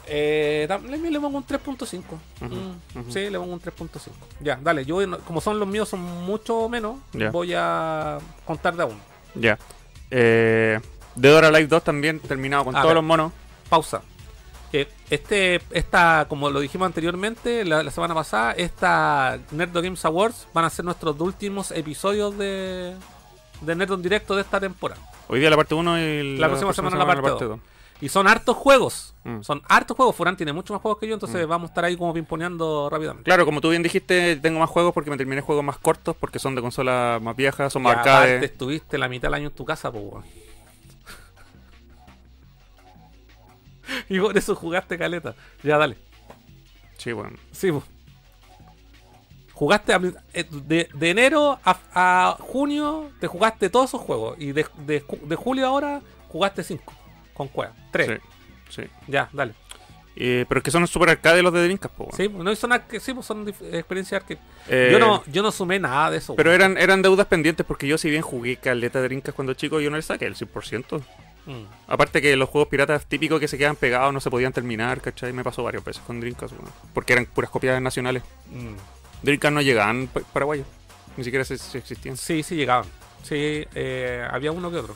Eh, 0.08 0.66
también 0.68 1.12
le 1.12 1.20
pongo 1.20 1.38
un 1.38 1.44
3.5. 1.46 2.04
Ujú, 2.42 2.46
Mm, 2.56 3.00
ujú. 3.00 3.12
Sí, 3.12 3.30
le 3.30 3.40
pongo 3.40 3.54
un 3.54 3.60
3.5. 3.60 4.12
Ya, 4.40 4.58
dale. 4.62 4.86
Yo, 4.86 4.98
como 5.26 5.42
son 5.42 5.58
los 5.60 5.68
míos, 5.68 5.90
son 5.90 6.00
mucho 6.02 6.70
menos. 6.70 6.98
Ya. 7.14 7.32
Voy 7.32 7.54
a 7.56 8.20
contar 8.46 8.76
de 8.76 8.84
a 8.84 8.86
uno. 8.86 9.00
Ya. 9.34 9.58
Eh, 10.12 10.80
Dead 11.16 11.36
or 11.36 11.46
Alive 11.46 11.68
2 11.68 11.84
también 11.84 12.20
terminado 12.20 12.66
con 12.66 12.76
todos 12.76 12.94
los 12.94 13.04
monos. 13.04 13.32
Pausa. 13.70 14.02
Que 14.72 14.88
este, 15.10 15.62
esta, 15.72 16.26
como 16.28 16.50
lo 16.50 16.60
dijimos 16.60 16.86
anteriormente, 16.86 17.64
la, 17.66 17.84
la 17.84 17.92
semana 17.92 18.14
pasada, 18.14 18.52
esta 18.54 19.40
Nerd 19.52 19.74
Games 19.74 20.04
Awards 20.06 20.48
van 20.54 20.66
a 20.66 20.70
ser 20.70 20.86
nuestros 20.86 21.20
últimos 21.20 21.72
episodios 21.72 22.38
de, 22.38 22.96
de 23.62 23.76
Nerd 23.76 23.94
en 23.94 24.02
directo 24.02 24.36
de 24.36 24.42
esta 24.42 24.60
temporada. 24.60 25.02
Hoy 25.28 25.40
día 25.40 25.50
la 25.50 25.56
parte 25.56 25.76
1 25.76 26.00
y 26.00 26.38
La 26.38 26.48
próxima 26.48 26.74
semana 26.74 26.98
la 26.98 27.06
parte 27.06 27.30
dos. 27.30 27.40
2. 27.40 27.60
Y 28.02 28.10
son 28.10 28.28
hartos 28.28 28.58
juegos. 28.58 29.16
Mm. 29.24 29.42
Son 29.42 29.62
hartos 29.70 29.96
juegos. 29.96 30.16
Furán 30.16 30.36
tiene 30.36 30.52
mucho 30.52 30.74
más 30.74 30.82
juegos 30.82 31.00
que 31.00 31.08
yo, 31.08 31.14
entonces 31.14 31.48
vamos 31.48 31.70
a 31.70 31.72
estar 31.72 31.86
ahí 31.86 31.96
como 31.96 32.14
pimponeando 32.14 32.90
rápidamente. 32.90 33.24
Claro, 33.24 33.46
como 33.46 33.62
tú 33.62 33.70
bien 33.70 33.84
dijiste, 33.84 34.36
tengo 34.36 34.60
más 34.60 34.70
juegos 34.70 34.94
porque 34.94 35.10
me 35.10 35.18
terminé 35.18 35.42
juegos 35.42 35.64
más 35.64 35.78
cortos 35.78 36.16
porque 36.20 36.38
son 36.38 36.56
de 36.56 36.62
consolas 36.62 37.22
más 37.22 37.36
viejas, 37.36 37.72
son 37.72 37.84
más 37.84 37.94
aparte 37.94 38.10
arcade. 38.10 38.46
estuviste 38.46 38.98
la 38.98 39.08
mitad 39.08 39.30
del 39.30 39.36
año 39.36 39.48
en 39.48 39.56
tu 39.56 39.66
casa, 39.66 39.92
pues, 39.92 40.04
Y 44.10 44.20
por 44.20 44.38
eso 44.38 44.56
jugaste 44.56 44.98
caleta. 44.98 45.36
Ya, 45.64 45.78
dale. 45.78 45.98
Sí, 46.98 47.12
bueno. 47.12 47.38
Sí, 47.52 47.72
pues. 47.72 47.84
Jugaste 49.54 49.94
a- 49.94 50.02
eh, 50.34 50.46
de, 50.50 50.90
de 50.94 51.10
enero 51.10 51.60
a, 51.64 51.78
a 51.94 52.38
junio, 52.40 53.10
te 53.22 53.28
jugaste 53.28 53.70
todos 53.70 53.90
esos 53.90 54.02
juegos. 54.02 54.36
Y 54.40 54.52
de, 54.52 54.66
de 54.86 55.04
de 55.24 55.36
julio 55.36 55.66
ahora 55.68 56.02
jugaste 56.28 56.64
cinco. 56.64 56.94
Con 57.34 57.48
cueva. 57.48 57.74
Tres. 57.92 58.20
Sí, 58.70 58.82
sí. 58.82 58.88
Ya, 59.08 59.30
dale. 59.32 59.54
Eh, 60.18 60.46
pero 60.48 60.60
es 60.60 60.64
que 60.64 60.72
son 60.72 60.86
super 60.88 61.10
arcade 61.10 61.42
los 61.42 61.52
de 61.54 61.64
Dreamcast, 61.64 61.94
po, 61.94 62.04
weón. 62.06 62.16
Sí, 62.16 62.30
no 62.30 62.56
son, 62.56 62.72
sí, 63.02 63.14
son 63.22 63.48
experiencias 63.74 64.22
arcade. 64.22 64.40
Eh, 64.70 64.90
yo, 64.92 65.00
no, 65.00 65.24
yo 65.28 65.42
no 65.44 65.52
sumé 65.52 65.78
nada 65.80 66.12
de 66.12 66.18
eso. 66.18 66.36
Pero 66.36 66.54
eran, 66.54 66.78
eran 66.78 67.02
deudas 67.02 67.28
pendientes 67.28 67.66
porque 67.66 67.86
yo 67.88 67.98
si 67.98 68.10
bien 68.10 68.22
jugué 68.22 68.56
caleta 68.58 69.00
de 69.02 69.06
Dreamcast 69.10 69.36
cuando 69.36 69.54
chico, 69.54 69.80
yo 69.82 69.90
no 69.90 69.98
le 69.98 70.02
saqué 70.02 70.26
el 70.26 70.36
100%. 70.36 71.02
Mm. 71.46 71.64
Aparte 71.88 72.22
que 72.22 72.36
los 72.36 72.50
juegos 72.50 72.70
piratas 72.70 73.06
típicos 73.06 73.40
que 73.40 73.48
se 73.48 73.58
quedan 73.58 73.76
pegados 73.76 74.14
no 74.14 74.20
se 74.20 74.30
podían 74.32 74.52
terminar, 74.54 75.02
¿cachai? 75.02 75.32
Me 75.34 75.44
pasó 75.44 75.64
varias 75.64 75.84
veces 75.84 76.02
con 76.06 76.20
Dreamcast. 76.20 76.54
Porque 76.94 77.14
eran 77.14 77.26
puras 77.26 77.52
copias 77.52 77.82
nacionales. 77.82 78.24
Mm. 78.52 78.76
Dreamcast 79.24 79.54
no 79.54 79.62
llegaban 79.62 80.08
pa- 80.08 80.22
paraguayos. 80.34 80.68
Ni 81.18 81.24
siquiera 81.24 81.46
se, 81.46 81.58
se 81.58 81.78
existían. 81.78 82.18
Sí, 82.18 82.44
sí 82.44 82.56
llegaban. 82.56 82.86
Sí, 83.24 83.66
eh, 83.74 84.26
había 84.30 84.52
uno 84.52 84.70
que 84.72 84.78
otro. 84.78 84.96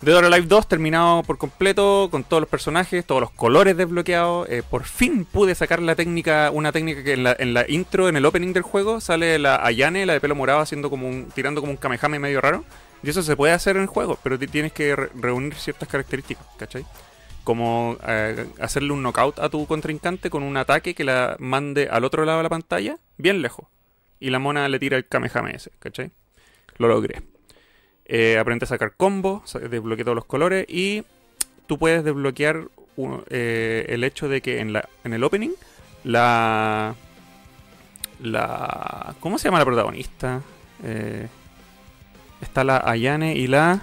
Dead 0.00 0.16
or 0.16 0.24
Alive 0.24 0.48
2 0.48 0.66
terminado 0.68 1.22
por 1.22 1.38
completo, 1.38 2.08
con 2.10 2.24
todos 2.24 2.40
los 2.40 2.48
personajes, 2.50 3.06
todos 3.06 3.20
los 3.20 3.30
colores 3.30 3.76
desbloqueados. 3.76 4.48
Eh, 4.48 4.64
por 4.68 4.82
fin 4.82 5.24
pude 5.24 5.54
sacar 5.54 5.80
la 5.80 5.94
técnica, 5.94 6.50
una 6.52 6.72
técnica 6.72 7.04
que 7.04 7.12
en 7.12 7.22
la, 7.22 7.36
en 7.38 7.54
la 7.54 7.64
intro, 7.70 8.08
en 8.08 8.16
el 8.16 8.24
opening 8.26 8.52
del 8.52 8.64
juego, 8.64 9.00
sale 9.00 9.38
la 9.38 9.64
Ayane, 9.64 10.04
la 10.04 10.14
de 10.14 10.20
pelo 10.20 10.34
morado, 10.34 10.58
haciendo 10.58 10.90
como 10.90 11.08
un, 11.08 11.28
tirando 11.32 11.60
como 11.60 11.70
un 11.72 11.76
Kamehame 11.78 12.18
medio 12.18 12.40
raro. 12.40 12.64
Y 13.02 13.10
eso 13.10 13.22
se 13.22 13.36
puede 13.36 13.52
hacer 13.52 13.76
en 13.76 13.82
el 13.82 13.88
juego, 13.88 14.18
pero 14.22 14.38
ti- 14.38 14.46
tienes 14.46 14.72
que 14.72 14.94
re- 14.94 15.10
reunir 15.14 15.54
ciertas 15.54 15.88
características, 15.88 16.46
¿cachai? 16.56 16.84
Como 17.44 17.96
eh, 18.06 18.46
hacerle 18.60 18.92
un 18.92 19.02
knockout 19.02 19.40
a 19.40 19.48
tu 19.48 19.66
contrincante 19.66 20.30
con 20.30 20.42
un 20.44 20.56
ataque 20.56 20.94
que 20.94 21.02
la 21.04 21.36
mande 21.40 21.88
al 21.90 22.04
otro 22.04 22.24
lado 22.24 22.38
de 22.38 22.44
la 22.44 22.48
pantalla, 22.48 22.98
bien 23.18 23.42
lejos. 23.42 23.66
Y 24.20 24.30
la 24.30 24.38
mona 24.38 24.68
le 24.68 24.78
tira 24.78 24.96
el 24.96 25.06
Kamehame 25.08 25.56
ese, 25.56 25.72
¿cachai? 25.80 26.12
Lo 26.78 26.86
logré. 26.86 27.22
Eh, 28.04 28.38
aprendí 28.38 28.64
a 28.64 28.68
sacar 28.68 28.92
combos, 28.96 29.52
desbloqueé 29.68 30.04
todos 30.04 30.14
los 30.14 30.24
colores 30.26 30.64
y 30.68 31.02
tú 31.66 31.78
puedes 31.78 32.04
desbloquear 32.04 32.68
eh, 33.30 33.86
el 33.88 34.04
hecho 34.04 34.28
de 34.28 34.40
que 34.40 34.60
en 34.60 34.76
el 35.12 35.24
opening 35.24 35.50
la... 36.04 36.94
la 38.20 39.14
¿Cómo 39.20 39.38
se 39.38 39.48
llama 39.48 39.58
la 39.58 39.64
protagonista? 39.64 40.40
Eh, 40.84 41.26
está 42.42 42.64
la 42.64 42.82
Ayane 42.84 43.34
y 43.36 43.46
la... 43.46 43.80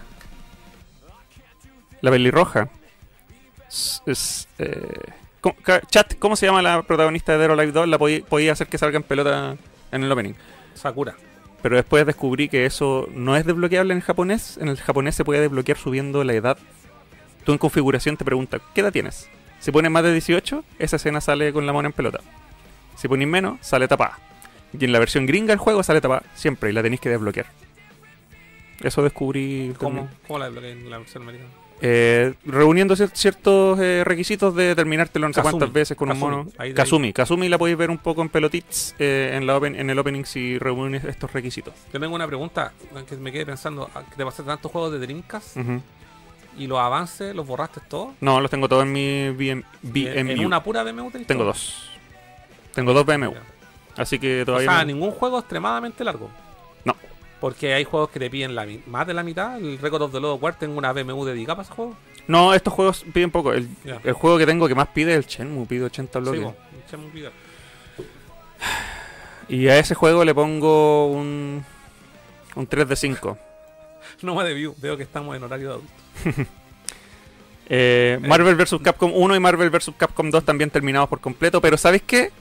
La 2.02 2.12
pelirroja. 2.12 2.70
Es, 4.06 4.48
eh, 4.58 4.88
¿cómo- 5.42 5.56
ca- 5.62 5.82
chat, 5.82 6.16
¿cómo 6.18 6.36
se 6.36 6.46
llama 6.46 6.62
la 6.62 6.82
protagonista 6.84 7.34
de 7.34 7.40
Dead 7.40 7.52
or 7.52 7.60
Alive 7.60 7.72
2? 7.74 7.88
La 7.90 7.98
podía, 7.98 8.52
hacer 8.54 8.68
que 8.68 8.78
salga 8.78 8.98
en 8.98 9.04
pelota 9.04 9.58
en 9.92 10.04
el 10.04 10.12
opening. 10.12 10.34
Sakura. 10.76 11.16
Pero 11.62 11.76
después 11.76 12.06
descubrí 12.06 12.48
que 12.48 12.66
eso 12.66 13.10
no 13.14 13.36
es 13.36 13.46
desbloqueable 13.46 13.92
en 13.92 13.98
el 13.98 14.04
japonés. 14.04 14.58
En 14.62 14.70
el 14.70 14.78
japonés 14.78 15.16
se 15.16 15.26
puede 15.26 15.42
desbloquear 15.42 15.78
subiendo 15.78 16.24
la 16.24 16.34
edad. 16.34 16.58
Tú 17.44 17.52
en 17.52 17.58
configuración 17.58 18.16
te 18.16 18.24
pregunta, 18.24 18.60
¿qué 18.74 18.80
edad 18.82 18.94
tienes? 18.94 19.28
Si 19.60 19.72
pones 19.72 19.92
más 19.92 20.04
de 20.04 20.14
18, 20.14 20.64
esa 20.80 20.96
escena 20.96 21.20
sale 21.20 21.52
con 21.52 21.66
la 21.66 21.74
mona 21.74 21.88
en 21.88 21.94
pelota. 21.94 22.20
Si 22.96 23.10
pones 23.10 23.28
menos, 23.28 23.58
sale 23.60 23.90
tapada. 23.90 24.18
Y 24.78 24.86
en 24.86 24.94
la 24.94 25.00
versión 25.00 25.26
gringa 25.26 25.50
del 25.52 25.58
juego 25.58 25.84
sale 25.84 26.00
tapada 26.00 26.24
siempre 26.34 26.70
y 26.70 26.74
la 26.74 26.82
tenéis 26.82 27.02
que 27.02 27.10
desbloquear. 27.10 27.48
Eso 28.82 29.02
descubrí. 29.04 29.74
¿Cómo, 29.78 30.10
¿Cómo 30.28 30.40
la 30.40 30.46
desbloqueé 30.46 30.72
en 30.72 30.90
la 30.90 30.98
versión 31.00 31.24
americana? 31.24 31.50
Eh, 31.82 32.34
reuniendo 32.46 32.94
cier- 32.96 33.12
ciertos 33.14 33.80
eh, 33.80 34.04
requisitos 34.06 34.54
de 34.54 34.76
terminártelo 34.76 35.28
no 35.30 35.34
sé 35.34 35.42
cuántas 35.42 35.72
veces 35.72 35.96
con 35.96 36.10
Kazumi. 36.10 36.26
un 36.26 36.32
mono. 36.40 36.52
Ahí 36.58 36.74
Kazumi. 36.74 37.14
Kazumi 37.14 37.48
la 37.48 37.58
podéis 37.58 37.78
ver 37.78 37.90
un 37.90 37.98
poco 37.98 38.22
en 38.22 38.28
pelotits 38.30 38.96
eh, 39.00 39.32
en, 39.36 39.48
la 39.48 39.58
open- 39.58 39.80
en 39.80 39.90
el 39.90 39.98
opening 39.98 40.26
si 40.26 40.58
reúnes 40.60 41.06
estos 41.06 41.32
requisitos. 41.32 41.74
Yo 41.94 42.00
tengo 42.00 42.14
una 42.16 42.28
pregunta 42.28 42.74
que 43.08 43.16
me 43.16 43.32
quedé 43.32 43.46
pensando. 43.46 43.90
ah, 43.96 44.04
que 44.10 44.16
¿Te 44.18 44.26
pasaste 44.26 44.44
tantos 44.44 44.70
juegos 44.72 44.92
de 44.92 45.00
Dreamcast 45.00 45.56
y 46.58 46.68
los 46.68 46.80
avances 46.80 47.34
los 47.34 47.48
borraste 47.48 47.80
todos? 47.88 48.10
No, 48.20 48.42
los 48.42 48.52
tengo 48.52 48.68
todos 48.68 48.84
en 48.84 48.92
mi 48.92 49.30
BM, 49.30 49.64
En, 49.84 50.28
en 50.30 50.38
BMU. 50.38 50.46
una 50.48 50.62
pura 50.62 50.84
BMW 50.84 51.10
tenés 51.12 51.28
Tengo 51.28 51.44
todo? 51.44 51.54
dos. 51.54 51.90
Tengo 52.74 52.94
dos 52.94 53.06
BMU. 53.06 53.32
Ya. 53.34 53.42
Así 53.96 54.20
que 54.20 54.42
O 54.42 54.46
todavía. 54.46 54.70
sea, 54.70 54.80
no- 54.80 54.86
ningún 54.86 55.12
juego 55.12 55.40
extremadamente 55.40 56.04
largo. 56.04 56.30
No. 56.84 56.94
Porque 57.40 57.74
hay 57.74 57.84
juegos 57.86 58.10
que 58.10 58.20
te 58.20 58.30
piden 58.30 58.54
la, 58.56 58.68
más 58.88 59.08
de 59.08 59.14
la 59.14 59.24
mitad. 59.24 59.58
El 59.58 59.78
Record 59.78 60.04
of 60.04 60.12
the 60.12 60.20
Lost 60.20 60.44
War 60.44 60.58
tengo 60.58 60.78
una 60.78 60.92
BMW 60.92 61.24
dedicada 61.26 61.58
para 61.58 61.66
ese 61.66 61.74
juego. 61.74 61.96
No, 62.28 62.54
estos 62.54 62.74
juegos 62.74 63.06
piden 63.14 63.32
poco. 63.32 63.54
El, 63.54 63.68
juego 64.14 64.38
que 64.38 64.46
tengo 64.46 64.68
que 64.68 64.76
más 64.76 64.90
pide 64.90 65.14
es 65.14 65.18
el 65.18 65.26
Shenmue, 65.26 65.66
pide 65.66 65.86
80 65.86 66.20
bloques. 66.20 66.42
Sí, 66.90 67.26
y 69.50 69.68
a 69.68 69.80
ese 69.80 69.96
juego 69.96 70.24
le 70.24 70.36
pongo 70.36 71.08
un. 71.08 71.66
Un 72.56 72.68
3 72.68 72.88
de 72.90 72.96
5. 72.96 73.38
No 74.22 74.36
me 74.36 74.44
debió. 74.44 74.76
Veo 74.78 74.98
que 74.98 75.04
estamos 75.04 75.36
en 75.36 75.44
horario 75.44 75.68
de 75.68 75.74
adulto. 75.74 76.52
Eh, 77.72 78.18
Marvel 78.22 78.56
vs. 78.56 78.78
Capcom 78.82 79.12
1 79.14 79.36
y 79.36 79.40
Marvel 79.40 79.70
vs. 79.70 79.92
Capcom 79.96 80.32
2 80.32 80.44
también 80.44 80.72
terminados 80.72 81.08
por 81.08 81.20
completo. 81.20 81.62
Pero 81.62 81.78
¿sabes 81.78 82.02
qué? 82.02 82.32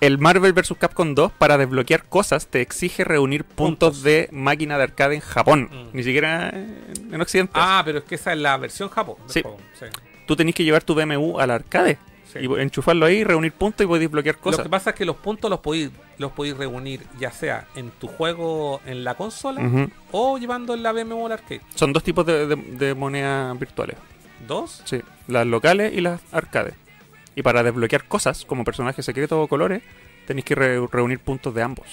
El 0.00 0.18
Marvel 0.18 0.52
vs. 0.52 0.74
Capcom 0.78 1.14
2 1.14 1.32
para 1.32 1.56
desbloquear 1.56 2.04
cosas 2.04 2.46
te 2.48 2.60
exige 2.60 3.04
reunir 3.04 3.44
puntos, 3.44 3.90
Puntos. 3.90 4.02
de 4.02 4.28
máquina 4.32 4.76
de 4.76 4.82
arcade 4.84 5.14
en 5.14 5.20
Japón. 5.20 5.70
Mm. 5.72 5.96
Ni 5.96 6.02
siquiera 6.02 6.50
en, 6.50 7.08
en 7.12 7.20
Occidente. 7.20 7.52
Ah, 7.54 7.82
pero 7.84 7.98
es 7.98 8.04
que 8.04 8.16
esa 8.16 8.32
es 8.32 8.38
la 8.38 8.56
versión 8.56 8.88
Japón. 8.90 9.16
Sí. 9.26 9.42
juego, 9.42 9.58
sí. 9.78 9.86
Tú 10.26 10.36
tenés 10.36 10.54
que 10.54 10.64
llevar 10.64 10.82
tu 10.82 10.94
BMW 10.94 11.38
al 11.38 11.50
arcade. 11.50 11.98
Sí. 12.32 12.40
Y 12.40 12.60
enchufarlo 12.60 13.06
ahí, 13.06 13.22
reunir 13.22 13.52
puntos 13.52 13.84
y 13.84 13.86
podéis 13.86 14.08
desbloquear 14.08 14.34
Lo 14.36 14.40
cosas. 14.42 14.62
que 14.64 14.68
pasa 14.68 14.90
es 14.90 14.96
que 14.96 15.04
los 15.04 15.16
puntos 15.16 15.48
los 15.48 15.60
podéis, 15.60 15.90
los 16.18 16.32
podéis 16.32 16.56
reunir 16.56 17.00
ya 17.18 17.30
sea 17.30 17.68
en 17.76 17.90
tu 17.92 18.08
juego 18.08 18.80
en 18.86 19.04
la 19.04 19.14
consola 19.14 19.88
o 20.10 20.36
llevando 20.38 20.74
en 20.74 20.82
la 20.82 20.90
BMW 20.92 21.26
al 21.26 21.32
arcade. 21.32 21.60
Son 21.76 21.92
dos 21.92 22.02
tipos 22.02 22.26
de, 22.26 22.46
de- 22.48 22.56
de 22.56 22.94
monedas 22.94 23.56
virtuales. 23.58 23.96
¿Dos? 24.48 24.82
Sí, 24.84 25.00
las 25.28 25.46
locales 25.46 25.92
y 25.94 26.00
las 26.00 26.20
arcades. 26.32 26.74
Y 27.34 27.42
para 27.42 27.62
desbloquear 27.62 28.04
cosas 28.04 28.44
como 28.44 28.64
personajes 28.64 29.04
secretos 29.04 29.38
o 29.42 29.48
colores, 29.48 29.82
tenéis 30.26 30.44
que 30.44 30.54
re- 30.54 30.86
reunir 30.90 31.18
puntos 31.20 31.54
de 31.54 31.62
ambos. 31.62 31.86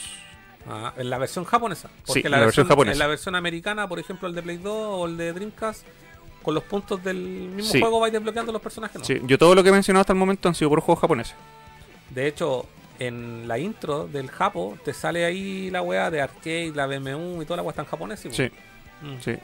Ah, 0.69 0.93
en 0.97 1.09
la 1.09 1.17
versión 1.17 1.43
japonesa. 1.45 1.89
Porque 2.05 2.21
Sí, 2.21 2.29
la 2.29 2.39
versión 2.39 2.67
japonesa. 2.67 2.93
En 2.93 2.99
la 2.99 3.07
versión 3.07 3.35
americana, 3.35 3.87
por 3.87 3.99
ejemplo, 3.99 4.27
el 4.27 4.35
de 4.35 4.43
Play 4.43 4.57
2 4.57 4.65
o 4.73 5.05
el 5.07 5.17
de 5.17 5.33
Dreamcast, 5.33 5.83
con 6.43 6.53
los 6.53 6.63
puntos 6.63 7.03
del 7.03 7.17
mismo 7.17 7.71
Sí. 7.71 7.79
juego 7.79 7.99
vais 7.99 8.13
desbloqueando 8.13 8.51
los 8.51 8.61
personajes. 8.61 8.97
¿no? 8.99 9.05
Sí, 9.05 9.19
yo 9.23 9.37
todo 9.37 9.55
lo 9.55 9.63
que 9.63 9.69
he 9.69 9.71
mencionado 9.71 10.01
hasta 10.01 10.13
el 10.13 10.19
momento 10.19 10.47
han 10.49 10.55
sido 10.55 10.69
puros 10.69 10.85
juegos 10.85 11.01
japoneses. 11.01 11.35
De 12.11 12.27
hecho, 12.27 12.65
en 12.99 13.47
la 13.47 13.57
intro 13.57 14.07
del 14.07 14.29
Japo 14.29 14.77
te 14.85 14.93
sale 14.93 15.25
ahí 15.25 15.71
la 15.71 15.81
weá 15.81 16.11
de 16.11 16.21
arcade, 16.21 16.71
la 16.75 16.85
BMW 16.85 17.41
y 17.41 17.45
toda 17.45 17.57
la 17.57 17.63
weá 17.63 17.71
está 17.71 17.81
en 17.81 17.87
japonés. 17.87 18.19
Sí, 18.19 18.51
Mm, 19.01 19.19
sí. 19.19 19.35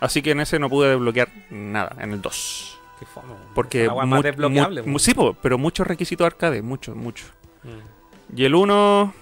Así 0.00 0.22
que 0.22 0.30
en 0.30 0.40
ese 0.40 0.58
no 0.58 0.70
pude 0.70 0.88
desbloquear 0.90 1.28
nada, 1.50 1.94
en 2.00 2.12
el 2.12 2.22
2. 2.22 2.77
Qué 2.98 3.06
fome. 3.06 3.34
Porque 3.54 3.88
mu- 3.88 4.22
desbloqueable. 4.22 4.82
mu- 4.82 4.86
weón. 4.88 5.00
sí, 5.00 5.14
po, 5.14 5.34
pero 5.34 5.58
muchos 5.58 5.86
requisitos 5.86 6.26
arcade, 6.26 6.62
muchos, 6.62 6.96
muchos. 6.96 7.30
Mm, 7.64 8.36
Y 8.38 8.44
el 8.44 8.54
1, 8.54 9.14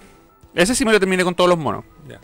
ese 0.55 0.75
sí 0.75 0.85
me 0.85 0.93
lo 0.93 0.99
terminé 1.01 1.25
con 1.25 1.35
todos 1.35 1.51
los 1.51 1.59
monos. 1.59 1.85
ya. 2.09 2.21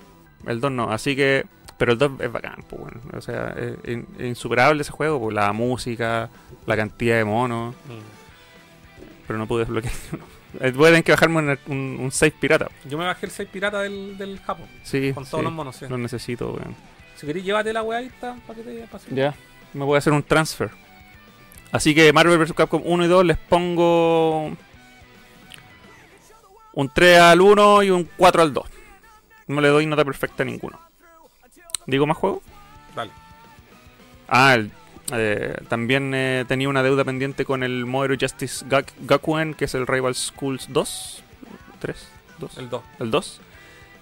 El 0.46 0.60
2 0.60 0.72
no, 0.72 0.90
así 0.90 1.14
que. 1.16 1.46
Pero 1.78 1.92
el 1.92 1.98
2 1.98 2.12
es 2.20 2.30
bacán, 2.32 2.64
pues 2.68 2.80
bueno. 2.82 3.00
O 3.16 3.20
sea, 3.20 3.54
es, 3.58 3.76
in- 3.90 4.06
es 4.18 4.26
insuperable 4.26 4.82
ese 4.82 4.92
juego, 4.92 5.18
pues 5.20 5.34
la 5.34 5.52
música, 5.52 6.30
la 6.66 6.76
cantidad 6.76 7.16
de 7.16 7.24
monos. 7.24 7.74
Mm. 7.86 9.26
Pero 9.26 9.38
no 9.38 9.46
pude 9.46 9.60
desbloquear 9.60 9.92
ninguno. 10.12 10.24
Eh, 10.60 10.70
Voy 10.72 10.84
a 10.86 10.88
tener 10.90 11.04
que 11.04 11.12
bajarme 11.12 11.38
un, 11.38 11.58
un, 11.68 11.96
un 12.00 12.10
save 12.12 12.32
pirata. 12.32 12.68
Yo 12.88 12.98
me 12.98 13.06
bajé 13.06 13.24
el 13.26 13.32
6 13.32 13.48
pirata 13.50 13.80
del, 13.80 14.18
del 14.18 14.38
Japo. 14.40 14.64
Sí, 14.82 15.12
Con 15.14 15.24
todos 15.24 15.40
sí, 15.40 15.44
los 15.44 15.52
monos, 15.52 15.76
sí. 15.76 15.86
Lo 15.88 15.96
necesito, 15.96 16.50
weón. 16.52 16.74
Si 17.16 17.26
queréis, 17.26 17.44
llévate 17.44 17.72
la 17.72 17.82
weá 17.82 18.00
ahí 18.00 18.06
está, 18.06 18.36
para 18.46 18.58
que 18.62 18.64
te 18.70 18.86
pase. 18.86 19.06
Ya, 19.14 19.34
me 19.72 19.84
voy 19.84 19.94
a 19.94 19.98
hacer 19.98 20.12
un 20.12 20.22
transfer. 20.22 20.70
Así 21.72 21.94
que 21.94 22.12
Marvel 22.12 22.38
vs. 22.38 22.52
Capcom 22.52 22.82
1 22.84 23.04
y 23.04 23.08
2 23.08 23.24
les 23.24 23.38
pongo 23.38 24.52
un 26.74 26.88
3 26.88 27.18
al 27.18 27.40
1 27.40 27.82
y 27.82 27.90
un 27.90 28.08
4 28.16 28.42
al 28.42 28.52
2. 28.52 28.64
No 29.48 29.60
le 29.60 29.68
doy 29.68 29.86
nota 29.86 30.04
perfecta 30.04 30.42
a 30.42 30.46
ninguno. 30.46 30.78
¿Digo 31.86 32.06
más 32.06 32.16
juego? 32.16 32.42
Dale. 32.94 33.10
Ah, 34.28 34.54
el- 34.54 34.70
eh, 35.14 35.56
también 35.68 36.12
eh, 36.14 36.44
tenía 36.46 36.68
una 36.68 36.82
deuda 36.82 37.04
pendiente 37.04 37.44
con 37.44 37.62
el 37.62 37.84
Modern 37.86 38.18
Justice 38.18 38.64
Gak- 38.66 38.92
Gakuen, 39.00 39.54
que 39.54 39.64
es 39.66 39.74
el 39.74 39.86
Rival 39.86 40.14
Schools 40.14 40.66
2. 40.70 41.22
3, 41.80 41.96
2. 42.38 42.58
El 42.58 42.70
2. 42.70 42.82
El 43.00 43.10
2. 43.10 43.40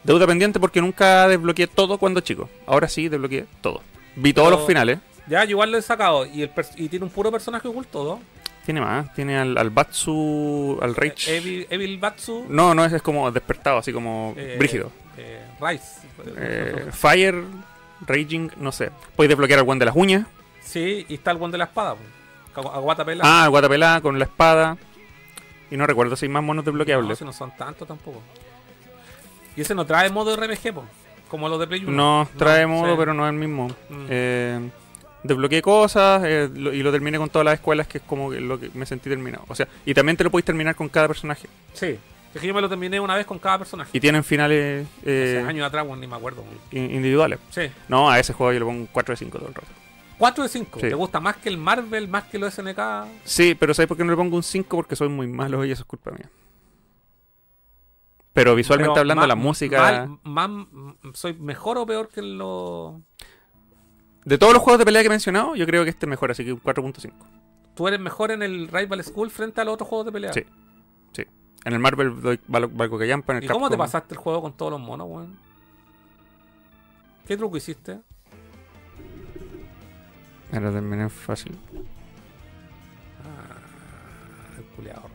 Deuda 0.05 0.27
pendiente 0.27 0.61
porque 0.61 0.81
nunca 0.81 1.27
desbloqueé 1.29 1.67
todo 1.67 1.99
cuando 1.99 2.21
chico. 2.21 2.49
Ahora 2.67 2.89
sí 2.89 3.09
desbloqueé 3.09 3.47
todo. 3.61 3.83
Vi 4.17 4.33
todos 4.33 4.49
Pero- 4.49 4.59
los 4.59 4.67
finales. 4.67 4.99
Ya, 5.27 5.45
yo 5.45 5.51
igual 5.51 5.71
lo 5.71 5.79
he 5.79 5.83
sacado. 5.83 6.27
Y, 6.27 6.43
el 6.43 6.51
y 6.77 6.89
tiene 6.89 7.05
un 7.05 7.11
puro 7.11 7.31
personaje 7.31 7.69
oculto, 7.69 8.05
¿no? 8.05 8.21
Tiene 8.65 8.81
más. 8.81 9.13
Tiene 9.15 9.39
al, 9.39 9.57
al 9.57 9.71
Batsu. 9.71 10.79
Al 10.83 10.95
Rage. 10.95 11.37
Evil, 11.37 11.67
Evil 11.71 11.99
Batsu. 11.99 12.47
No, 12.49 12.75
no, 12.75 12.85
ese 12.85 12.97
es 12.97 13.03
como 13.03 13.31
despertado, 13.31 13.79
así 13.79 13.93
como 13.93 14.35
eh, 14.37 14.57
brígido. 14.59 14.91
eh, 15.17 15.45
Rice. 15.61 16.01
Eh, 16.37 16.87
Fire, 16.93 17.43
Raging, 18.07 18.51
no 18.59 18.73
sé. 18.73 18.91
Podéis 19.17 19.31
desbloquear 19.31 19.61
al 19.61 19.69
one 19.69 19.79
de 19.79 19.87
las 19.87 19.97
uñas. 19.97 20.27
Sí, 20.63 21.07
y 21.09 21.15
está 21.15 21.31
el 21.31 21.39
buen 21.39 21.51
de 21.51 21.59
la 21.59 21.65
espada. 21.65 21.95
po. 21.95 22.61
Agu- 22.61 22.75
Aguata 22.75 23.05
pela. 23.05 23.23
Ah, 23.27 23.45
el 23.45 23.51
Guatapelá 23.51 24.01
con 24.01 24.19
la 24.19 24.25
espada. 24.25 24.77
Y 25.71 25.77
no 25.77 25.87
recuerdo 25.87 26.17
si 26.17 26.27
hay 26.27 26.31
más 26.31 26.43
monos 26.43 26.65
no, 26.65 26.71
desbloqueables. 26.71 27.19
si 27.19 27.25
no 27.25 27.33
son 27.33 27.57
tantos 27.57 27.87
tampoco. 27.87 28.21
Y 29.57 29.61
ese 29.63 29.75
no 29.75 29.85
trae 29.87 30.11
modo 30.11 30.35
RPG, 30.37 30.73
po, 30.75 30.85
como 31.29 31.49
los 31.49 31.59
de 31.61 31.67
Play 31.67 31.85
1. 31.85 31.93
No, 31.93 32.29
trae 32.37 32.67
modo, 32.67 32.93
sí. 32.93 32.97
pero 32.99 33.15
no 33.15 33.25
es 33.27 33.33
el 33.33 33.39
mismo. 33.39 33.69
Mm. 33.89 34.07
Eh, 34.09 34.71
Desbloqueé 35.23 35.61
cosas 35.63 36.23
eh, 36.25 36.49
lo- 36.55 36.73
y 36.73 36.83
lo 36.83 36.91
terminé 36.91 37.19
con 37.19 37.29
todas 37.29 37.45
las 37.45 37.55
escuelas, 37.55 37.87
que 37.87 37.99
es 37.99 38.05
como 38.05 38.33
lo 38.33 38.59
que 38.59 38.71
me 38.75 38.87
sentí 38.87 39.09
terminado. 39.11 39.45
O 39.49 39.55
sea, 39.55 39.69
y 39.85 39.93
también 39.95 40.17
te 40.17 40.25
lo 40.25 40.31
podéis 40.31 40.47
terminar 40.47 40.75
con 40.75 40.89
cada 40.89 41.09
personaje. 41.09 41.49
Sí. 41.75 41.99
Es 42.35 42.41
que 42.41 42.47
yo 42.47 42.55
me 42.55 42.61
lo 42.61 42.69
terminé 42.69 43.01
una 43.01 43.17
vez 43.17 43.27
con 43.27 43.39
cada 43.41 43.59
personaje. 43.59 43.91
Y 43.93 44.01
tienen 44.01 44.23
finales 44.23 44.87
eh, 45.05 45.37
Hace 45.41 45.49
años 45.49 45.67
atrás, 45.67 45.85
weón, 45.85 46.01
ni 46.01 46.07
me 46.07 46.15
acuerdo. 46.17 46.45
individuales. 46.71 47.39
Sí. 47.51 47.63
No, 47.89 48.09
a 48.11 48.19
ese 48.21 48.33
juego 48.33 48.53
yo 48.53 48.61
le 48.61 48.65
pongo 48.65 48.81
un 48.83 48.87
4 48.87 49.13
de 49.13 49.17
5 49.17 49.39
todo 49.39 49.49
el 49.49 49.55
rato. 49.55 49.67
4 50.17 50.45
de 50.45 50.49
5. 50.51 50.81
Sí. 50.81 50.89
¿Te 50.89 50.95
gusta 50.95 51.19
más 51.19 51.37
que 51.39 51.49
el 51.49 51.57
Marvel, 51.59 52.07
más 52.09 52.25
que 52.25 52.39
los 52.39 52.55
SNK? 52.55 52.79
Sí, 53.25 53.57
pero 53.59 53.75
¿sabes 53.75 53.89
por 53.89 53.97
qué 53.97 54.05
no 54.05 54.11
le 54.13 54.17
pongo 54.17 54.37
un 54.37 54.43
5? 54.43 54.77
Porque 54.77 54.95
soy 54.95 55.09
muy 55.09 55.27
malo 55.27 55.65
y 55.65 55.73
eso 55.73 55.83
es 55.83 55.87
culpa 55.87 56.13
mía. 56.13 56.29
Pero 58.33 58.55
visualmente 58.55 58.93
Pero 58.93 59.01
hablando, 59.01 59.27
la 59.27 59.35
música... 59.35 60.07
mal- 60.25 60.69
más- 61.03 61.15
¿Soy 61.15 61.35
mejor 61.35 61.79
o 61.79 61.87
peor 61.87 62.09
que 62.09 62.23
los.? 62.23 62.95
De 64.25 64.39
todos 64.39 64.53
los 64.53 64.63
juegos 64.63 64.79
de 64.79 64.85
pelea 64.85 65.03
que 65.03 65.07
he 65.07 65.11
mencionado, 65.11 65.57
yo 65.57 65.67
creo 65.67 65.85
que 65.85 65.91
este 65.91 66.07
es 66.07 66.11
mejor, 66.11 66.31
así 66.31 66.45
que 66.45 66.53
un 66.53 66.63
4.5. 66.63 67.13
¿Tú 67.75 67.89
eres 67.89 68.01
mejor 68.01 68.31
en 68.31 68.43
el 68.43 68.69
Rival 68.69 69.03
School 69.03 69.31
frente 69.31 69.61
a 69.61 69.65
los 69.65 69.75
otros 69.75 69.89
juegos 69.89 70.07
de 70.07 70.13
pelea? 70.13 70.33
Sí. 70.33 70.45
Sí. 71.13 71.25
En 71.65 71.73
el 71.73 71.79
Marvel 71.79 72.21
doy 72.21 72.41
valgo 72.47 72.99
que 72.99 73.11
en 73.11 73.23
el 73.37 73.45
¿Y 73.45 73.49
cómo 73.49 73.71
te 73.71 73.79
pasaste 73.79 74.15
el 74.15 74.19
juego 74.19 74.43
con 74.43 74.53
todos 74.55 74.73
los 74.73 74.81
monos, 74.81 75.09
weón? 75.09 75.39
¿Qué 77.27 77.37
truco 77.37 77.57
hiciste? 77.57 78.01
Lo 80.53 80.73
terminé 80.73 81.09
fácil. 81.09 81.57
Ah, 83.25 83.57
el 84.59 84.65
weón. 84.65 85.10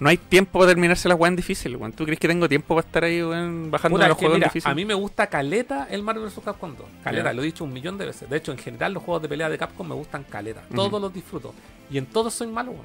No 0.00 0.08
hay 0.08 0.16
tiempo 0.16 0.58
para 0.58 0.72
terminarse 0.72 1.08
las 1.08 1.18
weas 1.18 1.36
difíciles, 1.36 1.78
weón. 1.80 1.92
¿Tú 1.92 2.04
crees 2.04 2.18
que 2.18 2.26
tengo 2.28 2.48
tiempo 2.48 2.74
para 2.74 2.86
estar 2.86 3.04
ahí, 3.04 3.22
weón, 3.22 3.70
bajando 3.70 3.96
Puta, 3.96 4.08
los 4.08 4.18
juegos 4.18 4.36
mira, 4.38 4.48
difíciles? 4.48 4.70
a 4.72 4.74
mí 4.74 4.84
me 4.84 4.94
gusta 4.94 5.28
caleta 5.28 5.86
el 5.90 6.02
Marvel 6.02 6.24
vs. 6.24 6.40
Capcom 6.44 6.74
2. 6.76 6.86
Caleta, 7.04 7.32
lo 7.32 7.42
he 7.42 7.46
dicho 7.46 7.64
un 7.64 7.72
millón 7.72 7.96
de 7.96 8.06
veces. 8.06 8.28
De 8.28 8.36
hecho, 8.36 8.50
en 8.52 8.58
general 8.58 8.92
los 8.92 9.02
juegos 9.02 9.22
de 9.22 9.28
pelea 9.28 9.48
de 9.48 9.56
Capcom 9.56 9.88
me 9.88 9.94
gustan 9.94 10.24
caleta. 10.24 10.62
Todos 10.74 11.00
los 11.00 11.14
disfruto. 11.14 11.54
Y 11.90 11.98
en 11.98 12.06
todos 12.06 12.34
soy 12.34 12.48
malo, 12.48 12.72
weón. 12.72 12.84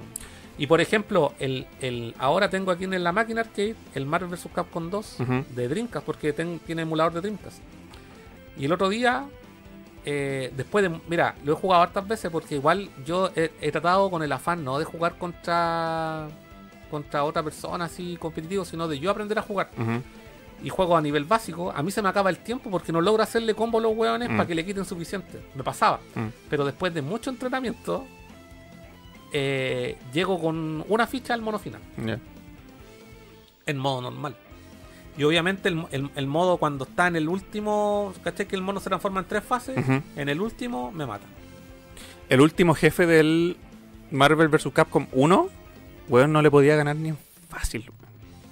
Y 0.59 0.67
por 0.67 0.81
ejemplo, 0.81 1.33
el, 1.39 1.65
el, 1.81 2.13
ahora 2.19 2.49
tengo 2.49 2.69
aquí 2.71 2.83
en 2.83 3.01
la 3.03 3.11
máquina 3.11 3.41
arcade 3.41 3.75
el 3.95 4.05
Marvel 4.05 4.29
vs. 4.29 4.47
Capcom 4.53 4.89
2 4.89 5.17
Ujú. 5.21 5.45
de 5.55 5.67
Dreamcast, 5.67 6.05
porque 6.05 6.31
ten- 6.33 6.59
tiene 6.65 6.81
emulador 6.83 7.13
de 7.13 7.21
Dreamcast. 7.21 7.59
Y 8.57 8.65
el 8.65 8.73
otro 8.73 8.89
día, 8.89 9.23
eh, 10.05 10.51
después 10.55 10.83
de. 10.83 10.99
Mira, 11.07 11.33
lo 11.45 11.53
he 11.53 11.55
jugado 11.55 11.81
hartas 11.81 12.07
veces 12.07 12.29
porque 12.29 12.55
igual 12.55 12.89
yo 13.05 13.31
he, 13.35 13.51
he 13.61 13.71
tratado 13.71 14.11
con 14.11 14.21
el 14.21 14.31
afán 14.31 14.63
no 14.63 14.77
de 14.79 14.85
jugar 14.85 15.17
contra 15.17 16.27
contra 16.89 17.23
otra 17.23 17.43
persona 17.43 17.85
así 17.85 18.17
competitivo, 18.17 18.65
sino 18.65 18.87
de 18.87 18.99
yo 18.99 19.11
aprender 19.11 19.37
a 19.39 19.41
jugar. 19.41 19.69
Y 20.61 20.67
juego 20.69 20.97
a 20.97 21.01
nivel 21.01 21.23
básico, 21.23 21.71
a 21.73 21.81
mí 21.81 21.89
se 21.89 22.01
me 22.01 22.09
acaba 22.09 22.29
el 22.29 22.39
tiempo 22.39 22.69
porque 22.69 22.91
no 22.91 22.99
logro 22.99 23.23
hacerle 23.23 23.53
combo 23.53 23.77
a 23.77 23.81
los 23.81 23.95
hueones 23.95 24.29
Mm. 24.29 24.35
para 24.35 24.47
que 24.47 24.55
le 24.55 24.65
quiten 24.65 24.83
suficiente. 24.83 25.39
Me 25.55 25.63
pasaba. 25.63 25.99
Mm. 26.15 26.27
Pero 26.49 26.65
después 26.65 26.93
de 26.93 27.01
mucho 27.01 27.29
entrenamiento, 27.29 28.05
eh, 29.31 29.97
llego 30.13 30.39
con 30.39 30.83
una 30.89 31.07
ficha 31.07 31.33
al 31.33 31.41
mono 31.41 31.59
final 31.59 31.81
en 33.65 33.77
modo 33.77 34.01
normal. 34.01 34.35
Y 35.17 35.23
obviamente 35.23 35.69
el, 35.69 35.85
el- 35.91 36.09
el 36.15 36.27
modo 36.27 36.57
cuando 36.57 36.85
está 36.85 37.07
en 37.07 37.15
el 37.15 37.27
último, 37.29 38.13
¿cachai? 38.23 38.47
Que 38.47 38.55
el 38.55 38.61
mono 38.61 38.79
se 38.79 38.89
transforma 38.89 39.19
en 39.19 39.27
tres 39.27 39.43
fases. 39.43 39.77
En 40.15 40.29
el 40.29 40.41
último 40.41 40.91
me 40.91 41.05
mata. 41.05 41.25
El 42.29 42.41
último 42.41 42.73
jefe 42.73 43.05
del 43.05 43.57
Marvel 44.11 44.47
vs. 44.47 44.69
Capcom 44.73 45.07
1, 45.11 45.49
weón, 46.09 46.33
no 46.33 46.41
le 46.41 46.51
podía 46.51 46.75
ganar 46.75 46.95
ni 46.95 47.13
fácil. 47.49 47.89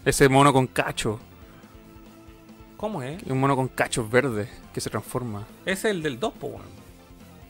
Ese 0.06 0.30
mono 0.30 0.54
con 0.54 0.68
cacho, 0.68 1.20
¿Cómo 2.78 3.02
es? 3.02 3.22
un 3.24 3.40
mono 3.40 3.56
con 3.56 3.68
cachos 3.68 4.10
verdes 4.10 4.48
que 4.74 4.80
se 4.80 4.90
transforma. 4.90 5.46
Es 5.66 5.84
el 5.84 6.02
del 6.04 6.20
2, 6.20 6.34
po, 6.34 6.48
weón. 6.48 6.78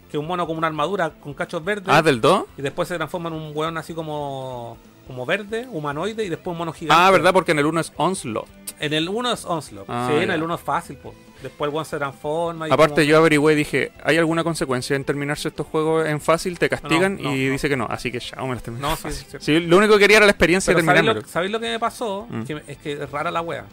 Que 0.09 0.17
un 0.17 0.25
mono 0.25 0.47
con 0.47 0.57
una 0.57 0.67
armadura 0.67 1.09
con 1.19 1.33
cachos 1.33 1.63
verdes. 1.63 1.87
Ah, 1.89 2.01
del 2.01 2.21
2? 2.21 2.45
Y 2.57 2.61
después 2.61 2.87
se 2.87 2.95
transforma 2.95 3.27
en 3.29 3.35
un 3.35 3.51
weón 3.53 3.77
así 3.77 3.93
como, 3.93 4.77
como 5.05 5.25
verde, 5.25 5.67
humanoide, 5.69 6.23
y 6.23 6.29
después 6.29 6.53
un 6.53 6.59
mono 6.59 6.71
gigante. 6.71 7.01
Ah, 7.03 7.11
verdad, 7.11 7.33
porque 7.33 7.51
en 7.51 7.59
el 7.59 7.65
1 7.65 7.81
es 7.81 7.91
Onslaught. 7.97 8.47
En 8.79 8.93
el 8.93 9.09
1 9.09 9.33
es 9.33 9.43
Onslaught. 9.43 9.89
Ah, 9.89 10.09
sí, 10.09 10.23
en 10.23 10.31
el 10.31 10.41
1 10.41 10.55
es 10.55 10.61
fácil, 10.61 10.95
po. 10.97 11.13
Después 11.43 11.71
el 11.71 11.85
se 11.85 11.97
transforma. 11.97 12.67
Y 12.67 12.71
Aparte, 12.71 12.95
como- 13.01 13.03
yo 13.05 13.17
averigüé 13.17 13.53
y 13.53 13.55
dije, 13.57 13.91
¿hay 14.03 14.17
alguna 14.17 14.43
consecuencia 14.43 14.95
en 14.95 15.03
terminarse 15.03 15.49
estos 15.49 15.67
juegos 15.67 16.07
en 16.07 16.19
fácil? 16.19 16.57
¿Te 16.57 16.67
castigan? 16.69 17.17
No, 17.17 17.29
no, 17.29 17.35
y 17.35 17.45
no. 17.45 17.51
dice 17.51 17.69
que 17.69 17.77
no, 17.77 17.85
así 17.89 18.11
que 18.11 18.19
ya, 18.19 18.41
me 18.43 18.55
las 18.55 18.63
terminé 18.63 18.81
No, 18.87 18.95
sí, 18.95 19.11
sí. 19.11 19.25
Sí, 19.39 19.59
lo 19.59 19.77
único 19.77 19.93
que 19.93 19.99
quería 19.99 20.17
era 20.17 20.25
la 20.25 20.31
experiencia 20.31 20.71
Pero 20.73 20.79
de 20.81 20.85
¿sabéis 20.85 20.97
terminármelo. 20.97 21.25
lo, 21.25 21.31
¿sabéis 21.31 21.51
lo 21.51 21.59
que 21.59 21.69
me 21.69 21.79
pasó? 21.79 22.27
Mm. 22.29 22.43
Que 22.43 22.61
es 22.67 22.77
que 22.79 22.91
es 22.93 23.11
rara 23.11 23.29
la 23.31 23.41
wea. 23.41 23.65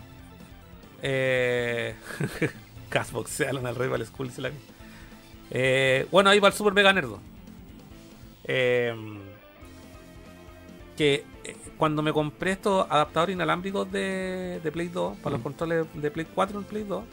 Eh. 1.03 1.95
Casbox 2.91 3.31
se 3.31 3.45
en 3.49 3.67
el 3.67 3.75
Rival 3.75 4.05
School. 4.07 4.31
se 4.31 4.43
la- 4.43 4.51
Eh, 5.51 6.07
bueno, 6.11 6.31
ahí 6.31 6.39
va 6.41 6.49
el 6.49 6.55
Super 6.55 6.73
Mega 6.75 6.93
Nerdo. 6.93 7.19
Eh, 8.45 8.95
que 10.97 11.25
eh, 11.45 11.57
cuando 11.77 12.03
me 12.03 12.13
compré 12.13 12.53
estos 12.53 12.87
adaptadores 12.89 13.35
inalámbricos 13.35 13.91
de, 13.91 14.61
de 14.63 14.71
Play 14.73 14.89
2, 14.89 15.17
para 15.19 15.33
los 15.33 15.41
Mm. 15.41 15.43
controles 15.43 15.87
de 15.95 16.11
Play 16.11 16.27
4 16.35 16.59
en 16.59 16.65
Play 16.65 16.85
2, 16.85 17.05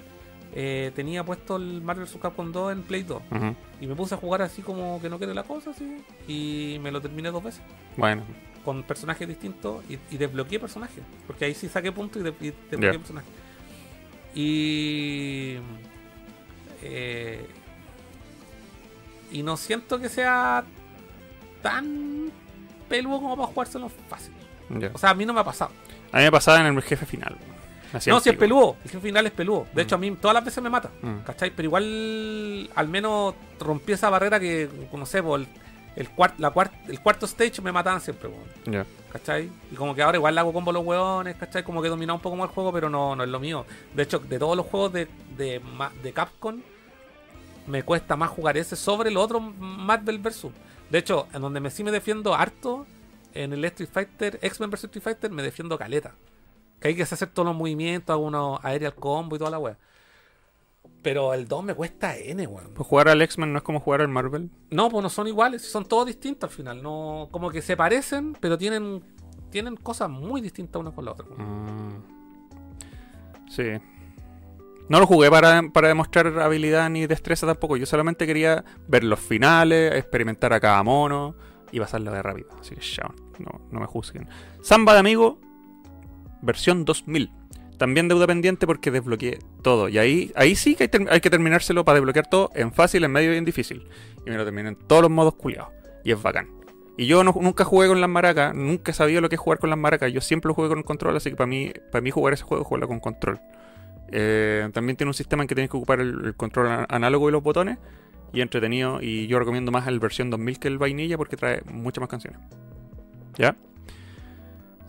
eh, 0.53 0.91
tenía 0.95 1.23
puesto 1.23 1.55
el 1.55 1.81
Marvel 1.81 2.05
vs. 2.05 2.17
Capcom 2.21 2.51
2 2.51 2.71
en 2.73 2.83
Play 2.83 3.03
2. 3.03 3.21
Ujú. 3.31 3.55
Y 3.79 3.87
me 3.87 3.95
puse 3.95 4.15
a 4.15 4.17
jugar 4.17 4.41
así 4.41 4.61
como 4.61 4.99
que 5.01 5.09
no 5.09 5.17
quiere 5.17 5.33
la 5.33 5.43
cosa, 5.43 5.71
así. 5.71 6.03
Y 6.27 6.77
me 6.81 6.91
lo 6.91 7.01
terminé 7.01 7.31
dos 7.31 7.43
veces 7.43 7.61
Bueno, 7.97 8.23
con 8.65 8.83
personajes 8.83 9.27
distintos 9.27 9.83
y, 9.89 9.97
y 10.13 10.17
desbloqueé 10.17 10.59
personajes. 10.59 11.03
Porque 11.25 11.45
ahí 11.45 11.53
sí 11.55 11.67
saqué 11.69 11.91
puntos 11.91 12.21
y, 12.21 12.25
de- 12.25 12.35
y 12.41 12.53
desbloqueé 12.69 12.91
Ya. 12.93 12.99
personajes. 12.99 13.29
Y. 14.35 15.57
eh, 16.83 17.45
y 19.31 19.43
no 19.43 19.55
siento 19.57 19.99
que 19.99 20.09
sea 20.09 20.63
tan 21.61 22.31
peludo 22.89 23.21
como 23.21 23.35
para 23.37 23.47
jugárselo 23.47 23.89
fácil. 24.09 24.33
ya. 24.69 24.91
O 24.93 24.97
sea, 24.97 25.11
a 25.11 25.13
mí 25.13 25.25
no 25.25 25.33
me 25.33 25.39
ha 25.39 25.43
pasado. 25.43 25.71
A 26.11 26.17
mí 26.17 26.23
me 26.23 26.31
pasaba 26.31 26.59
en 26.59 26.75
el 26.75 26.81
jefe 26.81 27.05
final. 27.05 27.37
No, 27.93 28.19
si 28.21 28.29
es 28.29 28.37
peludo. 28.37 28.75
El 28.83 28.91
jefe 28.91 29.07
final 29.07 29.25
es 29.25 29.31
peludo. 29.33 29.67
De 29.73 29.81
Mm. 29.83 29.85
hecho, 29.85 29.95
a 29.95 29.97
mí 29.97 30.11
todas 30.11 30.33
las 30.35 30.45
veces 30.45 30.63
me 30.63 30.69
mata. 30.69 30.89
Mm. 31.01 31.17
¿Cachai? 31.25 31.51
Pero 31.55 31.65
igual, 31.67 32.69
al 32.75 32.87
menos 32.87 33.33
rompí 33.59 33.91
esa 33.93 34.09
barrera 34.09 34.39
que, 34.39 34.69
no 34.93 35.05
sé, 35.05 35.21
por 35.21 35.39
el, 35.41 35.47
el, 35.95 36.09
cuart- 36.15 36.35
la 36.37 36.53
cuart- 36.53 36.71
el 36.87 36.99
cuarto 37.01 37.25
stage 37.25 37.61
me 37.61 37.71
mataban 37.71 37.99
siempre. 38.01 38.29
weón. 38.29 38.85
¿Cachai? 39.11 39.49
Y 39.71 39.75
como 39.75 39.93
que 39.93 40.01
ahora 40.01 40.17
igual 40.17 40.37
hago 40.37 40.53
combo 40.53 40.71
los 40.71 40.85
hueones, 40.85 41.35
¿cachai? 41.35 41.63
Como 41.63 41.81
que 41.81 41.87
he 41.87 41.89
dominado 41.89 42.15
un 42.15 42.21
poco 42.21 42.37
más 42.37 42.47
el 42.47 42.53
juego, 42.55 42.71
pero 42.71 42.89
no, 42.89 43.13
no 43.15 43.23
es 43.23 43.29
lo 43.29 43.39
mío. 43.41 43.65
De 43.93 44.03
hecho, 44.03 44.19
de 44.19 44.39
todos 44.39 44.55
los 44.55 44.65
juegos 44.67 44.93
de, 44.93 45.07
de, 45.37 45.59
Ma- 45.59 45.91
de 46.01 46.13
Capcom, 46.13 46.61
me 47.67 47.83
cuesta 47.83 48.15
más 48.15 48.29
jugar 48.29 48.57
ese 48.57 48.75
sobre 48.75 49.09
el 49.09 49.17
otro 49.17 49.39
Marvel 49.41 50.17
vs. 50.19 50.47
De 50.89 50.97
hecho, 50.97 51.27
en 51.33 51.41
donde 51.41 51.59
me 51.59 51.69
sí 51.69 51.83
me 51.83 51.91
defiendo 51.91 52.33
harto, 52.35 52.85
en 53.33 53.53
el 53.53 53.63
Street 53.65 53.89
Fighter, 53.91 54.39
X-Men 54.41 54.69
vs 54.71 54.85
Street 54.85 55.03
Fighter, 55.03 55.29
me 55.31 55.43
defiendo 55.43 55.77
caleta. 55.77 56.13
Que 56.81 56.89
hay 56.89 56.95
que 56.95 57.03
hacer 57.03 57.29
todos 57.29 57.47
los 57.47 57.55
movimientos, 57.55 58.13
hago 58.13 58.25
unos 58.25 58.59
aerial 58.63 58.95
combo 58.95 59.35
y 59.35 59.39
toda 59.39 59.51
la 59.51 59.59
wea. 59.59 59.77
Pero 61.01 61.33
el 61.33 61.47
2 61.47 61.63
me 61.63 61.73
cuesta 61.73 62.17
N, 62.17 62.45
weón. 62.45 62.73
Pues 62.73 62.87
jugar 62.87 63.09
al 63.09 63.21
X-Men 63.21 63.53
no 63.53 63.57
es 63.57 63.63
como 63.63 63.79
jugar 63.79 64.01
al 64.01 64.07
Marvel. 64.07 64.49
No, 64.69 64.89
pues 64.89 65.01
no 65.01 65.09
son 65.09 65.27
iguales, 65.27 65.63
son 65.63 65.85
todos 65.85 66.05
distintos 66.05 66.49
al 66.49 66.55
final. 66.55 66.83
No, 66.83 67.29
como 67.31 67.49
que 67.49 67.61
se 67.61 67.77
parecen, 67.77 68.33
pero 68.39 68.57
tienen, 68.57 69.03
tienen 69.49 69.77
cosas 69.77 70.09
muy 70.09 70.41
distintas 70.41 70.79
una 70.79 70.91
con 70.91 71.05
la 71.05 71.11
otra. 71.11 71.25
Ah. 71.39 71.89
Sí. 73.49 73.63
No 74.89 74.99
lo 74.99 75.07
jugué 75.07 75.29
para, 75.29 75.63
para 75.71 75.87
demostrar 75.87 76.27
habilidad 76.39 76.89
ni 76.89 77.07
destreza 77.07 77.47
tampoco. 77.47 77.77
Yo 77.77 77.85
solamente 77.85 78.27
quería 78.27 78.63
ver 78.87 79.03
los 79.03 79.19
finales, 79.19 79.95
experimentar 79.95 80.53
a 80.53 80.59
cada 80.59 80.83
mono 80.83 81.35
y 81.71 81.79
pasarlo 81.79 82.11
de 82.11 82.21
rápido. 82.21 82.49
Así 82.59 82.75
que 82.75 82.81
ya, 82.81 83.09
no, 83.39 83.61
no 83.71 83.79
me 83.79 83.85
juzguen. 83.85 84.27
Samba 84.61 84.93
de 84.93 84.99
amigo, 84.99 85.39
versión 86.41 86.85
2000. 86.85 87.31
También 87.77 88.07
deuda 88.07 88.27
pendiente 88.27 88.67
porque 88.67 88.91
desbloqueé 88.91 89.39
todo. 89.63 89.89
Y 89.89 89.97
ahí, 89.97 90.31
ahí 90.35 90.55
sí 90.55 90.75
que 90.75 90.89
hay, 91.09 91.19
que 91.19 91.29
terminárselo 91.29 91.83
para 91.83 91.95
desbloquear 91.95 92.29
todo 92.29 92.51
en 92.53 92.71
fácil, 92.71 93.03
en 93.03 93.11
medio 93.11 93.33
y 93.33 93.37
en 93.37 93.45
difícil. 93.45 93.87
Y 94.25 94.29
me 94.29 94.37
lo 94.37 94.45
terminé 94.45 94.69
en 94.69 94.75
todos 94.75 95.01
los 95.01 95.09
modos 95.09 95.33
culiados. 95.33 95.69
Y 96.03 96.11
es 96.11 96.21
bacán. 96.21 96.47
Y 96.97 97.07
yo 97.07 97.23
no- 97.23 97.35
nunca 97.41 97.63
jugué 97.63 97.87
con 97.87 97.99
las 97.99 98.09
maracas, 98.09 98.53
nunca 98.53 98.93
sabido 98.93 99.19
lo 99.21 99.29
que 99.29 99.35
es 99.35 99.41
jugar 99.41 99.57
con 99.57 99.71
las 99.71 99.79
maracas. 99.79 100.13
Yo 100.13 100.21
siempre 100.21 100.49
lo 100.49 100.53
jugué 100.53 100.69
con 100.69 100.83
control, 100.83 101.17
así 101.17 101.31
que 101.31 101.35
para 101.35 101.47
mí, 101.47 101.71
para 101.91 102.03
mí 102.03 102.11
jugar 102.11 102.33
ese 102.33 102.43
juego, 102.43 102.63
jugarlo 102.63 102.87
con 102.87 102.99
control. 102.99 103.39
Eh, 104.11 104.69
también 104.73 104.95
tiene 104.97 105.09
un 105.09 105.13
sistema 105.15 105.41
en 105.43 105.47
que 105.47 105.55
tienes 105.55 105.71
que 105.71 105.77
ocupar 105.77 106.01
el, 106.01 106.35
control 106.35 106.85
análogo 106.87 107.29
y 107.29 107.31
los 107.31 107.41
botones. 107.41 107.79
Y 108.31 108.41
entretenido. 108.41 109.01
Y 109.01 109.25
yo 109.25 109.39
recomiendo 109.39 109.71
más 109.71 109.87
el 109.87 109.99
versión 109.99 110.29
2000 110.29 110.59
que 110.59 110.67
el 110.67 110.77
vainilla 110.77 111.17
porque 111.17 111.35
trae 111.35 111.63
muchas 111.65 112.01
más 112.01 112.09
canciones. 112.09 112.39
¿Ya? 113.37 113.55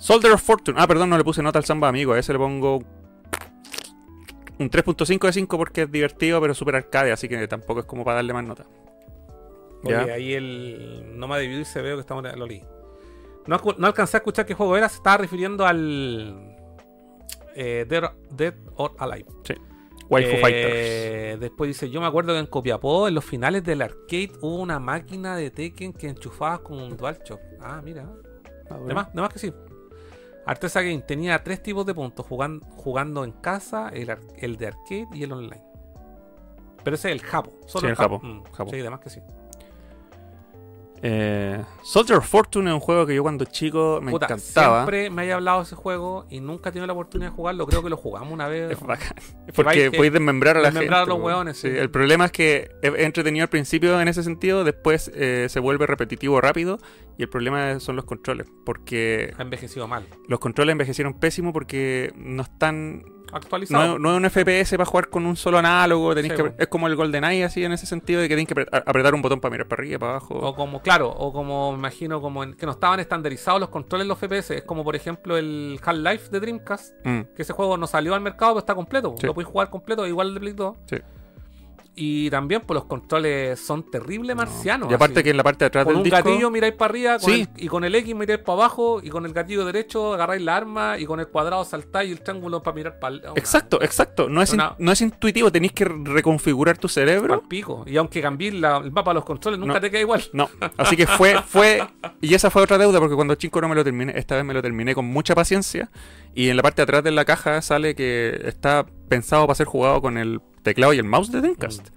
Soldier 0.03 0.33
of 0.33 0.43
Fortune. 0.43 0.77
Ah, 0.81 0.87
perdón, 0.89 1.11
no 1.11 1.17
le 1.17 1.23
puse 1.23 1.43
nota 1.45 1.61
al 1.61 1.65
samba 1.65 1.87
amigo. 1.87 2.13
A 2.13 2.19
ese 2.19 2.33
le 2.33 2.39
pongo 2.41 2.79
un 4.59 4.69
3.5 4.69 5.27
de 5.29 5.33
5 5.33 5.57
porque 5.57 5.83
es 5.83 5.93
divertido, 5.93 6.41
pero 6.41 6.55
súper 6.55 6.75
arcade. 6.75 7.13
Así 7.13 7.29
que 7.29 7.47
tampoco 7.47 7.81
es 7.81 7.87
como 7.87 8.05
para 8.05 8.17
darle 8.17 8.33
más 8.33 8.45
nota. 8.45 8.65
Porque 9.81 9.93
Ya. 10.07 10.15
ahí 10.15 10.35
el 10.35 11.05
no 11.19 11.29
me 11.29 11.37
ha 11.37 11.39
dividido 11.39 11.63
y 11.63 11.65
se 11.67 11.81
veo 11.83 11.95
que 11.97 12.01
estamos 12.01 12.25
lo 12.37 12.47
leí. 12.47 12.65
No, 13.47 13.61
no 13.79 13.87
alcancé 13.87 14.17
a 14.17 14.19
escuchar 14.19 14.45
qué 14.45 14.55
juego 14.55 14.77
era, 14.77 14.89
se 14.89 14.97
estaba 14.97 15.19
refiriendo 15.19 15.65
al 15.67 16.57
eh, 17.55 17.87
Dead, 17.89 18.03
Dead 18.31 18.55
or 18.75 18.95
Alive. 18.99 19.27
Waifu 20.09 20.31
Eh, 20.37 20.41
Fighters. 20.41 21.41
Después 21.41 21.69
dice, 21.69 21.91
yo 21.91 22.01
me 22.01 22.09
acuerdo 22.09 22.33
que 22.33 22.41
en 22.41 22.47
Copiapó, 22.47 23.07
en 23.07 23.15
los 23.15 23.25
finales 23.25 23.63
del 23.63 23.83
arcade, 23.83 24.33
hubo 24.41 24.57
una 24.57 24.81
máquina 24.81 25.37
de 25.37 25.51
Tekken 25.53 25.93
que 25.93 26.09
enchufabas 26.09 26.61
con 26.61 26.81
un 26.83 26.97
DualShock. 26.97 27.41
Ah, 27.61 27.81
mira. 27.85 28.09
De 28.87 28.95
más, 28.95 29.13
de 29.15 29.21
más 29.21 29.33
que 29.33 29.39
sí. 29.39 29.53
Artesa 30.47 30.83
Game 30.83 31.01
tenía 31.03 31.43
tres 31.43 31.63
tipos 31.63 31.87
de 31.87 31.95
puntos, 31.95 32.27
jugando, 32.27 32.67
jugando 32.77 33.25
en 33.25 33.33
casa, 33.33 33.89
el, 33.91 34.15
el 34.39 34.57
de 34.57 34.67
arcade 34.69 35.07
y 35.13 35.23
el 35.23 35.33
online. 35.33 35.63
Pero 36.83 36.97
ese 36.97 37.11
es 37.11 37.15
el 37.15 37.23
Japo. 37.23 37.53
Solo 37.67 37.83
Sí, 37.83 37.87
el 37.91 37.97
Japo, 37.97 38.19
Mm, 38.21 38.43
Japo. 38.53 38.71
Sí, 38.71 38.77
de 38.79 38.91
más 38.91 39.01
que 39.01 39.11
sí. 39.11 39.21
Eh, 41.05 41.61
Soldier 41.83 42.19
of 42.19 42.29
Fortune 42.29 42.71
es 42.71 42.75
un 42.75 42.79
juego 42.81 43.05
que 43.07 43.15
yo 43.15 43.23
cuando 43.23 43.45
chico 43.45 43.99
me 44.01 44.13
Puta, 44.13 44.27
encantaba. 44.27 44.79
Siempre 44.83 45.11
me 45.11 45.23
haya 45.23 45.35
hablado 45.35 45.59
de 45.59 45.65
ese 45.65 45.75
juego 45.75 46.27
y 46.31 46.39
nunca 46.41 46.69
he 46.69 46.73
tenido 46.73 46.87
la 46.87 46.93
oportunidad 46.93 47.31
de 47.31 47.37
jugarlo. 47.37 47.67
Creo 47.67 47.83
que 47.83 47.91
lo 47.91 47.97
jugamos 47.97 48.33
una 48.33 48.47
vez. 48.47 48.71
Es 48.71 48.81
bacán. 48.87 49.15
Porque 49.55 49.91
que- 49.91 49.97
podéis 49.97 50.13
desmembrar 50.13 50.57
a 50.57 50.61
la 50.61 50.69
desmembrar 50.71 51.01
gente. 51.01 51.13
a 51.13 51.15
los 51.17 51.25
hueones, 51.25 51.59
sí. 51.59 51.67
El 51.69 51.91
problema 51.91 52.27
es 52.27 52.33
que 52.33 52.71
es 52.83 52.93
entretenido 52.99 53.43
al 53.43 53.49
principio 53.51 54.01
en 54.01 54.07
ese 54.07 54.23
sentido, 54.23 54.63
después 54.63 55.11
eh, 55.15 55.47
se 55.51 55.59
vuelve 55.59 55.87
repetitivo 55.87 56.41
rápido 56.41 56.79
y 57.19 57.23
el 57.25 57.29
problema 57.29 57.81
son 57.81 57.97
los 57.97 58.05
controles. 58.05 58.47
Porque 58.65 59.35
Ha 59.37 59.43
envejecido 59.43 59.89
mal. 59.89 60.07
los 60.29 60.39
controles 60.39 60.73
envejecieron 60.73 61.15
pésimo 61.15 61.53
porque 61.53 62.13
no 62.17 62.43
están... 62.45 63.03
Actualizado. 63.33 63.87
No, 63.87 63.99
no 63.99 64.11
es 64.13 64.17
un 64.19 64.25
FPS 64.31 64.77
para 64.77 64.85
jugar 64.87 65.09
con 65.09 65.27
un 65.27 65.37
solo 65.37 65.59
análogo. 65.59 66.15
tenéis 66.15 66.35
Sí, 66.37 66.43
que, 66.43 66.53
es 66.59 66.69
como 66.69 66.87
el 66.87 66.97
GoldenEye 66.97 67.45
así 67.45 67.65
en 67.65 67.73
ese 67.73 67.87
sentido 67.87 68.21
de 68.21 68.29
que 68.29 68.35
tenéis 68.35 68.49
que 68.49 68.55
apre- 68.55 68.83
apretar 68.87 69.15
un 69.15 69.23
botón 69.23 69.41
para 69.41 69.51
mirar 69.53 69.67
para 69.69 69.81
arriba, 69.83 69.99
para 69.99 70.11
abajo. 70.13 70.35
O 70.35 70.55
como, 70.55 70.83
claro, 70.83 71.09
o 71.11 71.33
como 71.33 71.73
me 71.73 71.79
imagino, 71.79 72.21
como 72.21 72.43
en- 72.45 72.55
que 72.55 72.67
no 72.67 72.73
estaban 72.73 73.01
estandarizados 73.01 73.61
los 73.61 73.69
controles 73.71 74.07
los 74.07 74.19
FPS. 74.19 74.51
Es 74.57 74.63
como, 74.65 74.85
por 74.85 74.95
ejemplo, 74.97 75.37
el 75.37 75.81
Half-Life 75.83 76.31
de 76.31 76.41
Dreamcast. 76.41 76.95
Mm, 77.05 77.21
Que 77.35 77.43
ese 77.43 77.53
juego 77.53 77.77
no 77.77 77.87
salió 77.87 78.15
al 78.15 78.21
mercado, 78.21 78.53
pero 78.53 78.59
está 78.61 78.75
completo. 78.75 79.15
Sí. 79.19 79.27
Lo 79.27 79.35
puedes 79.35 79.51
jugar 79.51 79.71
completo, 79.71 80.07
igual 80.07 80.35
de 80.35 80.41
Play 80.41 80.53
2. 80.53 80.77
sí. 80.87 80.97
Y 81.95 82.31
también, 82.31 82.63
pues 82.67 82.75
los 82.75 82.87
controles 82.87 83.61
son 83.61 83.83
terribles 83.91 84.35
marcianos. 84.35 84.91
Y 84.91 84.95
aparte 84.95 85.19
así. 85.19 85.25
que 85.25 85.31
en 85.31 85.37
la 85.37 85.43
parte 85.43 85.65
de 85.65 85.67
atrás 85.67 85.85
Con 85.85 85.93
del 85.93 85.99
un 85.99 86.05
disco... 86.05 86.17
gatillo 86.17 86.51
miráis 86.51 86.73
para 86.73 86.89
arriba 86.91 87.19
con 87.19 87.31
Sí. 87.31 87.41
el- 87.55 87.65
y 87.65 87.69
con 87.69 87.85
el 87.85 87.95
X 87.95 88.15
miráis 88.15 88.41
para 88.41 88.55
abajo 88.61 89.01
y 89.03 89.11
con 89.11 89.27
el 89.27 89.35
gatillo 89.35 89.67
derecho 89.67 90.15
agarráis 90.15 90.41
la 90.41 90.57
arma 90.57 90.99
y 90.99 91.05
con 91.05 91.21
el 91.21 91.29
cuadrado 91.29 91.67
saltáis 91.67 92.09
y 92.09 92.13
el 92.13 92.21
triángulo 92.23 92.63
para 92.63 92.75
mirar 92.75 92.99
para 92.99 93.17
Exacto, 93.37 93.83
exacto. 93.83 94.31
No 94.31 94.41
es, 94.41 94.55
in- 94.55 94.61
Una- 94.61 94.75
no 94.79 94.91
es 94.91 95.03
intuitivo, 95.03 95.53
tenéis 95.53 95.73
que 95.73 95.85
reconfigurar 95.85 96.79
tu 96.79 96.89
cerebro. 96.89 97.43
pico. 97.47 97.85
Y 97.87 97.99
aunque 97.99 98.23
cambies 98.23 98.55
la- 98.55 98.79
el 98.79 98.91
mapa 98.91 99.11
de 99.11 99.15
los 99.17 99.25
controles, 99.27 99.61
nunca 99.61 99.75
No. 99.75 99.81
te 99.81 99.91
queda 99.91 100.01
igual. 100.01 100.23
No, 100.33 100.49
así 100.79 100.97
que 100.97 101.07
fue, 101.07 101.43
fue, 101.43 101.87
y 102.23 102.33
esa 102.33 102.49
fue 102.51 102.63
otra 102.63 102.79
deuda, 102.79 103.01
porque 103.01 103.15
cuando 103.17 103.35
chico 103.35 103.61
no 103.61 103.69
me 103.69 103.75
lo 103.75 103.85
terminé, 103.85 104.15
esta 104.17 104.35
vez 104.37 104.45
me 104.47 104.55
lo 104.55 104.63
terminé 104.63 104.95
con 104.95 105.05
mucha 105.05 105.35
paciencia, 105.35 105.91
y 106.35 106.49
en 106.49 106.57
la 106.57 106.63
parte 106.63 106.77
de 106.77 106.85
atrás 106.85 107.05
de 107.05 107.11
la 107.11 107.25
caja 107.25 107.61
sale 107.63 107.95
que 107.95 108.41
está 108.45 108.87
pensado 109.09 109.47
para 109.47 109.55
ser 109.55 109.67
jugado 109.67 110.01
con 110.01 110.17
el 110.17 110.41
teclado 110.63 110.93
y 110.93 110.99
el 110.99 111.05
mouse 111.05 111.31
de 111.31 111.41
Dreamcast. 111.41 111.89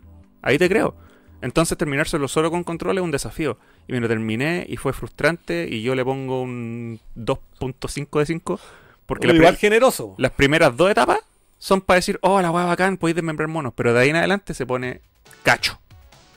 Ahí 0.41 0.57
te 0.57 0.67
creo. 0.69 0.95
Entonces 1.41 1.77
terminárselo 1.77 2.27
solo 2.27 2.51
con 2.51 2.63
control 2.63 2.97
es 2.97 3.03
un 3.03 3.11
desafío. 3.11 3.57
Y 3.87 3.93
me 3.93 3.99
lo 3.99 4.07
terminé 4.07 4.65
y 4.67 4.77
fue 4.77 4.93
frustrante, 4.93 5.67
y 5.69 5.83
yo 5.83 5.95
le 5.95 6.03
pongo 6.03 6.41
un 6.41 6.99
2.5 7.15 8.19
de 8.19 8.25
5, 8.25 8.59
porque 9.05 9.27
la 9.27 9.53
generoso. 9.53 10.15
las 10.17 10.31
primeras 10.31 10.75
dos 10.75 10.89
etapas 10.89 11.19
son 11.59 11.81
para 11.81 11.97
decir, 11.97 12.17
oh, 12.21 12.41
la 12.41 12.51
hueá 12.51 12.65
bacán, 12.65 12.97
podéis 12.97 13.15
desmembrar 13.15 13.47
monos, 13.47 13.73
pero 13.75 13.93
de 13.93 13.99
ahí 13.99 14.09
en 14.09 14.15
adelante 14.15 14.53
se 14.53 14.65
pone 14.65 15.01
cacho. 15.43 15.79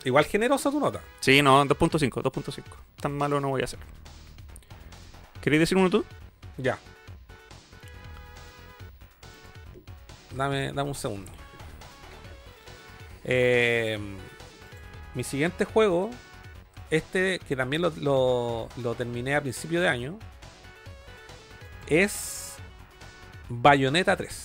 Igual 0.04 0.26
generoso 0.26 0.70
tu 0.70 0.78
nota. 0.78 1.00
Sí, 1.20 1.42
no, 1.42 1.64
2.5, 1.64 2.22
2.5. 2.22 2.62
Tan 3.00 3.16
malo 3.16 3.40
no 3.40 3.48
voy 3.48 3.62
a 3.62 3.64
hacer. 3.64 3.78
¿Queréis 5.40 5.60
decir 5.60 5.76
uno 5.76 5.90
tú? 5.90 6.04
Ya. 6.56 6.78
Dame, 10.34 10.72
dame 10.72 10.88
un 10.88 10.94
segundo. 10.94 11.30
Eh, 13.24 13.98
mi 15.14 15.24
siguiente 15.24 15.64
juego, 15.64 16.10
este 16.90 17.40
que 17.46 17.56
también 17.56 17.82
lo, 17.82 17.90
lo- 18.00 18.68
lo 18.76 18.94
terminé 18.94 19.34
a 19.34 19.40
principio 19.40 19.80
de 19.80 19.88
año, 19.88 20.18
es 21.88 22.54
Bayonetta 23.48 24.16
3. 24.16 24.44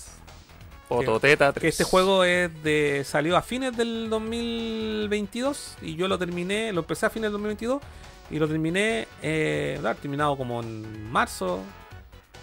Ototeta 0.90 1.52
3. 1.54 1.62
Que 1.62 1.68
este 1.70 1.84
juego 1.86 2.24
es 2.24 2.52
de 2.64 3.04
salió 3.06 3.36
a 3.38 3.42
fines 3.42 3.76
del 3.76 4.10
2022 4.10 5.78
y 5.82 5.96
yo 5.96 6.08
lo 6.08 6.20
terminé, 6.20 6.72
lo 6.72 6.82
empecé 6.82 7.06
a 7.06 7.10
fines 7.10 7.24
del 7.28 7.34
2022 7.34 7.82
y 8.30 8.38
lo 8.40 8.48
terminé, 8.48 9.08
eh, 9.22 9.80
terminado 10.02 10.38
como 10.38 10.62
en 10.62 11.12
marzo. 11.12 11.62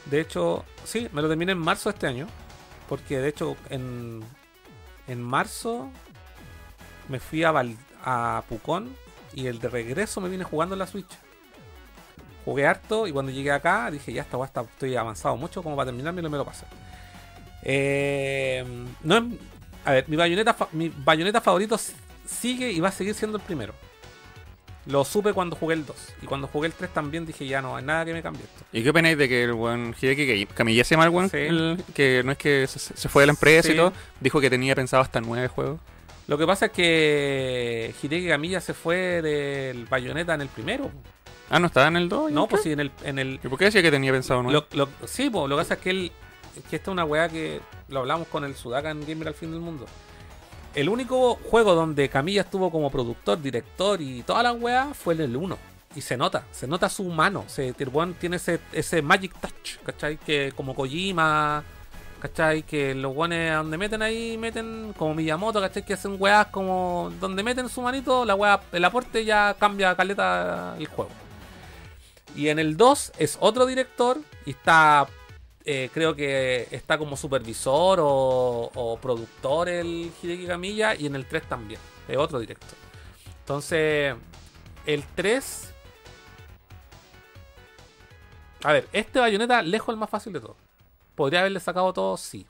De 0.06 0.20
hecho, 0.20 0.64
sí, 0.84 1.08
me 1.12 1.22
lo 1.22 1.28
terminé 1.28 1.52
en 1.52 1.58
marzo 1.58 1.90
de 1.90 1.94
este 1.94 2.06
año. 2.06 2.26
Porque 2.90 3.18
de 3.18 3.28
hecho 3.28 3.56
en, 3.70 4.20
en 5.08 5.22
marzo 5.22 5.90
me 7.08 7.20
fui 7.20 7.42
a, 7.44 7.52
Val- 7.52 7.78
a 8.04 8.42
Pucón 8.48 8.94
y 9.32 9.46
el 9.46 9.60
de 9.60 9.68
regreso 9.70 10.20
me 10.20 10.28
vine 10.28 10.44
jugando 10.44 10.74
en 10.74 10.80
la 10.80 10.86
Switch. 10.86 11.10
Jugué 12.44 12.66
harto 12.66 13.06
y 13.06 13.12
cuando 13.12 13.32
llegué 13.32 13.52
acá 13.52 13.90
dije, 13.90 14.12
ya 14.12 14.22
está, 14.22 14.36
ya 14.38 14.44
está, 14.44 14.62
estoy 14.62 14.96
avanzado 14.96 15.36
mucho 15.36 15.62
como 15.62 15.76
para 15.76 15.86
terminarme 15.86 16.20
y 16.20 16.28
me 16.28 16.36
lo 16.36 16.44
pasé. 16.44 16.66
Eh, 17.62 18.64
no 19.02 19.30
a 19.84 19.92
ver, 19.92 20.08
mi 20.08 20.16
bayoneta, 20.16 20.56
mi 20.72 20.88
bayoneta 20.88 21.40
favorito 21.40 21.78
sigue 22.26 22.70
y 22.72 22.80
va 22.80 22.88
a 22.88 22.92
seguir 22.92 23.14
siendo 23.14 23.38
el 23.38 23.42
primero. 23.44 23.72
Lo 24.90 25.04
supe 25.04 25.32
cuando 25.32 25.56
jugué 25.56 25.74
el 25.74 25.86
2. 25.86 25.96
Y 26.22 26.26
cuando 26.26 26.46
jugué 26.48 26.66
el 26.68 26.72
3 26.74 26.92
también 26.92 27.24
dije, 27.26 27.46
ya 27.46 27.62
no, 27.62 27.76
hay 27.76 27.84
nada 27.84 28.04
que 28.04 28.12
me 28.12 28.22
cambie 28.22 28.42
esto. 28.42 28.64
¿Y 28.72 28.82
qué 28.82 28.90
opináis 28.90 29.16
de 29.16 29.28
que 29.28 29.44
el 29.44 29.52
buen 29.52 29.94
Hideki 30.00 30.46
Kamiya 30.46 30.84
se 30.84 30.94
llama 30.94 31.04
el 31.04 31.10
buen? 31.10 31.30
Sí. 31.30 31.36
el- 31.38 31.82
que 31.94 32.22
no 32.24 32.32
es 32.32 32.38
que 32.38 32.66
se, 32.66 32.78
se 32.78 33.08
fue 33.08 33.22
de 33.22 33.26
la 33.28 33.32
empresa 33.32 33.68
Sí. 33.68 33.74
y 33.74 33.76
todo. 33.76 33.92
Dijo 34.20 34.40
que 34.40 34.50
tenía 34.50 34.74
pensado 34.74 35.02
hasta 35.02 35.20
nueve 35.20 35.48
juegos. 35.48 35.80
Lo 36.26 36.38
que 36.38 36.46
pasa 36.46 36.66
es 36.66 36.72
que 36.72 37.94
Hideki 38.02 38.28
Kamiya 38.28 38.60
se 38.60 38.74
fue 38.74 39.20
del 39.22 39.86
bayoneta 39.86 40.34
en 40.34 40.42
el 40.42 40.48
primero. 40.48 40.90
Ah, 41.48 41.58
no 41.58 41.66
estaba 41.66 41.88
en 41.88 41.96
el 41.96 42.08
2. 42.08 42.30
No, 42.30 42.46
pues 42.46 42.62
sí, 42.62 42.72
en 42.72 42.80
el, 42.80 42.92
en 43.02 43.18
el, 43.18 43.40
¿Y 43.42 43.48
por 43.48 43.58
qué 43.58 43.64
decía 43.66 43.82
que 43.82 43.90
tenía 43.90 44.12
pensado 44.12 44.42
nueve? 44.42 44.64
Lo, 44.72 44.86
lo- 44.86 45.08
sí, 45.08 45.28
po, 45.30 45.48
lo 45.48 45.56
que 45.56 45.60
pasa 45.62 45.74
es 45.74 45.80
que 45.80 45.90
él. 45.90 46.12
Que 46.68 46.76
esta 46.76 46.90
es 46.90 46.92
una 46.92 47.04
weá 47.04 47.28
que 47.28 47.60
lo 47.88 48.00
hablamos 48.00 48.26
con 48.28 48.44
el 48.44 48.54
Sudaka 48.56 48.90
en 48.90 49.06
Gamer 49.06 49.28
al 49.28 49.34
fin 49.34 49.50
del 49.52 49.60
mundo. 49.60 49.86
El 50.74 50.88
único 50.88 51.34
juego 51.51 51.74
donde 51.74 52.09
Camilla 52.09 52.42
estuvo 52.42 52.70
como 52.70 52.90
productor, 52.90 53.40
director 53.40 54.01
y 54.01 54.22
toda 54.22 54.42
la 54.42 54.52
weá 54.52 54.94
fue 54.94 55.14
en 55.14 55.22
el 55.22 55.36
1. 55.36 55.59
Y 55.97 56.01
se 56.02 56.16
nota, 56.16 56.44
se 56.52 56.68
nota 56.68 56.88
su 56.88 57.05
mano. 57.05 57.44
Se, 57.48 57.74
tiene 58.20 58.36
ese, 58.36 58.60
ese 58.72 59.02
Magic 59.02 59.34
Touch, 59.40 59.78
¿cachai? 59.84 60.16
Que 60.18 60.52
como 60.55 60.74
Kojima, 60.74 61.64
¿cachai? 62.20 62.62
Que 62.62 62.94
los 62.94 63.16
weones 63.16 63.52
donde 63.55 63.76
meten 63.76 64.01
ahí, 64.01 64.38
meten 64.38 64.94
como 64.97 65.14
Miyamoto, 65.14 65.60
¿cachai? 65.60 65.84
Que 65.84 65.94
hacen 65.94 66.16
weás 66.20 66.47
como 66.48 67.12
donde 67.18 67.42
meten 67.42 67.68
su 67.68 67.82
manito, 67.82 68.24
la 68.24 68.36
weá, 68.36 68.60
el 68.70 68.84
aporte 68.84 69.24
ya 69.24 69.56
cambia 69.59 69.97
caleta 69.97 70.76
el 70.78 70.86
juego. 70.86 71.10
Y 72.36 72.48
en 72.48 72.60
el 72.60 72.76
2 72.76 73.12
es 73.18 73.36
otro 73.40 73.66
director 73.66 74.18
y 74.47 74.51
está, 74.51 75.09
eh, 75.65 75.91
creo 75.93 76.15
que 76.15 76.69
está 76.70 76.97
como 76.99 77.16
supervisor 77.16 78.01
o, 78.01 78.70
o 78.74 78.99
productor 78.99 79.69
el 79.69 80.11
Hideki 80.23 80.47
Kamiya 80.47 80.95
y 80.95 81.07
en 81.07 81.15
el 81.16 81.27
3 81.27 81.49
también, 81.49 81.81
es 82.09 82.16
otro 82.16 82.39
director. 82.39 82.78
Entonces, 83.41 84.15
el 84.87 85.05
3... 85.15 85.74
A 88.62 88.73
ver, 88.73 88.89
este 88.93 89.19
bayoneta 89.19 89.62
lejos 89.62 89.93
el 89.93 89.99
más 89.99 90.11
fácil 90.11 90.32
de 90.32 90.41
todo. 90.41 90.57
¿Podría 91.15 91.41
haberle 91.41 91.61
sacado 91.61 91.93
todo? 91.93 92.16
Sí. 92.16 92.47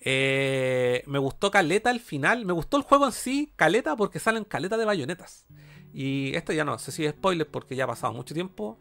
Eh, 0.00 1.02
me 1.06 1.18
gustó 1.18 1.50
Caleta 1.50 1.90
al 1.90 2.00
final. 2.00 2.44
Me 2.44 2.52
gustó 2.52 2.76
el 2.76 2.82
juego 2.82 3.06
en 3.06 3.12
sí, 3.12 3.52
Caleta, 3.56 3.96
porque 3.96 4.18
salen 4.18 4.44
Caleta 4.44 4.76
de 4.76 4.84
bayonetas. 4.84 5.46
Y 5.94 6.34
esto 6.34 6.52
ya 6.52 6.64
no 6.64 6.78
sé 6.78 6.92
si 6.92 7.04
es 7.04 7.12
spoiler 7.12 7.46
porque 7.46 7.76
ya 7.76 7.84
ha 7.84 7.88
pasado 7.88 8.12
mucho 8.12 8.34
tiempo. 8.34 8.78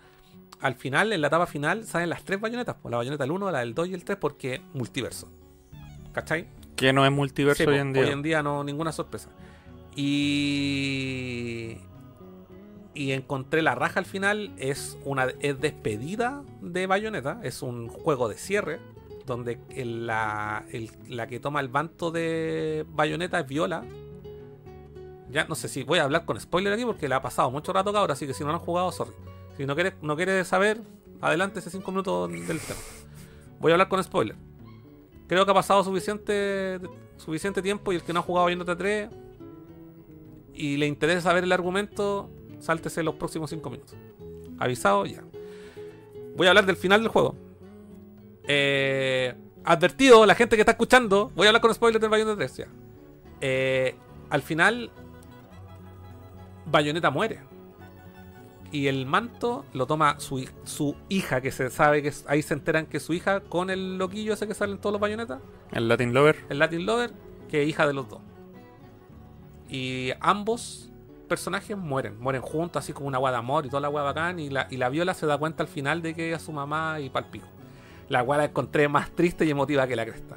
Al 0.62 0.76
final, 0.76 1.12
en 1.12 1.22
la 1.22 1.28
etapa 1.28 1.48
final, 1.48 1.86
salen 1.86 2.10
las 2.10 2.24
tres 2.24 2.40
bayonetas. 2.40 2.76
Pues 2.82 2.92
la 2.92 2.98
bayoneta 2.98 3.24
del 3.24 3.32
1, 3.32 3.52
la 3.52 3.60
del 3.60 3.74
2 3.74 3.88
y 3.90 3.94
el 3.96 4.04
3 4.04 4.18
porque 4.20 4.62
multiverso. 4.74 5.28
¿Cachai? 6.14 6.48
Que 6.76 6.94
no 6.94 7.06
es 7.06 7.12
multiverso 7.12 7.64
Sí, 7.64 7.70
hoy 7.70 7.78
en 7.78 7.94
día. 7.94 8.04
Hoy 8.04 8.10
en 8.10 8.22
día 8.22 8.44
no, 8.44 8.64
ninguna 8.64 8.92
sorpresa. 8.92 9.30
Y. 9.96 11.78
Y 12.94 13.14
encontré 13.14 13.62
la 13.62 13.76
raja 13.76 14.00
al 14.00 14.06
final. 14.06 14.52
Es 14.58 14.98
una 15.06 15.28
es 15.40 15.60
despedida 15.60 16.44
de 16.62 16.88
Bayonetta. 16.88 17.40
Es 17.44 17.62
un 17.62 17.88
juego 17.88 18.28
de 18.30 18.36
cierre. 18.36 18.80
Donde 19.26 19.60
el- 19.70 20.08
la, 20.08 20.66
el- 20.72 20.92
la 21.08 21.28
que 21.28 21.40
toma 21.40 21.60
el 21.62 21.70
banto 21.70 22.12
de 22.12 22.86
Bayonetta 22.90 23.40
es 23.40 23.48
Viola. 23.48 23.84
Ya 25.30 25.46
no 25.46 25.56
sé 25.56 25.70
si 25.70 25.84
voy 25.84 26.00
a 26.00 26.04
hablar 26.04 26.26
con 26.26 26.38
spoiler 26.40 26.74
aquí 26.74 26.84
porque 26.84 27.08
le 27.08 27.16
ha 27.16 27.22
pasado 27.22 27.50
mucho 27.52 27.72
rato 27.72 27.96
ahora. 27.98 28.14
Así 28.14 28.28
que 28.28 28.34
si 28.34 28.44
no 28.44 28.50
lo 28.50 28.56
han 28.56 28.60
jugado, 28.60 28.92
sorry. 28.92 29.14
Si 29.62 29.68
no 29.68 29.76
quieres, 29.76 29.94
no 30.02 30.16
quieres 30.16 30.48
saber, 30.48 30.82
adelante 31.22 31.60
ese 31.60 31.70
5 31.70 31.92
minutos 31.92 32.32
del 32.32 32.60
tema. 32.60 32.80
Voy 33.60 33.72
a 33.72 33.76
hablar 33.76 33.90
con 33.90 34.04
spoiler. 34.04 34.36
Creo 35.28 35.46
que 35.46 35.52
ha 35.52 35.54
pasado 35.54 35.84
suficiente, 35.84 36.80
suficiente 37.16 37.62
tiempo 37.62 37.94
y 37.94 37.98
el 37.98 38.02
que 38.02 38.12
no 38.12 38.22
ha 38.22 38.24
jugado 38.24 38.46
Bayonetta 38.46 38.76
3 38.76 39.08
y 40.56 40.78
le 40.78 40.88
interesa 40.88 41.22
saber 41.22 41.44
el 41.44 41.52
argumento, 41.52 42.28
sáltese 42.58 43.04
los 43.04 43.14
próximos 43.14 43.52
5 43.52 43.70
minutos. 43.70 43.96
Avisado 44.58 45.06
ya. 45.06 45.24
Voy 46.36 46.48
a 46.48 46.50
hablar 46.50 46.66
del 46.66 46.76
final 46.76 47.02
del 47.02 47.10
juego. 47.10 47.36
Eh, 48.48 49.36
advertido, 49.64 50.26
la 50.26 50.34
gente 50.34 50.56
que 50.56 50.64
está 50.64 50.72
escuchando, 50.72 51.32
voy 51.36 51.46
a 51.46 51.50
hablar 51.50 51.62
con 51.62 51.72
spoilers 51.72 52.02
del 52.02 52.10
Bayonetta 52.10 52.36
3. 52.36 52.58
ya. 52.58 52.68
Eh, 53.42 53.96
al 54.32 54.42
final, 54.42 54.90
Bayonetta 56.66 57.12
muere. 57.12 57.52
Y 58.72 58.88
el 58.88 59.06
manto 59.06 59.66
lo 59.74 59.86
toma 59.86 60.16
su, 60.20 60.48
su 60.64 60.96
hija, 61.10 61.42
que 61.42 61.52
se 61.52 61.70
sabe 61.70 62.02
que 62.02 62.08
es- 62.10 62.26
ahí 62.28 62.42
se 62.42 62.54
enteran 62.54 62.86
que 62.86 62.98
es 62.98 63.04
su 63.04 63.14
hija, 63.14 63.42
con 63.42 63.70
el 63.70 63.98
loquillo 63.98 64.34
ese 64.34 64.48
que 64.48 64.54
sale 64.54 64.72
en 64.74 64.80
todos 64.80 64.94
los 64.94 65.02
bayonetas, 65.02 65.40
El 65.72 65.88
Latin 65.90 66.14
Lover. 66.14 66.38
el 66.50 66.60
Latin 66.60 66.86
Lover, 66.86 67.12
que 67.50 67.64
es 67.64 67.70
hija 67.70 67.86
de 67.86 67.94
los 67.94 68.08
dos. 68.08 68.22
Y 69.70 70.12
ambos 70.20 70.90
personajes 71.28 71.78
mueren, 71.78 72.20
mueren 72.20 72.42
juntos, 72.42 72.84
así 72.84 72.94
como 72.94 73.08
una 73.08 73.18
guada 73.18 73.38
de 73.38 73.40
amor 73.40 73.66
y 73.66 73.70
toda 73.70 73.82
la 73.82 73.88
guada 73.88 74.08
bacán. 74.08 74.40
Y 74.40 74.50
la, 74.50 74.68
y 74.70 74.78
la 74.78 74.90
viola 74.90 75.14
se 75.14 75.26
da 75.26 75.38
cuenta 75.38 75.64
al 75.64 75.70
final 75.70 76.02
de 76.02 76.14
que 76.14 76.34
es 76.34 76.42
su 76.42 76.52
mamá 76.52 77.00
y 77.00 77.10
palpico. 77.10 77.48
La 78.10 78.22
guada 78.22 78.44
la 78.44 78.50
encontré 78.50 78.88
más 78.90 79.12
triste 79.12 79.46
y 79.46 79.50
emotiva 79.50 79.88
que 79.88 79.96
la 79.96 80.06
cresta. 80.06 80.36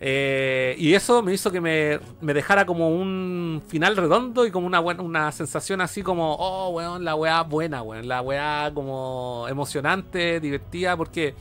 Eh, 0.00 0.76
y 0.78 0.94
eso 0.94 1.22
me 1.22 1.32
hizo 1.32 1.50
que 1.50 1.60
me, 1.60 1.98
me 2.20 2.32
dejara 2.32 2.64
como 2.66 2.88
un 2.88 3.62
final 3.66 3.96
redondo 3.96 4.46
y 4.46 4.50
como 4.52 4.66
una 4.66 4.78
buena, 4.78 5.02
una 5.02 5.32
sensación 5.32 5.80
así 5.80 6.02
como, 6.02 6.36
oh, 6.36 6.70
weón, 6.70 7.04
la 7.04 7.16
weá 7.16 7.42
buena, 7.42 7.82
weón, 7.82 8.06
la 8.06 8.22
weá 8.22 8.70
como 8.72 9.46
emocionante, 9.48 10.38
divertida, 10.38 10.96
porque 10.96 11.34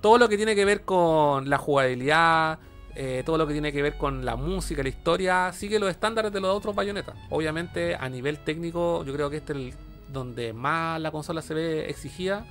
todo 0.00 0.16
lo 0.18 0.28
que 0.28 0.36
tiene 0.36 0.54
que 0.54 0.64
ver 0.64 0.82
con 0.82 1.50
la 1.50 1.58
jugabilidad, 1.58 2.58
eh, 2.94 3.22
todo 3.26 3.36
lo 3.36 3.46
que 3.46 3.52
tiene 3.52 3.72
que 3.72 3.82
ver 3.82 3.98
con 3.98 4.24
la 4.24 4.36
música, 4.36 4.82
la 4.82 4.88
historia, 4.88 5.52
sigue 5.52 5.78
los 5.78 5.90
estándares 5.90 6.32
de 6.32 6.40
los 6.40 6.56
otros 6.56 6.74
bayonetas. 6.74 7.14
Obviamente, 7.28 7.96
a 7.96 8.08
nivel 8.08 8.38
técnico, 8.38 9.04
yo 9.04 9.12
creo 9.12 9.28
que 9.28 9.38
este 9.38 9.52
es 9.52 9.58
el 9.58 9.74
donde 10.08 10.52
más 10.52 11.00
la 11.00 11.10
consola 11.10 11.42
se 11.42 11.54
ve 11.54 11.90
exigida, 11.90 12.46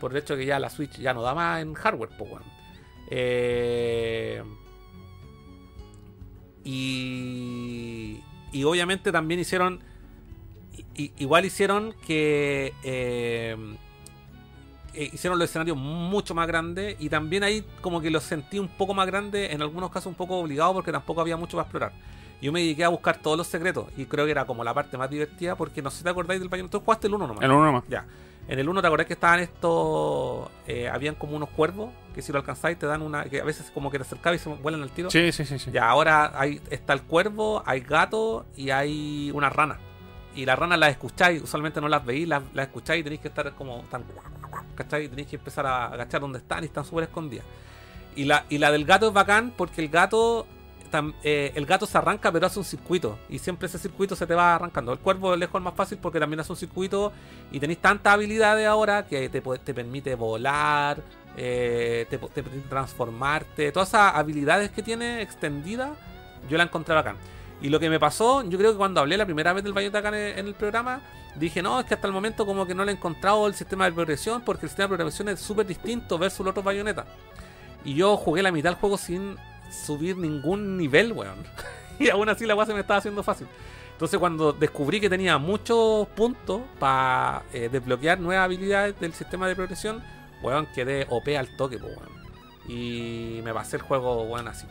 por 0.00 0.12
el 0.12 0.18
hecho 0.18 0.36
que 0.36 0.46
ya 0.46 0.60
la 0.60 0.70
Switch 0.70 0.98
ya 0.98 1.14
no 1.14 1.22
da 1.22 1.34
más 1.34 1.62
en 1.62 1.74
hardware, 1.74 2.10
pues, 2.16 2.30
weón. 2.30 2.44
Eh, 3.10 4.42
y, 6.68 8.20
y 8.52 8.64
obviamente 8.64 9.12
también 9.12 9.40
hicieron. 9.40 9.80
i- 10.96 11.12
igual 11.18 11.44
hicieron 11.44 11.94
que. 12.06 12.72
eh, 12.82 13.56
eh, 14.94 15.10
hicieron 15.12 15.38
los 15.38 15.48
escenarios 15.50 15.76
mucho 15.76 16.34
más 16.34 16.46
grandes. 16.46 16.96
Y 16.98 17.08
también 17.08 17.42
ahí, 17.42 17.64
como 17.82 18.00
que 18.00 18.10
los 18.10 18.22
sentí 18.22 18.58
un 18.58 18.68
poco 18.68 18.94
más 18.94 19.06
grandes. 19.06 19.52
En 19.52 19.60
algunos 19.62 19.90
casos, 19.90 20.06
un 20.06 20.14
poco 20.14 20.36
obligado 20.38 20.72
porque 20.74 20.92
tampoco 20.92 21.20
había 21.20 21.36
mucho 21.36 21.56
para 21.56 21.64
explorar. 21.64 21.92
Yo 22.40 22.52
me 22.52 22.60
dediqué 22.60 22.84
a 22.84 22.88
buscar 22.88 23.18
todos 23.18 23.36
los 23.38 23.46
secretos. 23.46 23.86
Y 23.96 24.06
creo 24.06 24.24
que 24.24 24.30
era 24.30 24.44
como 24.46 24.64
la 24.64 24.72
parte 24.74 24.96
más 24.98 25.10
divertida. 25.10 25.54
Porque 25.56 25.82
no 25.82 25.90
sé 25.90 25.98
si 25.98 26.04
te 26.04 26.10
acordáis 26.10 26.40
del 26.40 26.48
Bayonetta. 26.48 26.78
Tú 26.78 26.84
jugaste 26.84 27.06
el 27.08 27.14
1 27.14 27.26
nomás. 27.26 27.42
El 27.44 27.50
uno 27.50 27.72
más. 27.72 27.84
Ya. 27.88 28.06
En 28.48 28.58
el 28.58 28.68
1 28.68 28.80
te 28.80 28.86
acordás 28.86 29.06
que 29.06 29.14
estaban 29.14 29.40
estos. 29.40 30.48
eh, 30.66 30.88
habían 30.88 31.14
como 31.16 31.36
unos 31.36 31.48
cuervos 31.50 31.90
que 32.14 32.22
si 32.22 32.32
lo 32.32 32.38
alcanzáis 32.38 32.78
te 32.78 32.86
dan 32.86 33.02
una. 33.02 33.24
que 33.24 33.40
a 33.40 33.44
veces 33.44 33.70
como 33.74 33.90
que 33.90 33.98
te 33.98 34.02
acercabas 34.02 34.40
y 34.40 34.44
se 34.44 34.48
vuelan 34.50 34.82
al 34.82 34.90
tiro. 34.90 35.10
Sí, 35.10 35.32
sí, 35.32 35.44
sí. 35.44 35.58
sí. 35.58 35.70
Ya, 35.70 35.88
ahora 35.88 36.32
hay, 36.38 36.60
está 36.70 36.92
el 36.92 37.02
cuervo, 37.02 37.62
hay 37.66 37.80
gato 37.80 38.46
y 38.56 38.70
hay 38.70 39.30
una 39.34 39.50
rana. 39.50 39.78
Y 40.34 40.44
las 40.44 40.58
ranas 40.58 40.78
las 40.78 40.90
escucháis, 40.90 41.42
usualmente 41.42 41.80
no 41.80 41.88
las 41.88 42.04
veis, 42.04 42.28
las, 42.28 42.42
las 42.54 42.66
escucháis 42.66 43.00
y 43.00 43.04
tenéis 43.04 43.20
que 43.20 43.28
estar 43.28 43.52
como 43.54 43.84
tan. 43.90 44.04
¿Cachai? 44.74 45.04
Y 45.06 45.08
tenéis 45.08 45.28
que 45.28 45.36
empezar 45.36 45.66
a 45.66 45.86
agachar 45.86 46.20
donde 46.20 46.38
están 46.38 46.62
y 46.62 46.66
están 46.66 46.84
súper 46.84 47.04
escondidas. 47.04 47.44
Y 48.14 48.24
la, 48.24 48.44
y 48.48 48.58
la 48.58 48.70
del 48.70 48.84
gato 48.84 49.08
es 49.08 49.12
bacán 49.12 49.52
porque 49.56 49.80
el 49.82 49.88
gato. 49.88 50.46
Eh, 51.22 51.52
el 51.54 51.66
gato 51.66 51.86
se 51.86 51.96
arranca 51.98 52.30
pero 52.32 52.46
hace 52.46 52.58
un 52.58 52.64
circuito 52.64 53.18
y 53.28 53.38
siempre 53.38 53.66
ese 53.66 53.78
circuito 53.78 54.16
se 54.16 54.26
te 54.26 54.34
va 54.34 54.54
arrancando. 54.54 54.92
El 54.92 54.98
cuervo 54.98 55.34
es 55.34 55.40
lejos 55.40 55.60
es 55.60 55.64
más 55.64 55.74
fácil 55.74 55.98
porque 55.98 56.20
también 56.20 56.40
hace 56.40 56.52
un 56.52 56.58
circuito 56.58 57.12
y 57.50 57.60
tenéis 57.60 57.80
tantas 57.80 58.14
habilidades 58.14 58.66
ahora 58.66 59.06
que 59.06 59.28
te, 59.28 59.40
permite 59.40 60.14
volar, 60.14 61.02
eh, 61.36 62.06
te, 62.08 62.18
permite 62.18 62.68
transformarte, 62.68 63.72
todas 63.72 63.88
esas 63.88 64.14
habilidades 64.14 64.70
que 64.70 64.82
tiene 64.82 65.22
extendidas, 65.22 65.90
yo 66.48 66.56
la 66.56 66.64
encontré 66.64 66.94
bacán. 66.94 67.16
Y 67.60 67.70
lo 67.70 67.80
que 67.80 67.88
me 67.88 67.98
pasó, 67.98 68.42
yo 68.42 68.58
creo 68.58 68.72
que 68.72 68.76
cuando 68.76 69.00
hablé 69.00 69.16
la 69.16 69.24
primera 69.24 69.52
vez 69.52 69.64
del 69.64 69.72
Bayonetta 69.72 69.98
acá 69.98 70.08
en 70.08 70.14
el, 70.14 70.38
en 70.38 70.46
el 70.46 70.54
programa, 70.54 71.00
dije, 71.36 71.62
no, 71.62 71.80
es 71.80 71.86
que 71.86 71.94
hasta 71.94 72.06
el 72.06 72.12
momento 72.12 72.44
como 72.44 72.66
que 72.66 72.74
no 72.74 72.84
le 72.84 72.92
he 72.92 72.94
encontrado 72.94 73.46
el 73.46 73.54
sistema 73.54 73.86
de 73.86 73.92
progresión, 73.92 74.42
porque 74.42 74.66
el 74.66 74.70
sistema 74.70 74.88
de 74.88 74.96
progresión 74.96 75.28
es 75.30 75.40
súper 75.40 75.66
distinto 75.66 76.18
versus 76.18 76.40
los 76.40 76.50
otros 76.50 76.64
Bayonetta. 76.64 77.06
Y 77.84 77.94
yo 77.94 78.16
jugué 78.16 78.42
la 78.42 78.52
mitad 78.52 78.70
del 78.70 78.78
juego 78.78 78.98
sin 78.98 79.36
subir 79.70 80.16
ningún 80.16 80.76
nivel, 80.76 81.12
weón. 81.12 81.44
y 81.98 82.08
aún 82.08 82.28
así 82.28 82.46
la 82.46 82.54
weá 82.54 82.66
se 82.66 82.74
me 82.74 82.80
estaba 82.80 82.98
haciendo 82.98 83.22
fácil. 83.22 83.46
Entonces 83.92 84.18
cuando 84.18 84.52
descubrí 84.52 85.00
que 85.00 85.08
tenía 85.08 85.38
muchos 85.38 86.06
puntos 86.08 86.60
para 86.78 87.44
eh, 87.52 87.70
desbloquear 87.72 88.20
nuevas 88.20 88.44
habilidades 88.44 88.98
del 89.00 89.14
sistema 89.14 89.48
de 89.48 89.56
progresión, 89.56 90.02
weón, 90.42 90.66
quedé 90.74 91.06
OP 91.08 91.28
al 91.38 91.56
toque, 91.56 91.78
po, 91.78 91.86
weón. 91.86 92.16
Y 92.68 93.40
me 93.42 93.54
pasé 93.54 93.76
el 93.76 93.82
juego, 93.82 94.24
weón, 94.24 94.48
así. 94.48 94.66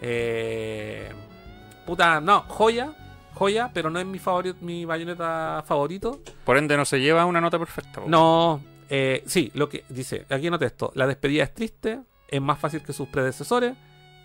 Eh, 0.00 1.10
puta, 1.84 2.20
no, 2.20 2.44
joya, 2.48 2.94
joya, 3.34 3.70
pero 3.74 3.90
no 3.90 3.98
es 3.98 4.06
mi 4.06 4.18
favorito, 4.18 4.58
mi 4.62 4.84
bayoneta 4.84 5.62
favorito. 5.66 6.22
Por 6.44 6.56
ende, 6.56 6.76
no 6.76 6.84
se 6.84 7.00
lleva 7.00 7.26
una 7.26 7.40
nota 7.40 7.58
perfecta. 7.58 8.00
po. 8.00 8.08
No, 8.08 8.62
eh, 8.88 9.22
sí, 9.26 9.50
lo 9.54 9.68
que 9.68 9.84
dice, 9.88 10.24
aquí 10.30 10.48
noté 10.48 10.66
esto, 10.66 10.90
la 10.94 11.06
despedida 11.06 11.44
es 11.44 11.52
triste, 11.52 12.00
es 12.28 12.40
más 12.40 12.58
fácil 12.58 12.82
que 12.82 12.92
sus 12.92 13.08
predecesores 13.08 13.74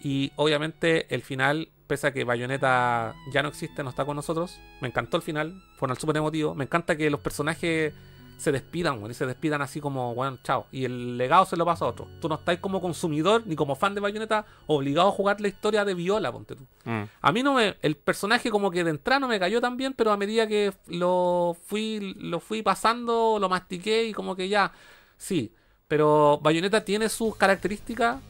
y 0.02 0.32
obviamente 0.36 1.14
el 1.14 1.22
final, 1.22 1.70
pese 1.88 2.08
a 2.08 2.14
que 2.14 2.24
Bayonetta 2.24 3.16
ya 3.32 3.44
no 3.44 3.50
existe, 3.50 3.84
no 3.84 3.90
está 3.90 4.06
con 4.06 4.16
nosotros, 4.16 4.60
me 4.82 4.88
encantó 4.88 5.18
el 5.18 5.24
final, 5.24 5.62
fue 5.78 5.90
un 5.90 5.96
súper 5.96 6.18
emotivo, 6.18 6.56
me 6.56 6.66
encanta 6.66 6.96
que 6.96 7.10
los 7.10 7.20
personajes 7.20 7.94
se 8.40 8.54
despidan, 8.54 9.00
weón, 9.00 9.12
y 9.12 9.14
se 9.14 9.26
despidan 9.26 9.62
así 9.62 9.82
como, 9.82 10.16
bueno, 10.16 10.38
chao, 10.44 10.66
y 10.72 10.86
el 10.86 11.18
legado 11.18 11.46
se 11.46 11.58
lo 11.58 11.66
pasa 11.66 11.84
a 11.84 11.90
otro. 11.90 12.08
Tú 12.22 12.30
no 12.30 12.36
estás 12.36 12.58
como 12.60 12.80
consumidor 12.80 13.44
ni 13.46 13.58
como 13.58 13.76
fan 13.76 13.94
de 13.94 14.00
Bayonetta 14.00 14.46
obligado 14.66 15.10
a 15.10 15.12
jugar 15.12 15.42
la 15.42 15.50
historia 15.50 15.84
de 15.84 15.94
Viola, 15.94 16.32
ponte 16.32 16.56
tú. 16.56 16.64
Mm. 16.86 17.04
A 17.22 17.32
mí 17.34 17.44
no 17.44 17.56
me. 17.56 17.76
El 17.82 17.98
personaje 17.98 18.50
como 18.50 18.72
que 18.72 18.86
de 18.86 18.92
entrada 18.92 19.20
no 19.20 19.28
me 19.28 19.40
cayó 19.40 19.60
tan 19.60 19.76
bien, 19.76 19.94
pero 19.94 20.14
a 20.14 20.18
medida 20.18 20.48
que 20.48 20.72
lo 20.88 21.58
fui, 21.66 22.16
lo 22.18 22.40
fui 22.40 22.62
pasando, 22.62 23.40
lo 23.42 23.50
mastiqué 23.50 24.06
y 24.06 24.14
como 24.14 24.38
que 24.38 24.48
ya. 24.48 24.72
Sí. 25.18 25.54
Pero 25.90 26.40
Bayonetta 26.42 26.86
tiene 26.86 27.10
sus 27.10 27.36
características 27.36 28.22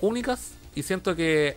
únicas. 0.00 0.57
Y 0.78 0.84
siento 0.84 1.16
que 1.16 1.56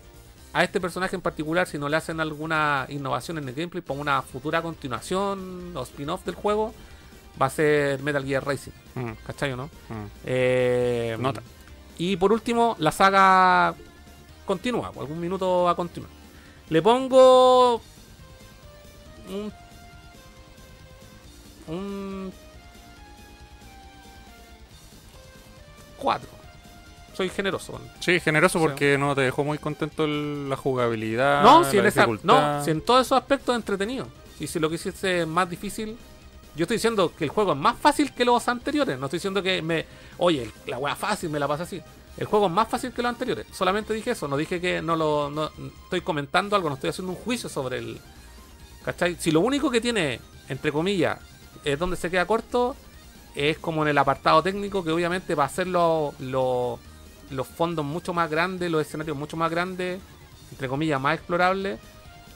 a 0.51 0.63
este 0.63 0.81
personaje 0.81 1.15
en 1.15 1.21
particular, 1.21 1.67
si 1.67 1.77
no 1.77 1.87
le 1.87 1.95
hacen 1.95 2.19
alguna 2.19 2.87
innovación 2.89 3.37
en 3.37 3.47
el 3.47 3.53
gameplay, 3.53 3.83
para 3.83 3.99
una 3.99 4.23
futura 4.23 4.63
continuación 4.63 5.77
o 5.77 5.83
spin-off 5.83 6.25
del 6.25 6.33
juego, 6.33 6.73
va 7.39 7.45
a 7.45 7.49
ser 7.51 8.01
Metal 8.01 8.25
Gear 8.25 8.43
Racing. 8.43 8.71
Mm, 8.95 9.11
¿Cachai 9.23 9.51
o 9.51 9.57
no? 9.57 9.65
mm. 9.67 10.05
Eh, 10.25 11.17
Nota. 11.19 11.43
Y 11.99 12.15
por 12.17 12.33
último, 12.33 12.75
la 12.79 12.91
saga 12.91 13.75
continúa, 14.43 14.87
algún 14.87 15.19
minuto 15.19 15.65
va 15.65 15.71
a 15.71 15.75
continuar. 15.75 16.11
Le 16.69 16.81
pongo 16.81 17.79
un 19.29 19.53
un 21.67 22.33
4. 25.99 26.40
Soy 27.27 27.35
generoso. 27.35 27.79
Sí, 27.99 28.19
generoso 28.19 28.59
porque 28.59 28.97
no 28.97 29.13
te 29.15 29.21
dejó 29.21 29.43
muy 29.43 29.57
contento 29.57 30.05
el- 30.05 30.49
la 30.49 30.55
jugabilidad. 30.57 31.43
No, 31.43 31.63
si 31.63 31.75
la 31.77 31.83
en 31.83 31.87
esa, 31.87 32.05
no, 32.23 32.63
si 32.65 32.71
en 32.71 32.81
todos 32.81 33.05
esos 33.05 33.17
aspectos 33.17 33.53
es 33.53 33.57
entretenido. 33.59 34.07
Y 34.39 34.47
si 34.47 34.59
lo 34.59 34.69
que 34.69 34.75
hiciste 34.75 35.21
es 35.21 35.27
más 35.27 35.49
difícil, 35.49 35.95
yo 36.55 36.63
estoy 36.63 36.77
diciendo 36.77 37.13
que 37.17 37.23
el 37.23 37.29
juego 37.29 37.51
es 37.53 37.57
más 37.57 37.77
fácil 37.77 38.11
que 38.13 38.25
los 38.25 38.47
anteriores. 38.47 38.97
No 38.99 39.05
estoy 39.05 39.17
diciendo 39.17 39.41
que 39.43 39.61
me, 39.61 39.85
oye, 40.17 40.49
la 40.67 40.77
wea 40.77 40.95
fácil 40.95 41.29
me 41.29 41.39
la 41.39 41.47
pasa 41.47 41.63
así. 41.63 41.81
El 42.17 42.25
juego 42.25 42.47
es 42.47 42.51
más 42.51 42.67
fácil 42.67 42.91
que 42.91 43.01
los 43.01 43.09
anteriores. 43.09 43.45
Solamente 43.53 43.93
dije 43.93 44.11
eso. 44.11 44.27
No 44.27 44.35
dije 44.35 44.59
que 44.59 44.81
no 44.81 44.95
lo, 44.97 45.29
no, 45.29 45.49
estoy 45.85 46.01
comentando 46.01 46.55
algo. 46.55 46.67
No 46.69 46.75
estoy 46.75 46.89
haciendo 46.89 47.13
un 47.13 47.17
juicio 47.19 47.47
sobre 47.49 47.77
el, 47.77 47.99
¿cachai? 48.83 49.15
Si 49.19 49.31
lo 49.31 49.39
único 49.39 49.69
que 49.71 49.79
tiene, 49.79 50.19
entre 50.49 50.71
comillas, 50.71 51.19
es 51.63 51.77
donde 51.79 51.95
se 51.95 52.09
queda 52.11 52.25
corto, 52.25 52.75
es 53.35 53.57
como 53.59 53.83
en 53.83 53.89
el 53.89 53.97
apartado 53.97 54.43
técnico, 54.43 54.83
que 54.83 54.91
obviamente 54.91 55.35
para 55.35 55.45
hacer 55.45 55.67
lo- 55.67 56.13
lo- 56.19 56.79
los 57.31 57.47
fondos 57.47 57.83
mucho 57.85 58.13
más 58.13 58.29
grandes, 58.29 58.69
los 58.71 58.85
escenarios 58.85 59.17
mucho 59.17 59.37
más 59.37 59.49
grandes, 59.51 59.99
entre 60.51 60.67
comillas, 60.67 60.99
más 61.01 61.15
explorables, 61.15 61.79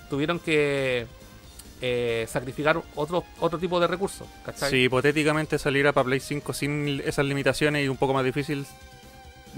tuvieron 0.10 0.40
que 0.40 1.06
eh, 1.82 2.26
sacrificar 2.30 2.82
otro, 2.96 3.24
otro 3.40 3.60
tipo 3.60 3.80
de 3.80 3.88
recursos, 3.88 4.28
¿cachai? 4.46 4.70
Si 4.72 4.78
hipotéticamente 4.84 5.60
saliera 5.60 5.92
para 5.92 6.06
Play 6.06 6.20
5 6.20 6.54
sin 6.54 7.02
esas 7.06 7.26
limitaciones 7.26 7.86
y 7.86 7.90
un 7.90 7.98
poco 7.98 8.14
más 8.14 8.24
difícil, 8.24 8.66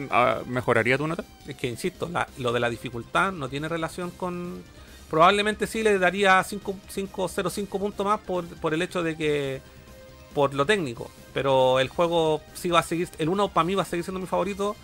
ah, 0.09 0.39
¿mejoraría 0.47 0.97
tu 0.97 1.07
nota? 1.07 1.23
Es 1.47 1.55
que, 1.55 1.67
insisto, 1.67 2.09
la- 2.09 2.27
lo 2.37 2.51
de 2.51 2.59
la 2.59 2.69
dificultad 2.69 3.31
no 3.31 3.47
tiene 3.49 3.67
relación 3.69 4.11
con... 4.11 4.63
Probablemente 5.09 5.67
sí 5.67 5.83
le 5.83 5.99
daría 5.99 6.43
5.05 6.43 7.79
puntos 7.79 8.05
más 8.05 8.19
por, 8.19 8.45
por 8.45 8.73
el 8.73 8.81
hecho 8.81 9.03
de 9.03 9.15
que... 9.15 9.61
Por 10.33 10.53
lo 10.53 10.65
técnico. 10.65 11.09
Pero 11.33 11.79
el 11.79 11.87
juego 11.87 12.41
sí 12.53 12.69
va 12.69 12.79
a 12.79 12.83
seguir... 12.83 13.07
El 13.17 13.29
1 13.29 13.49
para 13.49 13.63
mí 13.63 13.73
va 13.75 13.83
a 13.83 13.85
seguir 13.85 14.03
siendo 14.03 14.19
mi 14.19 14.27
favorito. 14.27 14.75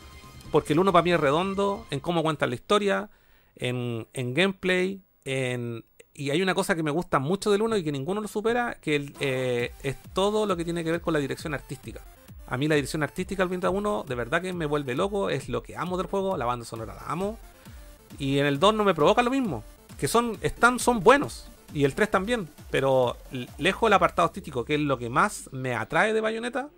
Porque 0.52 0.74
el 0.74 0.80
1 0.80 0.91
para 0.91 1.03
mí 1.03 1.11
es 1.11 1.20
redondo 1.20 1.86
en 1.90 1.99
cómo 1.99 2.24
cuentan 2.24 2.49
la 2.49 2.56
historia, 2.56 3.10
en, 3.56 4.07
en 4.14 4.34
gameplay, 4.34 5.02
en... 5.26 5.86
Y 6.15 6.30
hay 6.30 6.44
una 6.44 6.53
cosa 6.53 6.76
que 6.76 6.84
me 6.84 6.91
gusta 6.91 7.18
mucho 7.18 7.52
del 7.52 7.64
1 7.64 7.78
y 7.78 7.84
que 7.84 7.91
ninguno 7.91 8.22
lo 8.22 8.28
supera, 8.28 8.78
que 8.80 9.11
eh, 9.20 9.72
es 9.82 9.98
todo 10.14 10.45
lo 10.45 10.56
que 10.56 10.64
tiene 10.64 10.84
que 10.84 10.91
ver 10.91 11.02
con 11.02 11.14
la 11.14 11.20
dirección 11.20 11.56
artística. 11.56 12.02
A 12.45 12.57
mí 12.57 12.68
la 12.68 12.76
dirección 12.76 13.02
artística 13.02 13.41
del 13.41 13.49
Bayonetta 13.49 13.72
1 13.72 14.06
de 14.07 14.15
verdad 14.15 14.41
que 14.41 14.53
me 14.53 14.68
vuelve 14.68 14.94
loco, 14.94 15.32
es 15.32 15.49
lo 15.49 15.64
que 15.64 15.76
amo 15.76 15.98
del 15.98 16.06
juego, 16.06 16.38
la 16.38 16.45
banda 16.45 16.65
sonora 16.65 16.94
la 16.94 17.06
amo. 17.07 17.40
Y 18.20 18.38
en 18.38 18.45
el 18.45 18.60
2 18.60 18.76
no 18.76 18.84
me 18.84 18.94
provoca 18.94 19.24
lo 19.24 19.32
mismo, 19.32 19.64
que 19.98 20.07
son 20.07 20.38
están 20.41 20.78
son 20.78 20.99
buenos 20.99 21.49
y 21.74 21.86
el 21.86 21.95
3 21.95 22.11
también, 22.11 22.48
pero 22.70 23.18
lejos 23.57 23.88
del 23.88 23.94
apartado 23.94 24.28
artístico, 24.28 24.64
que 24.64 24.76
es 24.76 24.82
lo 24.82 24.99
que 24.99 25.10
más 25.10 25.49
me 25.52 25.74
atrae 25.74 26.14
de 26.14 26.22
Bayonetta, 26.22 26.70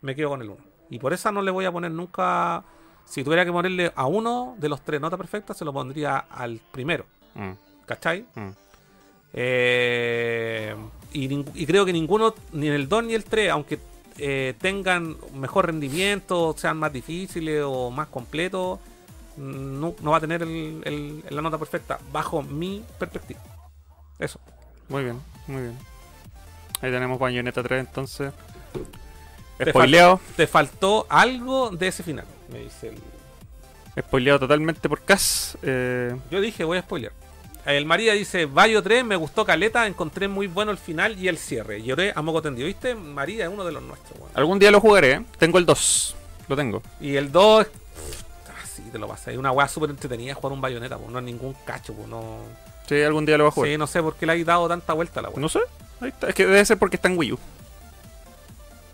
me 0.00 0.16
quedo 0.16 0.30
con 0.30 0.42
el 0.42 0.50
1. 0.50 0.58
Y 0.90 0.98
por 0.98 1.12
eso 1.12 1.30
no 1.30 1.42
le 1.42 1.52
voy 1.52 1.64
a 1.64 1.72
poner 1.72 1.92
nunca 1.92 2.64
si 3.04 3.24
tuviera 3.24 3.44
que 3.44 3.52
ponerle 3.52 3.92
a 3.94 4.06
uno 4.06 4.54
de 4.58 4.68
los 4.68 4.80
tres 4.82 5.00
notas 5.00 5.18
perfectas, 5.18 5.56
se 5.56 5.64
lo 5.64 5.72
pondría 5.72 6.18
al 6.18 6.60
primero. 6.70 7.06
Mm, 7.34 7.52
¿Cachai? 7.86 8.24
mm. 8.34 8.48
Eh, 9.32 10.74
y, 11.12 11.66
creo 11.66 11.84
que 11.84 11.92
ninguno, 11.92 12.34
ni 12.52 12.68
el 12.68 12.88
2 12.88 13.04
ni 13.04 13.14
el 13.14 13.24
3, 13.24 13.50
aunque 13.50 13.78
eh, 14.18 14.54
tengan 14.60 15.16
mejor 15.34 15.66
rendimiento, 15.66 16.54
sean 16.58 16.76
más 16.76 16.92
difíciles 16.92 17.62
o 17.64 17.90
más 17.90 18.08
completos, 18.08 18.78
no, 19.36 19.94
no 20.02 20.10
va 20.10 20.16
a 20.18 20.20
tener 20.20 20.42
el- 20.42 20.82
el- 20.84 21.24
la 21.30 21.40
nota 21.42 21.56
perfecta, 21.58 21.98
bajo 22.12 22.42
mi 22.42 22.84
perspectiva. 22.98 23.40
Eso. 24.18 24.38
Muy 24.88 25.04
bien, 25.04 25.20
muy 25.46 25.62
bien. 25.62 25.78
Ahí 26.82 26.90
tenemos 26.90 27.18
Bayonetta 27.18 27.62
3 27.62 27.80
entonces. 27.86 28.32
Te 30.36 30.46
faltó 30.46 31.06
algo 31.08 31.70
de 31.70 31.88
ese 31.88 32.02
final, 32.02 32.26
me 32.52 32.60
dice 32.60 32.88
el... 32.88 34.02
Spoileado 34.02 34.40
totalmente 34.40 34.88
por 34.88 35.02
Cas. 35.02 35.58
Eh, 35.62 36.16
Yo 36.30 36.40
dije, 36.40 36.64
voy 36.64 36.78
a 36.78 36.82
spoiler. 36.82 37.12
El 37.66 37.84
María 37.84 38.14
dice, 38.14 38.46
Bayo 38.46 38.82
3, 38.82 39.04
me 39.04 39.16
gustó 39.16 39.44
Caleta, 39.44 39.86
encontré 39.86 40.28
muy 40.28 40.46
bueno 40.46 40.70
el 40.72 40.78
final 40.78 41.18
y 41.18 41.28
el 41.28 41.36
cierre. 41.36 41.82
Lloré 41.82 42.12
a 42.14 42.22
moco 42.22 42.40
tendido. 42.40 42.66
¿Viste? 42.66 42.94
María 42.94 43.44
es 43.46 43.50
uno 43.52 43.64
de 43.64 43.72
los 43.72 43.82
nuestros, 43.82 44.18
weón. 44.18 44.30
algún 44.34 44.58
día 44.58 44.70
lo 44.70 44.80
jugaré. 44.80 45.12
¿eh? 45.12 45.24
Tengo 45.38 45.58
el 45.58 45.66
2. 45.66 46.16
Lo 46.48 46.56
tengo. 46.56 46.82
Y 47.00 47.16
el 47.16 47.30
2, 47.30 47.66
ah, 48.48 48.66
sí, 48.66 48.82
te 48.90 48.98
lo 48.98 49.06
pasé. 49.08 49.32
Es 49.32 49.38
una 49.38 49.52
weá 49.52 49.68
súper 49.68 49.90
entretenida 49.90 50.34
jugar 50.34 50.52
un 50.52 50.60
bayoneta, 50.60 50.96
pues 50.96 51.10
no 51.10 51.18
es 51.18 51.24
ningún 51.24 51.54
cacho, 51.66 51.92
pues 51.92 52.08
no. 52.08 52.38
Sí, 52.88 53.02
algún 53.02 53.26
día 53.26 53.36
lo 53.36 53.44
voy 53.44 53.48
a 53.50 53.52
jugar. 53.52 53.70
Sí, 53.70 53.76
no 53.78 53.86
sé 53.86 54.02
por 54.02 54.16
qué 54.16 54.24
le 54.26 54.32
hay 54.32 54.44
dado 54.44 54.66
tanta 54.68 54.92
vuelta 54.94 55.20
a 55.20 55.24
la 55.24 55.28
weá. 55.28 55.40
No 55.40 55.48
sé. 55.48 55.60
Ahí 56.00 56.08
está. 56.08 56.28
Es 56.28 56.34
que 56.34 56.46
debe 56.46 56.64
ser 56.64 56.78
porque 56.78 56.96
está 56.96 57.08
en 57.08 57.18
Wii 57.18 57.32
U. 57.32 57.38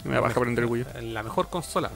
Me 0.04 0.14
da 0.14 0.20
baja 0.20 0.34
aprender 0.38 0.64
el 0.64 0.70
Wii 0.70 0.82
U. 0.82 0.86
La 1.02 1.22
mejor 1.22 1.48
consola. 1.48 1.90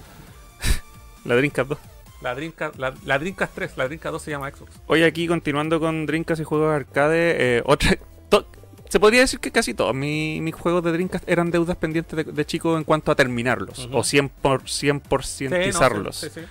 La 1.24 1.36
Dreamcast 1.36 1.68
2. 1.68 1.78
La 2.22 2.34
Dreamcast, 2.34 2.76
la, 2.76 2.94
la 3.06 3.18
Dreamcast 3.18 3.54
3, 3.54 3.76
la 3.76 3.84
Dreamcast 3.86 4.12
2 4.12 4.22
se 4.22 4.30
llama 4.30 4.50
Xbox. 4.50 4.72
Hoy 4.86 5.02
aquí 5.04 5.26
continuando 5.26 5.80
con 5.80 6.04
Dreamcast 6.06 6.40
y 6.40 6.44
juegos 6.44 6.72
arcade. 6.74 7.58
eh, 7.58 7.62
otra. 7.64 7.96
to- 8.28 8.46
se 8.88 8.98
podría 9.00 9.20
decir 9.20 9.38
que 9.40 9.50
casi 9.52 9.72
todos 9.72 9.94
mi- 9.94 10.40
mis 10.40 10.54
juegos 10.54 10.82
de 10.84 10.92
Dreamcast 10.92 11.28
eran 11.28 11.50
deudas 11.50 11.76
pendientes 11.76 12.16
de, 12.16 12.24
de 12.30 12.44
chico 12.44 12.76
en 12.76 12.84
cuanto 12.84 13.10
a 13.12 13.14
terminarlos. 13.14 13.88
O 13.92 14.00
100%, 14.02 14.30
por, 14.42 14.68
100 14.68 15.00
Sí, 15.28 15.44
no, 15.44 15.50
cientizarlos. 15.56 16.16
sí, 16.16 16.28
sí, 16.28 16.40
sí. 16.40 16.46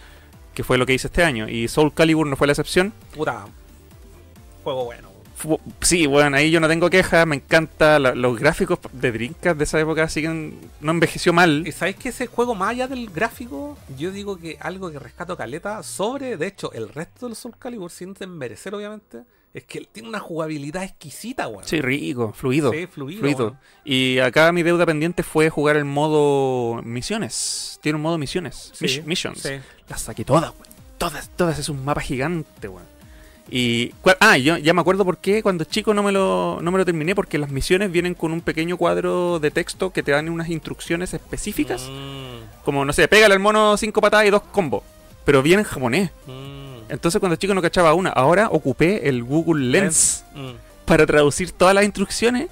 Que 0.56 0.64
fue 0.64 0.78
lo 0.78 0.86
que 0.86 0.94
hice 0.94 1.08
este 1.08 1.24
año. 1.24 1.48
Y 1.48 1.68
Soul 1.68 1.94
Calibur 1.94 2.26
no 2.26 2.36
fue 2.36 2.48
la 2.48 2.54
excepción. 2.54 2.92
Puta. 3.16 3.46
Juego 4.64 4.86
bueno. 4.86 5.09
Sí, 5.82 6.06
bueno, 6.08 6.36
ahí 6.38 6.52
yo 6.52 6.60
no 6.60 6.68
tengo 6.68 6.90
quejas, 6.90 7.26
me 7.28 7.38
encanta. 7.38 8.00
la- 8.00 8.14
los 8.16 8.38
gráficos 8.40 8.80
de 8.92 9.12
Dreamcast 9.12 9.58
de 9.58 9.64
esa 9.64 9.80
época 9.80 10.08
siguen. 10.10 10.60
No 10.82 10.92
envejeció 10.92 11.34
mal. 11.34 11.64
¿Y 11.68 11.72
sabéis 11.72 11.96
que 11.98 12.10
ese 12.10 12.28
juego, 12.28 12.56
más 12.56 12.70
allá 12.72 12.88
del 12.88 13.10
gráfico, 13.10 13.78
yo 13.98 14.12
digo 14.12 14.38
que 14.38 14.58
algo 14.60 14.92
que 14.92 15.00
rescato 15.00 15.36
caleta 15.38 15.82
sobre, 15.84 16.38
de 16.38 16.48
hecho, 16.48 16.72
el 16.74 16.90
resto 16.90 17.26
del 17.28 17.36
Soul 17.36 17.56
Calibur, 17.58 17.90
sin 17.92 18.14
desmerecer, 18.14 18.76
obviamente, 18.76 19.20
es 19.54 19.64
que 19.64 19.80
él 19.80 19.88
tiene 19.92 20.10
una 20.10 20.20
jugabilidad 20.20 20.84
exquisita, 20.84 21.48
weón. 21.48 21.64
Sí, 21.66 21.82
rico, 21.82 22.34
fluido. 22.34 22.72
Sí, 22.72 22.86
fluido, 22.88 23.20
fluido. 23.22 23.58
Y 23.84 24.20
acá 24.20 24.52
mi 24.52 24.62
deuda 24.64 24.86
pendiente 24.86 25.24
fue 25.24 25.50
jugar 25.50 25.76
el 25.78 25.86
modo 25.86 26.82
misiones. 26.84 27.80
Tiene 27.82 27.96
un 27.96 28.02
modo 28.04 28.18
misiones. 28.18 28.72
Sí, 28.76 28.86
Mish- 28.86 29.04
missions. 29.06 29.40
sí. 29.42 29.54
Las 29.88 30.02
saqué 30.02 30.24
todas, 30.24 30.52
weón. 30.52 30.68
Todas, 31.00 31.30
todas. 31.36 31.58
Es 31.58 31.70
un 31.70 31.84
mapa 31.84 32.02
gigante, 32.02 32.68
weón. 32.68 32.84
Y. 33.52 33.94
Ah, 34.20 34.38
yo 34.38 34.58
ya 34.58 34.74
me 34.74 34.82
acuerdo 34.82 35.06
por 35.06 35.18
qué 35.18 35.42
cuando 35.42 35.64
chico 35.64 35.94
no 35.94 36.04
me, 36.04 36.12
lo, 36.12 36.60
no 36.62 36.72
me 36.72 36.78
lo 36.78 36.86
terminé. 36.86 37.16
Porque 37.16 37.38
las 37.38 37.50
misiones 37.50 37.92
vienen 37.92 38.14
con 38.14 38.32
un 38.32 38.42
pequeño 38.42 38.78
cuadro 38.78 39.40
de 39.40 39.52
texto 39.52 39.92
que 39.92 40.04
te 40.04 40.12
dan 40.12 40.30
unas 40.30 40.50
instrucciones 40.50 41.14
específicas. 41.14 41.88
Mm, 41.90 42.64
Como, 42.64 42.86
no 42.86 42.94
sé, 42.94 43.08
pégale 43.08 43.34
al 43.34 43.40
mono 43.40 43.78
cinco 43.78 44.02
patadas 44.02 44.28
y 44.28 44.30
dos 44.30 44.44
combos. 44.44 44.84
Pero 45.26 45.42
viene 45.42 45.62
en 45.62 45.68
japonés. 45.68 46.12
mm, 46.28 46.90
Entonces 46.92 47.20
cuando 47.20 47.36
chico 47.36 47.54
no 47.54 47.62
cachaba 47.62 47.94
una. 47.94 48.10
Ahora 48.10 48.50
ocupé 48.52 49.08
el 49.10 49.24
Google 49.24 49.66
Lens 49.66 50.24
mm. 50.36 50.86
para 50.86 51.06
traducir 51.06 51.52
todas 51.52 51.74
las 51.74 51.84
instrucciones. 51.86 52.50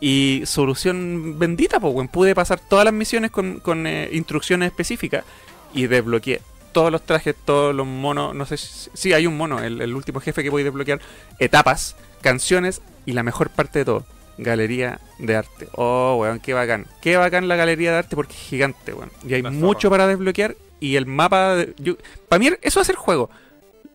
Y 0.00 0.42
solución 0.44 1.38
bendita, 1.38 1.80
pues. 1.80 2.08
Pude 2.10 2.34
pasar 2.34 2.60
todas 2.60 2.84
las 2.84 2.94
misiones 2.94 3.30
con, 3.30 3.60
con, 3.60 3.86
eh, 3.86 4.10
instrucciones 4.12 4.66
específicas. 4.66 5.24
Y 5.72 5.86
desbloqueé 5.86 6.40
todos 6.74 6.92
los 6.92 7.00
trajes, 7.06 7.34
todos 7.46 7.74
los 7.74 7.86
monos. 7.86 8.34
No 8.34 8.44
sé 8.44 8.58
si 8.58 8.90
sí, 8.92 9.12
hay 9.14 9.26
un 9.26 9.38
mono, 9.38 9.60
el, 9.60 9.80
el 9.80 9.94
último 9.94 10.20
jefe 10.20 10.42
que 10.42 10.50
voy 10.50 10.60
a 10.60 10.64
desbloquear. 10.66 11.00
Etapas, 11.38 11.96
canciones 12.20 12.82
y 13.06 13.12
la 13.12 13.22
mejor 13.22 13.48
parte 13.48 13.78
de 13.78 13.84
todo. 13.86 14.04
Galería 14.36 15.00
de 15.18 15.36
arte. 15.36 15.68
Oh, 15.76 16.16
weón, 16.20 16.40
qué 16.40 16.52
bacán. 16.52 16.86
Qué 17.00 17.16
bacán 17.16 17.48
la 17.48 17.56
galería 17.56 17.92
de 17.92 17.98
arte 17.98 18.16
porque 18.16 18.32
es 18.34 18.38
gigante, 18.40 18.92
weón. 18.92 19.10
Y 19.26 19.32
hay 19.34 19.42
La 19.42 19.50
mucho 19.50 19.88
zorra. 19.88 19.90
para 19.98 20.06
desbloquear. 20.08 20.56
Y 20.80 20.96
el 20.96 21.06
mapa. 21.06 21.54
de- 21.54 21.74
yo- 21.78 21.96
para 22.28 22.38
mí, 22.40 22.50
eso 22.60 22.80
es 22.80 22.88
el 22.90 22.96
juego. 22.96 23.30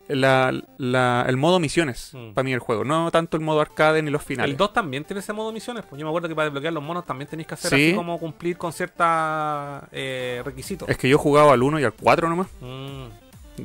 La, 0.09 0.51
la- 0.77 1.23
el 1.27 1.37
modo 1.37 1.59
misiones. 1.59 2.09
Mm. 2.13 2.33
Para 2.33 2.43
mí, 2.43 2.51
el 2.51 2.59
juego. 2.59 2.83
No 2.83 3.11
tanto 3.11 3.37
el 3.37 3.43
modo 3.43 3.61
arcade 3.61 4.01
ni 4.01 4.09
los 4.09 4.23
finales. 4.23 4.51
El 4.51 4.57
2 4.57 4.73
también 4.73 5.03
tiene 5.05 5.19
ese 5.19 5.33
modo 5.33 5.51
misiones. 5.51 5.85
Pues 5.87 5.99
yo 5.99 6.05
me 6.05 6.09
acuerdo 6.09 6.27
que 6.27 6.35
para 6.35 6.45
desbloquear 6.45 6.73
los 6.73 6.83
monos 6.83 7.05
también 7.05 7.29
tenéis 7.29 7.47
que 7.47 7.53
hacer 7.53 7.69
Sí. 7.69 7.87
así 7.89 7.95
como 7.95 8.19
cumplir 8.19 8.57
con 8.57 8.73
ciertos 8.73 9.05
requisitos. 10.43 10.89
Es 10.89 10.97
que 10.97 11.07
yo 11.09 11.15
he 11.15 11.19
jugado 11.19 11.51
al 11.51 11.61
1 11.61 11.79
y 11.79 11.83
al 11.83 11.93
4 11.93 12.27
nomás. 12.29 12.47
Mm. 12.61 13.05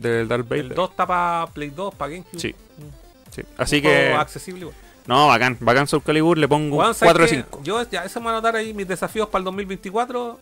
Del 0.01 0.27
Darth 0.29 0.49
Vader. 0.49 0.65
El 0.66 0.75
2 0.75 0.91
está 0.91 1.07
para 1.07 1.47
Play 1.53 1.71
2, 1.71 1.95
para 1.95 2.11
GameCube. 2.12 2.39
Sí. 2.41 2.49
Mm. 2.79 3.31
Sí. 3.35 3.43
Así 3.57 3.77
Un 3.77 3.83
que. 3.83 4.12
accesible. 4.12 4.61
igual. 4.62 4.77
No, 5.07 5.27
bacán. 5.29 5.57
Bacán 5.61 5.87
Soul 5.87 6.03
Calibur. 6.03 6.39
Le 6.39 6.49
pongo 6.49 6.81
¿sabes 6.83 6.99
4 7.03 7.25
de 7.25 7.31
qué? 7.31 7.37
5. 7.37 7.61
Yo 7.62 7.83
ya 7.91 8.05
eso 8.05 8.21
me 8.21 8.27
van 8.27 8.37
a 8.37 8.41
dar 8.41 8.57
ahí 8.57 8.73
mis 8.75 8.89
desafíos 8.89 9.29
para 9.29 9.41
el 9.41 9.45
2024. 9.45 10.41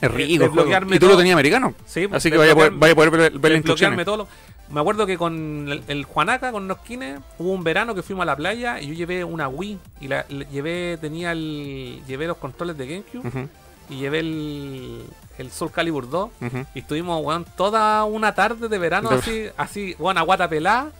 Es 0.00 0.10
rico. 0.10 0.32
Y 0.32 0.38
tú 0.38 0.44
lo 0.56 0.98
todo. 0.98 1.16
tenías 1.18 1.32
americano. 1.34 1.74
Sí, 1.86 2.08
Así 2.10 2.30
que 2.30 2.36
vaya 2.36 2.52
a 2.52 2.54
poder, 2.56 2.72
vaya 2.72 2.92
a 2.92 2.96
poder 2.96 3.10
ver, 3.10 3.38
ver 3.38 3.52
instrucciones. 3.52 4.04
todo 4.04 4.16
lo- 4.18 4.28
Me 4.72 4.80
acuerdo 4.80 5.06
que 5.06 5.18
con 5.18 5.68
el, 5.68 5.82
el 5.86 6.04
Juanaca, 6.04 6.50
con 6.50 6.66
Nosquines, 6.66 7.20
hubo 7.38 7.52
un 7.52 7.62
verano 7.62 7.94
que 7.94 8.02
fuimos 8.02 8.22
a 8.22 8.26
la 8.26 8.36
playa 8.36 8.80
y 8.80 8.86
yo 8.88 8.94
llevé 8.94 9.22
una 9.22 9.46
Wii 9.48 9.78
y 10.00 10.08
la, 10.08 10.24
le- 10.28 10.46
llevé, 10.46 10.96
tenía 11.00 11.32
el, 11.32 12.02
llevé 12.06 12.26
los 12.26 12.38
controles 12.38 12.76
de 12.78 12.86
GameCube 12.86 13.48
y 13.90 13.96
llevé 13.96 14.20
el, 14.20 15.02
el 15.38 15.50
Soul 15.50 15.70
Calibur 15.70 16.08
2 16.08 16.30
ujú. 16.40 16.66
y 16.74 16.78
estuvimos, 16.78 17.22
weón, 17.24 17.44
toda 17.56 18.04
una 18.04 18.34
tarde 18.34 18.68
de 18.68 18.78
verano 18.78 19.10
De- 19.10 19.16
así, 19.16 19.44
así, 19.58 19.94
weón, 19.98 20.16
a 20.16 20.22
guata 20.22 20.48
pelada, 20.48 20.90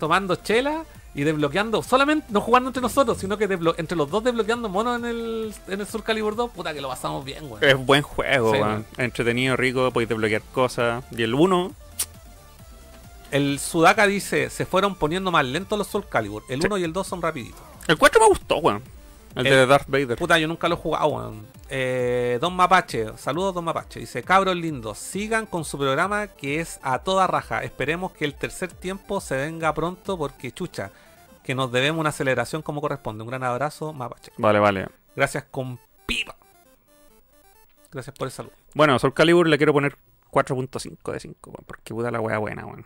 tomando 0.00 0.36
chela 0.36 0.84
y 1.14 1.22
desbloqueando, 1.24 1.82
solamente 1.82 2.26
no 2.30 2.40
jugando 2.40 2.68
entre 2.70 2.80
nosotros, 2.80 3.18
sino 3.18 3.36
que 3.36 3.44
entre 3.76 3.96
los 3.96 4.08
dos 4.10 4.22
desbloqueando 4.24 4.68
monos 4.68 5.00
en 5.00 5.04
el, 5.04 5.54
en 5.66 5.80
el 5.80 5.86
Soul 5.86 6.02
Calibur 6.04 6.34
2, 6.36 6.50
puta 6.52 6.72
que 6.72 6.80
lo 6.80 6.88
pasamos 6.88 7.24
bien, 7.24 7.44
weón. 7.50 7.62
Es 7.62 7.76
buen 7.76 8.02
juego, 8.02 8.54
Sí, 8.54 8.60
weón. 8.60 8.86
Entretenido, 8.96 9.56
rico. 9.56 9.90
Podéis 9.90 10.08
desbloquear 10.08 10.42
cosas. 10.54 11.04
Y 11.10 11.22
el 11.24 11.34
1. 11.34 11.72
El 13.30 13.58
Sudaka 13.58 14.06
dice, 14.06 14.48
se 14.50 14.64
fueron 14.66 14.94
poniendo 14.94 15.30
más 15.30 15.44
lentos 15.44 15.76
los 15.78 15.86
Soul 15.88 16.06
Calibur. 16.08 16.44
El 16.48 16.60
Sí. 16.60 16.66
1 16.66 16.78
y 16.78 16.84
el 16.84 16.92
2 16.92 17.06
son 17.06 17.20
rapiditos. 17.22 17.60
El 17.86 17.98
4 17.98 18.20
me 18.20 18.28
gustó, 18.28 18.56
weón. 18.58 18.82
El, 19.34 19.46
El- 19.46 19.52
de 19.52 19.66
Darth 19.66 19.86
Vader. 19.88 20.16
Puta, 20.16 20.38
yo 20.38 20.48
nunca 20.48 20.68
lo 20.68 20.74
he 20.76 20.78
jugado, 20.78 21.06
weón. 21.08 21.46
Eh, 21.70 22.38
Don 22.40 22.56
Mapache, 22.56 23.16
saludos 23.18 23.54
Don 23.54 23.64
Mapache. 23.64 24.00
Dice, 24.00 24.22
cabros 24.22 24.56
lindos, 24.56 24.98
sigan 24.98 25.44
con 25.44 25.64
su 25.66 25.76
programa 25.78 26.28
que 26.28 26.60
es 26.60 26.80
a 26.82 27.00
toda 27.00 27.26
raja. 27.26 27.62
Esperemos 27.62 28.12
que 28.12 28.24
el 28.24 28.34
tercer 28.34 28.72
tiempo 28.72 29.20
se 29.20 29.36
venga 29.36 29.74
pronto 29.74 30.16
porque 30.16 30.50
chucha, 30.50 30.90
que 31.44 31.54
nos 31.54 31.70
debemos 31.70 32.00
una 32.00 32.12
celebración 32.12 32.62
como 32.62 32.80
corresponde. 32.80 33.22
Un 33.22 33.28
gran 33.28 33.44
abrazo, 33.44 33.92
Mapache. 33.92 34.32
Vale, 34.38 34.58
vale. 34.58 34.86
Gracias 35.14 35.44
con 35.50 35.78
pipa. 36.06 36.34
Gracias 37.92 38.16
por 38.16 38.28
el 38.28 38.32
saludo. 38.32 38.52
Bueno, 38.74 38.98
Soul 38.98 39.12
Calibur 39.14 39.46
le 39.46 39.56
quiero 39.58 39.72
poner 39.74 39.96
4.5 40.30 41.12
de 41.12 41.20
5, 41.20 41.50
weón, 41.50 41.64
porque 41.66 41.94
puta 41.94 42.10
la 42.10 42.20
wea 42.20 42.38
buena, 42.38 42.64
weón. 42.66 42.84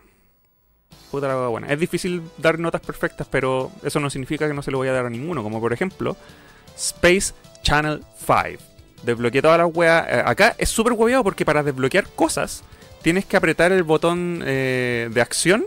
Puta 1.11 1.29
la 1.29 1.49
buena. 1.49 1.69
Es 1.69 1.79
difícil 1.79 2.23
dar 2.39 2.59
notas 2.59 2.81
perfectas, 2.81 3.27
pero 3.31 3.71
eso 3.83 4.01
no 4.01 4.09
significa 4.09 4.49
que 4.49 4.55
no 4.55 4.63
se 4.63 4.71
lo 4.71 4.79
voy 4.79 4.89
a 4.89 4.93
dar 4.93 5.07
a 5.07 5.11
ninguno. 5.11 5.43
Como 5.43 5.61
por 5.61 5.73
ejemplo, 5.73 6.17
Space 6.77 7.35
Channel 7.63 8.03
5. 8.19 8.63
Desbloqueé 9.03 9.43
todas 9.43 9.59
las 9.59 9.69
weas. 9.75 10.07
Eh, 10.09 10.23
acá 10.25 10.55
es 10.57 10.69
súper 10.71 10.95
hueveado 10.95 11.23
porque 11.23 11.45
para 11.45 11.63
desbloquear 11.63 12.09
cosas 12.09 12.63
tienes 13.03 13.27
que 13.27 13.37
apretar 13.37 13.73
el 13.73 13.83
botón 13.83 14.43
eh, 14.47 15.11
de 15.13 15.21
acción 15.21 15.67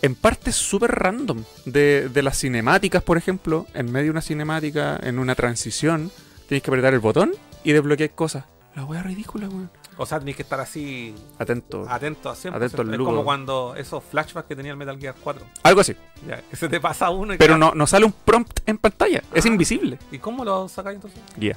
en 0.00 0.14
partes 0.14 0.54
súper 0.54 0.92
random. 0.92 1.44
De, 1.66 2.08
de 2.08 2.22
las 2.22 2.38
cinemáticas, 2.38 3.02
por 3.02 3.18
ejemplo. 3.18 3.66
En 3.74 3.92
medio 3.92 4.06
de 4.06 4.10
una 4.12 4.22
cinemática, 4.22 4.98
en 5.02 5.18
una 5.18 5.34
transición, 5.34 6.10
tienes 6.48 6.62
que 6.62 6.70
apretar 6.70 6.94
el 6.94 7.00
botón 7.00 7.32
y 7.62 7.72
desbloquear 7.72 8.10
cosas. 8.12 8.44
La 8.74 8.84
wea 8.84 9.02
ridícula, 9.02 9.48
weón. 9.48 9.70
O 10.00 10.06
sea, 10.06 10.18
tenéis 10.20 10.36
que 10.36 10.42
estar 10.42 10.60
así 10.60 11.12
Atento. 11.38 11.84
atento 11.88 12.30
a 12.30 12.36
siempre. 12.36 12.64
Atento 12.64 12.82
al 12.82 12.94
es 12.94 12.98
como 13.00 13.24
cuando 13.24 13.74
esos 13.76 14.02
flashbacks 14.04 14.46
que 14.48 14.54
tenía 14.56 14.70
el 14.72 14.78
Metal 14.78 14.96
Gear 14.98 15.14
4. 15.22 15.44
Algo 15.64 15.80
así. 15.80 15.94
Ya, 16.26 16.40
que 16.42 16.54
se 16.56 16.68
te 16.68 16.80
pasa 16.80 17.10
uno 17.10 17.34
y 17.34 17.36
Pero 17.36 17.54
queda- 17.54 17.58
no, 17.58 17.74
no 17.74 17.86
sale 17.86 18.06
un 18.06 18.12
prompt 18.12 18.60
en 18.66 18.78
pantalla. 18.78 19.22
Es 19.34 19.44
Ah. 19.44 19.48
invisible. 19.48 19.98
¿Y 20.12 20.18
cómo 20.18 20.44
lo 20.44 20.68
sacáis 20.68 20.94
entonces? 20.96 21.20
Guía. 21.36 21.56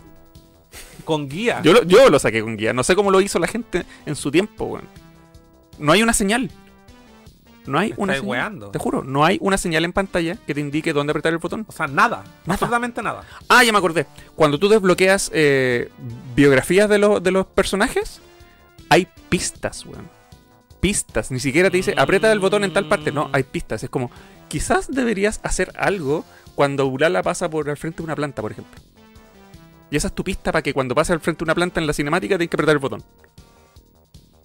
Con 1.06 1.28
guía. 1.30 1.62
Yo 1.64 1.74
lo, 1.74 1.84
yo 1.84 2.10
lo 2.10 2.18
saqué 2.20 2.42
con 2.42 2.58
guía. 2.58 2.74
No 2.74 2.84
sé 2.84 2.96
cómo 2.96 3.12
lo 3.12 3.22
hizo 3.22 3.38
la 3.40 3.48
gente 3.48 3.86
en 4.06 4.16
su 4.16 4.32
tiempo, 4.32 4.66
weón. 4.66 4.86
No 5.78 5.92
hay 5.92 6.02
una 6.02 6.14
señal. 6.14 6.50
No 7.68 7.78
hay 7.78 7.90
Me 7.90 7.96
una 7.98 8.14
señal. 8.16 8.28
weando. 8.30 8.70
Te 8.72 8.80
juro, 8.80 9.04
no 9.04 9.24
hay 9.24 9.38
una 9.40 9.58
señal 9.58 9.86
en 9.86 9.94
pantalla 9.94 10.36
que 10.48 10.56
te 10.56 10.62
indique 10.62 10.94
dónde 10.94 11.12
apretar 11.12 11.32
el 11.32 11.38
botón. 11.38 11.64
O 11.68 11.72
sea, 11.72 11.86
nada. 11.88 12.24
Nada. 12.46 12.54
Absolutamente 12.56 13.04
nada. 13.04 13.24
Ah, 13.50 13.64
ya 13.64 13.72
me 13.72 13.78
acordé. 13.78 14.08
Cuando 14.36 14.58
tú 14.58 14.68
desbloqueas 14.68 15.30
eh, 15.34 15.90
biografías 16.36 16.90
de, 16.90 16.98
los- 16.98 17.22
de 17.22 17.30
los 17.32 17.46
personajes, 17.46 18.20
hay 18.92 19.08
pistas, 19.30 19.86
weón. 19.86 20.10
Pistas. 20.82 21.32
Ni 21.32 21.40
siquiera 21.40 21.70
te 21.70 21.78
dice, 21.78 21.96
aprieta 21.98 22.30
el 22.30 22.40
botón 22.40 22.66
en 22.66 22.74
tal 22.74 22.90
parte. 22.90 23.14
No, 23.14 23.30
hay 23.32 23.44
pistas. 23.44 23.82
Es 23.84 23.90
como, 23.90 24.12
quizás 24.50 24.92
deberías 24.92 25.40
hacer 25.44 25.72
algo 25.78 26.26
cuando 26.56 26.86
Ulala 26.88 27.24
pasa 27.24 27.50
por 27.50 27.70
al 27.70 27.78
frente 27.78 28.00
de 28.00 28.04
una 28.04 28.18
planta, 28.18 28.42
por 28.42 28.52
ejemplo. 28.52 28.82
Y 29.90 29.96
esa 29.96 30.08
es 30.08 30.14
tu 30.14 30.26
pista 30.26 30.52
para 30.52 30.62
que 30.62 30.74
cuando 30.74 30.94
pase 30.94 31.14
al 31.14 31.22
frente 31.22 31.40
de 31.40 31.44
una 31.46 31.56
planta 31.56 31.80
en 31.80 31.88
la 31.88 31.94
cinemática 31.94 32.38
tengas 32.38 32.50
que 32.50 32.56
apretar 32.58 32.74
el 32.74 32.80
botón. 32.80 33.02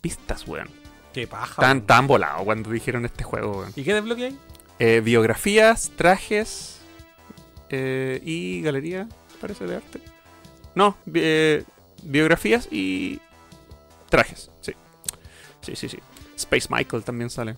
Pistas, 0.01 0.47
weón. 0.47 0.69
Qué 1.13 1.27
paja. 1.27 1.61
Tan, 1.61 1.79
weón. 1.79 1.87
tan 1.87 2.07
volado 2.07 2.45
cuando 2.45 2.71
dijeron 2.71 3.05
este 3.05 3.25
juego, 3.25 3.59
weón. 3.59 3.73
¿Y 3.75 3.83
qué 3.83 3.95
desbloqueé? 3.95 4.33
Eh, 4.79 5.01
biografías, 5.05 5.91
trajes 5.97 6.79
eh, 7.71 8.21
y 8.25 8.63
galería, 8.63 9.09
parece, 9.41 9.67
de 9.67 9.75
arte. 9.75 10.01
No, 10.77 10.97
eh, 11.15 11.65
biografías 12.05 12.69
y 12.71 13.19
trajes, 14.17 14.51
sí. 14.61 14.73
Sí, 15.61 15.77
sí, 15.77 15.89
sí. 15.89 15.99
Space 16.37 16.69
Michael 16.71 17.03
también 17.03 17.29
sale. 17.31 17.57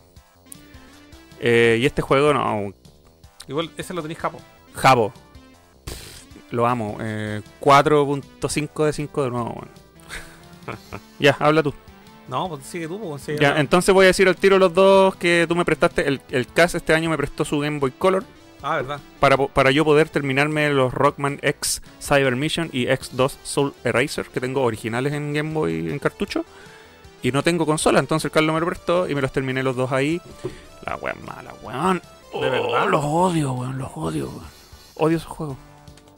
Eh, 1.40 1.78
y 1.80 1.86
este 1.86 2.02
juego, 2.02 2.34
no, 2.34 2.72
Igual 3.46 3.70
ese 3.76 3.94
lo 3.94 4.02
tenéis 4.02 4.18
capo. 4.18 4.40
Jabo. 4.74 5.12
Lo 6.50 6.66
amo. 6.66 6.96
eh, 7.00 7.42
4.5 7.60 8.84
de 8.86 8.92
5 8.92 9.22
de 9.24 9.30
nuevo, 9.30 9.62
ya, 11.18 11.36
habla 11.38 11.62
tú. 11.62 11.72
No, 12.28 12.48
pues 12.48 12.66
sigue 12.66 12.86
tú, 12.88 13.00
pues 13.00 13.22
sigue 13.22 13.38
Ya, 13.38 13.58
entonces 13.58 13.94
voy 13.94 14.04
a 14.04 14.08
decir 14.08 14.28
al 14.28 14.36
tiro 14.36 14.58
los 14.58 14.74
dos 14.74 15.16
que 15.16 15.46
tú 15.48 15.54
me 15.54 15.64
prestaste. 15.64 16.06
El, 16.06 16.20
el 16.30 16.46
CAS 16.46 16.74
este 16.74 16.92
año 16.92 17.08
me 17.08 17.16
prestó 17.16 17.44
su 17.44 17.58
Game 17.58 17.78
Boy 17.78 17.92
Color. 17.92 18.24
Ah, 18.62 18.76
verdad. 18.76 19.00
para, 19.20 19.36
para 19.36 19.70
yo 19.70 19.84
poder 19.84 20.08
terminarme 20.08 20.68
los 20.70 20.92
Rockman 20.92 21.38
X 21.42 21.80
Cyber 22.00 22.34
Mission 22.34 22.70
y 22.72 22.86
X2 22.86 23.36
Soul 23.44 23.74
Eraser 23.84 24.26
que 24.26 24.40
tengo 24.40 24.62
originales 24.62 25.12
en 25.12 25.32
Game 25.32 25.52
Boy 25.52 25.90
en 25.90 25.98
cartucho 25.98 26.44
y 27.22 27.32
no 27.32 27.42
tengo 27.42 27.66
consola, 27.66 27.98
entonces 27.98 28.26
el 28.26 28.30
Carlos 28.30 28.54
me 28.54 28.60
lo 28.60 28.66
prestó 28.66 29.08
y 29.08 29.14
me 29.14 29.20
los 29.20 29.32
terminé 29.32 29.62
los 29.62 29.74
dos 29.74 29.90
ahí. 29.90 30.20
La 30.84 30.94
es 30.94 31.22
mala, 31.22 31.52
weón. 31.62 32.00
¿De 32.32 32.48
verdad? 32.48 32.88
Los 32.88 33.04
odio, 33.04 33.52
weón, 33.52 33.78
los 33.78 33.90
odio, 33.94 34.28
weón. 34.28 34.46
Odio 34.94 35.16
esos 35.16 35.28
juegos. 35.28 35.56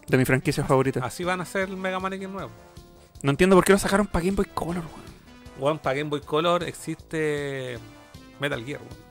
De 0.07 0.19
mi 0.19 0.25
franquicia 0.25 0.65
favorita. 0.65 1.05
Así 1.05 1.25
van 1.25 1.41
a 1.41 1.45
ser 1.45 1.69
el 1.71 1.77
Mega 1.77 2.01
Man 2.01 2.13
X 2.13 2.29
nuevo. 2.29 2.51
No 3.23 3.31
entiendo 3.31 3.57
por 3.57 3.65
qué 3.65 3.73
lo 3.73 3.79
sacaron 3.79 4.07
para 4.07 4.25
Game 4.25 4.37
Boy 4.37 4.47
Color, 4.53 4.77
weón. 4.77 5.11
Weón, 5.59 5.79
para 5.79 5.97
Game 5.97 6.11
Boy 6.11 6.21
Color 6.21 6.65
existe 6.65 7.79
Metal 8.39 8.63
Gear, 8.65 8.81
weón. 8.81 9.10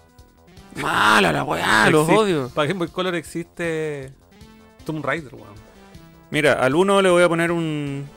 Mala 0.76 1.32
la 1.32 1.44
weá, 1.44 1.90
los 1.90 2.08
Existe- 2.08 2.18
odio. 2.22 2.50
Para 2.54 2.68
Game 2.68 2.78
Boy 2.80 2.88
Color 2.90 3.16
existe 3.16 4.14
Tomb 4.86 5.04
Raider, 5.04 5.34
weón. 5.36 5.56
Mira, 6.32 6.54
al 6.54 6.76
1 6.76 7.02
le 7.02 7.10
voy 7.10 7.24
a 7.24 7.30
poner 7.30 7.52
un. 7.52 8.08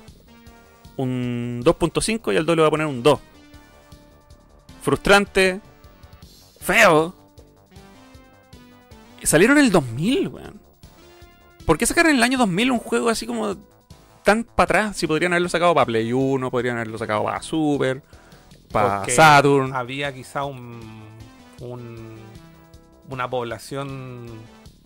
Un 0.96 1.62
2.5 1.64 2.32
y 2.32 2.36
al 2.36 2.44
2 2.44 2.56
le 2.56 2.62
voy 2.62 2.66
a 2.68 2.70
poner 2.70 2.86
un 2.86 3.02
2. 3.02 3.18
Frustrante. 4.82 5.60
Feo. 6.60 7.14
Salieron 9.22 9.58
en 9.58 9.64
el 9.64 9.70
2000, 9.72 10.28
weón. 10.28 10.60
¿Por 11.64 11.78
qué 11.78 11.86
sacar 11.86 12.06
en 12.06 12.16
el 12.16 12.22
año 12.22 12.38
2000 12.38 12.70
un 12.72 12.78
juego 12.78 13.08
así 13.08 13.24
como 13.26 13.56
tan 14.24 14.42
para 14.44 14.64
atrás? 14.64 14.96
Si 14.96 15.06
podrían 15.06 15.32
haberlo 15.32 15.48
sacado 15.48 15.74
para 15.74 15.86
Play 15.86 16.12
1, 16.12 16.50
podrían 16.50 16.76
haberlo 16.76 16.98
sacado 16.98 17.24
para 17.24 17.40
Super, 17.40 18.02
para 18.72 18.98
Porque 18.98 19.12
Saturn. 19.12 19.72
Había 19.74 20.12
quizá 20.12 20.44
un, 20.44 20.80
un- 21.60 22.11
una 23.12 23.28
población 23.28 24.26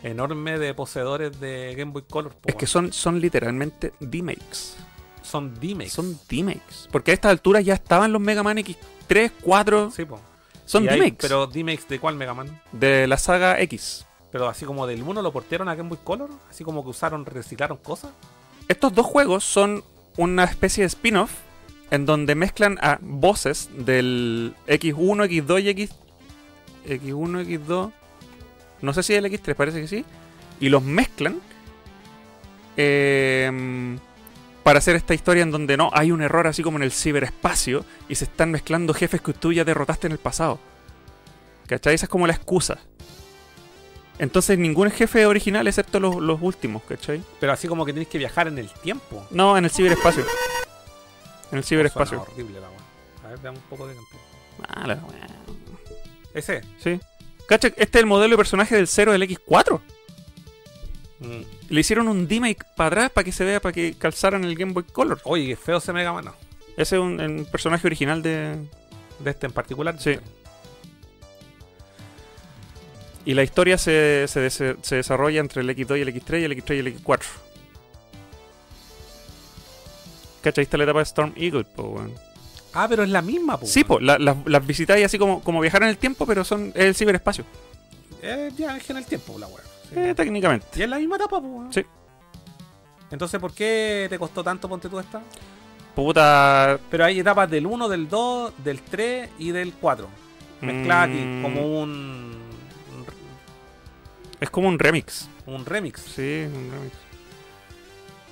enorme 0.03 0.59
de 0.59 0.75
poseedores 0.75 1.39
de 1.41 1.75
Game 1.77 1.93
Boy 1.93 2.03
Color. 2.09 2.33
po, 2.33 2.49
Es 2.49 2.55
que 2.57 2.67
son, 2.67 2.93
son 2.93 3.21
literalmente 3.21 3.93
D-Makes. 4.01 4.77
son 5.23 5.55
D-Makes. 5.59 5.91
Son 5.91 6.19
D-Makes. 6.29 6.89
Porque 6.91 7.13
a 7.13 7.15
esta 7.15 7.31
altura 7.31 7.61
ya 7.61 7.75
estaban 7.75 8.13
los 8.13 8.21
Mega 8.21 8.43
Man 8.43 8.59
X3, 8.59 9.31
4. 9.43 9.91
Sí, 9.91 10.05
po. 10.05 10.21
Son 10.65 10.85
D-Makes. 10.85 11.19
Pero 11.21 11.47
D-Makes 11.47 11.87
de 11.89 12.01
cuál 12.01 12.17
Mega 12.17 12.35
Man? 12.35 12.61
De 12.73 13.07
la 13.07 13.17
saga 13.17 13.61
X. 13.61 14.05
Pero 14.33 14.49
así 14.49 14.65
como 14.67 14.87
del 14.87 15.03
1 15.03 15.23
lo 15.23 15.33
portearon 15.33 15.69
a 15.69 15.75
Game 15.75 15.89
Boy 15.89 15.99
Color, 16.03 16.31
así 16.51 16.65
como 16.65 16.83
que 16.83 16.91
usaron, 16.91 17.25
reciclaron 17.25 17.79
cosas. 17.79 18.11
Estos 18.69 18.93
dos 18.93 19.07
juegos 19.07 19.45
son 19.45 19.85
una 20.17 20.45
especie 20.45 20.83
de 20.83 20.89
spin-off 20.89 21.31
en 21.91 22.05
donde 22.05 22.35
mezclan 22.35 22.79
a 22.83 22.99
voces 23.01 23.71
del 23.73 24.55
X1, 24.67 25.29
X2 25.29 25.63
y 25.63 25.69
X... 25.71 25.91
X1, 26.87 27.47
X2... 27.47 27.93
No 28.83 28.93
sé 28.93 29.03
si 29.03 29.15
el 29.15 29.25
X3, 29.25 29.55
parece 29.55 29.81
que 29.81 29.89
sí. 29.89 30.05
Y 30.61 30.69
los 30.69 30.83
mezclan 30.83 31.41
em, 32.77 33.99
para 34.63 34.79
hacer 34.79 34.97
esta 34.97 35.15
historia 35.15 35.43
en 35.43 35.51
donde 35.51 35.77
no 35.77 35.91
hay 35.93 36.13
un 36.13 36.23
error 36.23 36.47
así 36.47 36.63
como 36.63 36.79
en 36.79 36.83
el 36.83 36.93
ciberespacio 36.93 37.85
y 38.09 38.15
se 38.15 38.25
están 38.25 38.51
mezclando 38.51 38.95
jefes 38.95 39.21
que 39.21 39.33
tú 39.33 39.53
ya 39.53 39.65
derrotaste 39.65 40.07
en 40.07 40.13
el 40.13 40.19
pasado. 40.19 40.59
¿Cachai? 41.67 41.95
Esa 41.95 42.07
es 42.07 42.11
como 42.11 42.27
la 42.27 42.35
excusa. 42.35 42.79
Entonces 44.19 44.59
ningún 44.59 44.91
jefe 44.91 45.27
original 45.27 45.67
excepto 45.67 46.01
los, 46.01 46.17
los 46.17 46.41
últimos, 46.41 46.83
¿cachai? 46.85 47.23
Pero 47.39 47.53
así 47.53 47.69
como 47.69 47.85
que 47.85 47.93
tenéis 47.93 48.09
que 48.09 48.19
viajar 48.19 48.49
en 48.49 48.59
el 48.59 48.71
tiempo. 48.71 49.27
No, 49.31 49.59
en 49.59 49.65
el 49.65 49.71
ciberespacio. 49.71 50.23
En 50.23 51.59
el 51.59 51.65
Suena 51.65 51.91
ciberespacio. 51.91 52.23
horrible 52.23 52.61
la. 52.61 52.67
A 53.27 53.31
ver, 53.31 53.39
veamos 53.41 53.61
un 53.63 53.69
poco 53.69 53.87
de 53.87 53.95
gameplay. 53.95 54.21
Mala, 54.59 54.95
weá. 55.07 55.27
Ese. 56.33 56.63
Sí. 56.83 56.99
Cacha, 57.47 57.69
este 57.69 57.83
es 57.83 58.03
el 58.03 58.07
modelo 58.07 58.33
de 58.33 58.37
personaje 58.37 58.75
del 58.77 58.89
0 58.89 59.13
del 59.13 59.23
X4. 59.23 59.81
Mm. 61.21 61.41
Le 61.69 61.81
hicieron 61.81 62.09
un 62.09 62.29
D-Make 62.29 62.65
para 62.77 62.89
atrás 62.89 63.11
para 63.11 63.25
que 63.25 63.33
se 63.33 63.45
vea, 63.45 63.61
para 63.61 63.73
que 63.73 63.95
calzaran 63.95 64.45
el 64.45 64.55
Game 64.57 64.73
Boy 64.73 64.85
Color. 64.85 65.21
Oye, 65.25 65.47
qué 65.47 65.57
feo 65.57 65.79
ese 65.79 65.93
Mega 65.93 66.13
Man. 66.13 66.27
Ese 66.77 66.97
es 66.97 67.03
un, 67.03 67.47
personaje 67.51 67.87
original 67.87 68.23
de. 68.23 68.57
De 69.21 69.31
este 69.31 69.47
en 69.47 69.53
particular. 69.53 69.99
Sí. 69.99 70.19
Y 73.25 73.35
la 73.35 73.43
historia 73.43 73.79
se, 73.79 74.27
se, 74.29 74.41
des- 74.41 74.63
se 74.83 74.97
desarrolla 74.97 75.41
entre 75.41 75.63
el 75.63 75.71
X2 75.71 75.99
y 75.99 76.03
el 76.03 76.15
X3 76.15 76.41
y 76.41 76.45
el 76.45 76.53
X3 76.53 76.77
y 76.77 76.79
el 76.79 77.03
X4. 77.03 77.23
¿Cachai? 80.43 80.63
Esta 80.63 80.77
es 80.77 80.79
la 80.79 80.85
etapa 80.85 80.99
de 81.01 81.05
Storm 81.05 81.33
Eagle, 81.37 81.65
po, 81.65 81.83
weón. 81.85 82.26
Ah, 82.79 82.87
pero 82.89 83.03
es 83.05 83.09
la 83.09 83.23
misma, 83.23 83.59
po. 83.59 83.67
Sí, 83.67 83.85
po, 83.85 83.99
la- 84.01 84.19
la- 84.19 84.37
las 84.45 84.67
visitáis 84.67 85.05
así 85.07 85.19
como, 85.19 85.43
como 85.43 85.61
viajar 85.61 85.83
en 85.83 85.89
el 85.89 85.97
tiempo, 85.99 86.27
pero 86.27 86.45
son 86.45 86.69
es 86.75 86.85
el 86.85 86.95
ciberespacio. 86.95 87.45
Eh, 88.23 88.51
viaje 88.57 88.93
en 88.93 88.99
el 88.99 89.07
tiempo, 89.07 89.39
la 89.39 89.47
weá. 89.47 89.63
Sí. 89.89 89.95
Eh, 89.99 90.15
técnicamente. 90.15 90.67
Y 90.77 90.83
es 90.83 90.89
la 90.89 90.99
misma 90.99 91.17
etapa, 91.17 91.39
weón. 91.39 91.73
Sí. 91.73 91.83
Entonces, 93.11 93.41
¿por 93.41 93.53
qué 93.55 94.07
te 94.11 94.19
costó 94.19 94.43
tanto 94.45 94.69
ponte 94.69 94.89
tú 94.89 94.99
esta? 94.99 95.23
Puta. 95.95 96.79
Pero 96.91 97.05
hay 97.05 97.21
etapas 97.21 97.49
del 97.51 97.67
1, 97.67 97.89
del 97.89 98.09
2, 98.09 98.53
del 98.65 98.83
3 98.83 99.31
y 99.39 99.51
del 99.53 99.73
4. 99.75 100.09
Mezcladas 100.61 101.09
aquí, 101.09 101.19
Mm. 101.19 101.43
como 101.43 101.81
un, 101.81 102.37
Es 104.41 104.51
como 104.51 104.69
un 104.69 104.79
remix. 104.79 105.29
un 105.47 105.65
remix. 105.65 106.01
Sí, 106.03 106.45
un 106.47 106.71
remix. 106.71 106.95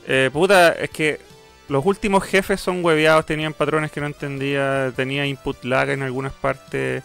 Eh, 0.07 0.29
puta, 0.33 0.73
es 0.73 0.91
que 0.91 1.21
los 1.69 1.87
últimos 1.87 2.25
jefes 2.25 2.61
son 2.61 2.85
hueveados, 2.85 3.27
tenían 3.27 3.55
patrones 3.55 3.91
que 3.91 4.01
no 4.01 4.07
entendía, 4.07 4.93
tenía 4.95 5.27
input 5.27 5.65
lag 5.65 5.91
en 5.91 6.03
algunas 6.03 6.33
partes, 6.33 7.03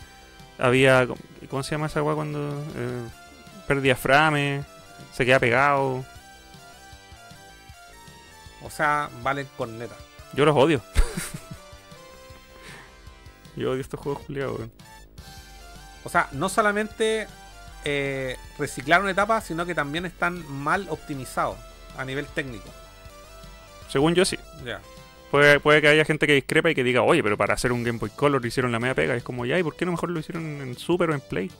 había... 0.57 1.07
¿Cómo 1.49 1.63
se 1.63 1.71
llama 1.71 1.87
esa 1.87 2.03
weá 2.03 2.15
cuando 2.15 2.49
eh, 2.75 3.07
perdía 3.67 3.95
frame? 3.95 4.63
Se 5.13 5.25
queda 5.25 5.39
pegado. 5.39 6.05
O 8.61 8.69
sea, 8.69 9.09
valen 9.23 9.47
con 9.57 9.79
neta. 9.79 9.95
Yo 10.33 10.45
los 10.45 10.55
odio. 10.55 10.81
Yo 13.55 13.71
odio 13.71 13.81
estos 13.81 13.99
juegos 13.99 14.21
culiados. 14.23 14.61
O 16.03 16.09
sea, 16.09 16.29
no 16.33 16.49
solamente 16.49 17.27
eh, 17.85 18.37
reciclaron 18.57 19.09
etapas, 19.09 19.45
sino 19.45 19.65
que 19.65 19.73
también 19.73 20.05
están 20.05 20.45
mal 20.51 20.87
optimizados 20.89 21.57
a 21.97 22.05
nivel 22.05 22.27
técnico. 22.27 22.69
Según 23.89 24.15
yo 24.15 24.25
sí. 24.25 24.37
Ya. 24.65 24.81
Puede, 25.31 25.59
puede 25.59 25.81
que 25.81 25.87
haya 25.87 26.05
gente 26.05 26.25
que 26.25 26.33
discrepa 26.33 26.71
y 26.71 26.75
que 26.75 26.83
diga, 26.83 27.03
oye, 27.03 27.21
pero 27.21 27.37
para 27.37 27.53
hacer 27.53 27.71
un 27.71 27.83
Game 27.83 27.99
Boy 27.99 28.09
Color 28.09 28.43
hicieron 28.45 28.71
la 28.71 28.79
media 28.79 28.95
pega. 28.95 29.15
Es 29.15 29.23
como, 29.23 29.45
ya, 29.45 29.59
¿y 29.59 29.63
por 29.63 29.75
qué 29.75 29.85
no 29.85 29.91
mejor 29.91 30.09
lo 30.09 30.19
hicieron 30.19 30.43
en 30.61 30.77
Super 30.77 31.11
o 31.11 31.13
en 31.13 31.21
Play? 31.21 31.51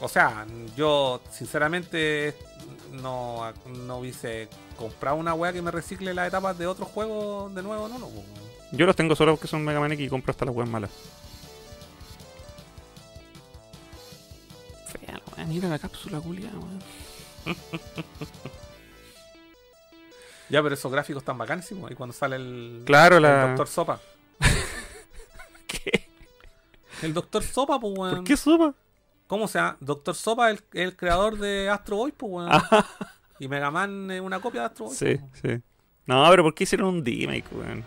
O 0.00 0.08
sea, 0.08 0.46
yo 0.76 1.20
sinceramente 1.30 2.34
no, 2.92 3.52
no 3.66 3.98
hubiese 3.98 4.48
comprado 4.76 5.16
una 5.16 5.34
wea 5.34 5.52
que 5.52 5.62
me 5.62 5.70
recicle 5.70 6.14
las 6.14 6.28
etapas 6.28 6.56
de 6.56 6.66
otros 6.66 6.88
juegos 6.88 7.54
de 7.54 7.62
nuevo, 7.62 7.88
no, 7.88 7.98
no. 7.98 8.06
po. 8.06 8.24
Yo 8.72 8.86
los 8.86 8.94
tengo 8.94 9.16
solo 9.16 9.32
porque 9.32 9.48
son 9.48 9.64
Mega 9.64 9.80
Man 9.80 9.92
X 9.92 10.06
y 10.06 10.08
compro 10.08 10.30
hasta 10.30 10.44
las 10.44 10.54
weas 10.54 10.68
malas. 10.68 10.90
Fea 14.86 15.46
mira 15.46 15.68
la 15.68 15.78
cápsula 15.78 16.20
culia, 16.20 16.50
weón. 16.50 16.82
Ya, 20.50 20.62
pero 20.62 20.74
esos 20.74 20.90
gráficos 20.90 21.22
están 21.22 21.36
bacanísimos. 21.38 21.90
Y 21.90 21.94
cuando 21.94 22.12
sale 22.14 22.36
el, 22.36 22.82
Claro, 22.86 23.16
el 23.16 23.22
la. 23.22 23.48
Doctor 23.48 23.68
Sopa. 23.68 24.00
¿Qué? 25.66 26.08
El 27.02 27.14
Doctor 27.14 27.42
Sopa, 27.42 27.78
pues, 27.78 27.94
weón. 27.96 28.14
¿Por 28.16 28.24
qué 28.24 28.36
suma? 28.36 28.74
¿Cómo 29.26 29.46
se 29.46 29.58
llama? 29.58 29.76
Doctor 29.80 30.14
Sopa 30.14 30.50
es 30.50 30.62
el, 30.72 30.80
el 30.80 30.96
creador 30.96 31.38
de 31.38 31.68
Astro 31.68 31.96
Boy, 31.96 32.12
pues, 32.12 32.32
weón. 32.32 32.50
Y 33.38 33.46
Mega 33.48 33.70
Man 33.70 34.10
es 34.10 34.20
una 34.20 34.40
copia 34.40 34.60
de 34.62 34.66
Astro 34.68 34.86
Boy. 34.86 34.94
Sí, 34.96 35.16
pues. 35.16 35.40
sí. 35.58 35.62
No, 36.06 36.26
pero 36.30 36.42
¿por 36.42 36.54
qué 36.54 36.64
hicieron 36.64 36.88
un 36.88 37.04
remake, 37.04 37.44
weón? 37.52 37.84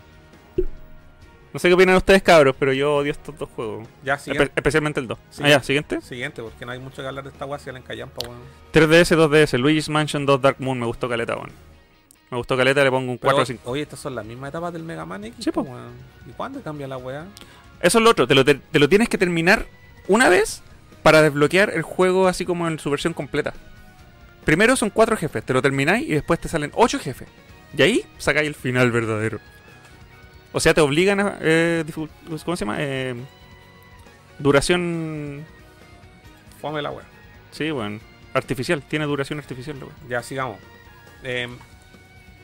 No 1.52 1.58
sé 1.58 1.68
qué 1.68 1.74
opinan 1.74 1.96
ustedes, 1.96 2.22
cabros, 2.22 2.56
pero 2.58 2.72
yo 2.72 2.96
odio 2.96 3.10
estos 3.12 3.36
dos 3.36 3.46
juegos. 3.54 3.86
Ya, 4.02 4.14
Espe- 4.16 4.52
especialmente 4.56 5.00
el 5.00 5.06
2. 5.06 5.18
Sí. 5.28 5.42
Ah, 5.44 5.48
ya, 5.50 5.62
siguiente. 5.62 6.00
Siguiente, 6.00 6.40
porque 6.42 6.64
no 6.64 6.72
hay 6.72 6.78
mucho 6.78 7.02
que 7.02 7.08
hablar 7.08 7.24
de 7.24 7.30
esta 7.30 7.44
weá 7.44 7.58
si 7.58 7.70
la 7.70 7.78
encallampa, 7.78 8.26
weón. 8.26 8.38
3DS, 8.72 9.14
2DS, 9.18 9.58
Luigi's 9.58 9.90
Mansion 9.90 10.24
2 10.24 10.40
Dark 10.40 10.56
Moon, 10.60 10.78
me 10.80 10.86
gustó 10.86 11.10
caleta, 11.10 11.34
weón. 11.36 11.50
Me 12.32 12.38
gustó 12.38 12.56
caleta, 12.56 12.82
le 12.82 12.90
pongo 12.90 13.12
un 13.12 13.18
4 13.18 13.36
Pero, 13.36 13.42
o 13.42 13.46
5. 13.46 13.70
Oye, 13.70 13.82
estas 13.82 14.00
son 14.00 14.14
las 14.14 14.24
mismas 14.24 14.48
etapas 14.48 14.72
del 14.72 14.82
Mega 14.84 15.04
Man 15.04 15.22
X, 15.26 15.44
Sí, 15.44 15.50
pues, 15.50 15.66
po. 15.66 15.76
¿Y 16.26 16.32
cuándo 16.32 16.62
cambia 16.62 16.88
la 16.88 16.96
weá? 16.96 17.26
Eso 17.82 17.98
es 17.98 18.04
lo 18.04 18.08
otro, 18.08 18.26
te 18.26 18.34
lo, 18.34 18.42
te, 18.42 18.54
te 18.54 18.78
lo 18.78 18.88
tienes 18.88 19.10
que 19.10 19.18
terminar 19.18 19.66
una 20.08 20.30
vez 20.30 20.62
para 21.02 21.20
desbloquear 21.20 21.68
el 21.74 21.82
juego 21.82 22.28
así 22.28 22.46
como 22.46 22.66
en 22.68 22.78
su 22.78 22.88
versión 22.88 23.12
completa. 23.12 23.52
Primero 24.46 24.76
son 24.76 24.88
cuatro 24.88 25.14
jefes, 25.14 25.44
te 25.44 25.52
lo 25.52 25.60
termináis 25.60 26.08
y 26.08 26.12
después 26.12 26.40
te 26.40 26.48
salen 26.48 26.70
ocho 26.74 26.98
jefes. 26.98 27.28
Y 27.76 27.82
ahí 27.82 28.04
sacáis 28.16 28.48
el 28.48 28.54
final 28.54 28.90
verdadero. 28.90 29.38
O 30.52 30.60
sea, 30.60 30.72
te 30.72 30.80
obligan 30.80 31.20
a... 31.20 31.36
eh, 31.42 31.84
¿Cómo 31.94 32.56
se 32.56 32.64
llama? 32.64 32.76
Eh, 32.78 33.14
duración... 34.38 35.44
Fome 36.62 36.80
la 36.80 36.92
weá. 36.92 37.04
Sí, 37.50 37.70
bueno. 37.70 38.00
Artificial, 38.32 38.80
tiene 38.80 39.04
duración 39.04 39.38
artificial. 39.38 39.78
la 39.78 39.84
wea. 39.84 39.94
Ya, 40.08 40.22
sigamos. 40.22 40.56
Eh, 41.24 41.46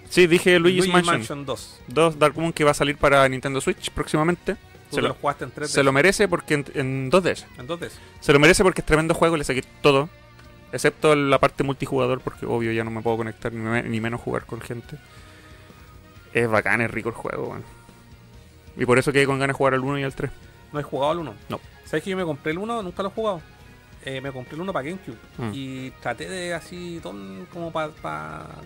Sí, 0.09 0.27
dije 0.27 0.59
Luigi's, 0.59 0.87
Luigi's 0.89 1.07
Mansion. 1.07 1.45
2. 1.45 1.81
2 1.89 2.19
Dark 2.19 2.37
Moon 2.37 2.53
que 2.53 2.65
va 2.65 2.71
a 2.71 2.75
salir 2.75 2.97
para 2.97 3.29
Nintendo 3.29 3.61
Switch 3.61 3.91
próximamente. 3.91 4.57
Tú 4.91 4.97
Se 4.97 5.03
lo, 5.03 5.09
lo 5.09 5.15
jugaste 5.15 5.45
en 5.45 5.53
3D. 5.55 5.67
se 5.67 5.83
lo 5.83 5.93
merece 5.93 6.29
porque 6.29 6.55
en, 6.55 6.65
en 6.75 7.11
2DS. 7.11 7.45
Entonces, 7.59 7.99
Se 8.21 8.33
lo 8.33 8.39
merece 8.39 8.63
porque 8.63 8.81
es 8.81 8.87
tremendo 8.87 9.13
juego, 9.15 9.37
le 9.37 9.45
saqué 9.45 9.63
todo. 9.83 10.09
Excepto 10.73 11.15
la 11.15 11.39
parte 11.39 11.63
multijugador, 11.65 12.21
porque 12.21 12.47
obvio 12.47 12.73
ya 12.73 12.85
no 12.85 12.91
me 12.91 13.01
puedo 13.03 13.17
conectar 13.19 13.53
ni, 13.53 13.61
me- 13.61 13.83
ni 13.83 14.01
menos 14.01 14.21
jugar 14.21 14.45
con 14.47 14.61
gente. 14.61 14.97
Es 16.33 16.49
bacán, 16.49 16.81
es 16.81 16.91
rico 16.91 17.09
el 17.11 17.15
juego. 17.15 17.57
Y 18.77 18.87
por 18.87 18.99
eso 18.99 19.13
quedé 19.13 19.27
con 19.27 19.39
ganas 19.39 19.55
de 19.55 19.59
jugar 19.59 19.75
al 19.75 19.81
1 19.81 19.99
y 19.99 20.03
al 20.05 20.15
3. 20.15 20.31
no 20.73 20.81
he 20.81 20.83
jugado 20.83 21.13
al 21.13 21.19
1. 21.19 21.35
No. 21.49 21.61
¿Sabes 21.85 22.05
que 22.05 22.11
yo 22.11 22.17
me 22.17 22.25
compré 22.25 22.53
el 22.53 22.59
1? 22.59 22.83
Nunca 22.83 23.03
lo 23.03 23.09
he 23.09 23.13
jugado. 23.13 23.43
Eh, 24.11 24.21
me 24.23 24.33
compré 24.33 24.55
el 24.55 24.63
1 24.63 24.73
para 24.73 24.89
GameCube. 24.89 25.19
Mm. 25.37 25.51
Y 25.53 25.91
traté 26.01 26.29
de 26.29 26.55
así, 26.55 26.99
ton- 27.03 27.47
como 27.53 27.71
para 27.71 27.91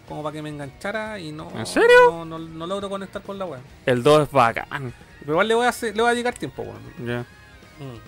como 0.08 0.22
para 0.22 0.32
que 0.32 0.40
me 0.42 0.50
enganchara 0.50 1.18
y 1.18 1.32
no. 1.32 1.50
¿En 1.56 1.66
serio? 1.66 1.88
No, 2.10 2.24
no, 2.24 2.38
no 2.38 2.66
logro 2.66 2.88
conectar 2.88 3.20
con 3.22 3.38
la 3.38 3.44
weá. 3.46 3.60
El 3.84 4.04
2 4.04 4.28
es 4.28 4.30
bacán. 4.30 4.92
Pero 5.20 5.32
igual 5.32 5.48
le 5.48 5.54
voy 5.54 5.66
a, 5.66 5.70
hacer, 5.70 5.96
le 5.96 6.02
voy 6.02 6.10
a 6.10 6.14
dedicar 6.14 6.34
tiempo, 6.34 6.62
weón. 6.62 6.80
Ya. 7.04 7.20
Mm. 7.84 7.98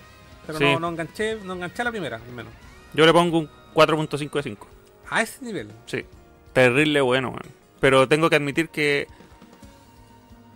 Pero 0.47 0.57
Sí. 0.59 0.63
no, 0.63 0.79
no 0.79 0.89
enganché, 0.89 1.35
no 1.43 1.53
enganché 1.53 1.81
a 1.81 1.85
la 1.85 1.91
primera, 1.91 2.15
al 2.17 2.31
menos. 2.31 2.53
Yo 2.93 3.05
le 3.05 3.11
pongo 3.11 3.39
un 3.39 3.49
4.5 3.73 4.37
de 4.39 4.43
5. 4.43 4.67
A 5.09 5.21
ese 5.21 5.43
nivel. 5.43 5.69
Sí. 5.87 6.05
Terrible 6.53 7.01
bueno, 7.01 7.29
weón. 7.29 7.41
Pero 7.81 8.07
tengo 8.07 8.29
que 8.29 8.37
admitir 8.37 8.69
que 8.69 9.07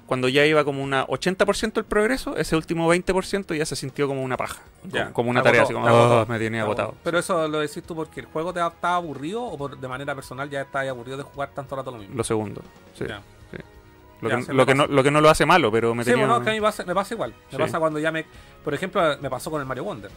cuando 0.10 0.27
ya 0.27 0.44
iba 0.45 0.65
como 0.65 0.84
una 0.84 1.06
80% 1.07 1.77
el 1.77 1.86
progreso, 1.86 2.36
ese 2.36 2.56
último 2.56 2.91
20% 2.94 3.56
ya 3.56 3.65
se 3.65 3.76
sintió 3.76 4.07
como 4.07 4.23
una 4.23 4.36
paja. 4.36 4.61
Como, 4.91 5.14
como 5.14 5.30
una 5.30 5.41
tarea, 5.44 5.61
así 5.61 5.72
como, 5.73 5.88
agotó, 5.88 6.22
"Oh, 6.22 6.26
me 6.26 6.40
tenía 6.40 6.61
te 6.61 6.65
agotado. 6.65 6.95
Pero 7.03 7.19
eso 7.19 7.48
lo 7.48 7.60
decís 7.60 7.84
tú 7.84 7.95
porque 7.95 8.22
el 8.22 8.26
juego 8.26 8.52
te 8.52 8.60
estaba 8.60 8.95
aburrido 8.95 9.44
o 9.44 9.56
por, 9.57 9.77
de 9.80 9.88
manera 9.88 10.15
personal 10.15 10.49
ya 10.49 10.61
estás 10.61 10.88
aburrido 10.90 11.15
de 11.18 11.23
jugar 11.23 11.52
tanto 11.53 11.76
rato 11.76 11.91
lo 11.91 11.98
mismo. 11.99 12.15
Lo 12.15 12.23
segundo. 12.23 12.61
Sí. 12.98 13.06
Lo, 14.22 14.30
Ya, 14.30 14.45
que, 14.45 14.53
lo, 14.53 14.65
no, 14.76 14.88
lo 14.88 15.02
que 15.03 15.11
no 15.11 15.22
lo 15.22 15.30
hace 15.30 15.45
malo, 15.45 15.72
pero 15.72 15.95
me 15.95 16.03
Sí, 16.03 16.10
tenía... 16.10 16.26
bueno, 16.26 16.40
es 16.40 16.44
que 16.44 16.49
a 16.49 16.53
mí 16.53 16.60
me 16.60 16.65
pasa, 16.65 16.84
me 16.84 16.94
pasa 16.94 17.14
igual. 17.14 17.30
Me 17.52 17.52
Sí. 17.52 17.57
pasa 17.57 17.80
cuando 17.80 17.99
ya 17.99 18.11
me. 18.11 18.26
Por 18.65 18.73
ejemplo, 18.73 19.02
me 19.22 19.30
pasó 19.30 19.49
con 19.49 19.61
el 19.61 19.65
Mario 19.68 19.86
Wonder. 19.86 20.11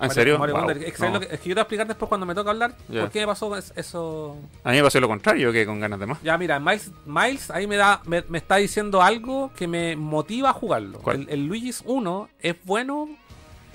¿En 0.00 0.10
serio? 0.10 0.38
Mario 0.38 0.54
Wow. 0.54 0.64
Wonder. 0.64 0.84
Es 0.84 0.92
que, 0.92 0.98
¿sabes 0.98 1.12
No. 1.12 1.20
lo 1.20 1.26
que- 1.26 1.34
es 1.34 1.40
que 1.40 1.48
yo 1.48 1.54
te 1.54 1.58
voy 1.58 1.60
a 1.60 1.62
explicar 1.62 1.86
después 1.88 2.08
cuando 2.08 2.26
me 2.26 2.34
toca 2.34 2.50
hablar 2.50 2.74
Ya. 2.88 3.00
por 3.02 3.10
qué 3.10 3.20
me 3.20 3.26
pasó 3.26 3.56
es- 3.56 3.72
eso. 3.76 4.36
A 4.64 4.70
mí 4.70 4.76
me 4.76 4.82
pasó 4.82 5.00
lo 5.00 5.08
contrario, 5.08 5.50
que 5.52 5.66
con 5.66 5.80
ganas 5.80 5.98
de 5.98 6.06
más. 6.06 6.22
Ya, 6.22 6.38
mira, 6.38 6.60
Miles, 6.60 6.90
Miles 7.04 7.50
ahí 7.50 7.66
me 7.66 7.76
da 7.76 8.00
me, 8.04 8.24
me 8.28 8.38
está 8.38 8.56
diciendo 8.56 9.02
algo 9.02 9.52
que 9.56 9.66
me 9.66 9.96
motiva 9.96 10.50
a 10.50 10.52
jugarlo. 10.52 10.98
¿Cuál? 11.00 11.22
El, 11.22 11.28
el 11.30 11.46
Luigi's 11.46 11.82
1 11.84 12.28
es 12.40 12.54
bueno, 12.64 13.08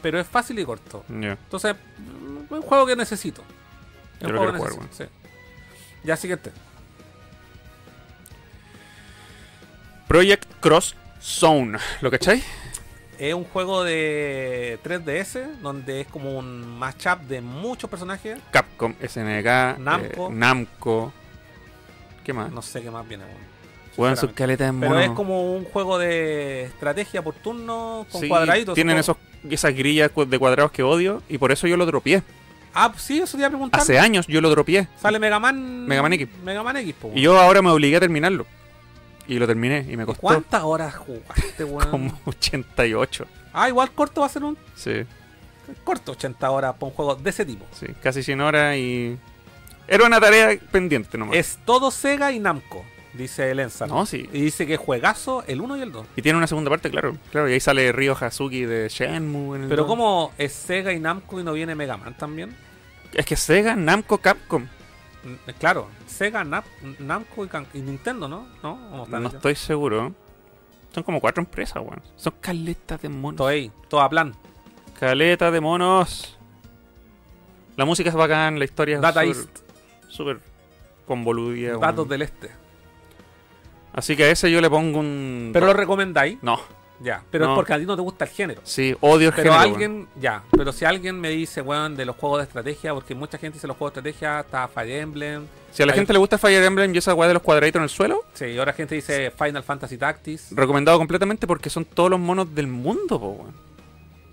pero 0.02 0.20
es 0.20 0.28
fácil 0.28 0.58
y 0.60 0.66
corto. 0.66 1.04
Entonces, 1.10 1.76
mm, 1.98 2.46
es 2.46 2.52
un 2.52 2.62
juego 2.62 2.86
que 2.86 2.96
necesito. 2.96 3.42
Es 4.20 4.28
un 4.28 4.38
juego 4.38 4.52
que 4.54 4.58
jugar, 4.60 4.72
necesito, 4.74 5.04
sí. 5.06 5.10
Ya, 6.06 6.16
siguiente. 6.16 6.52
Project 10.08 10.46
Cross 10.60 10.96
Zone. 11.22 11.78
¿Lo 12.02 12.12
cacháis? 12.12 12.44
Es 13.20 13.34
un 13.34 13.44
juego 13.44 13.84
de 13.84 14.80
3DS 14.84 15.58
donde 15.62 16.02
es 16.02 16.08
como 16.08 16.38
un 16.38 16.78
matchup 16.80 17.20
de 17.28 17.42
muchos 17.42 17.90
personajes. 17.90 18.40
Capcom, 18.52 18.94
SNK, 19.02 19.78
Namco. 19.80 20.28
eh, 20.28 20.32
Namco. 20.32 21.14
¿Qué 22.24 22.34
más? 22.34 22.52
No 22.52 22.62
sé 22.62 22.82
qué 22.82 22.90
más 22.90 23.08
viene. 23.08 23.24
bueno. 23.96 24.16
Sus 24.16 24.32
caletas 24.32 24.74
de 24.74 24.80
Pero 24.80 24.92
mono. 24.94 25.02
es 25.04 25.12
como 25.12 25.54
un 25.56 25.64
juego 25.66 25.98
de 26.00 26.64
estrategia 26.64 27.22
por 27.22 27.36
turno 27.36 28.06
con 28.12 28.22
Sí, 28.22 28.28
cuadraditos. 28.28 28.74
Tienen 28.76 28.98
esos, 28.98 29.18
esas 29.50 29.74
grillas 29.76 30.10
de 30.28 30.40
cuadrados 30.40 30.72
que 30.72 30.82
odio 30.84 31.22
y 31.30 31.38
por 31.38 31.52
eso 31.52 31.68
yo 31.68 31.78
lo 31.78 31.86
dropié. 31.86 32.24
Ah, 32.74 32.92
sí, 32.98 33.20
eso 33.20 33.34
te 33.38 33.42
iba 33.42 33.48
a 33.48 33.52
preguntar. 33.52 33.80
Hace 33.82 34.00
años 34.00 34.26
yo 34.28 34.42
lo 34.42 34.50
dropié. 34.50 34.88
Sale 35.00 35.20
Mega 35.20 35.38
Man. 35.40 35.86
Mega 35.86 36.02
Man 36.02 36.14
X. 36.14 36.28
Mega 36.44 36.64
Man 36.64 36.78
X, 36.78 36.96
po, 37.00 37.12
Y 37.14 37.22
yo 37.22 37.40
ahora 37.40 37.62
me 37.62 37.70
obligué 37.70 37.98
a 37.98 38.00
terminarlo. 38.00 38.48
Y 39.28 39.40
lo 39.40 39.48
terminé 39.48 39.86
y 39.90 39.96
me 39.98 40.04
¿Y 40.04 40.06
costó 40.06 40.22
¿Cuántas 40.22 40.64
horas 40.64 40.96
jugaste, 40.96 41.64
weón? 41.66 41.90
como 41.90 42.20
88. 42.26 43.26
Ah, 43.54 43.70
igual 43.70 43.92
corto 43.92 44.22
va 44.22 44.28
a 44.28 44.30
ser 44.30 44.44
un 44.44 44.58
Sí, 44.76 45.06
corto 45.84 46.12
80 46.14 46.50
horas 46.52 46.74
para 46.74 46.86
un 46.88 46.92
juego 46.92 47.16
de 47.16 47.30
ese 47.30 47.46
tipo. 47.46 47.66
sí, 47.72 47.88
casi 48.02 48.22
100 48.24 48.42
horas 48.42 48.76
y... 48.78 49.18
Era 49.88 50.06
una 50.06 50.20
tarea 50.20 50.58
pendiente 50.72 51.18
nomás. 51.18 51.36
Es 51.36 51.60
todo 51.66 51.92
Sega 51.92 52.32
y 52.32 52.40
Namco, 52.40 52.86
dice 53.14 53.52
el 53.52 53.60
Ensan. 53.60 53.90
No, 53.90 54.06
sí. 54.06 54.30
Y 54.32 54.42
dice 54.42 54.66
que 54.66 54.78
juegazo 54.78 55.44
el 55.48 55.60
1 55.62 55.78
y 55.78 55.82
el 55.82 55.92
2. 55.92 56.06
Y 56.16 56.22
tiene 56.22 56.38
una 56.38 56.48
segunda 56.48 56.70
parte, 56.70 56.90
claro. 56.90 57.18
Claro, 57.32 57.50
y 57.50 57.54
ahí 57.54 57.60
sale 57.60 57.92
Ryo 57.92 58.16
Hazuki 58.20 58.64
de 58.66 58.88
Shenmue. 58.90 59.58
En 59.58 59.64
el 59.64 59.70
Pero 59.70 59.84
dos. 59.84 59.90
¿cómo 59.90 60.32
es 60.38 60.54
Sega 60.54 60.94
y 60.94 61.00
Namco 61.02 61.40
y 61.40 61.44
no 61.44 61.52
viene 61.54 61.76
Mega 61.76 61.98
Man 61.98 62.16
también? 62.18 62.56
Es 63.14 63.26
que 63.26 63.36
Sega, 63.36 63.76
Namco, 63.76 64.18
Capcom. 64.20 64.68
Mm, 65.24 65.52
Claro, 65.60 65.88
Sega, 66.08 66.44
Nap- 66.44 66.66
Namco 67.00 67.46
y, 67.74 67.80
Nintendo, 67.80 68.28
¿no? 68.28 68.48
¿No? 68.62 69.08
Estoy 69.28 69.56
seguro. 69.56 70.14
Son 70.94 71.04
como 71.04 71.20
cuatro 71.20 71.42
empresas, 71.42 71.78
weón. 71.82 72.02
Son 72.16 72.34
caletas 72.40 73.02
de 73.02 73.10
monos. 73.10 73.38
Todo 73.38 73.48
ahí, 73.48 73.72
todo 73.88 74.02
a 74.02 74.10
plan. 74.10 74.34
Caleta 75.00 75.50
de 75.50 75.60
monos. 75.62 76.38
La 77.76 77.86
música 77.86 78.10
es 78.10 78.16
bacán, 78.16 78.60
la 78.60 78.66
historia 78.66 78.98
es 78.98 79.02
Data 79.02 79.22
súper- 79.24 79.36
East, 79.36 79.60
súper 80.10 80.40
convoludida. 81.08 81.70
weón. 81.72 81.82
datos 81.82 82.08
del 82.08 82.22
este. 82.22 82.52
Así 83.94 84.16
que 84.16 84.24
a 84.26 84.30
ese 84.32 84.52
yo 84.52 84.60
le 84.62 84.70
pongo 84.70 85.00
un... 85.00 85.52
Pero 85.54 85.68
lo 85.68 85.74
recomendáis, 85.74 86.42
No, 86.42 86.60
ya. 87.04 87.22
Pero 87.30 87.46
No. 87.46 87.52
es 87.52 87.56
porque 87.58 87.74
a 87.74 87.78
ti 87.80 87.86
no 87.86 87.96
te 87.96 88.02
gusta 88.02 88.26
el 88.26 88.32
género. 88.32 88.62
sí, 88.64 88.96
odio 89.02 89.28
el 89.30 89.34
Pero 89.36 89.54
género, 89.54 89.60
alguien, 89.74 90.08
ya, 90.20 90.42
pero 90.52 90.72
si 90.72 90.86
alguien 90.86 91.20
me 91.20 91.30
dice, 91.30 91.62
weón, 91.62 91.96
de 91.96 92.06
los 92.06 92.16
juegos 92.16 92.40
de 92.40 92.44
estrategia, 92.46 92.94
porque 92.94 93.14
mucha 93.14 93.38
gente 93.38 93.58
dice 93.58 93.68
los 93.68 93.78
juegos 93.78 93.94
de 93.96 94.00
estrategia, 94.10 94.40
está 94.40 94.68
Fire 94.68 95.02
Emblem. 95.02 95.46
Si 95.72 95.84
a 95.84 95.86
la 95.86 95.92
hay- 95.94 95.98
gente 96.00 96.14
le 96.14 96.20
gusta 96.20 96.38
Fire 96.38 96.64
Emblem 96.64 96.94
y 96.96 96.98
esa 97.00 97.14
weá 97.14 97.28
de 97.28 97.34
los 97.34 97.44
cuadraditos 97.44 97.80
en 97.80 97.84
el 97.84 97.90
suelo, 97.90 98.24
sí, 98.34 98.46
y 98.46 98.58
ahora 98.58 98.74
gente 98.74 98.96
dice 98.96 99.32
Final 99.32 99.64
Fantasy 99.64 99.98
Tactics. 99.98 100.56
recomendado 100.56 100.98
completamente 100.98 101.46
porque 101.48 101.70
son 101.70 101.84
todos 101.86 102.10
los 102.10 102.20
monos 102.20 102.54
del 102.56 102.68
mundo, 102.68 103.20
po, 103.20 103.30
weón. 103.30 103.64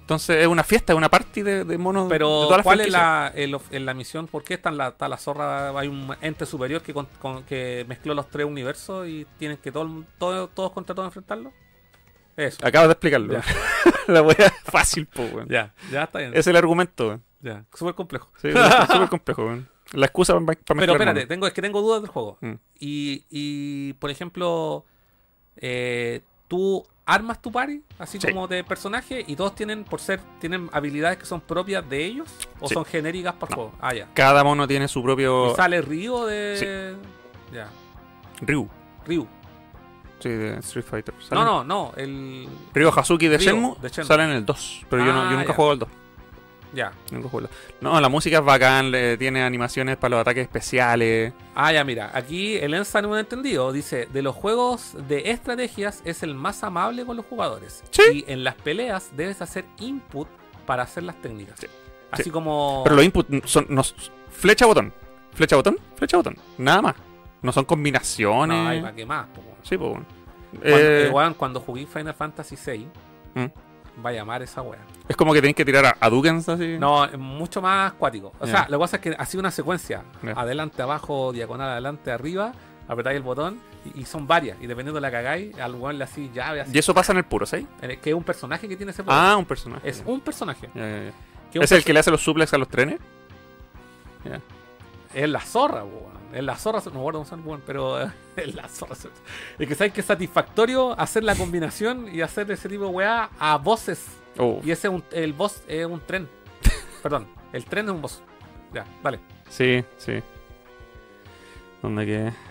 Entonces 0.03 0.39
es 0.43 0.49
una 0.49 0.65
fiesta, 0.65 0.93
es 0.93 0.97
una 0.97 1.09
party 1.09 1.43
de, 1.43 1.65
de 1.65 1.79
monos 1.79 2.09
de 2.09 2.11
Pero, 2.11 2.27
todas 2.29 2.57
las 2.59 2.65
¿cuál 2.65 2.81
es 2.81 2.91
la, 2.91 3.33
el 3.37 3.87
la 3.87 3.95
misión? 3.95 4.27
¿Por 4.27 4.43
qué 4.43 4.55
está 4.55 4.73
la, 4.73 4.89
está 4.89 5.09
la 5.09 5.17
zorra? 5.17 5.71
Hay 5.79 5.87
un 5.87 6.13
ente 6.21 6.47
superior 6.47 6.83
que, 6.83 6.93
con- 6.93 7.07
con- 7.23 7.45
que 7.45 7.85
mezcló 7.89 8.13
los 8.13 8.29
tres 8.29 8.45
universos 8.45 9.07
y 9.07 9.25
tienen 9.39 9.57
que 9.59 9.71
todo, 9.71 9.89
todo- 10.19 10.49
todos 10.49 10.73
contra 10.73 10.97
todos 10.97 11.07
enfrentarlo. 11.07 11.53
Eso. 12.41 12.59
Acabas 12.67 12.89
de 12.89 12.93
explicarlo. 12.93 13.33
Ya. 13.35 13.43
la 14.07 14.21
es 14.33 14.53
fácil, 14.65 15.07
po, 15.07 15.23
weón. 15.23 15.49
Ya, 15.49 15.75
ya 15.91 16.05
está 16.05 16.19
bien. 16.21 16.33
Es 16.35 16.47
el 16.47 16.57
argumento, 16.57 17.09
weón. 17.09 17.25
Ya, 17.43 17.65
súper 17.75 17.95
complejo. 17.95 18.31
Sí, 18.41 18.49
súper 18.51 19.09
complejo, 19.11 19.45
weón. 19.45 19.69
La 19.93 20.07
excusa 20.07 20.35
para, 20.35 20.47
para 20.47 20.81
Pero 20.81 20.93
espérate, 20.93 21.27
tengo, 21.27 21.47
es 21.47 21.53
que 21.53 21.63
tengo 21.63 21.81
dudas 21.83 22.01
del 22.03 22.11
juego. 22.11 22.39
Mm. 22.41 22.53
Y, 22.79 23.25
y, 23.29 23.93
por 23.95 24.11
ejemplo, 24.11 24.85
eh, 25.57 26.23
tú 26.49 26.87
armas 27.07 27.43
tu 27.43 27.51
party, 27.51 27.83
así 27.99 28.21
Sí. 28.21 28.29
como 28.29 28.47
de 28.47 28.63
personaje, 28.63 29.25
y 29.27 29.35
todos 29.35 29.55
tienen, 29.57 29.83
por 29.85 30.01
ser, 30.01 30.21
tienen 30.41 30.71
habilidades 30.73 31.19
que 31.19 31.27
son 31.27 31.41
propias 31.41 31.89
de 31.91 32.05
ellos, 32.05 32.29
o 32.61 32.69
Sí. 32.69 32.75
son 32.75 32.85
genéricas 32.85 33.35
para 33.35 33.51
el 33.53 33.57
No. 33.59 33.63
juego. 33.65 33.79
Ah, 33.81 33.95
ya. 33.95 34.09
Cada 34.15 34.45
mono 34.45 34.67
tiene 34.69 34.87
su 34.87 35.03
propio... 35.03 35.53
Y 35.53 35.57
sale 35.57 35.83
Ryu 35.83 36.25
de. 36.27 36.97
Ya. 37.53 37.69
Ryu. 38.43 38.69
Ryu. 39.07 39.27
Sí, 40.21 40.29
de 40.29 40.59
Street 40.59 40.85
Fighter. 40.85 41.15
No, 41.33 41.45
no, 41.45 41.65
no. 41.65 41.93
El. 41.97 42.49
Ryo 42.75 42.93
Hazuki 42.97 43.27
de 43.29 43.39
Ryo, 43.39 43.53
Shenmue, 43.53 43.77
de 43.81 43.89
Shenmue. 43.89 44.07
sale 44.07 44.25
en 44.25 44.31
el 44.31 44.47
2. 44.47 44.87
Pero 44.89 45.05
yo, 45.05 45.13
no, 45.13 45.23
Ah, 45.23 45.31
yo 45.31 45.37
nunca 45.37 45.49
ya. 45.49 45.55
juego 45.55 45.71
al 45.73 45.79
2. 45.79 45.89
Ya. 46.73 46.93
Nunca 47.11 47.29
jugué 47.29 47.45
la- 47.45 47.51
No, 47.81 48.01
la 48.01 48.09
música 48.09 48.39
es 48.39 48.45
bacán, 48.45 48.93
le- 48.93 49.17
tiene 49.17 49.43
animaciones 49.43 49.97
para 49.97 50.11
los 50.17 50.21
ataques 50.21 50.43
especiales. 50.45 51.33
Ah, 51.57 51.73
ya, 51.73 51.83
mira. 51.83 52.13
Aquí 52.15 52.57
el 52.59 52.75
Ensa 52.75 53.03
no 53.03 53.19
entendido. 53.19 53.73
Dice: 53.73 54.07
de 54.13 54.23
los 54.23 54.37
juegos 54.37 54.95
de 55.09 55.31
estrategias 55.33 56.01
es 56.05 56.23
el 56.23 56.35
más 56.37 56.63
amable 56.63 57.05
con 57.05 57.17
los 57.17 57.27
jugadores. 57.27 57.83
Sí. 57.91 58.25
Y 58.27 58.33
en 58.33 58.45
las 58.45 58.55
peleas 58.55 59.11
debes 59.17 59.43
hacer 59.43 59.65
input 59.81 60.29
para 60.67 60.85
hacer 60.85 61.03
las 61.03 61.21
técnicas. 61.21 61.59
Sí. 61.59 61.67
Así 62.13 62.25
Sí. 62.25 62.31
como. 62.31 62.83
Pero 62.85 62.95
los 62.97 63.05
inputs 63.05 63.51
son 63.51 63.67
no, 63.69 63.83
flecha 64.31 64.67
botón, 64.67 64.93
flecha 65.35 65.57
botón, 65.57 65.77
flecha 65.97 66.19
botón, 66.19 66.37
nada 66.59 66.83
más. 66.83 66.95
No 67.43 67.53
son 67.53 67.65
combinaciones. 67.65 68.57
No, 68.59 68.69
hay 68.69 68.81
para 68.81 68.95
qué 68.95 69.07
más. 69.07 69.27
po. 69.29 69.41
Sí, 69.63 69.77
pues. 69.79 69.91
bueno. 69.91 70.07
Cuando, 70.53 70.79
Eh, 70.79 71.07
eh, 71.07 71.11
weón, 71.11 71.35
cuando 71.35 71.61
jugué 71.61 71.87
Final 71.87 72.15
Fantasy 72.15 72.57
VI, 72.57 72.89
Mm. 73.35 73.47
va 74.05 74.11
a 74.11 74.13
llamar 74.13 74.43
esa 74.43 74.63
wea. 74.63 74.81
es 75.09 75.17
como 75.17 75.33
que 75.33 75.41
tenéis 75.41 75.57
que 75.57 75.65
tirar 75.65 75.85
a, 75.87 75.97
a 76.01 76.11
Dukens 76.11 76.49
así. 76.49 76.77
No, 76.79 77.05
es 77.05 77.17
mucho 77.19 77.63
más 77.63 77.93
cuático. 77.95 78.33
O 78.41 78.47
sea, 78.47 78.67
lo 78.69 78.79
que 78.79 78.81
pasa 78.83 78.97
es 78.97 79.03
que 79.03 79.15
ha 79.17 79.25
sido 79.27 79.41
una 79.41 79.51
secuencia. 79.53 80.03
Adelante, 80.35 80.83
abajo, 80.83 81.33
diagonal, 81.33 81.71
adelante, 81.71 82.11
arriba. 82.11 82.53
Apretáis 82.89 83.17
el 83.19 83.23
botón 83.23 83.61
y, 83.95 84.01
y 84.01 84.05
son 84.05 84.27
varias. 84.27 84.57
Y 84.61 84.67
dependiendo 84.67 84.95
de 84.97 85.01
la 85.01 85.11
que 85.13 85.17
hagáis, 85.19 85.57
al 85.61 85.77
weón 85.77 85.97
le 85.99 86.05
así 86.05 86.29
llave 86.35 86.63
así. 86.63 86.73
Y 86.75 86.79
eso 86.81 86.93
pasa 86.93 87.13
en 87.13 87.19
el 87.19 87.25
puro, 87.25 87.47
¿sí? 87.47 87.65
En 87.81 87.93
el- 87.93 88.01
Que 88.01 88.11
es 88.11 88.17
un 88.17 88.25
personaje 88.25 88.69
que 88.69 88.77
tiene 88.77 88.91
ese 88.91 89.05
poder. 89.05 89.19
Ah, 89.23 89.37
un 89.37 89.45
personaje. 89.45 89.89
Es 89.89 90.03
un 90.05 90.21
personaje. 90.21 90.69
Un 90.75 91.13
¿Es 91.63 91.71
el 91.71 91.85
que 91.85 91.93
le 91.93 92.01
hace 92.01 92.11
los 92.11 92.21
suplex 92.21 92.53
a 92.53 92.59
los 92.59 92.69
trenes? 92.69 92.99
Es 95.15 95.29
la 95.29 95.41
zorra, 95.41 95.85
weón. 95.85 96.20
Es 96.33 96.45
la 96.45 96.57
zorra, 96.57 96.79
no 96.85 97.25
se 97.25 97.31
llama, 97.31 97.45
weón, 97.45 97.63
pero 97.67 98.03
eh, 98.03 98.11
es 98.37 98.55
la 98.55 98.69
zorra. 98.69 98.95
Es 99.59 99.69
que 99.69 99.75
sabes 99.75 99.93
que 99.93 100.01
es 100.01 100.07
satisfactorio 100.07 100.99
hacer 100.99 101.25
la 101.25 101.35
combinación 101.35 102.09
y 102.15 102.21
hacer 102.21 102.51
ese 102.51 102.69
tipo 102.69 102.85
de 102.85 102.91
weá 102.91 103.31
a 103.39 103.57
voces. 103.59 104.07
Oh, 104.39 104.61
Y 104.65 104.71
ese 104.71 104.89
es 104.89 104.95
un, 104.95 105.05
el 105.11 105.33
boss 105.33 105.63
es 105.67 105.85
un 105.87 106.01
tren. 106.01 106.29
Perdón, 107.03 107.27
el 107.53 107.65
tren 107.65 107.87
es 107.87 107.91
un 107.93 108.03
boss. 108.03 108.23
Ya, 108.73 108.85
vale. 109.03 109.19
Sí, 109.49 109.85
sí. 109.99 110.23
¿Dónde 111.83 112.07
que? 112.07 112.50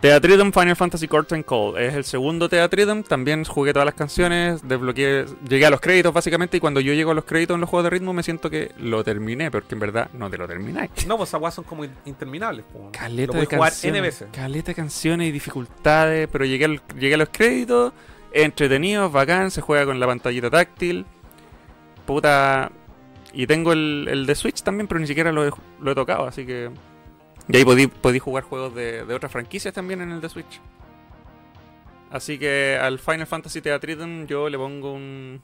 Theatrhythm 0.00 0.52
Final 0.52 0.76
Fantasy 0.76 1.08
Curtain 1.08 1.42
Call. 1.42 1.76
Es 1.76 1.94
el 1.94 2.04
segundo 2.04 2.48
Theatrhythm. 2.48 3.02
También 3.02 3.44
jugué 3.44 3.72
todas 3.72 3.84
las 3.86 3.94
canciones. 3.96 4.60
Desbloqueé. 4.66 5.24
Llegué 5.48 5.66
a 5.66 5.70
los 5.70 5.80
créditos 5.80 6.12
básicamente. 6.14 6.56
Y 6.56 6.60
cuando 6.60 6.78
yo 6.78 6.92
llego 6.92 7.10
a 7.10 7.14
los 7.14 7.24
créditos 7.24 7.56
en 7.56 7.60
los 7.62 7.68
juegos 7.68 7.84
de 7.84 7.90
ritmo, 7.90 8.12
me 8.12 8.22
siento 8.22 8.48
que 8.48 8.70
lo 8.78 9.02
terminé. 9.02 9.50
Porque 9.50 9.74
en 9.74 9.80
verdad 9.80 10.08
no 10.12 10.30
te 10.30 10.38
lo 10.38 10.46
termináis. 10.46 10.90
No, 11.08 11.16
pues 11.16 11.34
weas 11.34 11.52
son 11.54 11.64
como 11.64 11.84
in- 11.84 11.90
interminables. 12.04 12.64
po. 12.72 12.90
Caleta 12.92 13.32
Lo 13.32 13.40
de 13.40 13.46
jugar 13.46 13.70
canciones. 13.70 13.98
N 13.98 14.00
veces. 14.00 14.28
Caleta 14.32 14.66
de 14.68 14.74
canciones 14.76 15.28
y 15.28 15.32
dificultades. 15.32 16.28
Pero 16.30 16.44
llegué, 16.44 16.66
al- 16.66 16.80
llegué 16.96 17.14
a 17.14 17.18
los 17.18 17.28
créditos. 17.30 17.92
Entretenido, 18.32 19.10
bacán. 19.10 19.50
Se 19.50 19.62
juega 19.62 19.84
con 19.84 19.98
la 19.98 20.06
pantallita 20.06 20.48
táctil. 20.48 21.06
Puta. 22.06 22.70
Y 23.32 23.46
tengo 23.48 23.72
el, 23.72 24.06
el 24.10 24.26
de 24.26 24.34
Switch 24.36 24.62
también, 24.62 24.86
pero 24.86 25.00
ni 25.00 25.06
siquiera 25.08 25.32
lo 25.32 25.44
he, 25.46 25.50
lo 25.80 25.90
he 25.90 25.94
tocado. 25.96 26.26
Así 26.28 26.46
que. 26.46 26.70
Y 27.48 27.56
ahí 27.56 27.64
podí, 27.64 27.86
podí 27.86 28.18
jugar 28.18 28.44
juegos 28.44 28.74
de, 28.74 29.04
de 29.04 29.14
otras 29.14 29.32
franquicias 29.32 29.72
también 29.72 30.00
en 30.02 30.12
el 30.12 30.20
de 30.20 30.28
Switch. 30.28 30.60
Así 32.10 32.38
que 32.38 32.78
al 32.80 32.98
Final 32.98 33.26
Fantasy 33.26 33.60
Theatrhythm 33.60 34.26
yo 34.26 34.48
le 34.48 34.56
pongo 34.58 34.92
un 34.92 35.42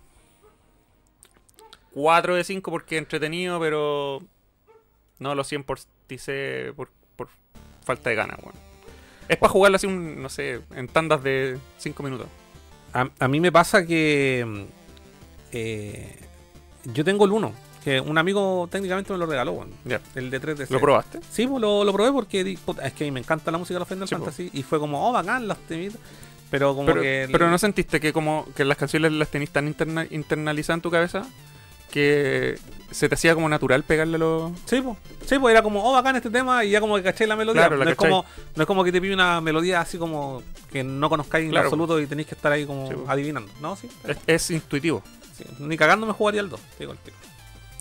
4 1.92 2.34
de 2.34 2.44
5 2.44 2.70
porque 2.70 2.98
entretenido, 2.98 3.60
pero 3.60 4.22
no 5.18 5.34
lo 5.34 5.44
100 5.44 5.64
por, 5.64 5.78
por, 6.76 6.88
por 7.16 7.28
falta 7.84 8.10
de 8.10 8.16
ganas, 8.16 8.38
weón. 8.42 8.54
Es 9.28 9.36
para 9.38 9.50
jugarlo 9.52 9.76
así, 9.76 9.86
un, 9.86 10.20
no 10.20 10.28
sé, 10.28 10.60
en 10.74 10.88
tandas 10.88 11.22
de 11.22 11.58
5 11.78 12.02
minutos. 12.02 12.28
A, 12.92 13.08
a 13.18 13.28
mí 13.28 13.40
me 13.40 13.50
pasa 13.50 13.86
que. 13.86 14.66
eh, 15.52 16.18
yo 16.84 17.04
tengo 17.04 17.24
el 17.24 17.32
1. 17.32 17.52
Que 17.84 18.00
un 18.00 18.16
amigo 18.16 18.66
técnicamente 18.72 19.12
me 19.12 19.18
lo 19.18 19.26
regaló, 19.26 19.52
weón. 19.52 19.68
Ya. 19.84 20.00
El 20.14 20.30
de 20.30 20.40
3 20.40 20.56
d 20.58 20.66
¿Lo 20.70 20.80
probaste? 20.80 21.20
Sí, 21.30 21.46
pues 21.46 21.60
lo, 21.60 21.84
lo 21.84 21.92
probé 21.92 22.12
porque 22.12 22.58
puta, 22.64 22.86
es 22.86 22.94
que 22.94 23.04
a 23.04 23.06
mí 23.06 23.10
me 23.10 23.20
encanta 23.20 23.50
la 23.50 23.58
música 23.58 23.74
de 23.74 23.80
los 23.80 23.88
Final 23.88 24.08
Sí, 24.08 24.14
po. 24.14 24.20
Fantasy. 24.24 24.50
Y 24.54 24.62
fue 24.62 24.78
como, 24.78 25.06
oh, 25.08 25.12
bacán, 25.12 25.46
las 25.46 25.58
temitas. 25.58 26.00
Pero 26.50 26.74
como 26.74 26.86
Pero, 26.86 27.02
que. 27.02 27.24
el- 27.24 27.30
pero 27.32 27.50
no 27.50 27.58
sentiste 27.58 28.00
que 28.00 28.12
como 28.12 28.46
que 28.56 28.64
las 28.64 28.78
canciones 28.78 29.12
las 29.12 29.28
tenías 29.28 29.50
tan 29.50 29.66
interna- 29.68 30.06
internalizadas 30.10 30.78
en 30.78 30.82
tu 30.82 30.90
cabeza 30.90 31.26
que 31.90 32.58
se 32.90 33.08
te 33.08 33.14
hacía 33.14 33.34
como 33.34 33.48
natural 33.48 33.82
pegarle 33.84 34.18
los... 34.18 34.52
Sí, 34.66 34.80
pues. 34.80 34.96
Sí, 35.26 35.38
pues 35.38 35.52
era 35.52 35.62
como, 35.62 35.84
oh, 35.88 35.92
bacán 35.92 36.16
este 36.16 36.30
tema. 36.30 36.64
Y 36.64 36.70
ya 36.70 36.80
como 36.80 36.96
que 36.96 37.02
caché 37.02 37.26
la 37.26 37.36
melodía. 37.36 37.62
Claro, 37.62 37.76
la 37.76 37.84
no, 37.84 37.90
es 37.90 37.96
como, 37.96 38.24
no 38.56 38.62
es 38.62 38.66
como 38.66 38.82
que 38.84 38.92
te 38.92 39.00
pide 39.00 39.14
una 39.14 39.40
melodía 39.40 39.80
así 39.80 39.98
como 39.98 40.42
que 40.72 40.82
no 40.82 41.08
conozcáis 41.08 41.48
en 41.48 41.56
absoluto 41.56 42.00
y 42.00 42.06
tenéis 42.06 42.28
que 42.28 42.34
estar 42.34 42.50
ahí 42.50 42.66
como 42.66 42.88
Sí, 42.88 42.94
adivinando. 43.06 43.50
No, 43.60 43.76
sí. 43.76 43.88
Es, 44.06 44.16
es 44.26 44.50
intuitivo. 44.50 45.02
sí. 45.36 45.44
Ni 45.58 45.76
cagando 45.76 46.06
me 46.06 46.12
jugaría 46.12 46.40
el 46.40 46.48
2. 46.48 46.60
Digo 46.78 46.92
el 46.92 46.98
tiro. 46.98 47.16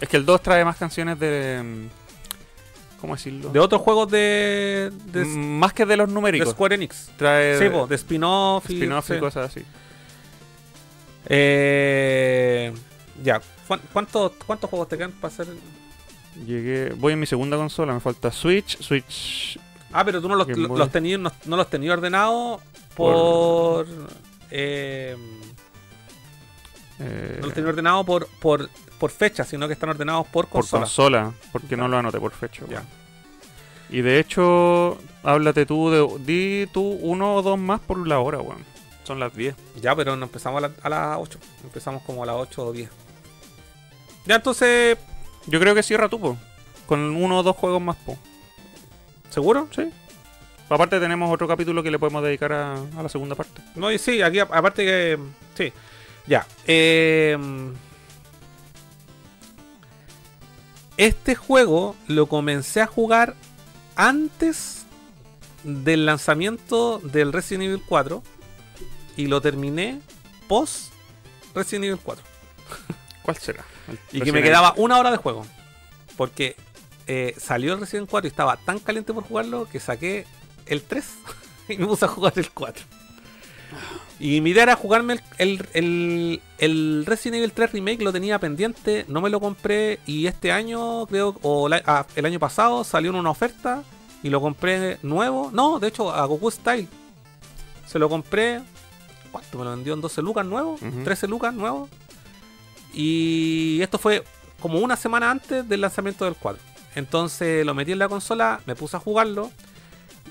Es 0.03 0.09
que 0.09 0.17
el 0.17 0.25
2 0.25 0.41
trae 0.43 0.65
más 0.65 0.75
canciones 0.75 1.17
de... 1.17 1.61
mm, 1.63 2.99
¿Cómo 2.99 3.15
decirlo? 3.15 3.49
De 3.49 3.59
otros 3.59 3.81
juegos 3.81 4.09
de. 4.11 4.91
de, 5.05 5.25
más 5.25 5.73
que 5.73 5.85
de 5.85 5.97
los 5.97 6.07
de 6.07 6.13
numéricos. 6.13 6.49
Square 6.51 6.75
Enix. 6.75 7.09
Trae 7.17 7.57
Sí, 7.59 7.65
de 7.89 7.95
spin-off 7.95 8.69
y. 8.69 8.73
spin-off 8.75 9.09
y 9.11 9.19
cosas 9.19 9.49
así. 9.49 9.65
Eh, 11.25 12.73
ya, 13.23 13.41
¿cuán- 13.67 13.81
¿cuántos, 13.91 14.31
¿cuántos 14.45 14.69
juegos 14.69 14.87
te 14.89 14.97
quedan 14.97 15.11
para 15.13 15.33
hacer? 15.33 15.47
Llegué... 16.45 16.89
Voy 16.97 17.13
en 17.13 17.19
mi 17.19 17.25
segunda 17.25 17.57
consola, 17.57 17.93
me 17.93 17.99
falta 17.99 18.31
Switch, 18.31 18.77
Switch... 18.81 19.59
Ah, 19.91 20.03
pero 20.03 20.21
tú 20.21 20.27
no 20.27 20.35
los, 20.35 20.47
tenías 20.91 21.19
no, 21.19 21.31
no 21.45 21.55
los 21.57 21.69
tenías 21.69 21.93
ordenados 21.95 22.59
por. 22.95 23.85
eh, 24.49 25.15
eh, 26.99 27.37
no 27.39 27.45
los 27.45 27.53
tenías 27.53 27.69
ordenados 27.69 28.03
por, 28.05 28.27
por, 28.39 28.69
por 28.99 29.11
fecha, 29.11 29.43
sino 29.43 29.67
que 29.67 29.73
están 29.73 29.89
ordenados 29.89 30.25
por 30.27 30.45
por 30.47 30.61
consola. 30.61 30.81
consola, 30.83 31.33
porque 31.51 31.75
no 31.77 31.87
lo 31.87 31.97
anoté 31.97 32.19
por 32.19 32.31
fecha. 32.31 32.63
Ya. 32.69 32.83
Y 33.89 34.01
de 34.01 34.19
hecho, 34.19 34.97
háblate 35.23 35.65
tú 35.65 35.89
de... 35.91 36.07
Di 36.25 36.67
tú 36.71 36.81
uno 36.81 37.35
o 37.35 37.41
dos 37.41 37.59
más 37.59 37.79
por 37.81 38.07
la 38.07 38.19
hora, 38.19 38.39
weón. 38.39 38.63
Son 39.03 39.19
las 39.19 39.35
10. 39.35 39.55
Ya, 39.81 39.95
pero 39.95 40.15
no 40.15 40.23
empezamos 40.25 40.63
a, 40.63 40.67
la- 40.67 40.73
a 40.81 40.89
las 40.89 41.17
8. 41.19 41.37
Empezamos 41.65 42.01
como 42.03 42.23
a 42.23 42.25
las 42.25 42.35
8 42.37 42.65
o 42.67 42.71
10. 42.71 42.89
Ya, 44.25 44.35
entonces, 44.35 44.97
Yo 45.47 45.59
creo 45.59 45.75
que 45.75 45.83
cierra 45.83 46.07
tú, 46.09 46.19
po. 46.19 46.37
Con 46.87 46.99
uno 47.15 47.39
o 47.39 47.43
dos 47.43 47.55
juegos 47.57 47.81
más, 47.81 47.97
po. 47.97 48.17
¿seguro? 49.29 49.67
Sí. 49.75 49.89
Aparte 50.69 50.99
tenemos 50.99 51.31
otro 51.31 51.47
capítulo 51.47 51.83
que 51.83 51.91
le 51.91 51.99
podemos 51.99 52.23
dedicar 52.23 52.51
a, 52.53 52.73
a 52.97 53.03
la 53.03 53.09
segunda 53.09 53.35
parte. 53.35 53.61
No, 53.75 53.91
y 53.91 53.99
sí, 53.99 54.21
aquí 54.21 54.39
aparte 54.39 54.83
que. 54.85 55.19
Sí. 55.55 55.71
Ya. 56.25 56.47
eh, 56.65 57.37
este 60.97 61.35
juego 61.35 61.95
lo 62.07 62.27
comencé 62.27 62.81
a 62.81 62.87
jugar 62.87 63.35
antes 63.95 64.85
del 65.63 66.05
lanzamiento 66.05 66.99
del 66.99 67.31
Resident 67.33 67.63
Evil 67.65 67.81
4 67.87 68.21
y 69.17 69.27
lo 69.27 69.41
terminé 69.41 70.01
post 70.47 70.91
Resident 71.55 71.85
Evil 71.85 71.99
4. 72.03 72.23
¿Cuál 73.23 73.37
será? 73.37 73.63
El 73.87 73.99
Y 74.11 74.21
que 74.21 74.31
me 74.31 74.39
Evil. 74.39 74.49
quedaba 74.49 74.73
una 74.77 74.97
hora 74.97 75.11
de 75.11 75.17
juego. 75.17 75.45
Porque 76.17 76.55
eh, 77.07 77.33
salió 77.37 77.73
el 77.73 77.79
Resident 77.79 78.09
4 78.09 78.27
y 78.27 78.29
estaba 78.29 78.57
tan 78.57 78.79
caliente 78.79 79.13
por 79.13 79.23
jugarlo 79.23 79.67
que 79.69 79.79
saqué 79.79 80.25
el 80.65 80.81
3 80.83 81.05
y 81.69 81.77
me 81.77 81.85
puse 81.87 82.05
a 82.05 82.07
jugar 82.07 82.33
el 82.35 82.51
4. 82.51 82.83
Y 84.19 84.39
mi 84.41 84.51
idea 84.51 84.63
era 84.63 84.75
jugarme 84.75 85.13
el, 85.13 85.21
el, 85.37 85.69
el- 85.73 86.41
el 86.59 87.03
Resident 87.05 87.37
Evil 87.39 87.51
3 87.51 87.71
Remake, 87.73 88.01
lo 88.03 88.13
tenía 88.13 88.39
pendiente, 88.39 89.05
no 89.09 89.19
me 89.21 89.29
lo 89.29 89.39
compré 89.41 89.99
y 90.05 90.27
este 90.27 90.51
año, 90.51 91.05
creo, 91.07 91.35
o 91.41 91.67
la- 91.67 91.81
ah, 91.85 92.05
el 92.15 92.25
año 92.25 92.39
pasado 92.39 92.83
salió 92.83 93.09
en 93.09 93.17
una 93.17 93.31
oferta 93.31 93.83
y 94.21 94.29
lo 94.29 94.39
compré 94.39 94.97
nuevo. 95.03 95.49
No, 95.51 95.79
de 95.79 95.87
hecho, 95.89 96.13
a 96.13 96.23
Goku 96.25 96.49
Style. 96.51 96.87
Se 97.87 97.99
lo 97.99 98.07
compré. 98.07 98.61
¿Cuánto? 99.31 99.57
Me 99.57 99.63
lo 99.65 99.71
vendió 99.71 99.93
en 99.93 100.01
12 100.01 100.21
lucas 100.21 100.45
nuevo, 100.45 100.73
Ujú. 100.75 101.03
13 101.03 101.27
lucas 101.27 101.53
nuevo. 101.53 101.89
Y 102.93 103.79
esto 103.81 103.97
fue 103.97 104.23
como 104.59 104.79
una 104.79 104.95
semana 104.95 105.31
antes 105.31 105.67
del 105.67 105.81
lanzamiento 105.81 106.25
del 106.25 106.35
4. 106.35 106.61
Entonces 106.95 107.65
lo 107.65 107.73
metí 107.73 107.91
en 107.91 107.99
la 107.99 108.07
consola, 108.07 108.61
me 108.65 108.75
puse 108.75 108.95
a 108.95 108.99
jugarlo. 108.99 109.51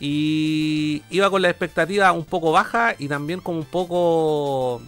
Y 0.05 1.01
iba 1.11 1.31
con 1.31 1.43
la 1.43 1.49
expectativa 1.49 2.11
un 2.11 2.25
poco 2.25 2.51
baja 2.51 2.97
y 2.99 3.07
también 3.07 3.39
como 3.39 3.59
un 3.59 3.65
poco... 3.65 4.83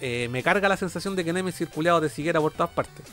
eh, 0.00 0.28
me 0.30 0.44
carga 0.44 0.68
la 0.68 0.76
sensación 0.76 1.16
de 1.16 1.24
que 1.24 1.32
Nemesis 1.32 1.58
circulado 1.58 2.00
te 2.00 2.08
siguiera 2.08 2.40
por 2.40 2.52
todas 2.52 2.70
partes. 2.70 3.04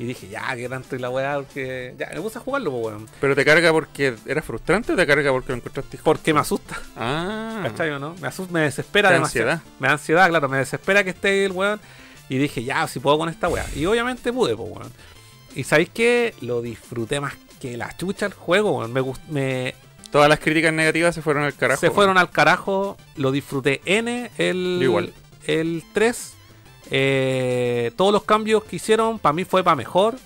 Y 0.00 0.04
dije, 0.04 0.26
ya, 0.28 0.56
que 0.56 0.68
tanto 0.68 0.96
y 0.96 0.98
la 0.98 1.08
weá, 1.08 1.36
porque... 1.36 1.94
Ya, 1.96 2.10
me 2.12 2.20
puse 2.20 2.38
a 2.38 2.40
jugarlo, 2.40 2.72
pues 2.72 2.86
weón. 2.86 3.06
¿Pero 3.20 3.36
te 3.36 3.44
carga 3.44 3.70
porque 3.70 4.16
era 4.26 4.42
frustrante 4.42 4.92
o 4.92 4.96
te 4.96 5.06
carga 5.06 5.30
porque 5.30 5.52
lo 5.52 5.58
encontraste? 5.58 5.96
Porque 6.02 6.34
me 6.34 6.40
asusta, 6.40 6.76
Ah. 6.96 7.60
¿cachai 7.62 7.90
o 7.90 8.00
no? 8.00 8.16
Me, 8.20 8.26
asusta, 8.26 8.52
me 8.52 8.60
desespera 8.62 9.10
demasiado. 9.12 9.52
ansiedad. 9.52 9.72
Me 9.78 9.86
da 9.86 9.92
ansiedad, 9.94 10.28
claro, 10.28 10.48
me 10.48 10.58
desespera 10.58 11.04
que 11.04 11.10
esté 11.10 11.44
el 11.44 11.52
weón. 11.52 11.80
Y 12.28 12.38
dije, 12.38 12.64
ya, 12.64 12.86
si 12.88 12.98
puedo 12.98 13.16
con 13.16 13.28
esta 13.28 13.48
weá. 13.48 13.64
Y 13.76 13.86
obviamente 13.86 14.32
pude, 14.32 14.56
pues 14.56 14.68
weón. 14.70 14.92
Y 15.54 15.62
sabéis 15.62 15.90
que 15.90 16.34
lo 16.40 16.62
disfruté 16.62 17.20
más 17.20 17.34
que 17.60 17.76
la 17.76 17.96
chucha 17.96 18.26
el 18.26 18.34
juego, 18.34 18.72
weón. 18.78 18.92
Me, 18.92 19.02
me, 19.30 19.74
Todas 20.10 20.28
las 20.28 20.38
críticas 20.38 20.72
negativas 20.72 21.14
se 21.14 21.22
fueron 21.22 21.42
al 21.44 21.54
carajo. 21.54 21.80
se 21.80 21.90
fueron 21.90 22.16
al 22.18 22.30
carajo. 22.30 22.96
Lo 23.16 23.32
disfruté 23.32 23.80
N, 23.84 24.30
el, 24.38 24.78
igual. 24.82 25.12
el 25.46 25.82
3. 25.92 26.32
Eh, 26.90 27.90
todos 27.96 28.12
los 28.12 28.22
cambios 28.24 28.64
que 28.64 28.76
hicieron, 28.76 29.18
para 29.18 29.32
mí 29.32 29.44
fue 29.44 29.62
para 29.64 29.76
mejor. 29.76 30.16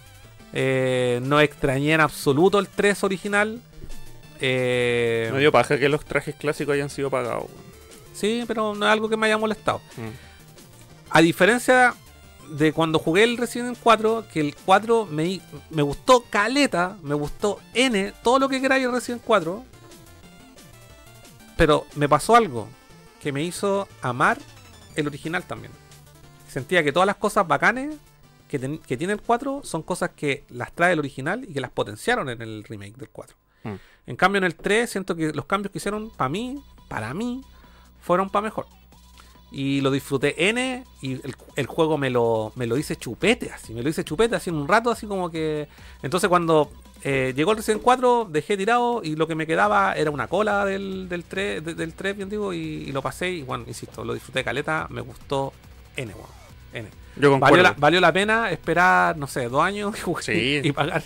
Eh, 0.52 1.20
no 1.22 1.40
extrañé 1.40 1.94
en 1.94 2.00
absoluto 2.00 2.58
el 2.58 2.68
3 2.68 3.02
original. 3.04 3.60
Eh, 4.40 5.30
Me 5.32 5.38
dio 5.40 5.52
paja 5.52 5.78
que 5.78 5.88
los 5.88 6.04
trajes 6.04 6.34
clásicos 6.34 6.74
hayan 6.74 6.90
sido 6.90 7.10
pagados. 7.10 7.46
sí, 8.14 8.44
pero 8.46 8.74
no 8.74 8.86
es 8.86 8.92
algo 8.92 9.08
que 9.08 9.16
me 9.16 9.26
haya 9.26 9.38
molestado. 9.38 9.80
Mm. 9.96 10.08
A 11.10 11.20
diferencia 11.22 11.94
de 12.50 12.72
cuando 12.72 12.98
jugué 12.98 13.24
el 13.24 13.36
Resident 13.36 13.68
Evil 13.70 13.80
4, 13.82 14.24
que 14.32 14.40
el 14.40 14.54
4 14.56 15.06
me, 15.06 15.40
me 15.70 15.82
gustó 15.82 16.24
caleta, 16.28 16.96
me 17.02 17.14
gustó 17.14 17.60
N, 17.74 18.12
todo 18.22 18.38
lo 18.38 18.48
que 18.48 18.60
queráis 18.60 18.84
el 18.84 18.92
Resident 18.92 19.22
4. 19.24 19.64
Pero 21.56 21.86
me 21.96 22.08
pasó 22.08 22.36
algo 22.36 22.68
que 23.20 23.32
me 23.32 23.42
hizo 23.42 23.86
amar 24.02 24.38
el 24.96 25.06
original 25.06 25.44
también. 25.44 25.72
Sentía 26.48 26.82
que 26.82 26.92
todas 26.92 27.06
las 27.06 27.16
cosas 27.16 27.46
bacanes 27.46 27.94
que, 28.48 28.58
ten- 28.58 28.78
que 28.78 28.96
tiene 28.96 29.12
el 29.12 29.20
4 29.20 29.60
son 29.62 29.82
cosas 29.82 30.10
que 30.16 30.44
las 30.48 30.72
trae 30.72 30.94
el 30.94 30.98
original 30.98 31.44
y 31.48 31.52
que 31.52 31.60
las 31.60 31.70
potenciaron 31.70 32.28
en 32.30 32.40
el 32.42 32.64
remake 32.64 32.96
del 32.96 33.08
4. 33.10 33.36
Mm. 33.64 33.74
En 34.06 34.16
cambio 34.16 34.38
en 34.38 34.44
el 34.44 34.54
3 34.56 34.90
siento 34.90 35.14
que 35.14 35.32
los 35.32 35.44
cambios 35.44 35.70
que 35.70 35.78
hicieron 35.78 36.10
para 36.10 36.28
mí, 36.30 36.62
para 36.88 37.12
mí, 37.14 37.42
fueron 38.00 38.30
para 38.30 38.42
mejor. 38.44 38.66
Y 39.52 39.80
lo 39.80 39.90
disfruté 39.90 40.48
N 40.48 40.84
y 41.02 41.20
el, 41.56 41.66
juego 41.66 41.98
me 41.98 42.08
lo, 42.08 42.52
me 42.54 42.66
lo 42.66 42.76
hice 42.76 42.96
chupete, 42.96 43.50
así, 43.50 43.74
me 43.74 43.82
lo 43.82 43.88
hice 43.88 44.04
chupete 44.04 44.36
así 44.36 44.50
en 44.50 44.56
un 44.56 44.68
rato, 44.68 44.90
así 44.90 45.06
como 45.06 45.30
que... 45.30 45.66
Entonces 46.02 46.28
cuando 46.28 46.70
eh, 47.02 47.32
llegó 47.34 47.50
el 47.52 47.56
Resident 47.56 47.82
4, 47.82 48.28
dejé 48.30 48.56
tirado 48.56 49.00
y 49.02 49.16
lo 49.16 49.26
que 49.26 49.34
me 49.34 49.46
quedaba 49.46 49.94
era 49.94 50.10
una 50.10 50.28
cola 50.28 50.64
del, 50.64 51.08
del 51.08 51.24
3, 51.24 51.64
de- 51.64 51.74
del 51.74 51.94
3 51.94 52.16
bien 52.16 52.28
digo, 52.28 52.52
y, 52.52 52.92
lo 52.92 53.02
pasé 53.02 53.30
y 53.30 53.42
bueno, 53.42 53.64
insisto, 53.66 54.04
lo 54.04 54.14
disfruté 54.14 54.44
caleta, 54.44 54.86
me 54.90 55.00
gustó 55.00 55.52
N, 55.96 56.12
weón. 56.14 56.26
N. 56.72 56.88
Yo. 57.16 57.38
Valió 57.38 57.62
la, 57.62 57.74
valió 57.76 58.00
la 58.00 58.12
pena 58.12 58.50
esperar, 58.50 59.16
no 59.16 59.26
sé, 59.26 59.48
dos 59.48 59.62
años 59.62 59.94
Sí. 60.20 60.60
y 60.64 60.72
pagar 60.72 61.02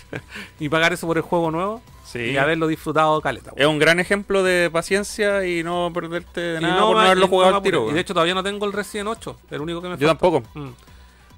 y 0.59 0.69
pagar 0.69 0.93
eso 0.93 1.07
por 1.07 1.17
el 1.17 1.23
juego 1.23 1.51
nuevo 1.51 1.81
Sí. 2.05 2.19
y 2.19 2.37
haberlo 2.37 2.67
disfrutado 2.67 3.19
caleta. 3.21 3.51
Es 3.55 3.65
un 3.65 3.79
gran 3.79 3.99
ejemplo 3.99 4.43
de 4.43 4.69
paciencia 4.71 5.45
y 5.45 5.63
no 5.63 5.91
perderte 5.93 6.39
de 6.39 6.57
Y 6.59 6.61
nada 6.61 6.81
por 6.81 6.95
no 6.95 7.01
haberlo 7.01 7.27
jugado 7.27 7.51
me 7.51 7.57
al 7.57 7.63
tiro. 7.63 7.89
Y 7.89 7.93
de 7.93 7.99
hecho 8.01 8.13
todavía 8.13 8.35
no 8.35 8.43
tengo 8.43 8.65
el 8.65 8.73
Resident 8.73 9.09
8, 9.09 9.37
el 9.51 9.61
único 9.61 9.81
que 9.81 9.89
me 9.89 9.97
Yo 9.97 10.07
falta. 10.07 10.19
tampoco. 10.21 10.47
Mm. 10.59 10.69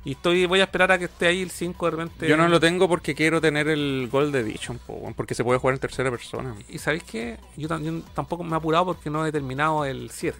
Y 0.05 0.11
estoy, 0.11 0.45
voy 0.45 0.61
a 0.61 0.63
esperar 0.63 0.91
a 0.91 0.97
que 0.99 1.05
esté 1.05 1.27
ahí 1.27 1.41
el 1.41 1.51
5 1.51 1.85
de 1.85 1.91
repente. 1.91 2.27
Yo 2.27 2.37
no 2.37 2.47
lo 2.47 2.59
tengo 2.61 2.87
porque 2.87 3.13
quiero 3.15 3.41
tener 3.41 3.67
el 3.67 4.07
Gold 4.09 4.33
Edition, 4.35 4.77
po, 4.85 5.11
porque 5.15 5.33
se 5.35 5.43
puede 5.43 5.59
jugar 5.59 5.73
en 5.75 5.79
tercera 5.81 6.09
persona. 6.11 6.55
Y 6.69 6.77
sabéis 6.77 7.03
que 7.03 7.37
yo, 7.57 7.67
yo 7.79 8.01
tampoco 8.13 8.43
me 8.43 8.53
he 8.53 8.55
apurado 8.55 8.85
porque 8.85 9.09
no 9.09 9.25
he 9.25 9.31
terminado 9.33 9.83
el 9.83 10.09
7. 10.09 10.37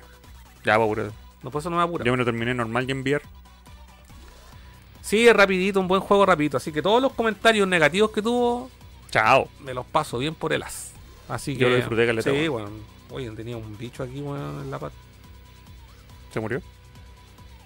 Ya, 0.64 0.78
bro. 0.78 1.12
No, 1.44 1.52
por 1.52 1.60
eso 1.60 1.70
no 1.70 1.78
me 1.78 1.84
apuro. 1.84 2.06
Yo 2.06 2.12
me 2.14 2.18
lo 2.18 2.24
terminé 2.26 2.54
normal 2.54 2.86
y 2.88 2.92
enviar. 2.92 3.22
Sí, 5.08 5.32
rapidito, 5.32 5.80
un 5.80 5.88
buen 5.88 6.02
juego 6.02 6.26
rapidito. 6.26 6.58
Así 6.58 6.74
que 6.74 6.82
todos 6.82 7.02
los 7.02 7.14
comentarios 7.14 7.66
negativos 7.66 8.12
que 8.12 8.22
tuvo, 8.22 8.70
Chao. 9.10 9.48
me 9.62 9.74
los 9.74 9.86
paso 9.86 10.18
bien 10.18 10.36
por 10.36 10.52
el 10.52 10.64
as. 10.64 10.92
Así 11.30 11.54
que. 11.54 11.60
Yo 11.62 11.70
lo 11.70 11.76
disfruté 11.78 12.06
caleta, 12.06 12.30
Sí, 12.30 12.50
weón. 12.50 12.52
bueno. 12.52 12.70
Oye, 13.10 13.32
tenía 13.32 13.56
un 13.56 13.78
bicho 13.78 14.04
aquí, 14.04 14.20
weón, 14.20 14.64
en 14.64 14.70
la 14.72 14.78
pata. 14.80 14.96
¿Se 16.34 16.42
murió? 16.42 16.62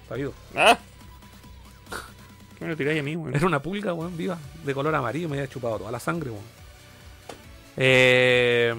Está 0.03 0.15
vivo. 0.15 0.33
¡Ah! 0.55 0.77
¿Qué 2.59 2.65
me 2.65 2.71
lo 2.71 2.77
tiráis 2.77 2.99
a 2.99 3.03
mí, 3.03 3.15
weón? 3.15 3.35
Era 3.35 3.47
una 3.47 3.59
pulga, 3.59 3.91
weón, 3.91 4.15
viva. 4.15 4.37
De 4.63 4.73
color 4.75 4.93
amarillo, 4.93 5.27
me 5.27 5.37
había 5.37 5.49
chupado 5.49 5.79
toda 5.79 5.91
la 5.91 5.99
sangre, 5.99 6.29
weón. 6.29 6.43
Eh, 7.77 8.75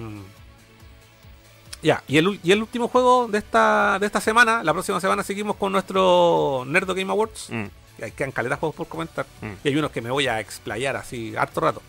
ya, 1.81 2.01
y 2.07 2.17
el, 2.17 2.39
y 2.41 2.51
el 2.53 2.61
último 2.61 2.87
juego 2.87 3.27
de 3.27 3.39
esta, 3.39 3.97
de 3.99 4.05
esta 4.05 4.21
semana, 4.21 4.63
la 4.63 4.71
próxima 4.71 5.01
semana 5.01 5.21
seguimos 5.21 5.57
con 5.57 5.73
nuestro 5.73 6.63
Nerdo 6.65 6.95
Game 6.95 7.11
Awards. 7.11 7.49
Mm. 7.49 7.65
Hay 8.01 8.11
quedan 8.11 8.31
caletas 8.31 8.59
juegos 8.59 8.75
por 8.75 8.87
comentar. 8.87 9.25
Mm. 9.41 9.53
Y 9.63 9.67
hay 9.69 9.75
unos 9.77 9.91
que 9.91 10.01
me 10.01 10.09
voy 10.11 10.27
a 10.27 10.39
explayar 10.39 10.95
así 10.95 11.35
harto 11.35 11.61
rato. 11.61 11.81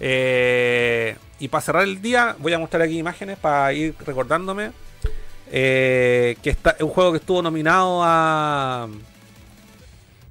Eh, 0.00 1.16
y 1.38 1.48
para 1.48 1.62
cerrar 1.62 1.82
el 1.84 2.02
día, 2.02 2.36
voy 2.38 2.52
a 2.52 2.58
mostrar 2.58 2.82
aquí 2.82 2.98
imágenes 2.98 3.38
para 3.38 3.72
ir 3.72 3.94
recordándome. 4.04 4.72
eh, 5.52 6.36
que 6.42 6.50
está, 6.50 6.70
es 6.72 6.82
un 6.82 6.90
juego 6.90 7.12
que 7.12 7.18
estuvo 7.18 7.40
nominado 7.42 8.02
a. 8.04 8.88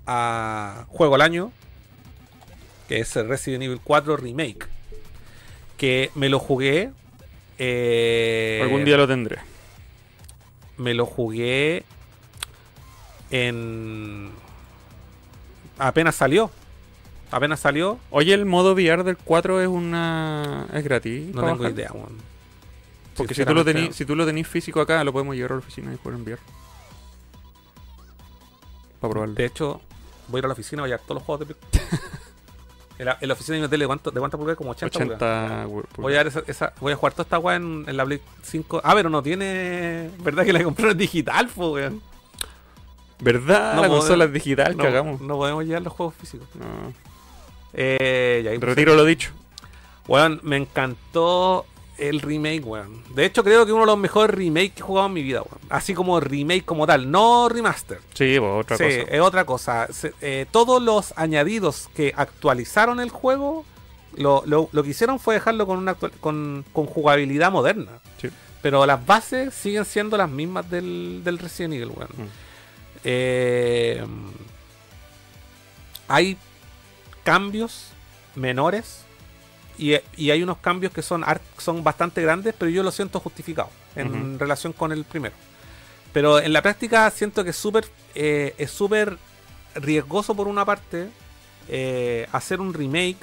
a 0.08 0.86
Juego 0.90 1.16
al 1.16 1.22
Año. 1.22 1.52
Que 2.88 3.00
es 3.00 3.16
el 3.16 3.28
Resident 3.28 3.64
Evil 3.64 3.80
4 3.84 4.18
Remake. 4.18 4.68
Que 5.78 6.12
me 6.16 6.30
lo 6.30 6.38
jugué. 6.40 6.92
eh, 7.58 8.60
Algún 8.62 8.86
día 8.86 8.98
lo 8.98 9.08
tendré. 9.08 9.38
me 10.78 10.94
lo 10.94 11.06
jugué 11.06 11.84
en 13.32 14.30
apenas 15.78 16.16
salió 16.16 16.50
apenas 17.32 17.60
salió 17.60 18.00
Oye, 18.12 18.34
el 18.34 18.46
modo 18.46 18.74
VR 18.74 19.04
del 19.04 19.18
4 19.18 19.62
es 19.62 19.68
una. 19.68 20.68
es 20.74 20.84
gratis. 20.84 21.34
no 21.34 21.42
tengo 21.42 21.58
bajar? 21.58 21.72
idea 21.72 21.92
weón. 21.94 22.18
Porque 23.18 23.34
si 23.34 23.46
tú, 23.46 23.54
lo 23.54 23.64
tenís, 23.66 23.96
si 23.96 24.06
tú 24.06 24.16
lo 24.16 24.26
tenís 24.26 24.48
físico 24.48 24.82
acá, 24.82 25.02
lo 25.04 25.14
podemos 25.14 25.36
llevar 25.36 25.54
a 25.54 25.56
la 25.56 25.60
oficina 25.60 25.94
y 25.94 25.98
poder 25.98 26.20
enviar. 26.20 26.40
Para 29.00 29.12
probarlo. 29.12 29.36
de 29.36 29.46
hecho 29.46 29.82
voy 30.28 30.38
a 30.38 30.40
ir 30.40 30.46
a 30.46 30.48
la 30.48 30.54
oficina 30.54 30.82
voy 30.82 30.90
a 30.92 30.94
llevar 30.96 31.06
todos 31.06 31.16
los 31.22 31.24
juegos 31.24 31.48
de 31.48 31.56
en, 33.00 33.06
la, 33.06 33.18
en 33.22 33.28
la 33.28 33.34
oficina 33.34 33.58
una 33.58 33.70
tele 33.70 33.84
de 33.84 33.88
cuánto 33.88 34.12
de 34.12 34.20
cuántas 34.20 34.38
pulgadas 34.38 34.58
como 34.58 34.72
80, 34.72 35.00
pulgadas. 35.00 35.66
80. 35.66 35.68
we- 35.68 35.84
voy 35.98 36.14
a, 36.16 36.22
esa, 36.22 36.44
esa- 36.48 36.74
voy 36.80 36.94
a 36.94 36.96
jugar 36.96 37.14
toda 37.14 37.24
esta 37.24 37.38
weá 37.40 37.56
en, 37.58 37.86
en 37.88 37.98
la 37.98 38.06
Play 38.06 38.22
5 38.44 38.82
ah 38.84 38.94
pero 38.96 39.10
no 39.10 39.22
tiene 39.22 40.10
verdad 40.20 40.44
que 40.46 40.54
la 40.54 40.64
compré 40.64 40.90
en 40.92 40.98
digital 40.98 41.48
po, 41.50 41.74
weón. 41.74 42.02
¿Verdad? 43.20 43.76
No 43.76 43.82
la 43.82 43.88
podemos- 43.88 44.00
consola 44.06 44.26
es 44.26 44.34
digital, 44.34 44.76
no, 44.78 44.84
cagamos. 44.84 45.22
no 45.22 45.38
podemos 45.38 45.64
llevar 45.66 45.82
los 45.84 45.94
juegos 45.94 46.16
físicos 46.16 46.48
No. 46.56 46.94
eh, 47.74 48.42
ya, 48.44 48.52
Retiro 48.66 48.96
lo 48.96 49.06
dicho. 49.06 49.32
Weón, 50.08 50.40
me 50.44 50.58
encantó 50.58 51.66
el 51.98 52.20
remake, 52.22 52.64
weón. 52.66 53.04
De 53.16 53.26
hecho, 53.26 53.44
creo 53.44 53.66
que 53.66 53.72
uno 53.72 53.82
de 53.84 53.88
los 53.88 53.98
mejores 53.98 54.36
remakes 54.36 54.74
que 54.74 54.80
he 54.82 54.84
jugado 54.84 55.08
en 55.08 55.14
mi 55.14 55.24
vida, 55.24 55.42
weón. 55.42 55.60
Así 55.70 55.94
como 55.94 56.20
remake 56.20 56.66
como 56.66 56.86
tal, 56.86 57.10
no 57.10 57.48
remaster. 57.50 58.00
Sí, 58.14 58.36
pues 58.38 58.52
otra 58.66 58.78
sí, 58.78 58.84
cosa. 58.84 59.00
es 59.16 59.22
otra 59.22 59.46
cosa. 59.46 59.88
Se- 59.92 60.14
eh, 60.22 60.46
todos 60.52 60.82
los 60.82 61.14
añadidos 61.18 61.90
que 61.96 62.14
actualizaron 62.16 63.00
el 63.00 63.10
juego, 63.10 63.66
lo, 64.18 64.44
lo- 64.46 64.70
lo 64.72 64.84
que 64.84 64.90
hicieron 64.90 65.20
fue 65.20 65.36
dejarlo 65.36 65.66
con, 65.66 65.78
una 65.80 65.92
actual- 65.92 66.12
con, 66.20 66.66
con 66.74 66.86
jugabilidad 66.86 67.52
moderna. 67.52 67.92
Sí. 68.22 68.30
Pero 68.62 68.86
las 68.86 69.06
bases 69.06 69.54
siguen 69.54 69.86
siendo 69.86 70.18
las 70.18 70.30
mismas 70.30 70.70
del, 70.70 71.22
del 71.24 71.38
Resident 71.40 71.74
Evil, 71.76 71.90
weón. 71.96 72.10
Mm. 72.18 72.45
Eh, 73.06 74.04
hay 76.08 76.38
cambios 77.24 77.92
menores 78.36 79.06
y, 79.78 79.94
y 80.18 80.32
hay 80.32 80.44
unos 80.44 80.58
cambios 80.58 80.92
que 80.92 81.02
son, 81.02 81.24
son 81.58 81.84
bastante 81.84 82.22
grandes, 82.22 82.54
pero 82.58 82.70
yo 82.70 82.84
lo 82.84 82.92
siento 82.92 83.20
justificado 83.20 83.70
en 83.96 84.38
relación 84.38 84.74
con 84.74 84.92
el 84.92 85.06
primero. 85.06 85.36
Pero 86.12 86.40
en 86.40 86.54
la 86.54 86.62
práctica 86.62 87.10
siento 87.12 87.44
que 87.44 87.50
es 87.52 87.56
súper 87.56 87.86
eh, 88.16 88.56
es 88.58 88.72
súper 88.72 89.18
riesgoso 89.76 90.34
por 90.34 90.48
una 90.48 90.64
parte 90.64 91.10
eh, 91.68 92.28
hacer 92.32 92.62
un 92.62 92.74
remake 92.74 93.18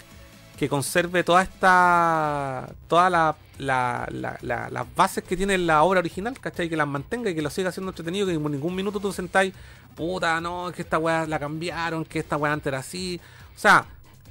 que 0.63 0.69
conserve 0.69 1.25
toda 1.25 1.43
esta 1.43 2.73
toda 2.87 3.11
la, 3.11 3.35
la- 3.59 4.07
la- 4.13 4.39
la- 4.43 4.71
las 4.71 4.95
bases 4.95 5.25
que 5.25 5.37
tiene 5.37 5.59
la 5.59 5.83
obra 5.83 5.99
original, 5.99 6.39
¿cachai? 6.39 6.69
Que 6.69 6.77
las 6.77 6.87
mantenga 6.87 7.31
y 7.31 7.35
que 7.35 7.43
lo 7.43 7.51
siga 7.51 7.71
haciendo 7.71 7.91
entretenido, 7.91 8.29
que 8.29 8.35
en 8.35 8.45
ningún 8.53 8.77
minuto 8.77 9.01
tú 9.01 9.13
sentáis, 9.13 9.53
puta, 9.97 10.41
no, 10.41 10.69
es 10.69 10.77
que 10.77 10.83
esta 10.83 10.99
weá 10.99 11.27
la 11.27 11.41
cambiaron, 11.41 12.05
que 12.05 12.21
esta 12.21 12.37
weá 12.37 12.53
antes 12.53 12.69
era 12.69 12.79
así. 12.79 13.21
O 13.57 13.59
sea, 13.59 13.87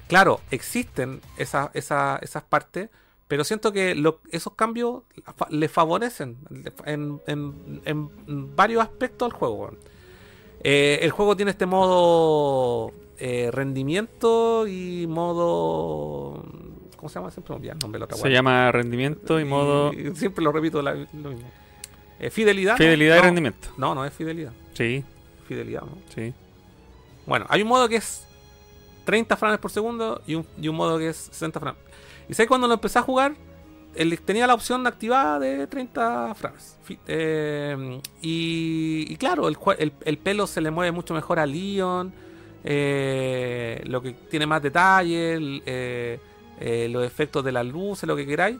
claro, 0.08 0.40
existen 0.52 1.20
esa- 1.36 1.70
esa- 1.74 2.18
esas 2.22 2.44
partes, 2.44 2.88
pero 3.28 3.44
siento 3.44 3.74
que 3.74 4.02
esos 4.32 4.53
cambios 4.53 5.03
le 5.49 5.68
favorecen 5.68 6.38
en, 6.86 7.20
en- 7.28 7.82
en 7.84 8.56
varios 8.56 8.82
aspectos 8.84 9.26
al 9.34 9.38
juego. 9.38 9.72
Eh, 10.64 10.99
el 11.02 11.12
juego 11.12 11.36
tiene 11.36 11.52
este 11.52 11.66
modo 11.66 12.94
eh, 13.22 13.49
rendimiento 13.52 14.65
y 14.68 15.06
modo. 15.07 16.43
¿Cómo 16.98 17.10
se 17.10 17.15
llama? 17.19 17.31
Siempre 17.31 17.53
me 17.53 17.56
olvidé 17.57 17.72
el 17.73 17.80
nombre 17.80 17.98
de 17.98 17.99
la 17.99 18.06
otra 18.06 18.18
Se 18.18 18.30
llama 18.30 18.72
rendimiento 18.72 19.39
y 19.39 19.45
modo 19.45 19.91
siempre 20.15 20.43
lo 20.43 20.52
repito 20.52 20.81
la- 20.81 20.93
lo 20.95 21.30
mismo. 21.31 21.49
Eh, 22.19 22.30
fidelidad. 22.30 22.73
¿no? 22.73 22.77
fidelidad 22.77 23.18
y 23.18 23.22
rendimiento. 23.22 23.69
No, 23.77 23.95
no 23.95 24.06
es 24.06 24.14
fidelidad. 24.14 24.52
Sí, 24.73 25.03
Fidelidad, 25.48 25.81
¿no? 25.81 25.98
sí. 26.14 26.34
Bueno, 27.26 27.45
hay 27.49 27.61
un 27.61 27.68
modo 27.68 27.88
que 27.89 27.95
es 27.98 28.23
30 29.06 29.35
frames 29.38 29.60
por 29.60 29.72
segundo 29.72 30.22
y 30.27 30.35
un, 30.35 30.45
y 30.60 30.68
un 30.68 30.76
modo 30.76 30.98
que 30.98 31.10
es 31.10 31.18
60 31.18 31.60
frames. 31.60 31.81
Y 32.30 32.34
sé 32.34 32.48
cuando 32.48 32.68
lo 32.68 32.73
empecé 32.76 32.99
a 32.99 33.02
jugar, 33.02 33.35
él 33.95 34.19
tenía 34.22 34.48
la 34.48 34.53
opción 34.53 34.85
activada 34.88 35.39
de 35.39 35.68
30 35.68 36.34
frames. 36.35 36.77
Eh, 37.07 37.99
y, 38.22 39.06
y 39.10 39.15
claro, 39.18 39.48
el, 39.48 39.57
el- 39.80 39.93
el 40.06 40.18
pelo 40.18 40.45
se 40.48 40.61
le 40.61 40.72
mueve 40.72 40.91
mucho 40.91 41.14
mejor 41.14 41.39
a 41.39 41.45
Leon. 41.45 42.14
Eh, 42.63 43.81
lo 43.85 44.01
que 44.01 44.13
tiene 44.13 44.45
más 44.45 44.61
detalle, 44.61 45.33
el, 45.33 45.63
eh, 45.65 46.19
eh, 46.59 46.88
los 46.89 47.05
efectos 47.05 47.43
de 47.43 47.51
las 47.51 47.65
luces, 47.65 48.07
lo 48.07 48.15
que 48.15 48.25
queráis. 48.25 48.57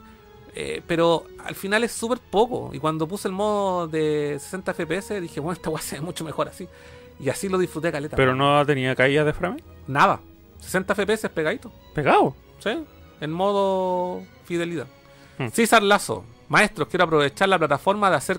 pero 0.86 1.26
al 1.44 1.54
final 1.54 1.84
es 1.84 1.92
súper 1.92 2.18
poco. 2.18 2.70
Y 2.72 2.78
cuando 2.78 3.06
puse 3.06 3.28
el 3.28 3.34
modo 3.34 3.88
de 3.88 4.36
60 4.38 4.74
FPS, 4.74 5.20
dije, 5.20 5.40
bueno, 5.40 5.54
esta 5.54 5.70
weá 5.70 5.82
se 5.82 5.96
ve 5.96 6.02
mucho 6.02 6.24
mejor 6.24 6.48
así. 6.48 6.68
Y 7.18 7.28
así 7.28 7.48
lo 7.48 7.58
disfruté 7.58 7.92
caleta. 7.92 8.16
Pero 8.16 8.34
no 8.34 8.64
tenía 8.66 8.94
caída 8.94 9.24
de 9.24 9.32
frame. 9.32 9.62
Nada. 9.86 10.20
60 10.60 10.94
FPS 10.94 11.28
pegadito. 11.28 11.72
Pegado. 11.94 12.34
¿Sí? 12.58 12.84
En 13.20 13.30
modo 13.30 14.22
fidelidad. 14.44 14.86
Hmm. 15.38 15.48
César 15.48 15.82
Lazo. 15.82 16.24
Maestros, 16.48 16.88
quiero 16.88 17.04
aprovechar 17.04 17.48
la 17.48 17.58
plataforma 17.58 18.10
de 18.10 18.16
hacer 18.16 18.38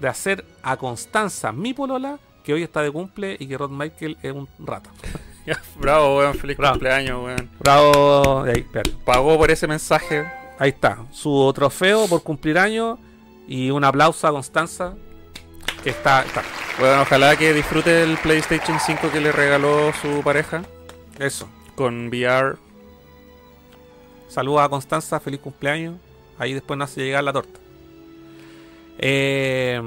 de 0.00 0.08
hacer 0.08 0.44
a 0.62 0.76
Constanza, 0.76 1.52
mi 1.52 1.72
polola, 1.72 2.18
que 2.50 2.54
hoy 2.54 2.62
está 2.64 2.82
de 2.82 2.90
cumple 2.90 3.36
y 3.38 3.46
que 3.46 3.56
Rod 3.56 3.70
Michael 3.70 4.18
es 4.24 4.32
un 4.32 4.48
rata. 4.58 4.90
Bravo, 5.78 6.18
weón. 6.18 6.34
Feliz 6.34 6.56
Bravo. 6.56 6.72
cumpleaños, 6.74 7.24
weón. 7.24 7.48
Bravo. 7.60 8.42
Ahí. 8.42 8.66
Pagó 9.04 9.38
por 9.38 9.52
ese 9.52 9.68
mensaje. 9.68 10.28
Ahí 10.58 10.70
está. 10.70 10.98
Su 11.12 11.52
trofeo 11.54 12.08
por 12.08 12.24
cumplir 12.24 12.58
años 12.58 12.98
y 13.46 13.70
un 13.70 13.84
aplauso 13.84 14.26
a 14.26 14.32
Constanza. 14.32 14.94
Que 15.84 15.90
está, 15.90 16.24
está. 16.24 16.42
Bueno, 16.80 17.02
ojalá 17.02 17.36
que 17.36 17.54
disfrute 17.54 18.02
el 18.02 18.18
PlayStation 18.18 18.80
5 18.84 19.12
que 19.12 19.20
le 19.20 19.30
regaló 19.30 19.92
su 20.02 20.20
pareja 20.24 20.62
Eso. 21.20 21.48
con 21.76 22.08
VR. 22.08 22.56
Saludos 24.28 24.62
a 24.62 24.68
Constanza, 24.68 25.20
feliz 25.20 25.38
cumpleaños. 25.38 25.94
Ahí 26.36 26.52
después 26.52 26.76
nos 26.76 26.90
hace 26.90 27.02
llegar 27.02 27.22
la 27.22 27.32
torta. 27.32 27.60
Eh, 28.98 29.80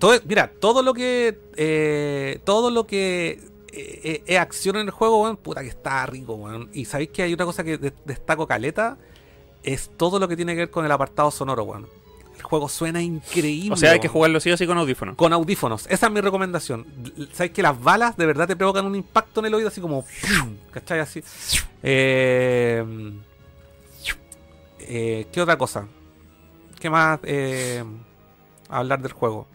todo, 0.00 0.18
mira, 0.26 0.50
todo 0.58 0.82
lo 0.82 0.92
que. 0.94 1.38
eh, 1.56 2.40
todo 2.44 2.70
lo 2.72 2.86
que 2.86 3.38
eh, 3.72 4.00
eh, 4.02 4.22
es 4.26 4.38
acción 4.38 4.74
en 4.76 4.86
el 4.86 4.90
juego, 4.90 5.22
weón, 5.22 5.36
puta 5.36 5.60
que 5.62 5.68
está 5.68 6.04
rico, 6.06 6.34
weón. 6.34 6.68
Y 6.72 6.86
sabéis 6.86 7.10
que 7.10 7.22
hay 7.22 7.32
otra 7.32 7.46
cosa 7.46 7.62
que 7.62 7.78
de- 7.78 7.92
destaco 8.04 8.46
caleta. 8.48 8.98
Es 9.62 9.90
todo 9.96 10.18
lo 10.18 10.26
que 10.26 10.36
tiene 10.36 10.54
que 10.54 10.60
ver 10.60 10.70
con 10.70 10.84
el 10.84 10.90
apartado 10.90 11.30
sonoro, 11.30 11.62
weón. 11.64 11.86
El 12.34 12.42
juego 12.42 12.70
suena 12.70 13.02
increíble. 13.02 13.74
O 13.74 13.76
sea, 13.76 13.92
hay 13.92 14.00
que 14.00 14.08
jugarlo 14.08 14.40
sí 14.40 14.50
o 14.50 14.56
sí 14.56 14.66
con 14.66 14.78
audífonos. 14.78 15.14
Con 15.16 15.34
audífonos. 15.34 15.86
Esa 15.90 16.06
es 16.06 16.12
mi 16.12 16.22
recomendación. 16.22 16.86
Sabes 17.34 17.52
que 17.52 17.62
las 17.62 17.78
balas 17.78 18.16
de 18.16 18.24
verdad 18.24 18.48
te 18.48 18.56
provocan 18.56 18.86
un 18.86 18.94
impacto 18.96 19.40
en 19.40 19.46
el 19.46 19.54
oído 19.54 19.68
así 19.68 19.82
como... 19.82 20.06
¿Cachai? 20.72 21.00
Así. 21.00 21.22
Eh, 21.82 22.82
eh, 24.80 25.26
¿Qué 25.30 25.40
otra 25.42 25.58
cosa? 25.58 25.86
¿Qué 26.78 26.88
más 26.88 27.20
eh, 27.24 27.84
hablar 28.68 29.02
del 29.02 29.12
juego? 29.12 29.46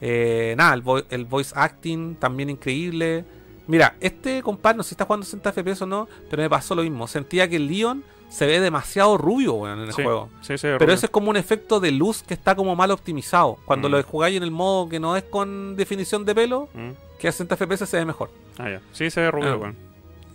Eh, 0.00 0.54
nada, 0.56 0.74
el, 0.74 0.82
vo- 0.84 1.04
el 1.10 1.24
voice 1.24 1.52
acting 1.56 2.14
también 2.16 2.50
increíble. 2.50 3.24
Mira, 3.66 3.96
este 4.00 4.42
compadre 4.42 4.78
no 4.78 4.82
sé 4.82 4.90
si 4.90 4.94
está 4.94 5.04
jugando 5.04 5.24
60 5.26 5.52
FPS 5.52 5.82
o 5.82 5.86
no, 5.86 6.08
pero 6.30 6.42
me 6.42 6.48
pasó 6.50 6.74
lo 6.74 6.82
mismo. 6.82 7.06
Sentía 7.06 7.48
que 7.48 7.56
el 7.56 7.66
Leon 7.66 8.02
se 8.30 8.46
ve 8.46 8.60
demasiado 8.60 9.16
rubio, 9.18 9.70
en 9.72 9.80
el 9.80 9.92
sí, 9.92 10.02
juego. 10.02 10.28
Sí, 10.42 10.56
sí, 10.58 10.68
Pero 10.78 10.92
ese 10.92 11.06
es 11.06 11.10
como 11.10 11.30
un 11.30 11.36
efecto 11.36 11.80
de 11.80 11.90
luz 11.90 12.22
que 12.22 12.34
está 12.34 12.54
como 12.54 12.76
mal 12.76 12.90
optimizado. 12.90 13.58
Cuando 13.64 13.88
Mm. 13.88 13.92
lo 13.92 14.02
jugáis 14.02 14.36
en 14.36 14.42
el 14.42 14.50
modo 14.50 14.88
que 14.88 15.00
no 15.00 15.16
es 15.16 15.22
con 15.24 15.76
definición 15.76 16.24
de 16.24 16.34
pelo, 16.34 16.68
Mm. 16.74 16.90
que 17.18 17.28
a 17.28 17.32
60 17.32 17.56
FPS 17.56 17.86
se 17.86 17.96
ve 17.96 18.04
mejor. 18.04 18.30
Ah, 18.58 18.68
ya. 18.70 18.80
Sí, 18.92 19.10
se 19.10 19.20
ve 19.20 19.30
rubio, 19.30 19.56
weón. 19.58 19.76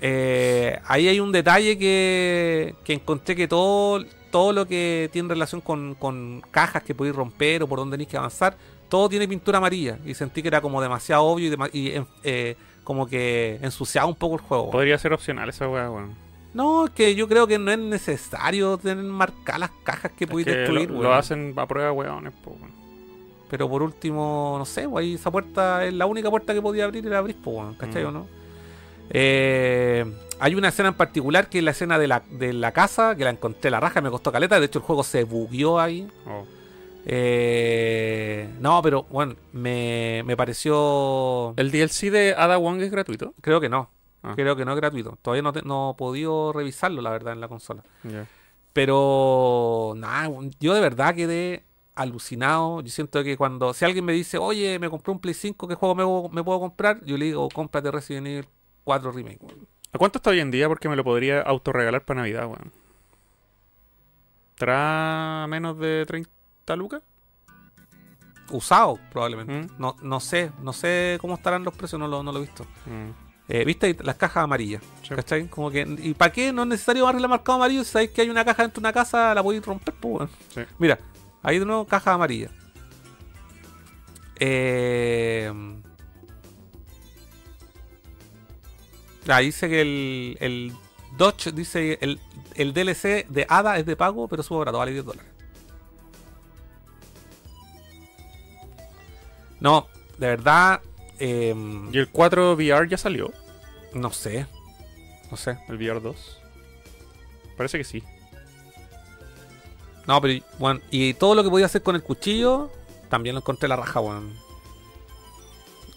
Eh, 0.02 0.80
ahí 0.86 1.08
hay 1.08 1.20
un 1.20 1.32
detalle 1.32 1.78
que, 1.78 2.76
que 2.84 2.94
encontré 2.94 3.36
que 3.36 3.48
todo, 3.48 4.04
todo 4.32 4.52
lo 4.52 4.68
que 4.68 5.10
tiene 5.14 5.30
relación 5.30 5.62
con, 5.62 5.96
con 5.96 6.42
cajas 6.52 6.84
que 6.84 6.94
podéis 6.94 7.16
romper 7.16 7.64
o 7.64 7.68
por 7.68 7.80
donde 7.80 7.94
tenéis 7.96 8.10
que 8.10 8.18
avanzar, 8.18 8.58
todo 8.94 9.10
tiene 9.10 9.28
pintura 9.28 9.58
amarilla. 9.58 9.98
Y 10.06 10.14
sentí 10.14 10.44
que 10.44 10.50
era 10.50 10.62
como 10.62 10.80
demasiado 10.80 11.24
obvio 11.24 11.48
y, 11.48 11.50
dema- 11.58 11.70
y, 11.74 11.94
eh, 12.24 12.56
como 12.84 13.08
que 13.08 13.58
ensuciaba 13.64 14.06
un 14.08 14.14
poco 14.14 14.36
el 14.36 14.42
juego. 14.42 14.70
Podría 14.70 15.00
ser 15.00 15.14
opcional 15.14 15.50
esa 15.50 15.68
weá, 15.68 15.90
weón. 15.90 16.14
No, 16.54 16.86
es 16.86 16.92
que 16.92 17.16
yo 17.16 17.28
creo 17.28 17.48
que 17.48 17.58
no 17.58 17.72
es 17.72 17.80
necesario 17.80 18.78
tener 18.78 19.04
marcadas 19.04 19.62
las 19.62 19.72
cajas 19.84 20.12
que 20.12 20.28
que 20.28 20.44
destruir. 20.44 20.92
lo, 20.92 21.00
weón. 21.00 21.10
lo 21.10 21.14
hacen 21.16 21.56
a 21.58 21.66
prueba, 21.66 21.92
weones, 21.92 22.34
po, 22.44 22.52
weón. 22.52 22.72
Pero 23.50 23.68
por 23.68 23.82
último, 23.82 24.58
no 24.60 24.66
sé, 24.66 24.88
ahí 24.96 25.16
esa 25.16 25.32
puerta 25.32 25.84
es 25.86 25.94
la 25.96 26.06
única 26.06 26.30
puerta 26.30 26.54
que 26.54 26.62
podía 26.62 26.84
abrir 26.86 27.04
y 27.04 27.10
la 27.10 27.18
abrís, 27.18 27.36
pues, 27.44 27.56
weón, 27.58 27.74
¿cachai 27.74 28.04
Mm. 28.04 28.08
o 28.08 28.12
no? 28.12 28.28
Eh, 29.10 30.06
hay 30.40 30.54
una 30.56 30.68
escena 30.70 30.90
en 30.90 30.96
particular 30.96 31.50
que 31.50 31.58
es 31.60 31.64
la 31.64 31.72
escena 31.72 31.98
de 31.98 32.08
la, 32.08 32.22
de 32.30 32.54
la 32.54 32.72
casa, 32.72 33.16
que 33.16 33.24
la 33.24 33.30
encontré 33.32 33.72
la 33.72 33.80
raja, 33.80 34.02
me 34.02 34.10
costó 34.12 34.32
caleta, 34.32 34.60
de 34.60 34.68
hecho 34.68 34.80
el 34.80 34.86
juego 34.86 35.04
se 35.04 35.24
bugueó 35.24 35.80
ahí. 35.80 36.08
Oh. 36.28 36.46
Eh, 37.06 38.50
no, 38.60 38.82
pero 38.82 39.04
bueno, 39.10 39.36
me, 39.52 40.24
me 40.26 40.38
pareció... 40.38 41.54
¿El 41.58 41.72
DLC 41.72 42.10
de 42.12 42.34
Ada 42.38 42.58
Wong 42.58 42.82
es 42.82 42.92
gratuito? 42.92 43.34
Creo 43.42 43.60
que 43.62 43.70
no, 43.70 43.90
Ah. 44.22 44.34
creo 44.36 44.56
que 44.56 44.64
no 44.64 44.72
es 44.72 44.78
gratuito. 44.78 45.18
Todavía 45.22 45.42
no, 45.42 45.52
te- 45.52 45.64
no 45.64 45.92
he 45.92 45.98
podido 45.98 46.54
revisarlo, 46.54 47.02
la 47.02 47.10
verdad, 47.10 47.34
en 47.34 47.42
la 47.42 47.48
consola. 47.50 47.84
Pero 48.72 49.94
nada, 49.98 50.30
yo 50.60 50.74
de 50.74 50.80
verdad 50.82 51.14
quedé 51.14 51.64
alucinado. 51.94 52.82
Yo 52.82 52.90
siento 52.90 53.24
que 53.24 53.36
cuando, 53.38 53.74
si 53.74 53.84
alguien 53.86 54.06
me 54.06 54.14
dice, 54.14 54.38
oye, 54.38 54.80
me 54.80 54.90
compré 54.90 55.12
un 55.12 55.20
Play 55.20 55.34
5, 55.34 55.68
¿qué 55.68 55.76
juego 55.76 56.30
me, 56.30 56.36
me 56.36 56.44
puedo 56.44 56.60
comprar? 56.60 57.04
Yo 57.06 57.18
le 57.18 57.26
digo, 57.26 57.48
cómprate 57.50 57.92
Resident 57.92 58.28
Evil 58.28 58.48
4 58.86 59.12
Remake. 59.12 59.40
weón. 59.42 59.68
¿A 59.92 59.98
cuánto 59.98 60.18
está 60.20 60.30
hoy 60.32 60.40
en 60.40 60.50
día? 60.52 60.68
Porque 60.70 60.90
me 60.90 60.96
lo 60.96 61.04
podría 61.04 61.42
autorregalar 61.42 62.04
para 62.06 62.22
Navidad, 62.22 62.46
weón. 62.46 62.72
¿Estará 64.56 65.46
menos 65.50 65.78
de 65.80 66.06
30 66.08 66.30
lucas? 66.78 67.02
Usado, 68.52 69.00
probablemente. 69.12 69.54
Mm. 69.54 69.76
No, 69.78 69.96
no 70.02 70.20
sé, 70.20 70.52
no 70.62 70.74
sé 70.74 71.18
cómo 71.22 71.36
estarán 71.36 71.64
los 71.64 71.76
precios, 71.76 72.00
no 72.00 72.08
lo, 72.08 72.24
no 72.24 72.32
lo 72.32 72.40
he 72.40 72.42
visto. 72.42 72.66
Mm. 72.86 73.10
Eh, 73.50 73.66
¿Viste 73.66 73.96
las 74.04 74.16
cajas 74.16 74.44
amarillas? 74.44 74.82
Sí. 75.02 75.14
¿Cachai? 75.16 75.48
Como 75.48 75.70
que, 75.70 75.82
¿y 76.00 76.14
para 76.14 76.32
qué 76.32 76.54
no 76.54 76.64
es 76.64 76.70
necesario 76.70 77.06
darle 77.06 77.28
marcado 77.28 77.58
amarillo? 77.58 77.84
Si 77.84 77.92
sabéis 77.92 78.12
que 78.12 78.22
hay 78.22 78.30
una 78.30 78.46
caja 78.46 78.64
dentro 78.64 78.82
de 78.82 78.88
una 78.88 78.94
casa, 78.94 79.34
la 79.34 79.44
podéis 79.44 79.66
romper, 79.66 79.94
pues. 79.94 80.30
Sí. 80.54 80.62
Mira, 80.80 81.00
ahí 81.42 81.60
de 81.60 81.66
nuevo 81.66 81.86
caja 81.86 82.14
amarilla. 82.14 82.50
Eh, 84.40 85.52
ahí 89.28 89.46
dice 89.48 89.70
que 89.70 89.82
el, 89.82 90.38
el 90.40 90.74
Dodge 91.18 91.52
dice 91.54 91.98
el, 92.02 92.20
el 92.56 92.74
DLC 92.74 93.28
de 93.28 93.46
Ada 93.48 93.78
es 93.78 93.86
de 93.86 93.96
pago, 93.96 94.28
pero 94.28 94.44
su 94.44 94.58
barato 94.58 94.78
vale 94.80 94.92
10 94.92 95.06
dólares. 95.06 95.33
No, 99.64 99.88
de 100.18 100.28
verdad, 100.28 100.82
eh, 101.20 101.56
¿Y 101.92 101.98
el 101.98 102.10
4 102.10 102.54
VR 102.54 102.88
ya 102.88 102.98
salió? 102.98 103.32
no 103.94 104.12
sé. 104.12 104.46
No 105.32 105.38
sé. 105.38 105.58
¿El 105.70 105.78
VR 105.78 106.02
2? 106.02 106.40
Parece 107.56 107.78
que 107.78 107.84
sí. 107.84 108.04
No, 110.06 110.20
pero 110.20 110.44
bueno, 110.60 110.82
y 110.92 111.14
todo 111.14 111.34
lo 111.34 111.44
que 111.44 111.50
podía 111.50 111.68
hacer 111.68 111.82
con 111.82 111.96
el 111.96 112.04
cuchillo, 112.04 112.70
también 113.10 113.36
lo 113.36 113.40
encontré 113.40 113.70
la 113.70 113.78
raja, 113.78 114.02
weón. 114.02 114.34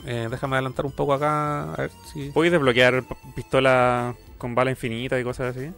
Eh, 0.05 0.28
déjame 0.30 0.55
adelantar 0.55 0.86
un 0.86 0.93
poco 0.93 1.14
acá, 1.14 1.72
a 1.72 1.76
ver 1.76 1.90
si. 2.12 2.30
¿Puedes 2.30 2.52
desbloquear 2.52 3.02
pistola 3.34 4.14
con 4.38 4.55
bala 4.55 4.70
infinita 4.70 5.18
y 5.18 5.24
cosas 5.24 5.56
así? 5.56 5.72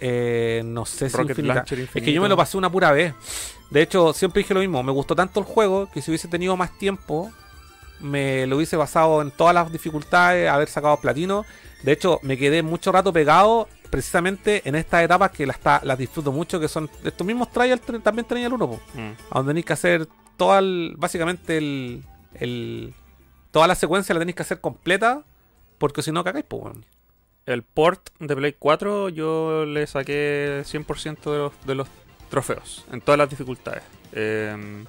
Eh, 0.00 0.62
no 0.64 0.86
sé 0.86 1.08
si 1.10 1.16
infinita. 1.20 1.54
Launcher 1.54 1.80
Es 1.80 2.02
que 2.02 2.12
yo 2.12 2.22
me 2.22 2.28
lo 2.28 2.36
pasé 2.36 2.56
una 2.56 2.70
pura 2.70 2.92
vez. 2.92 3.14
De 3.70 3.82
hecho, 3.82 4.12
siempre 4.12 4.40
dije 4.42 4.54
lo 4.54 4.60
mismo. 4.60 4.82
Me 4.82 4.92
gustó 4.92 5.14
tanto 5.16 5.40
el 5.40 5.46
juego 5.46 5.90
que 5.92 6.00
si 6.02 6.10
hubiese 6.10 6.28
tenido 6.28 6.56
más 6.56 6.76
tiempo, 6.78 7.30
me 8.00 8.46
lo 8.46 8.56
hubiese 8.56 8.76
basado 8.76 9.20
en 9.22 9.30
todas 9.30 9.54
las 9.54 9.70
dificultades, 9.72 10.48
haber 10.48 10.68
sacado 10.68 10.96
platino. 10.98 11.44
De 11.82 11.92
hecho, 11.92 12.18
me 12.22 12.36
quedé 12.38 12.62
mucho 12.62 12.92
rato 12.92 13.12
pegado 13.12 13.68
precisamente 13.90 14.62
en 14.68 14.74
estas 14.74 15.02
etapas 15.04 15.30
que 15.30 15.46
las, 15.46 15.58
las 15.82 15.98
disfruto 15.98 16.30
mucho, 16.30 16.60
que 16.60 16.68
son 16.68 16.90
estos 17.04 17.26
mismos 17.26 17.50
trials 17.50 17.80
también 18.02 18.26
tenía 18.26 18.46
el 18.46 18.52
1, 18.52 18.68
po, 18.68 18.80
Mm. 18.94 19.10
a 19.30 19.34
donde 19.38 19.50
tenéis 19.50 19.66
que 19.66 19.72
hacer 19.72 20.06
toda 20.36 20.58
el- 20.58 20.94
básicamente 20.98 21.56
el, 21.56 22.02
el- 22.34 22.94
toda 23.50 23.66
la 23.66 23.74
secuencia 23.74 24.14
la 24.14 24.18
tenéis 24.20 24.36
que 24.36 24.42
hacer 24.42 24.60
completa, 24.60 25.22
porque 25.78 26.02
si 26.02 26.12
no 26.12 26.22
cagáis, 26.22 26.44
pues, 26.46 26.62
weón. 26.64 26.84
El 27.48 27.62
port 27.62 28.10
de 28.18 28.36
Play 28.36 28.56
4 28.58 29.08
yo 29.08 29.64
le 29.64 29.86
saqué 29.86 30.64
100% 30.66 31.32
de 31.32 31.38
los, 31.38 31.52
de 31.64 31.74
los 31.74 31.88
trofeos, 32.28 32.84
en 32.92 33.00
todas 33.00 33.16
las 33.16 33.30
dificultades. 33.30 33.82
Em, 34.12 34.84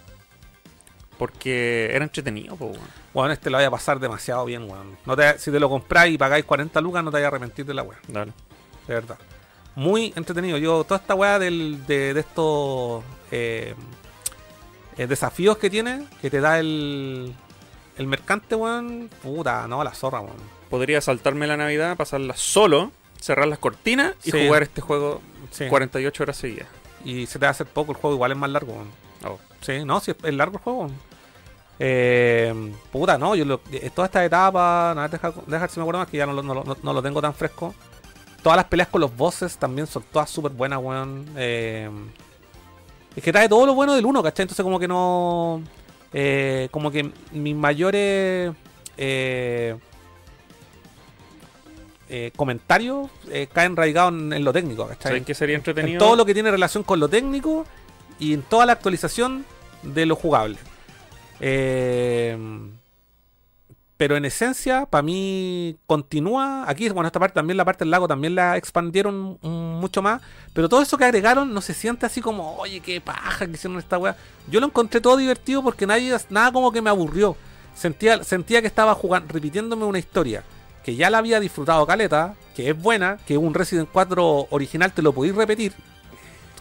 porque 1.18 1.90
era 1.94 2.04
entretenido, 2.04 2.58
po, 2.58 2.66
weón. 2.66 2.82
Weón, 3.14 3.32
este 3.32 3.50
lo 3.50 3.56
vaya 3.56 3.70
a 3.70 3.72
pasar 3.72 3.98
demasiado 4.02 4.44
bien, 4.44 4.70
weón. 4.70 4.98
No 5.06 5.16
te, 5.16 5.40
si 5.40 5.52
te 5.52 5.60
lo 5.60 5.70
compráis 5.70 6.16
y 6.16 6.18
pagáis 6.18 6.44
40 6.44 6.82
lucas, 6.82 7.02
no 7.02 7.12
te 7.12 7.16
vayas 7.16 7.28
a 7.28 7.36
arrepentir 7.36 7.66
de 7.66 7.74
la 7.74 7.84
weá, 7.84 7.98
Dale. 8.10 8.34
de 8.90 8.94
verdad. 8.94 9.18
Muy 9.76 10.12
entretenido. 10.18 10.58
Yo, 10.58 10.84
toda 10.84 11.00
esta 11.00 11.16
weá 11.16 11.40
del, 11.40 11.86
de, 11.88 12.14
de 12.14 12.20
estos 12.20 13.06
eh, 13.32 13.74
eh, 14.98 15.08
desafíos 15.08 15.58
que 15.58 15.70
tiene, 15.70 16.08
que 16.22 16.30
te 16.30 16.42
da 16.42 16.60
el, 16.60 17.34
el 17.98 18.08
mercante, 18.08 18.56
weón, 18.56 19.10
puta, 19.24 19.66
no, 19.66 19.82
la 19.82 19.94
zorra, 19.94 20.20
weón. 20.20 20.59
Podría 20.70 21.02
saltarme 21.02 21.48
la 21.48 21.58
Navidad, 21.58 21.98
pasarla 21.98 22.36
solo, 22.36 22.92
cerrar 23.20 23.48
las 23.48 23.60
cortinas 23.60 24.14
y 24.24 24.32
Sí. 24.32 24.46
jugar 24.48 24.64
este 24.64 24.82
juego 24.82 25.22
Sí. 25.52 25.68
48 25.68 26.24
horas 26.24 26.38
seguidas. 26.38 26.68
Y 27.04 27.26
se 27.26 27.40
te 27.40 27.46
va 27.46 27.48
a 27.48 27.52
hacer 27.52 27.66
poco, 27.68 27.92
el 27.92 27.98
juego 27.98 28.16
igual 28.16 28.32
es 28.32 28.38
más 28.38 28.50
largo. 28.50 28.76
Oh. 29.26 29.38
Sí, 29.62 29.84
no, 29.86 30.00
si 30.00 30.12
es, 30.12 30.34
largo 30.34 30.58
el 30.58 30.64
juego. 30.64 30.90
Eh, 31.80 32.74
puta, 32.92 33.18
no, 33.18 33.36
yo 33.36 33.46
lo, 33.46 33.62
eh, 33.72 33.90
toda 33.94 34.08
esta 34.08 34.24
etapa, 34.26 34.92
nada, 34.96 35.08
deja, 35.08 35.34
dejar 35.48 35.70
si 35.70 35.80
me 35.80 35.84
acuerdo 35.84 36.00
más 36.00 36.10
que 36.10 36.18
ya 36.18 36.26
no, 36.26 36.34
lo- 36.34 36.44
no, 36.44 36.54
lo- 36.54 36.78
no 36.84 36.94
lo 36.94 37.02
tengo 37.02 37.22
tan 37.22 37.34
fresco. 37.34 37.74
Todas 38.44 38.58
las 38.58 38.66
peleas 38.66 38.90
con 38.90 39.02
los 39.02 39.16
bosses 39.16 39.58
también 39.58 39.88
son 39.88 40.04
todas 40.12 40.30
súper 40.30 40.52
buenas, 40.52 40.80
weón. 40.82 41.26
Eh, 41.38 41.90
es 43.16 43.24
que 43.24 43.32
trae 43.32 43.50
todo 43.50 43.66
lo 43.66 43.74
bueno 43.74 43.96
del 43.96 44.06
1, 44.06 44.22
¿cachai? 44.24 44.44
Entonces 44.44 44.64
como 44.64 44.80
que 44.80 44.88
no... 44.88 45.62
eh, 46.14 46.68
como 46.72 46.92
que 46.92 47.12
mis 47.32 47.56
mayores... 47.56 48.54
eh, 48.98 49.76
eh, 52.10 52.32
comentarios 52.36 53.10
eh, 53.32 53.48
caen 53.52 53.76
raigados 53.76 54.14
en, 54.14 54.34
en 54.34 54.44
lo 54.44 54.52
técnico, 54.52 54.88
¿cachai? 54.88 55.12
¿Saben 55.12 55.26
qué 55.26 55.36
sería 55.36 55.56
En 55.56 55.60
entretenido? 55.60 56.00
todo 56.00 56.16
lo 56.16 56.26
que 56.26 56.34
tiene 56.34 56.50
relación 56.52 56.84
con 56.84 57.00
lo 57.00 57.08
técnico 57.08 57.66
y 58.20 58.34
en 58.34 58.42
toda 58.42 58.66
la 58.66 58.74
actualización 58.74 59.46
de 59.84 60.06
lo 60.06 60.16
jugable. 60.16 60.58
Eh, 61.40 62.38
pero 63.96 64.16
en 64.16 64.24
esencia, 64.24 64.86
para 64.86 65.02
mí 65.02 65.76
continúa. 65.86 66.64
Aquí, 66.70 66.88
bueno, 66.90 67.08
esta 67.08 67.20
parte 67.20 67.36
también, 67.36 67.58
la 67.58 67.66
parte 67.66 67.84
del 67.84 67.92
lago 67.92 68.08
también 68.08 68.34
la 68.34 68.56
expandieron 68.56 69.38
mucho 69.42 70.02
más. 70.02 70.22
Pero 70.54 70.70
todo 70.70 70.82
eso 70.82 70.98
que 70.98 71.04
agregaron 71.04 71.54
no 71.54 71.60
se 71.60 71.74
siente 71.74 72.06
así 72.06 72.22
como, 72.22 72.56
oye, 72.56 72.80
qué 72.80 73.02
paja 73.02 73.46
que 73.46 73.52
hicieron 73.52 73.78
esta 73.78 73.98
weá. 73.98 74.16
Yo 74.50 74.62
lo 74.62 74.68
encontré 74.68 75.02
todo 75.02 75.18
divertido 75.18 75.62
porque 75.62 75.86
nadie, 75.86 76.16
nada 76.30 76.52
como 76.52 76.72
que 76.72 76.82
me 76.82 76.90
aburrió. 76.90 77.36
Sentía, 77.76 78.24
sentía 78.24 78.62
que 78.62 78.68
estaba 78.68 78.96
jugando, 78.96 79.34
repitiéndome 79.34 79.84
una 79.84 80.00
historia 80.00 80.44
que 80.90 80.96
ya 80.96 81.10
la 81.12 81.20
había 81.20 81.40
disfrutado 81.40 81.86
Caleta, 81.86 82.34
que 82.56 82.72
es 82.72 82.82
buena, 82.82 83.20
que 83.28 83.38
un 83.38 83.54
Resident 83.54 83.88
4 83.92 84.48
original 84.50 84.92
te 84.92 85.04
lo 85.04 85.14
podéis 85.14 85.36
repetir. 85.36 85.72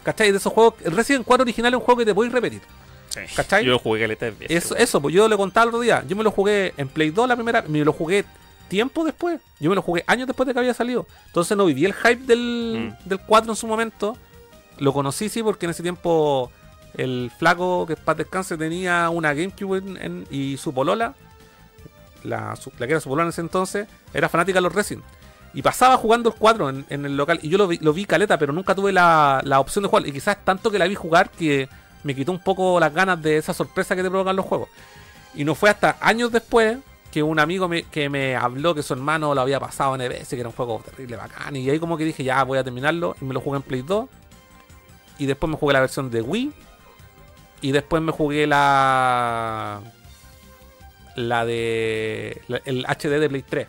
¿Cachai? 0.03 0.31
De 0.31 0.37
esos 0.37 0.53
juegos, 0.53 0.75
el 0.83 0.91
Resident 0.95 1.25
4 1.25 1.41
original 1.43 1.73
es 1.73 1.79
un 1.79 1.83
juego 1.83 1.97
que 1.99 2.05
te 2.05 2.13
podéis 2.13 2.31
repetir. 2.31 2.61
Sí. 3.09 3.21
¿Cachai? 3.35 3.65
Yo 3.65 3.79
jugué 3.79 4.01
caleta 4.01 4.25
de 4.25 4.31
veces. 4.31 4.65
Eso, 4.65 4.75
eso, 4.75 5.01
pues 5.01 5.15
yo 5.15 5.27
le 5.27 5.35
contaba 5.35 5.63
el 5.63 5.69
otro 5.69 5.81
día. 5.81 6.03
Yo 6.07 6.15
me 6.15 6.23
lo 6.23 6.29
jugué 6.29 6.73
en 6.77 6.87
Play 6.89 7.09
2 7.09 7.27
la 7.27 7.35
primera, 7.35 7.63
me 7.67 7.83
lo 7.83 7.91
jugué 7.91 8.23
tiempo 8.67 9.03
después. 9.03 9.39
Yo 9.59 9.69
me 9.71 9.75
lo 9.75 9.81
jugué 9.81 10.03
años 10.05 10.27
después 10.27 10.45
de 10.45 10.53
que 10.53 10.59
había 10.59 10.75
salido. 10.75 11.07
Entonces 11.25 11.57
no 11.57 11.65
viví 11.65 11.85
el 11.85 11.93
hype 11.93 12.23
del, 12.27 12.93
Mm. 13.03 13.09
del 13.09 13.19
4 13.19 13.51
en 13.51 13.55
su 13.55 13.65
momento. 13.65 14.15
Lo 14.77 14.93
conocí, 14.93 15.27
sí, 15.27 15.41
porque 15.41 15.65
en 15.65 15.71
ese 15.71 15.81
tiempo 15.81 16.51
el 16.95 17.31
flaco 17.39 17.85
que 17.87 17.95
para 17.95 18.17
descanse 18.19 18.57
tenía 18.57 19.09
una 19.09 19.33
GameCube 19.33 19.79
en- 19.79 19.97
en- 19.97 20.27
y 20.29 20.57
su 20.57 20.71
polola, 20.71 21.15
la, 22.23 22.55
la 22.77 22.87
que 22.87 22.93
era 22.93 23.01
su 23.01 23.19
en 23.19 23.27
ese 23.27 23.41
entonces, 23.41 23.87
era 24.13 24.29
fanática 24.29 24.57
de 24.57 24.61
los 24.61 24.73
Resident. 24.73 25.05
Y 25.53 25.61
pasaba 25.61 25.97
jugando 25.97 26.29
el 26.29 26.35
4 26.35 26.69
en, 26.69 26.85
en 26.89 27.05
el 27.05 27.17
local. 27.17 27.39
Y 27.41 27.49
yo 27.49 27.57
lo 27.57 27.67
vi, 27.67 27.77
lo 27.79 27.91
vi 27.93 28.05
caleta, 28.05 28.37
pero 28.37 28.53
nunca 28.53 28.75
tuve 28.75 28.91
la, 28.91 29.41
la 29.43 29.59
opción 29.59 29.83
de 29.83 29.89
jugar. 29.89 30.07
Y 30.07 30.11
quizás 30.11 30.37
tanto 30.43 30.69
que 30.69 30.77
la 30.77 30.87
vi 30.87 30.95
jugar 30.95 31.29
que 31.31 31.67
me 32.03 32.15
quitó 32.15 32.31
un 32.31 32.39
poco 32.39 32.79
las 32.79 32.93
ganas 32.93 33.21
de 33.21 33.37
esa 33.37 33.53
sorpresa 33.53 33.95
que 33.95 34.03
te 34.03 34.09
provocan 34.09 34.35
los 34.35 34.45
juegos. 34.45 34.69
Y 35.33 35.43
no 35.43 35.55
fue 35.55 35.69
hasta 35.69 35.97
años 36.01 36.31
después 36.31 36.77
que 37.11 37.23
un 37.23 37.39
amigo 37.39 37.67
me, 37.67 37.83
que 37.83 38.09
me 38.09 38.35
habló 38.35 38.75
que 38.75 38.83
su 38.83 38.93
hermano 38.93 39.33
lo 39.33 39.41
había 39.41 39.59
pasado 39.59 39.95
en 39.95 40.01
EBS, 40.01 40.29
que 40.29 40.39
era 40.39 40.49
un 40.49 40.55
juego 40.55 40.81
terrible, 40.85 41.15
bacán. 41.17 41.55
Y 41.55 41.69
ahí 41.69 41.79
como 41.79 41.97
que 41.97 42.05
dije, 42.05 42.23
ya 42.23 42.43
voy 42.43 42.59
a 42.59 42.63
terminarlo. 42.63 43.15
Y 43.19 43.25
me 43.25 43.33
lo 43.33 43.41
jugué 43.41 43.57
en 43.57 43.63
Play 43.63 43.81
2. 43.81 44.07
Y 45.17 45.25
después 45.25 45.49
me 45.49 45.57
jugué 45.57 45.73
la 45.73 45.79
versión 45.81 46.11
de 46.11 46.21
Wii. 46.21 46.53
Y 47.61 47.71
después 47.71 48.01
me 48.01 48.11
jugué 48.11 48.47
la... 48.47 49.81
La 51.27 51.45
de... 51.45 52.41
la- 52.47 52.61
el 52.65 52.85
HD 52.85 53.19
de 53.19 53.29
Play 53.29 53.43
3. 53.43 53.67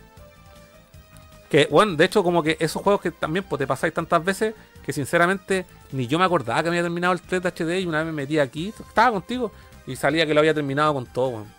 Que, 1.50 1.66
bueno, 1.70 1.96
de 1.96 2.04
hecho, 2.04 2.22
como 2.22 2.42
que 2.44 2.56
esos 2.60 2.80
juegos 2.82 3.00
que 3.02 3.10
también 3.10 3.44
pues, 3.48 3.58
te 3.58 3.66
pasáis 3.66 3.92
tantas 3.92 4.24
veces 4.24 4.54
que 4.84 4.92
sinceramente 4.92 5.66
ni 5.92 6.06
yo 6.06 6.18
me 6.18 6.24
acordaba 6.24 6.62
que 6.62 6.68
había 6.68 6.82
terminado 6.82 7.12
el 7.12 7.20
3 7.20 7.42
de 7.42 7.48
HD 7.48 7.80
y 7.80 7.86
una 7.86 7.98
vez 7.98 8.06
me 8.06 8.12
metí 8.12 8.38
aquí, 8.38 8.72
estaba 8.88 9.10
contigo 9.10 9.50
y 9.86 9.96
salía 9.96 10.24
que 10.26 10.32
lo 10.34 10.40
había 10.40 10.54
terminado 10.54 10.94
con 10.94 11.06
todo. 11.06 11.28
weón. 11.30 11.52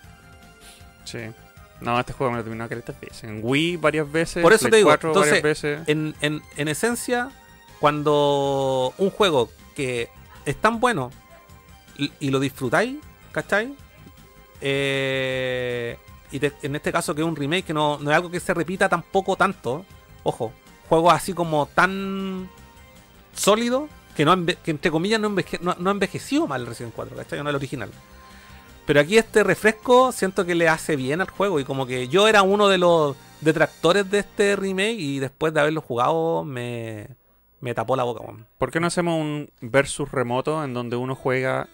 Sí. 1.03 1.19
No, 1.81 1.99
este 1.99 2.13
juego 2.13 2.31
me 2.31 2.37
lo 2.37 2.41
he 2.41 2.43
terminado 2.43 2.69
caletas 2.69 2.99
veces. 3.01 3.23
En 3.25 3.41
Wii 3.43 3.77
varias 3.77 4.09
veces. 4.09 4.41
Por 4.41 4.53
eso 4.53 4.61
Play 4.61 4.71
te 4.71 4.77
digo, 4.77 4.89
4 4.89 5.09
entonces, 5.09 5.41
veces. 5.43 5.79
En, 5.87 6.15
en, 6.21 6.41
en 6.55 6.67
esencia, 6.69 7.29
cuando 7.81 8.93
un 8.97 9.09
juego 9.09 9.49
que 9.75 10.07
es 10.45 10.55
tan 10.55 10.79
bueno 10.79 11.11
y, 11.97 12.11
y 12.19 12.29
lo 12.29 12.39
disfrutáis, 12.39 12.97
¿cachai? 13.33 13.75
Eh, 14.61 15.97
y 16.31 16.39
en 16.65 16.75
este 16.75 16.91
caso 16.91 17.13
que 17.13 17.21
es 17.21 17.27
un 17.27 17.35
remake, 17.35 17.65
que 17.65 17.73
no, 17.73 17.97
no 17.99 18.09
es 18.11 18.15
algo 18.15 18.31
que 18.31 18.39
se 18.39 18.53
repita 18.53 18.87
tampoco 18.87 19.35
tanto, 19.35 19.85
ojo, 20.23 20.53
juegos 20.87 21.13
así 21.13 21.33
como 21.33 21.65
tan 21.65 22.49
sólido 23.33 23.89
que, 24.15 24.23
no 24.25 24.45
que 24.45 24.71
entre 24.71 24.91
comillas 24.91 25.19
no, 25.19 25.29
enveje- 25.29 25.59
no, 25.61 25.75
no 25.77 25.89
ha 25.89 25.93
envejecido 25.93 26.47
mal 26.47 26.61
el 26.61 26.67
Resident 26.67 26.93
4, 26.95 27.17
¿cachai? 27.17 27.43
No 27.43 27.49
el 27.49 27.55
original. 27.55 27.89
Pero 28.85 28.99
aquí 28.99 29.17
este 29.17 29.43
refresco 29.43 30.11
siento 30.11 30.45
que 30.45 30.55
le 30.55 30.67
hace 30.67 30.95
bien 30.95 31.21
al 31.21 31.29
juego 31.29 31.59
y 31.59 31.63
como 31.65 31.85
que 31.85 32.07
yo 32.07 32.27
era 32.27 32.41
uno 32.41 32.67
de 32.67 32.77
los 32.77 33.15
detractores 33.41 34.09
de 34.09 34.19
este 34.19 34.55
remake 34.55 34.99
y 34.99 35.19
después 35.19 35.53
de 35.53 35.59
haberlo 35.61 35.81
jugado 35.81 36.43
me, 36.43 37.07
me 37.59 37.73
tapó 37.73 37.95
la 37.95 38.03
boca. 38.03 38.23
¿Por 38.57 38.71
qué 38.71 38.79
no 38.79 38.87
hacemos 38.87 39.19
un 39.19 39.49
versus 39.61 40.11
remoto 40.11 40.63
en 40.63 40.73
donde 40.73 40.95
uno 40.95 41.15
juega 41.15 41.67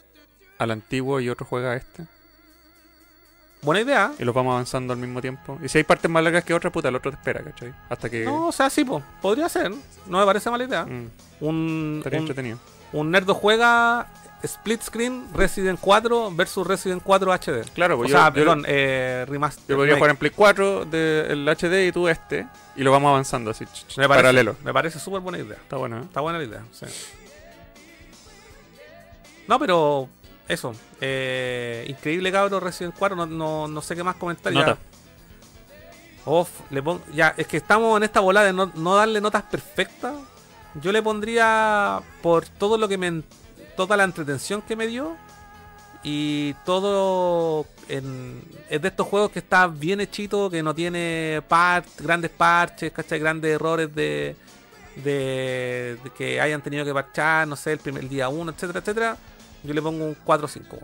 al 0.58 0.72
antiguo 0.72 1.20
y 1.20 1.30
otro 1.30 1.46
juega 1.46 1.72
a 1.72 1.76
este? 1.78 2.06
Buena 3.62 3.82
idea. 3.82 4.12
Y 4.20 4.24
los 4.24 4.34
vamos 4.36 4.52
avanzando 4.52 4.94
al 4.94 5.00
mismo 5.00 5.20
tiempo. 5.22 5.58
Y 5.64 5.68
si 5.68 5.80
hay 5.80 5.84
partes 5.84 6.10
más 6.10 6.24
largas 6.24 6.44
que 6.44 6.54
otras, 6.54 6.72
puta, 6.72 6.90
el 6.90 6.96
otro 6.96 7.12
te 7.12 7.18
espera, 7.18 7.42
¿cachai? 7.44 7.74
Hasta 7.90 8.10
que. 8.10 8.24
No, 8.26 8.48
o 8.48 8.52
sea, 8.52 8.70
sí, 8.70 8.86
po, 8.86 9.02
podría 9.22 9.50
ser. 9.50 9.72
No 10.06 10.20
me 10.20 10.26
parece 10.26 10.50
mala 10.50 10.64
idea. 10.64 10.86
Mm, 10.86 11.10
Un, 11.42 11.96
estaría 11.98 12.20
un, 12.20 12.24
entretenido. 12.24 12.60
un 12.94 13.12
nerdo 13.12 13.34
juega 13.34 14.08
split 14.44 14.82
screen 14.84 15.26
Resident 15.34 15.80
4 15.82 16.32
versus 16.36 16.66
Resident 16.68 17.02
4 17.04 17.34
HD. 17.34 17.64
Claro, 17.74 17.96
O 17.96 17.98
pues 17.98 18.12
sea, 18.12 18.26
yo, 18.26 18.28
yo- 18.28 18.34
perdón, 18.36 18.64
eh, 18.68 19.26
remaster. 19.28 19.64
yo 19.68 19.76
podría 19.76 19.96
remake. 19.96 19.98
jugar 19.98 20.10
en 20.12 20.18
Play 20.18 20.32
4 20.36 20.86
del 20.86 21.48
HD 21.50 21.88
y 21.88 21.92
tú 21.92 22.08
este. 22.08 22.46
Y 22.76 22.84
lo 22.84 22.92
vamos 22.92 23.10
avanzando 23.10 23.50
así, 23.50 23.66
me 23.66 24.08
parece, 24.08 24.08
paralelo. 24.08 24.56
Me 24.64 24.72
parece 24.72 25.00
súper 25.00 25.22
buena 25.22 25.40
idea. 25.40 25.58
Está 25.58 25.78
bueno, 25.78 25.98
¿eh? 25.98 26.02
Está 26.04 26.22
buena 26.22 26.38
la 26.38 26.46
idea, 26.46 26.62
sí. 26.72 26.86
No, 29.48 29.58
pero 29.60 30.10
eso. 30.48 30.74
Eh, 31.02 31.86
increíble 31.90 32.32
cabro 32.32 32.60
Resident 32.60 32.96
4. 32.98 33.16
No, 33.16 33.26
no, 33.26 33.68
no 33.68 33.82
sé 33.82 33.96
qué 33.96 34.04
más 34.04 34.16
comentar. 34.16 34.54
ya. 34.54 34.60
Nota. 34.60 34.78
Off, 36.26 36.50
le 36.72 36.84
pon- 36.84 37.02
ya, 37.14 37.34
es 37.38 37.48
que 37.48 37.58
estamos 37.58 37.96
en 37.98 38.04
esta 38.04 38.20
bola 38.20 38.44
de 38.44 38.52
no, 38.52 38.72
no 38.76 38.96
darle 38.96 39.22
notas 39.22 39.44
perfectas. 39.44 40.14
Yo 40.82 40.92
le 40.92 41.02
pondría 41.02 42.02
por 42.22 42.46
todo 42.48 42.78
lo 42.78 42.88
que 42.88 42.98
me. 42.98 43.22
toda 43.78 43.96
la 43.96 44.04
entretención 44.04 44.62
que 44.62 44.76
me 44.76 44.88
dio. 44.88 45.16
Y 46.04 46.54
todo. 46.66 47.66
En, 47.90 48.44
es 48.70 48.82
de 48.82 48.88
estos 48.90 49.08
juegos 49.08 49.32
que 49.32 49.40
está 49.40 49.68
bien 49.68 50.02
hechito, 50.02 50.50
que 50.50 50.62
no 50.62 50.76
tiene 50.76 51.42
par- 51.48 51.86
grandes 51.98 52.32
parches, 52.32 52.92
¿cachai? 52.92 53.20
Grandes 53.20 53.56
errores 53.56 53.94
de, 53.96 54.36
de, 54.98 55.98
de 56.04 56.10
que 56.18 56.42
hayan 56.42 56.62
tenido 56.62 56.84
que 56.84 56.94
parchar, 56.94 57.48
no 57.48 57.56
sé, 57.56 57.72
el 57.74 57.80
primer 57.80 58.08
día 58.10 58.28
1, 58.30 58.52
etcétera, 58.52 58.80
etcétera. 58.80 59.18
Yo 59.64 59.74
le 59.74 59.82
pongo 59.82 60.06
un 60.06 60.16
4 60.24 60.46
o 60.46 60.48
5. 60.50 60.78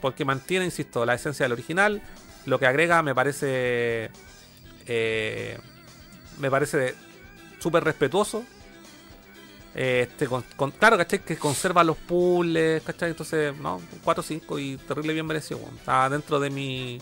Porque 0.00 0.24
mantiene, 0.24 0.64
insisto, 0.64 1.04
la 1.04 1.14
esencia 1.14 1.44
del 1.44 1.52
original. 1.52 2.02
Lo 2.46 2.58
que 2.58 2.66
agrega 2.66 3.02
me 3.02 3.14
parece. 3.14 4.10
eh, 4.86 5.58
me 6.38 6.50
parece 6.50 6.94
súper 7.58 7.84
respetuoso. 7.84 8.44
Eh, 9.74 10.06
Este, 10.08 10.26
con, 10.28 10.70
claro, 10.72 10.96
¿cachai? 10.96 11.20
Que 11.20 11.36
conserva 11.36 11.82
los 11.82 11.96
puzzles, 11.96 12.82
¿cachai? 12.82 13.10
Entonces, 13.10 13.56
no, 13.58 13.80
4 14.04 14.20
o 14.20 14.24
5 14.24 14.58
y 14.58 14.76
terrible 14.76 15.12
bien 15.14 15.26
merecido, 15.26 15.58
weón. 15.60 15.74
Está 15.76 16.08
dentro 16.08 16.38
de 16.40 16.50
mi. 16.50 16.98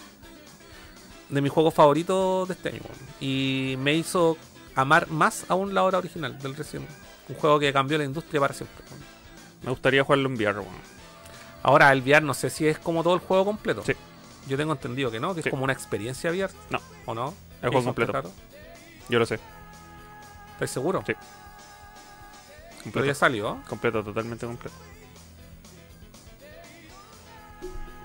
de 1.28 1.40
mi 1.40 1.48
juego 1.48 1.70
favorito 1.70 2.46
de 2.46 2.54
este 2.54 2.68
año. 2.70 2.80
Y 3.20 3.76
me 3.78 3.94
hizo 3.94 4.36
amar 4.74 5.08
más 5.10 5.44
aún 5.48 5.74
la 5.74 5.82
obra 5.84 5.98
original 5.98 6.38
del 6.38 6.52
Evil. 6.52 6.86
Un 7.28 7.36
juego 7.36 7.58
que 7.58 7.72
cambió 7.72 7.98
la 7.98 8.04
industria 8.04 8.40
para 8.40 8.54
siempre. 8.54 8.84
Me 9.62 9.70
gustaría 9.70 10.02
jugarlo 10.04 10.28
en 10.28 10.34
VR. 10.34 10.62
Ahora, 11.62 11.92
el 11.92 12.02
VR 12.02 12.24
no 12.24 12.34
sé 12.34 12.50
si 12.50 12.66
es 12.66 12.78
como 12.78 13.02
todo 13.02 13.14
el 13.14 13.20
juego 13.20 13.44
completo. 13.44 13.82
Sí. 13.84 13.92
Yo 14.48 14.56
tengo 14.56 14.72
entendido 14.72 15.10
que 15.10 15.20
no, 15.20 15.34
que 15.34 15.42
Sí. 15.42 15.48
es 15.48 15.50
como 15.52 15.64
una 15.64 15.72
experiencia 15.72 16.30
VR. 16.30 16.52
No. 16.70 16.80
¿O 17.06 17.14
no? 17.14 17.34
El 17.62 17.68
juego 17.70 17.78
¿Eso 17.78 17.84
completo. 17.94 18.30
Yo 19.08 19.18
lo 19.18 19.26
sé. 19.26 19.38
¿Estás 20.54 20.70
seguro? 20.70 21.02
Sí. 21.06 21.12
Pero 21.14 22.82
Completo. 22.84 23.06
ya 23.06 23.14
salió. 23.14 23.60
Completo, 23.68 24.02
totalmente 24.02 24.44
completo. 24.46 24.74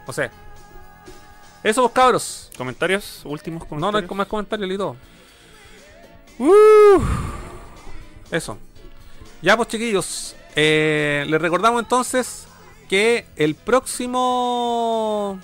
No 0.06 0.14
sé. 0.14 0.30
Eso, 1.64 1.82
pues, 1.82 1.94
cabros. 1.94 2.52
¿Comentarios? 2.58 3.22
Últimos 3.26 3.64
No, 3.72 3.78
no 3.92 3.98
hay 3.98 4.06
comentarios. 4.06 4.18
más 4.18 4.28
comentarios 4.28 4.72
y 4.72 4.78
todo. 4.78 4.96
Eso. 8.32 8.58
Ya, 9.42 9.56
pues, 9.58 9.68
chiquillos. 9.70 10.36
eh, 10.60 11.24
les 11.28 11.40
recordamos 11.42 11.80
entonces 11.82 12.47
que 12.90 13.26
el 13.36 13.56
próximo 13.56 15.40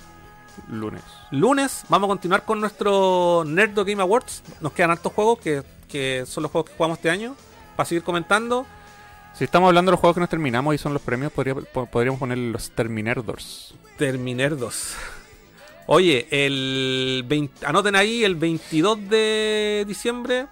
Lunes. 0.68 1.02
lunes 1.30 1.84
vamos 1.88 2.06
a 2.06 2.08
continuar 2.08 2.44
con 2.44 2.60
nuestro 2.60 3.44
Nerdo 3.46 3.84
Game 3.84 4.00
Awards. 4.02 4.42
Nos 4.60 4.72
quedan 4.72 4.90
hartos 4.92 5.12
juegos 5.12 5.38
que, 5.40 5.62
que 5.88 6.24
son 6.26 6.42
los 6.42 6.50
juegos 6.52 6.70
que 6.70 6.76
jugamos 6.76 6.98
este 6.98 7.10
año. 7.10 7.34
Para 7.76 7.86
seguir 7.88 8.02
comentando. 8.04 8.66
Si 9.34 9.42
estamos 9.44 9.66
hablando 9.68 9.90
de 9.90 9.94
los 9.94 10.00
juegos 10.00 10.14
que 10.14 10.20
nos 10.20 10.30
terminamos 10.30 10.74
y 10.74 10.78
son 10.78 10.92
los 10.92 11.02
premios, 11.02 11.32
podría- 11.32 11.54
po- 11.56 11.86
podríamos 11.86 12.20
poner 12.20 12.38
los 12.38 12.70
Terminerdors. 12.70 13.74
Terminerdos. 13.98 14.94
Oye, 15.86 16.26
el 16.30 17.24
20 17.26 17.66
anoten 17.66 17.96
ahí 17.96 18.22
el 18.24 18.36
22 18.36 19.08
de 19.08 19.84
diciembre. 19.88 20.46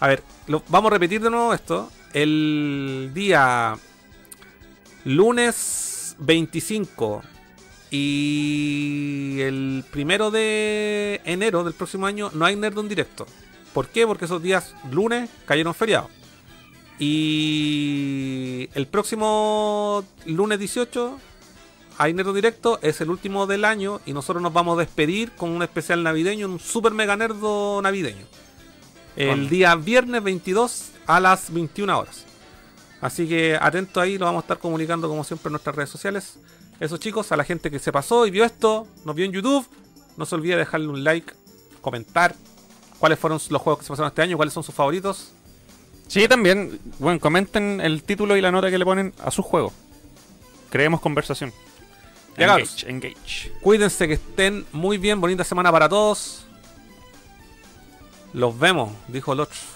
A 0.00 0.08
ver, 0.08 0.22
lo- 0.48 0.62
vamos 0.68 0.90
a 0.90 0.94
repetir 0.94 1.22
de 1.22 1.30
nuevo 1.30 1.54
esto. 1.54 1.88
El 2.12 3.12
día 3.14 3.76
lunes 5.04 5.85
25 6.18 7.22
y 7.90 9.38
el 9.40 9.84
primero 9.90 10.30
de 10.30 11.20
enero 11.24 11.64
del 11.64 11.74
próximo 11.74 12.06
año 12.06 12.30
no 12.34 12.44
hay 12.44 12.56
Nerd 12.56 12.78
en 12.78 12.88
directo. 12.88 13.26
¿Por 13.72 13.88
qué? 13.88 14.06
Porque 14.06 14.24
esos 14.24 14.42
días 14.42 14.74
lunes 14.90 15.30
cayeron 15.44 15.74
feriados. 15.74 16.10
Y 16.98 18.68
el 18.74 18.86
próximo 18.86 20.04
lunes 20.24 20.58
18 20.58 21.18
hay 21.98 22.12
Nerdo 22.12 22.32
Directo, 22.32 22.78
es 22.82 23.00
el 23.00 23.10
último 23.10 23.46
del 23.46 23.64
año 23.64 24.00
y 24.06 24.12
nosotros 24.12 24.42
nos 24.42 24.52
vamos 24.52 24.76
a 24.76 24.80
despedir 24.80 25.32
con 25.32 25.50
un 25.50 25.62
especial 25.62 26.02
navideño, 26.02 26.46
un 26.46 26.60
super 26.60 26.92
mega 26.92 27.16
nerdo 27.16 27.80
navideño. 27.82 28.26
El 29.16 29.48
día 29.48 29.74
viernes 29.76 30.22
22 30.22 30.90
a 31.06 31.20
las 31.20 31.52
21 31.52 31.98
horas. 31.98 32.26
Así 33.06 33.28
que 33.28 33.56
atento 33.60 34.00
ahí, 34.00 34.18
lo 34.18 34.24
vamos 34.24 34.42
a 34.42 34.44
estar 34.46 34.58
comunicando 34.58 35.08
como 35.08 35.22
siempre 35.22 35.46
en 35.46 35.52
nuestras 35.52 35.76
redes 35.76 35.90
sociales. 35.90 36.40
Eso 36.80 36.96
chicos, 36.96 37.30
a 37.30 37.36
la 37.36 37.44
gente 37.44 37.70
que 37.70 37.78
se 37.78 37.92
pasó 37.92 38.26
y 38.26 38.32
vio 38.32 38.44
esto, 38.44 38.84
nos 39.04 39.14
vio 39.14 39.24
en 39.24 39.30
YouTube, 39.30 39.64
no 40.16 40.26
se 40.26 40.34
olvide 40.34 40.56
dejarle 40.56 40.88
un 40.88 41.04
like, 41.04 41.32
comentar 41.80 42.34
cuáles 42.98 43.16
fueron 43.16 43.38
los 43.48 43.62
juegos 43.62 43.78
que 43.78 43.84
se 43.84 43.90
pasaron 43.90 44.08
este 44.08 44.22
año, 44.22 44.36
cuáles 44.36 44.52
son 44.52 44.64
sus 44.64 44.74
favoritos. 44.74 45.30
Sí, 46.08 46.26
también, 46.26 46.80
bueno, 46.98 47.20
comenten 47.20 47.80
el 47.80 48.02
título 48.02 48.36
y 48.36 48.40
la 48.40 48.50
nota 48.50 48.72
que 48.72 48.78
le 48.78 48.84
ponen 48.84 49.14
a 49.22 49.30
su 49.30 49.44
juego. 49.44 49.72
Creemos 50.70 51.00
conversación. 51.00 51.52
Engage, 52.36 52.90
engage. 52.90 53.52
Cuídense 53.60 54.08
que 54.08 54.14
estén 54.14 54.66
muy 54.72 54.98
bien, 54.98 55.20
bonita 55.20 55.44
semana 55.44 55.70
para 55.70 55.88
todos. 55.88 56.44
Los 58.32 58.58
vemos, 58.58 58.90
dijo 59.06 59.32
el 59.32 59.38
otro. 59.38 59.75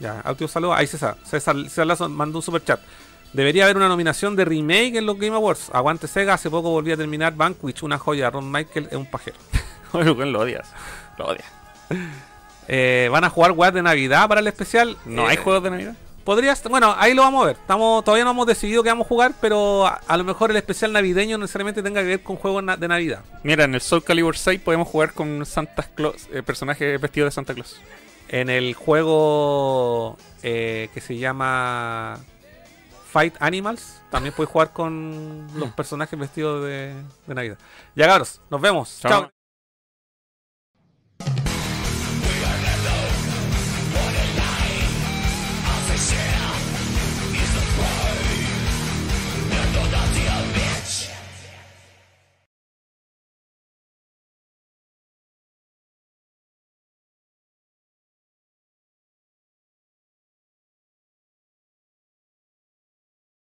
Ya, 0.00 0.20
audio 0.20 0.46
saludo. 0.48 0.74
Ahí 0.74 0.86
César. 0.86 1.16
César, 1.24 1.56
César 1.64 1.86
Lazo 1.86 2.08
mandó 2.08 2.38
un 2.38 2.42
super 2.42 2.62
chat. 2.64 2.80
Debería 3.32 3.64
haber 3.64 3.76
una 3.76 3.88
nominación 3.88 4.36
de 4.36 4.44
remake 4.44 4.96
en 4.96 5.06
los 5.06 5.18
Game 5.18 5.34
Awards. 5.34 5.70
Aguante 5.72 6.06
Sega, 6.08 6.34
hace 6.34 6.48
poco 6.48 6.70
volví 6.70 6.92
a 6.92 6.96
terminar 6.96 7.34
Vanquish, 7.34 7.82
una 7.82 7.98
joya. 7.98 8.30
Ron 8.30 8.50
Michael 8.50 8.88
es 8.90 8.96
un 8.96 9.06
pajero. 9.06 9.36
Lo 9.92 10.40
odias. 10.40 10.68
Lo 11.18 11.26
odias. 11.26 11.44
Eh, 12.68 13.08
¿Van 13.10 13.24
a 13.24 13.30
jugar 13.30 13.52
weas 13.52 13.72
de 13.74 13.82
Navidad 13.82 14.28
para 14.28 14.40
el 14.40 14.46
especial? 14.46 14.96
¿No 15.04 15.22
Eh, 15.26 15.30
hay 15.32 15.36
juegos 15.36 15.62
de 15.62 15.70
Navidad? 15.70 15.94
Podría 16.24 16.52
estar- 16.52 16.68
bueno, 16.70 16.94
ahí 16.98 17.14
lo 17.14 17.22
vamos 17.22 17.42
a 17.42 17.46
ver. 17.46 17.56
Estamos, 17.56 18.04
todavía 18.04 18.24
no 18.24 18.32
hemos 18.32 18.46
decidido 18.46 18.82
qué 18.82 18.90
vamos 18.90 19.06
a 19.06 19.08
jugar, 19.08 19.32
pero 19.40 19.86
a, 19.86 20.00
a 20.06 20.16
lo 20.18 20.24
mejor 20.24 20.50
el 20.50 20.58
especial 20.58 20.92
navideño 20.92 21.38
no 21.38 21.42
necesariamente 21.42 21.82
tenga 21.82 22.02
que 22.02 22.06
ver 22.08 22.22
con 22.22 22.36
juegos 22.36 22.62
na- 22.62 22.76
de 22.76 22.86
Navidad. 22.86 23.20
Mira, 23.42 23.64
en 23.64 23.74
el 23.74 23.80
Soul 23.80 24.04
Calibur 24.04 24.36
6 24.36 24.60
podemos 24.60 24.86
jugar 24.88 25.14
con 25.14 25.46
Santa 25.46 25.84
Claus, 25.94 26.28
eh, 26.30 26.42
personajes 26.42 27.00
vestidos 27.00 27.28
de 27.28 27.30
Santa 27.34 27.54
Claus 27.54 27.80
en 28.28 28.50
el 28.50 28.74
juego 28.74 30.16
eh, 30.42 30.90
que 30.94 31.00
se 31.00 31.16
llama 31.16 32.18
Fight 33.10 33.34
Animals, 33.40 34.02
también 34.10 34.34
puedes 34.34 34.50
jugar 34.50 34.72
con 34.72 35.46
los 35.54 35.72
personajes 35.72 36.18
vestidos 36.18 36.64
de, 36.64 36.94
Navidad. 37.26 37.58
Ya, 37.94 38.06
cabros, 38.06 38.40
nos 38.50 38.60
vemos. 38.60 38.98
Chao. 39.00 39.30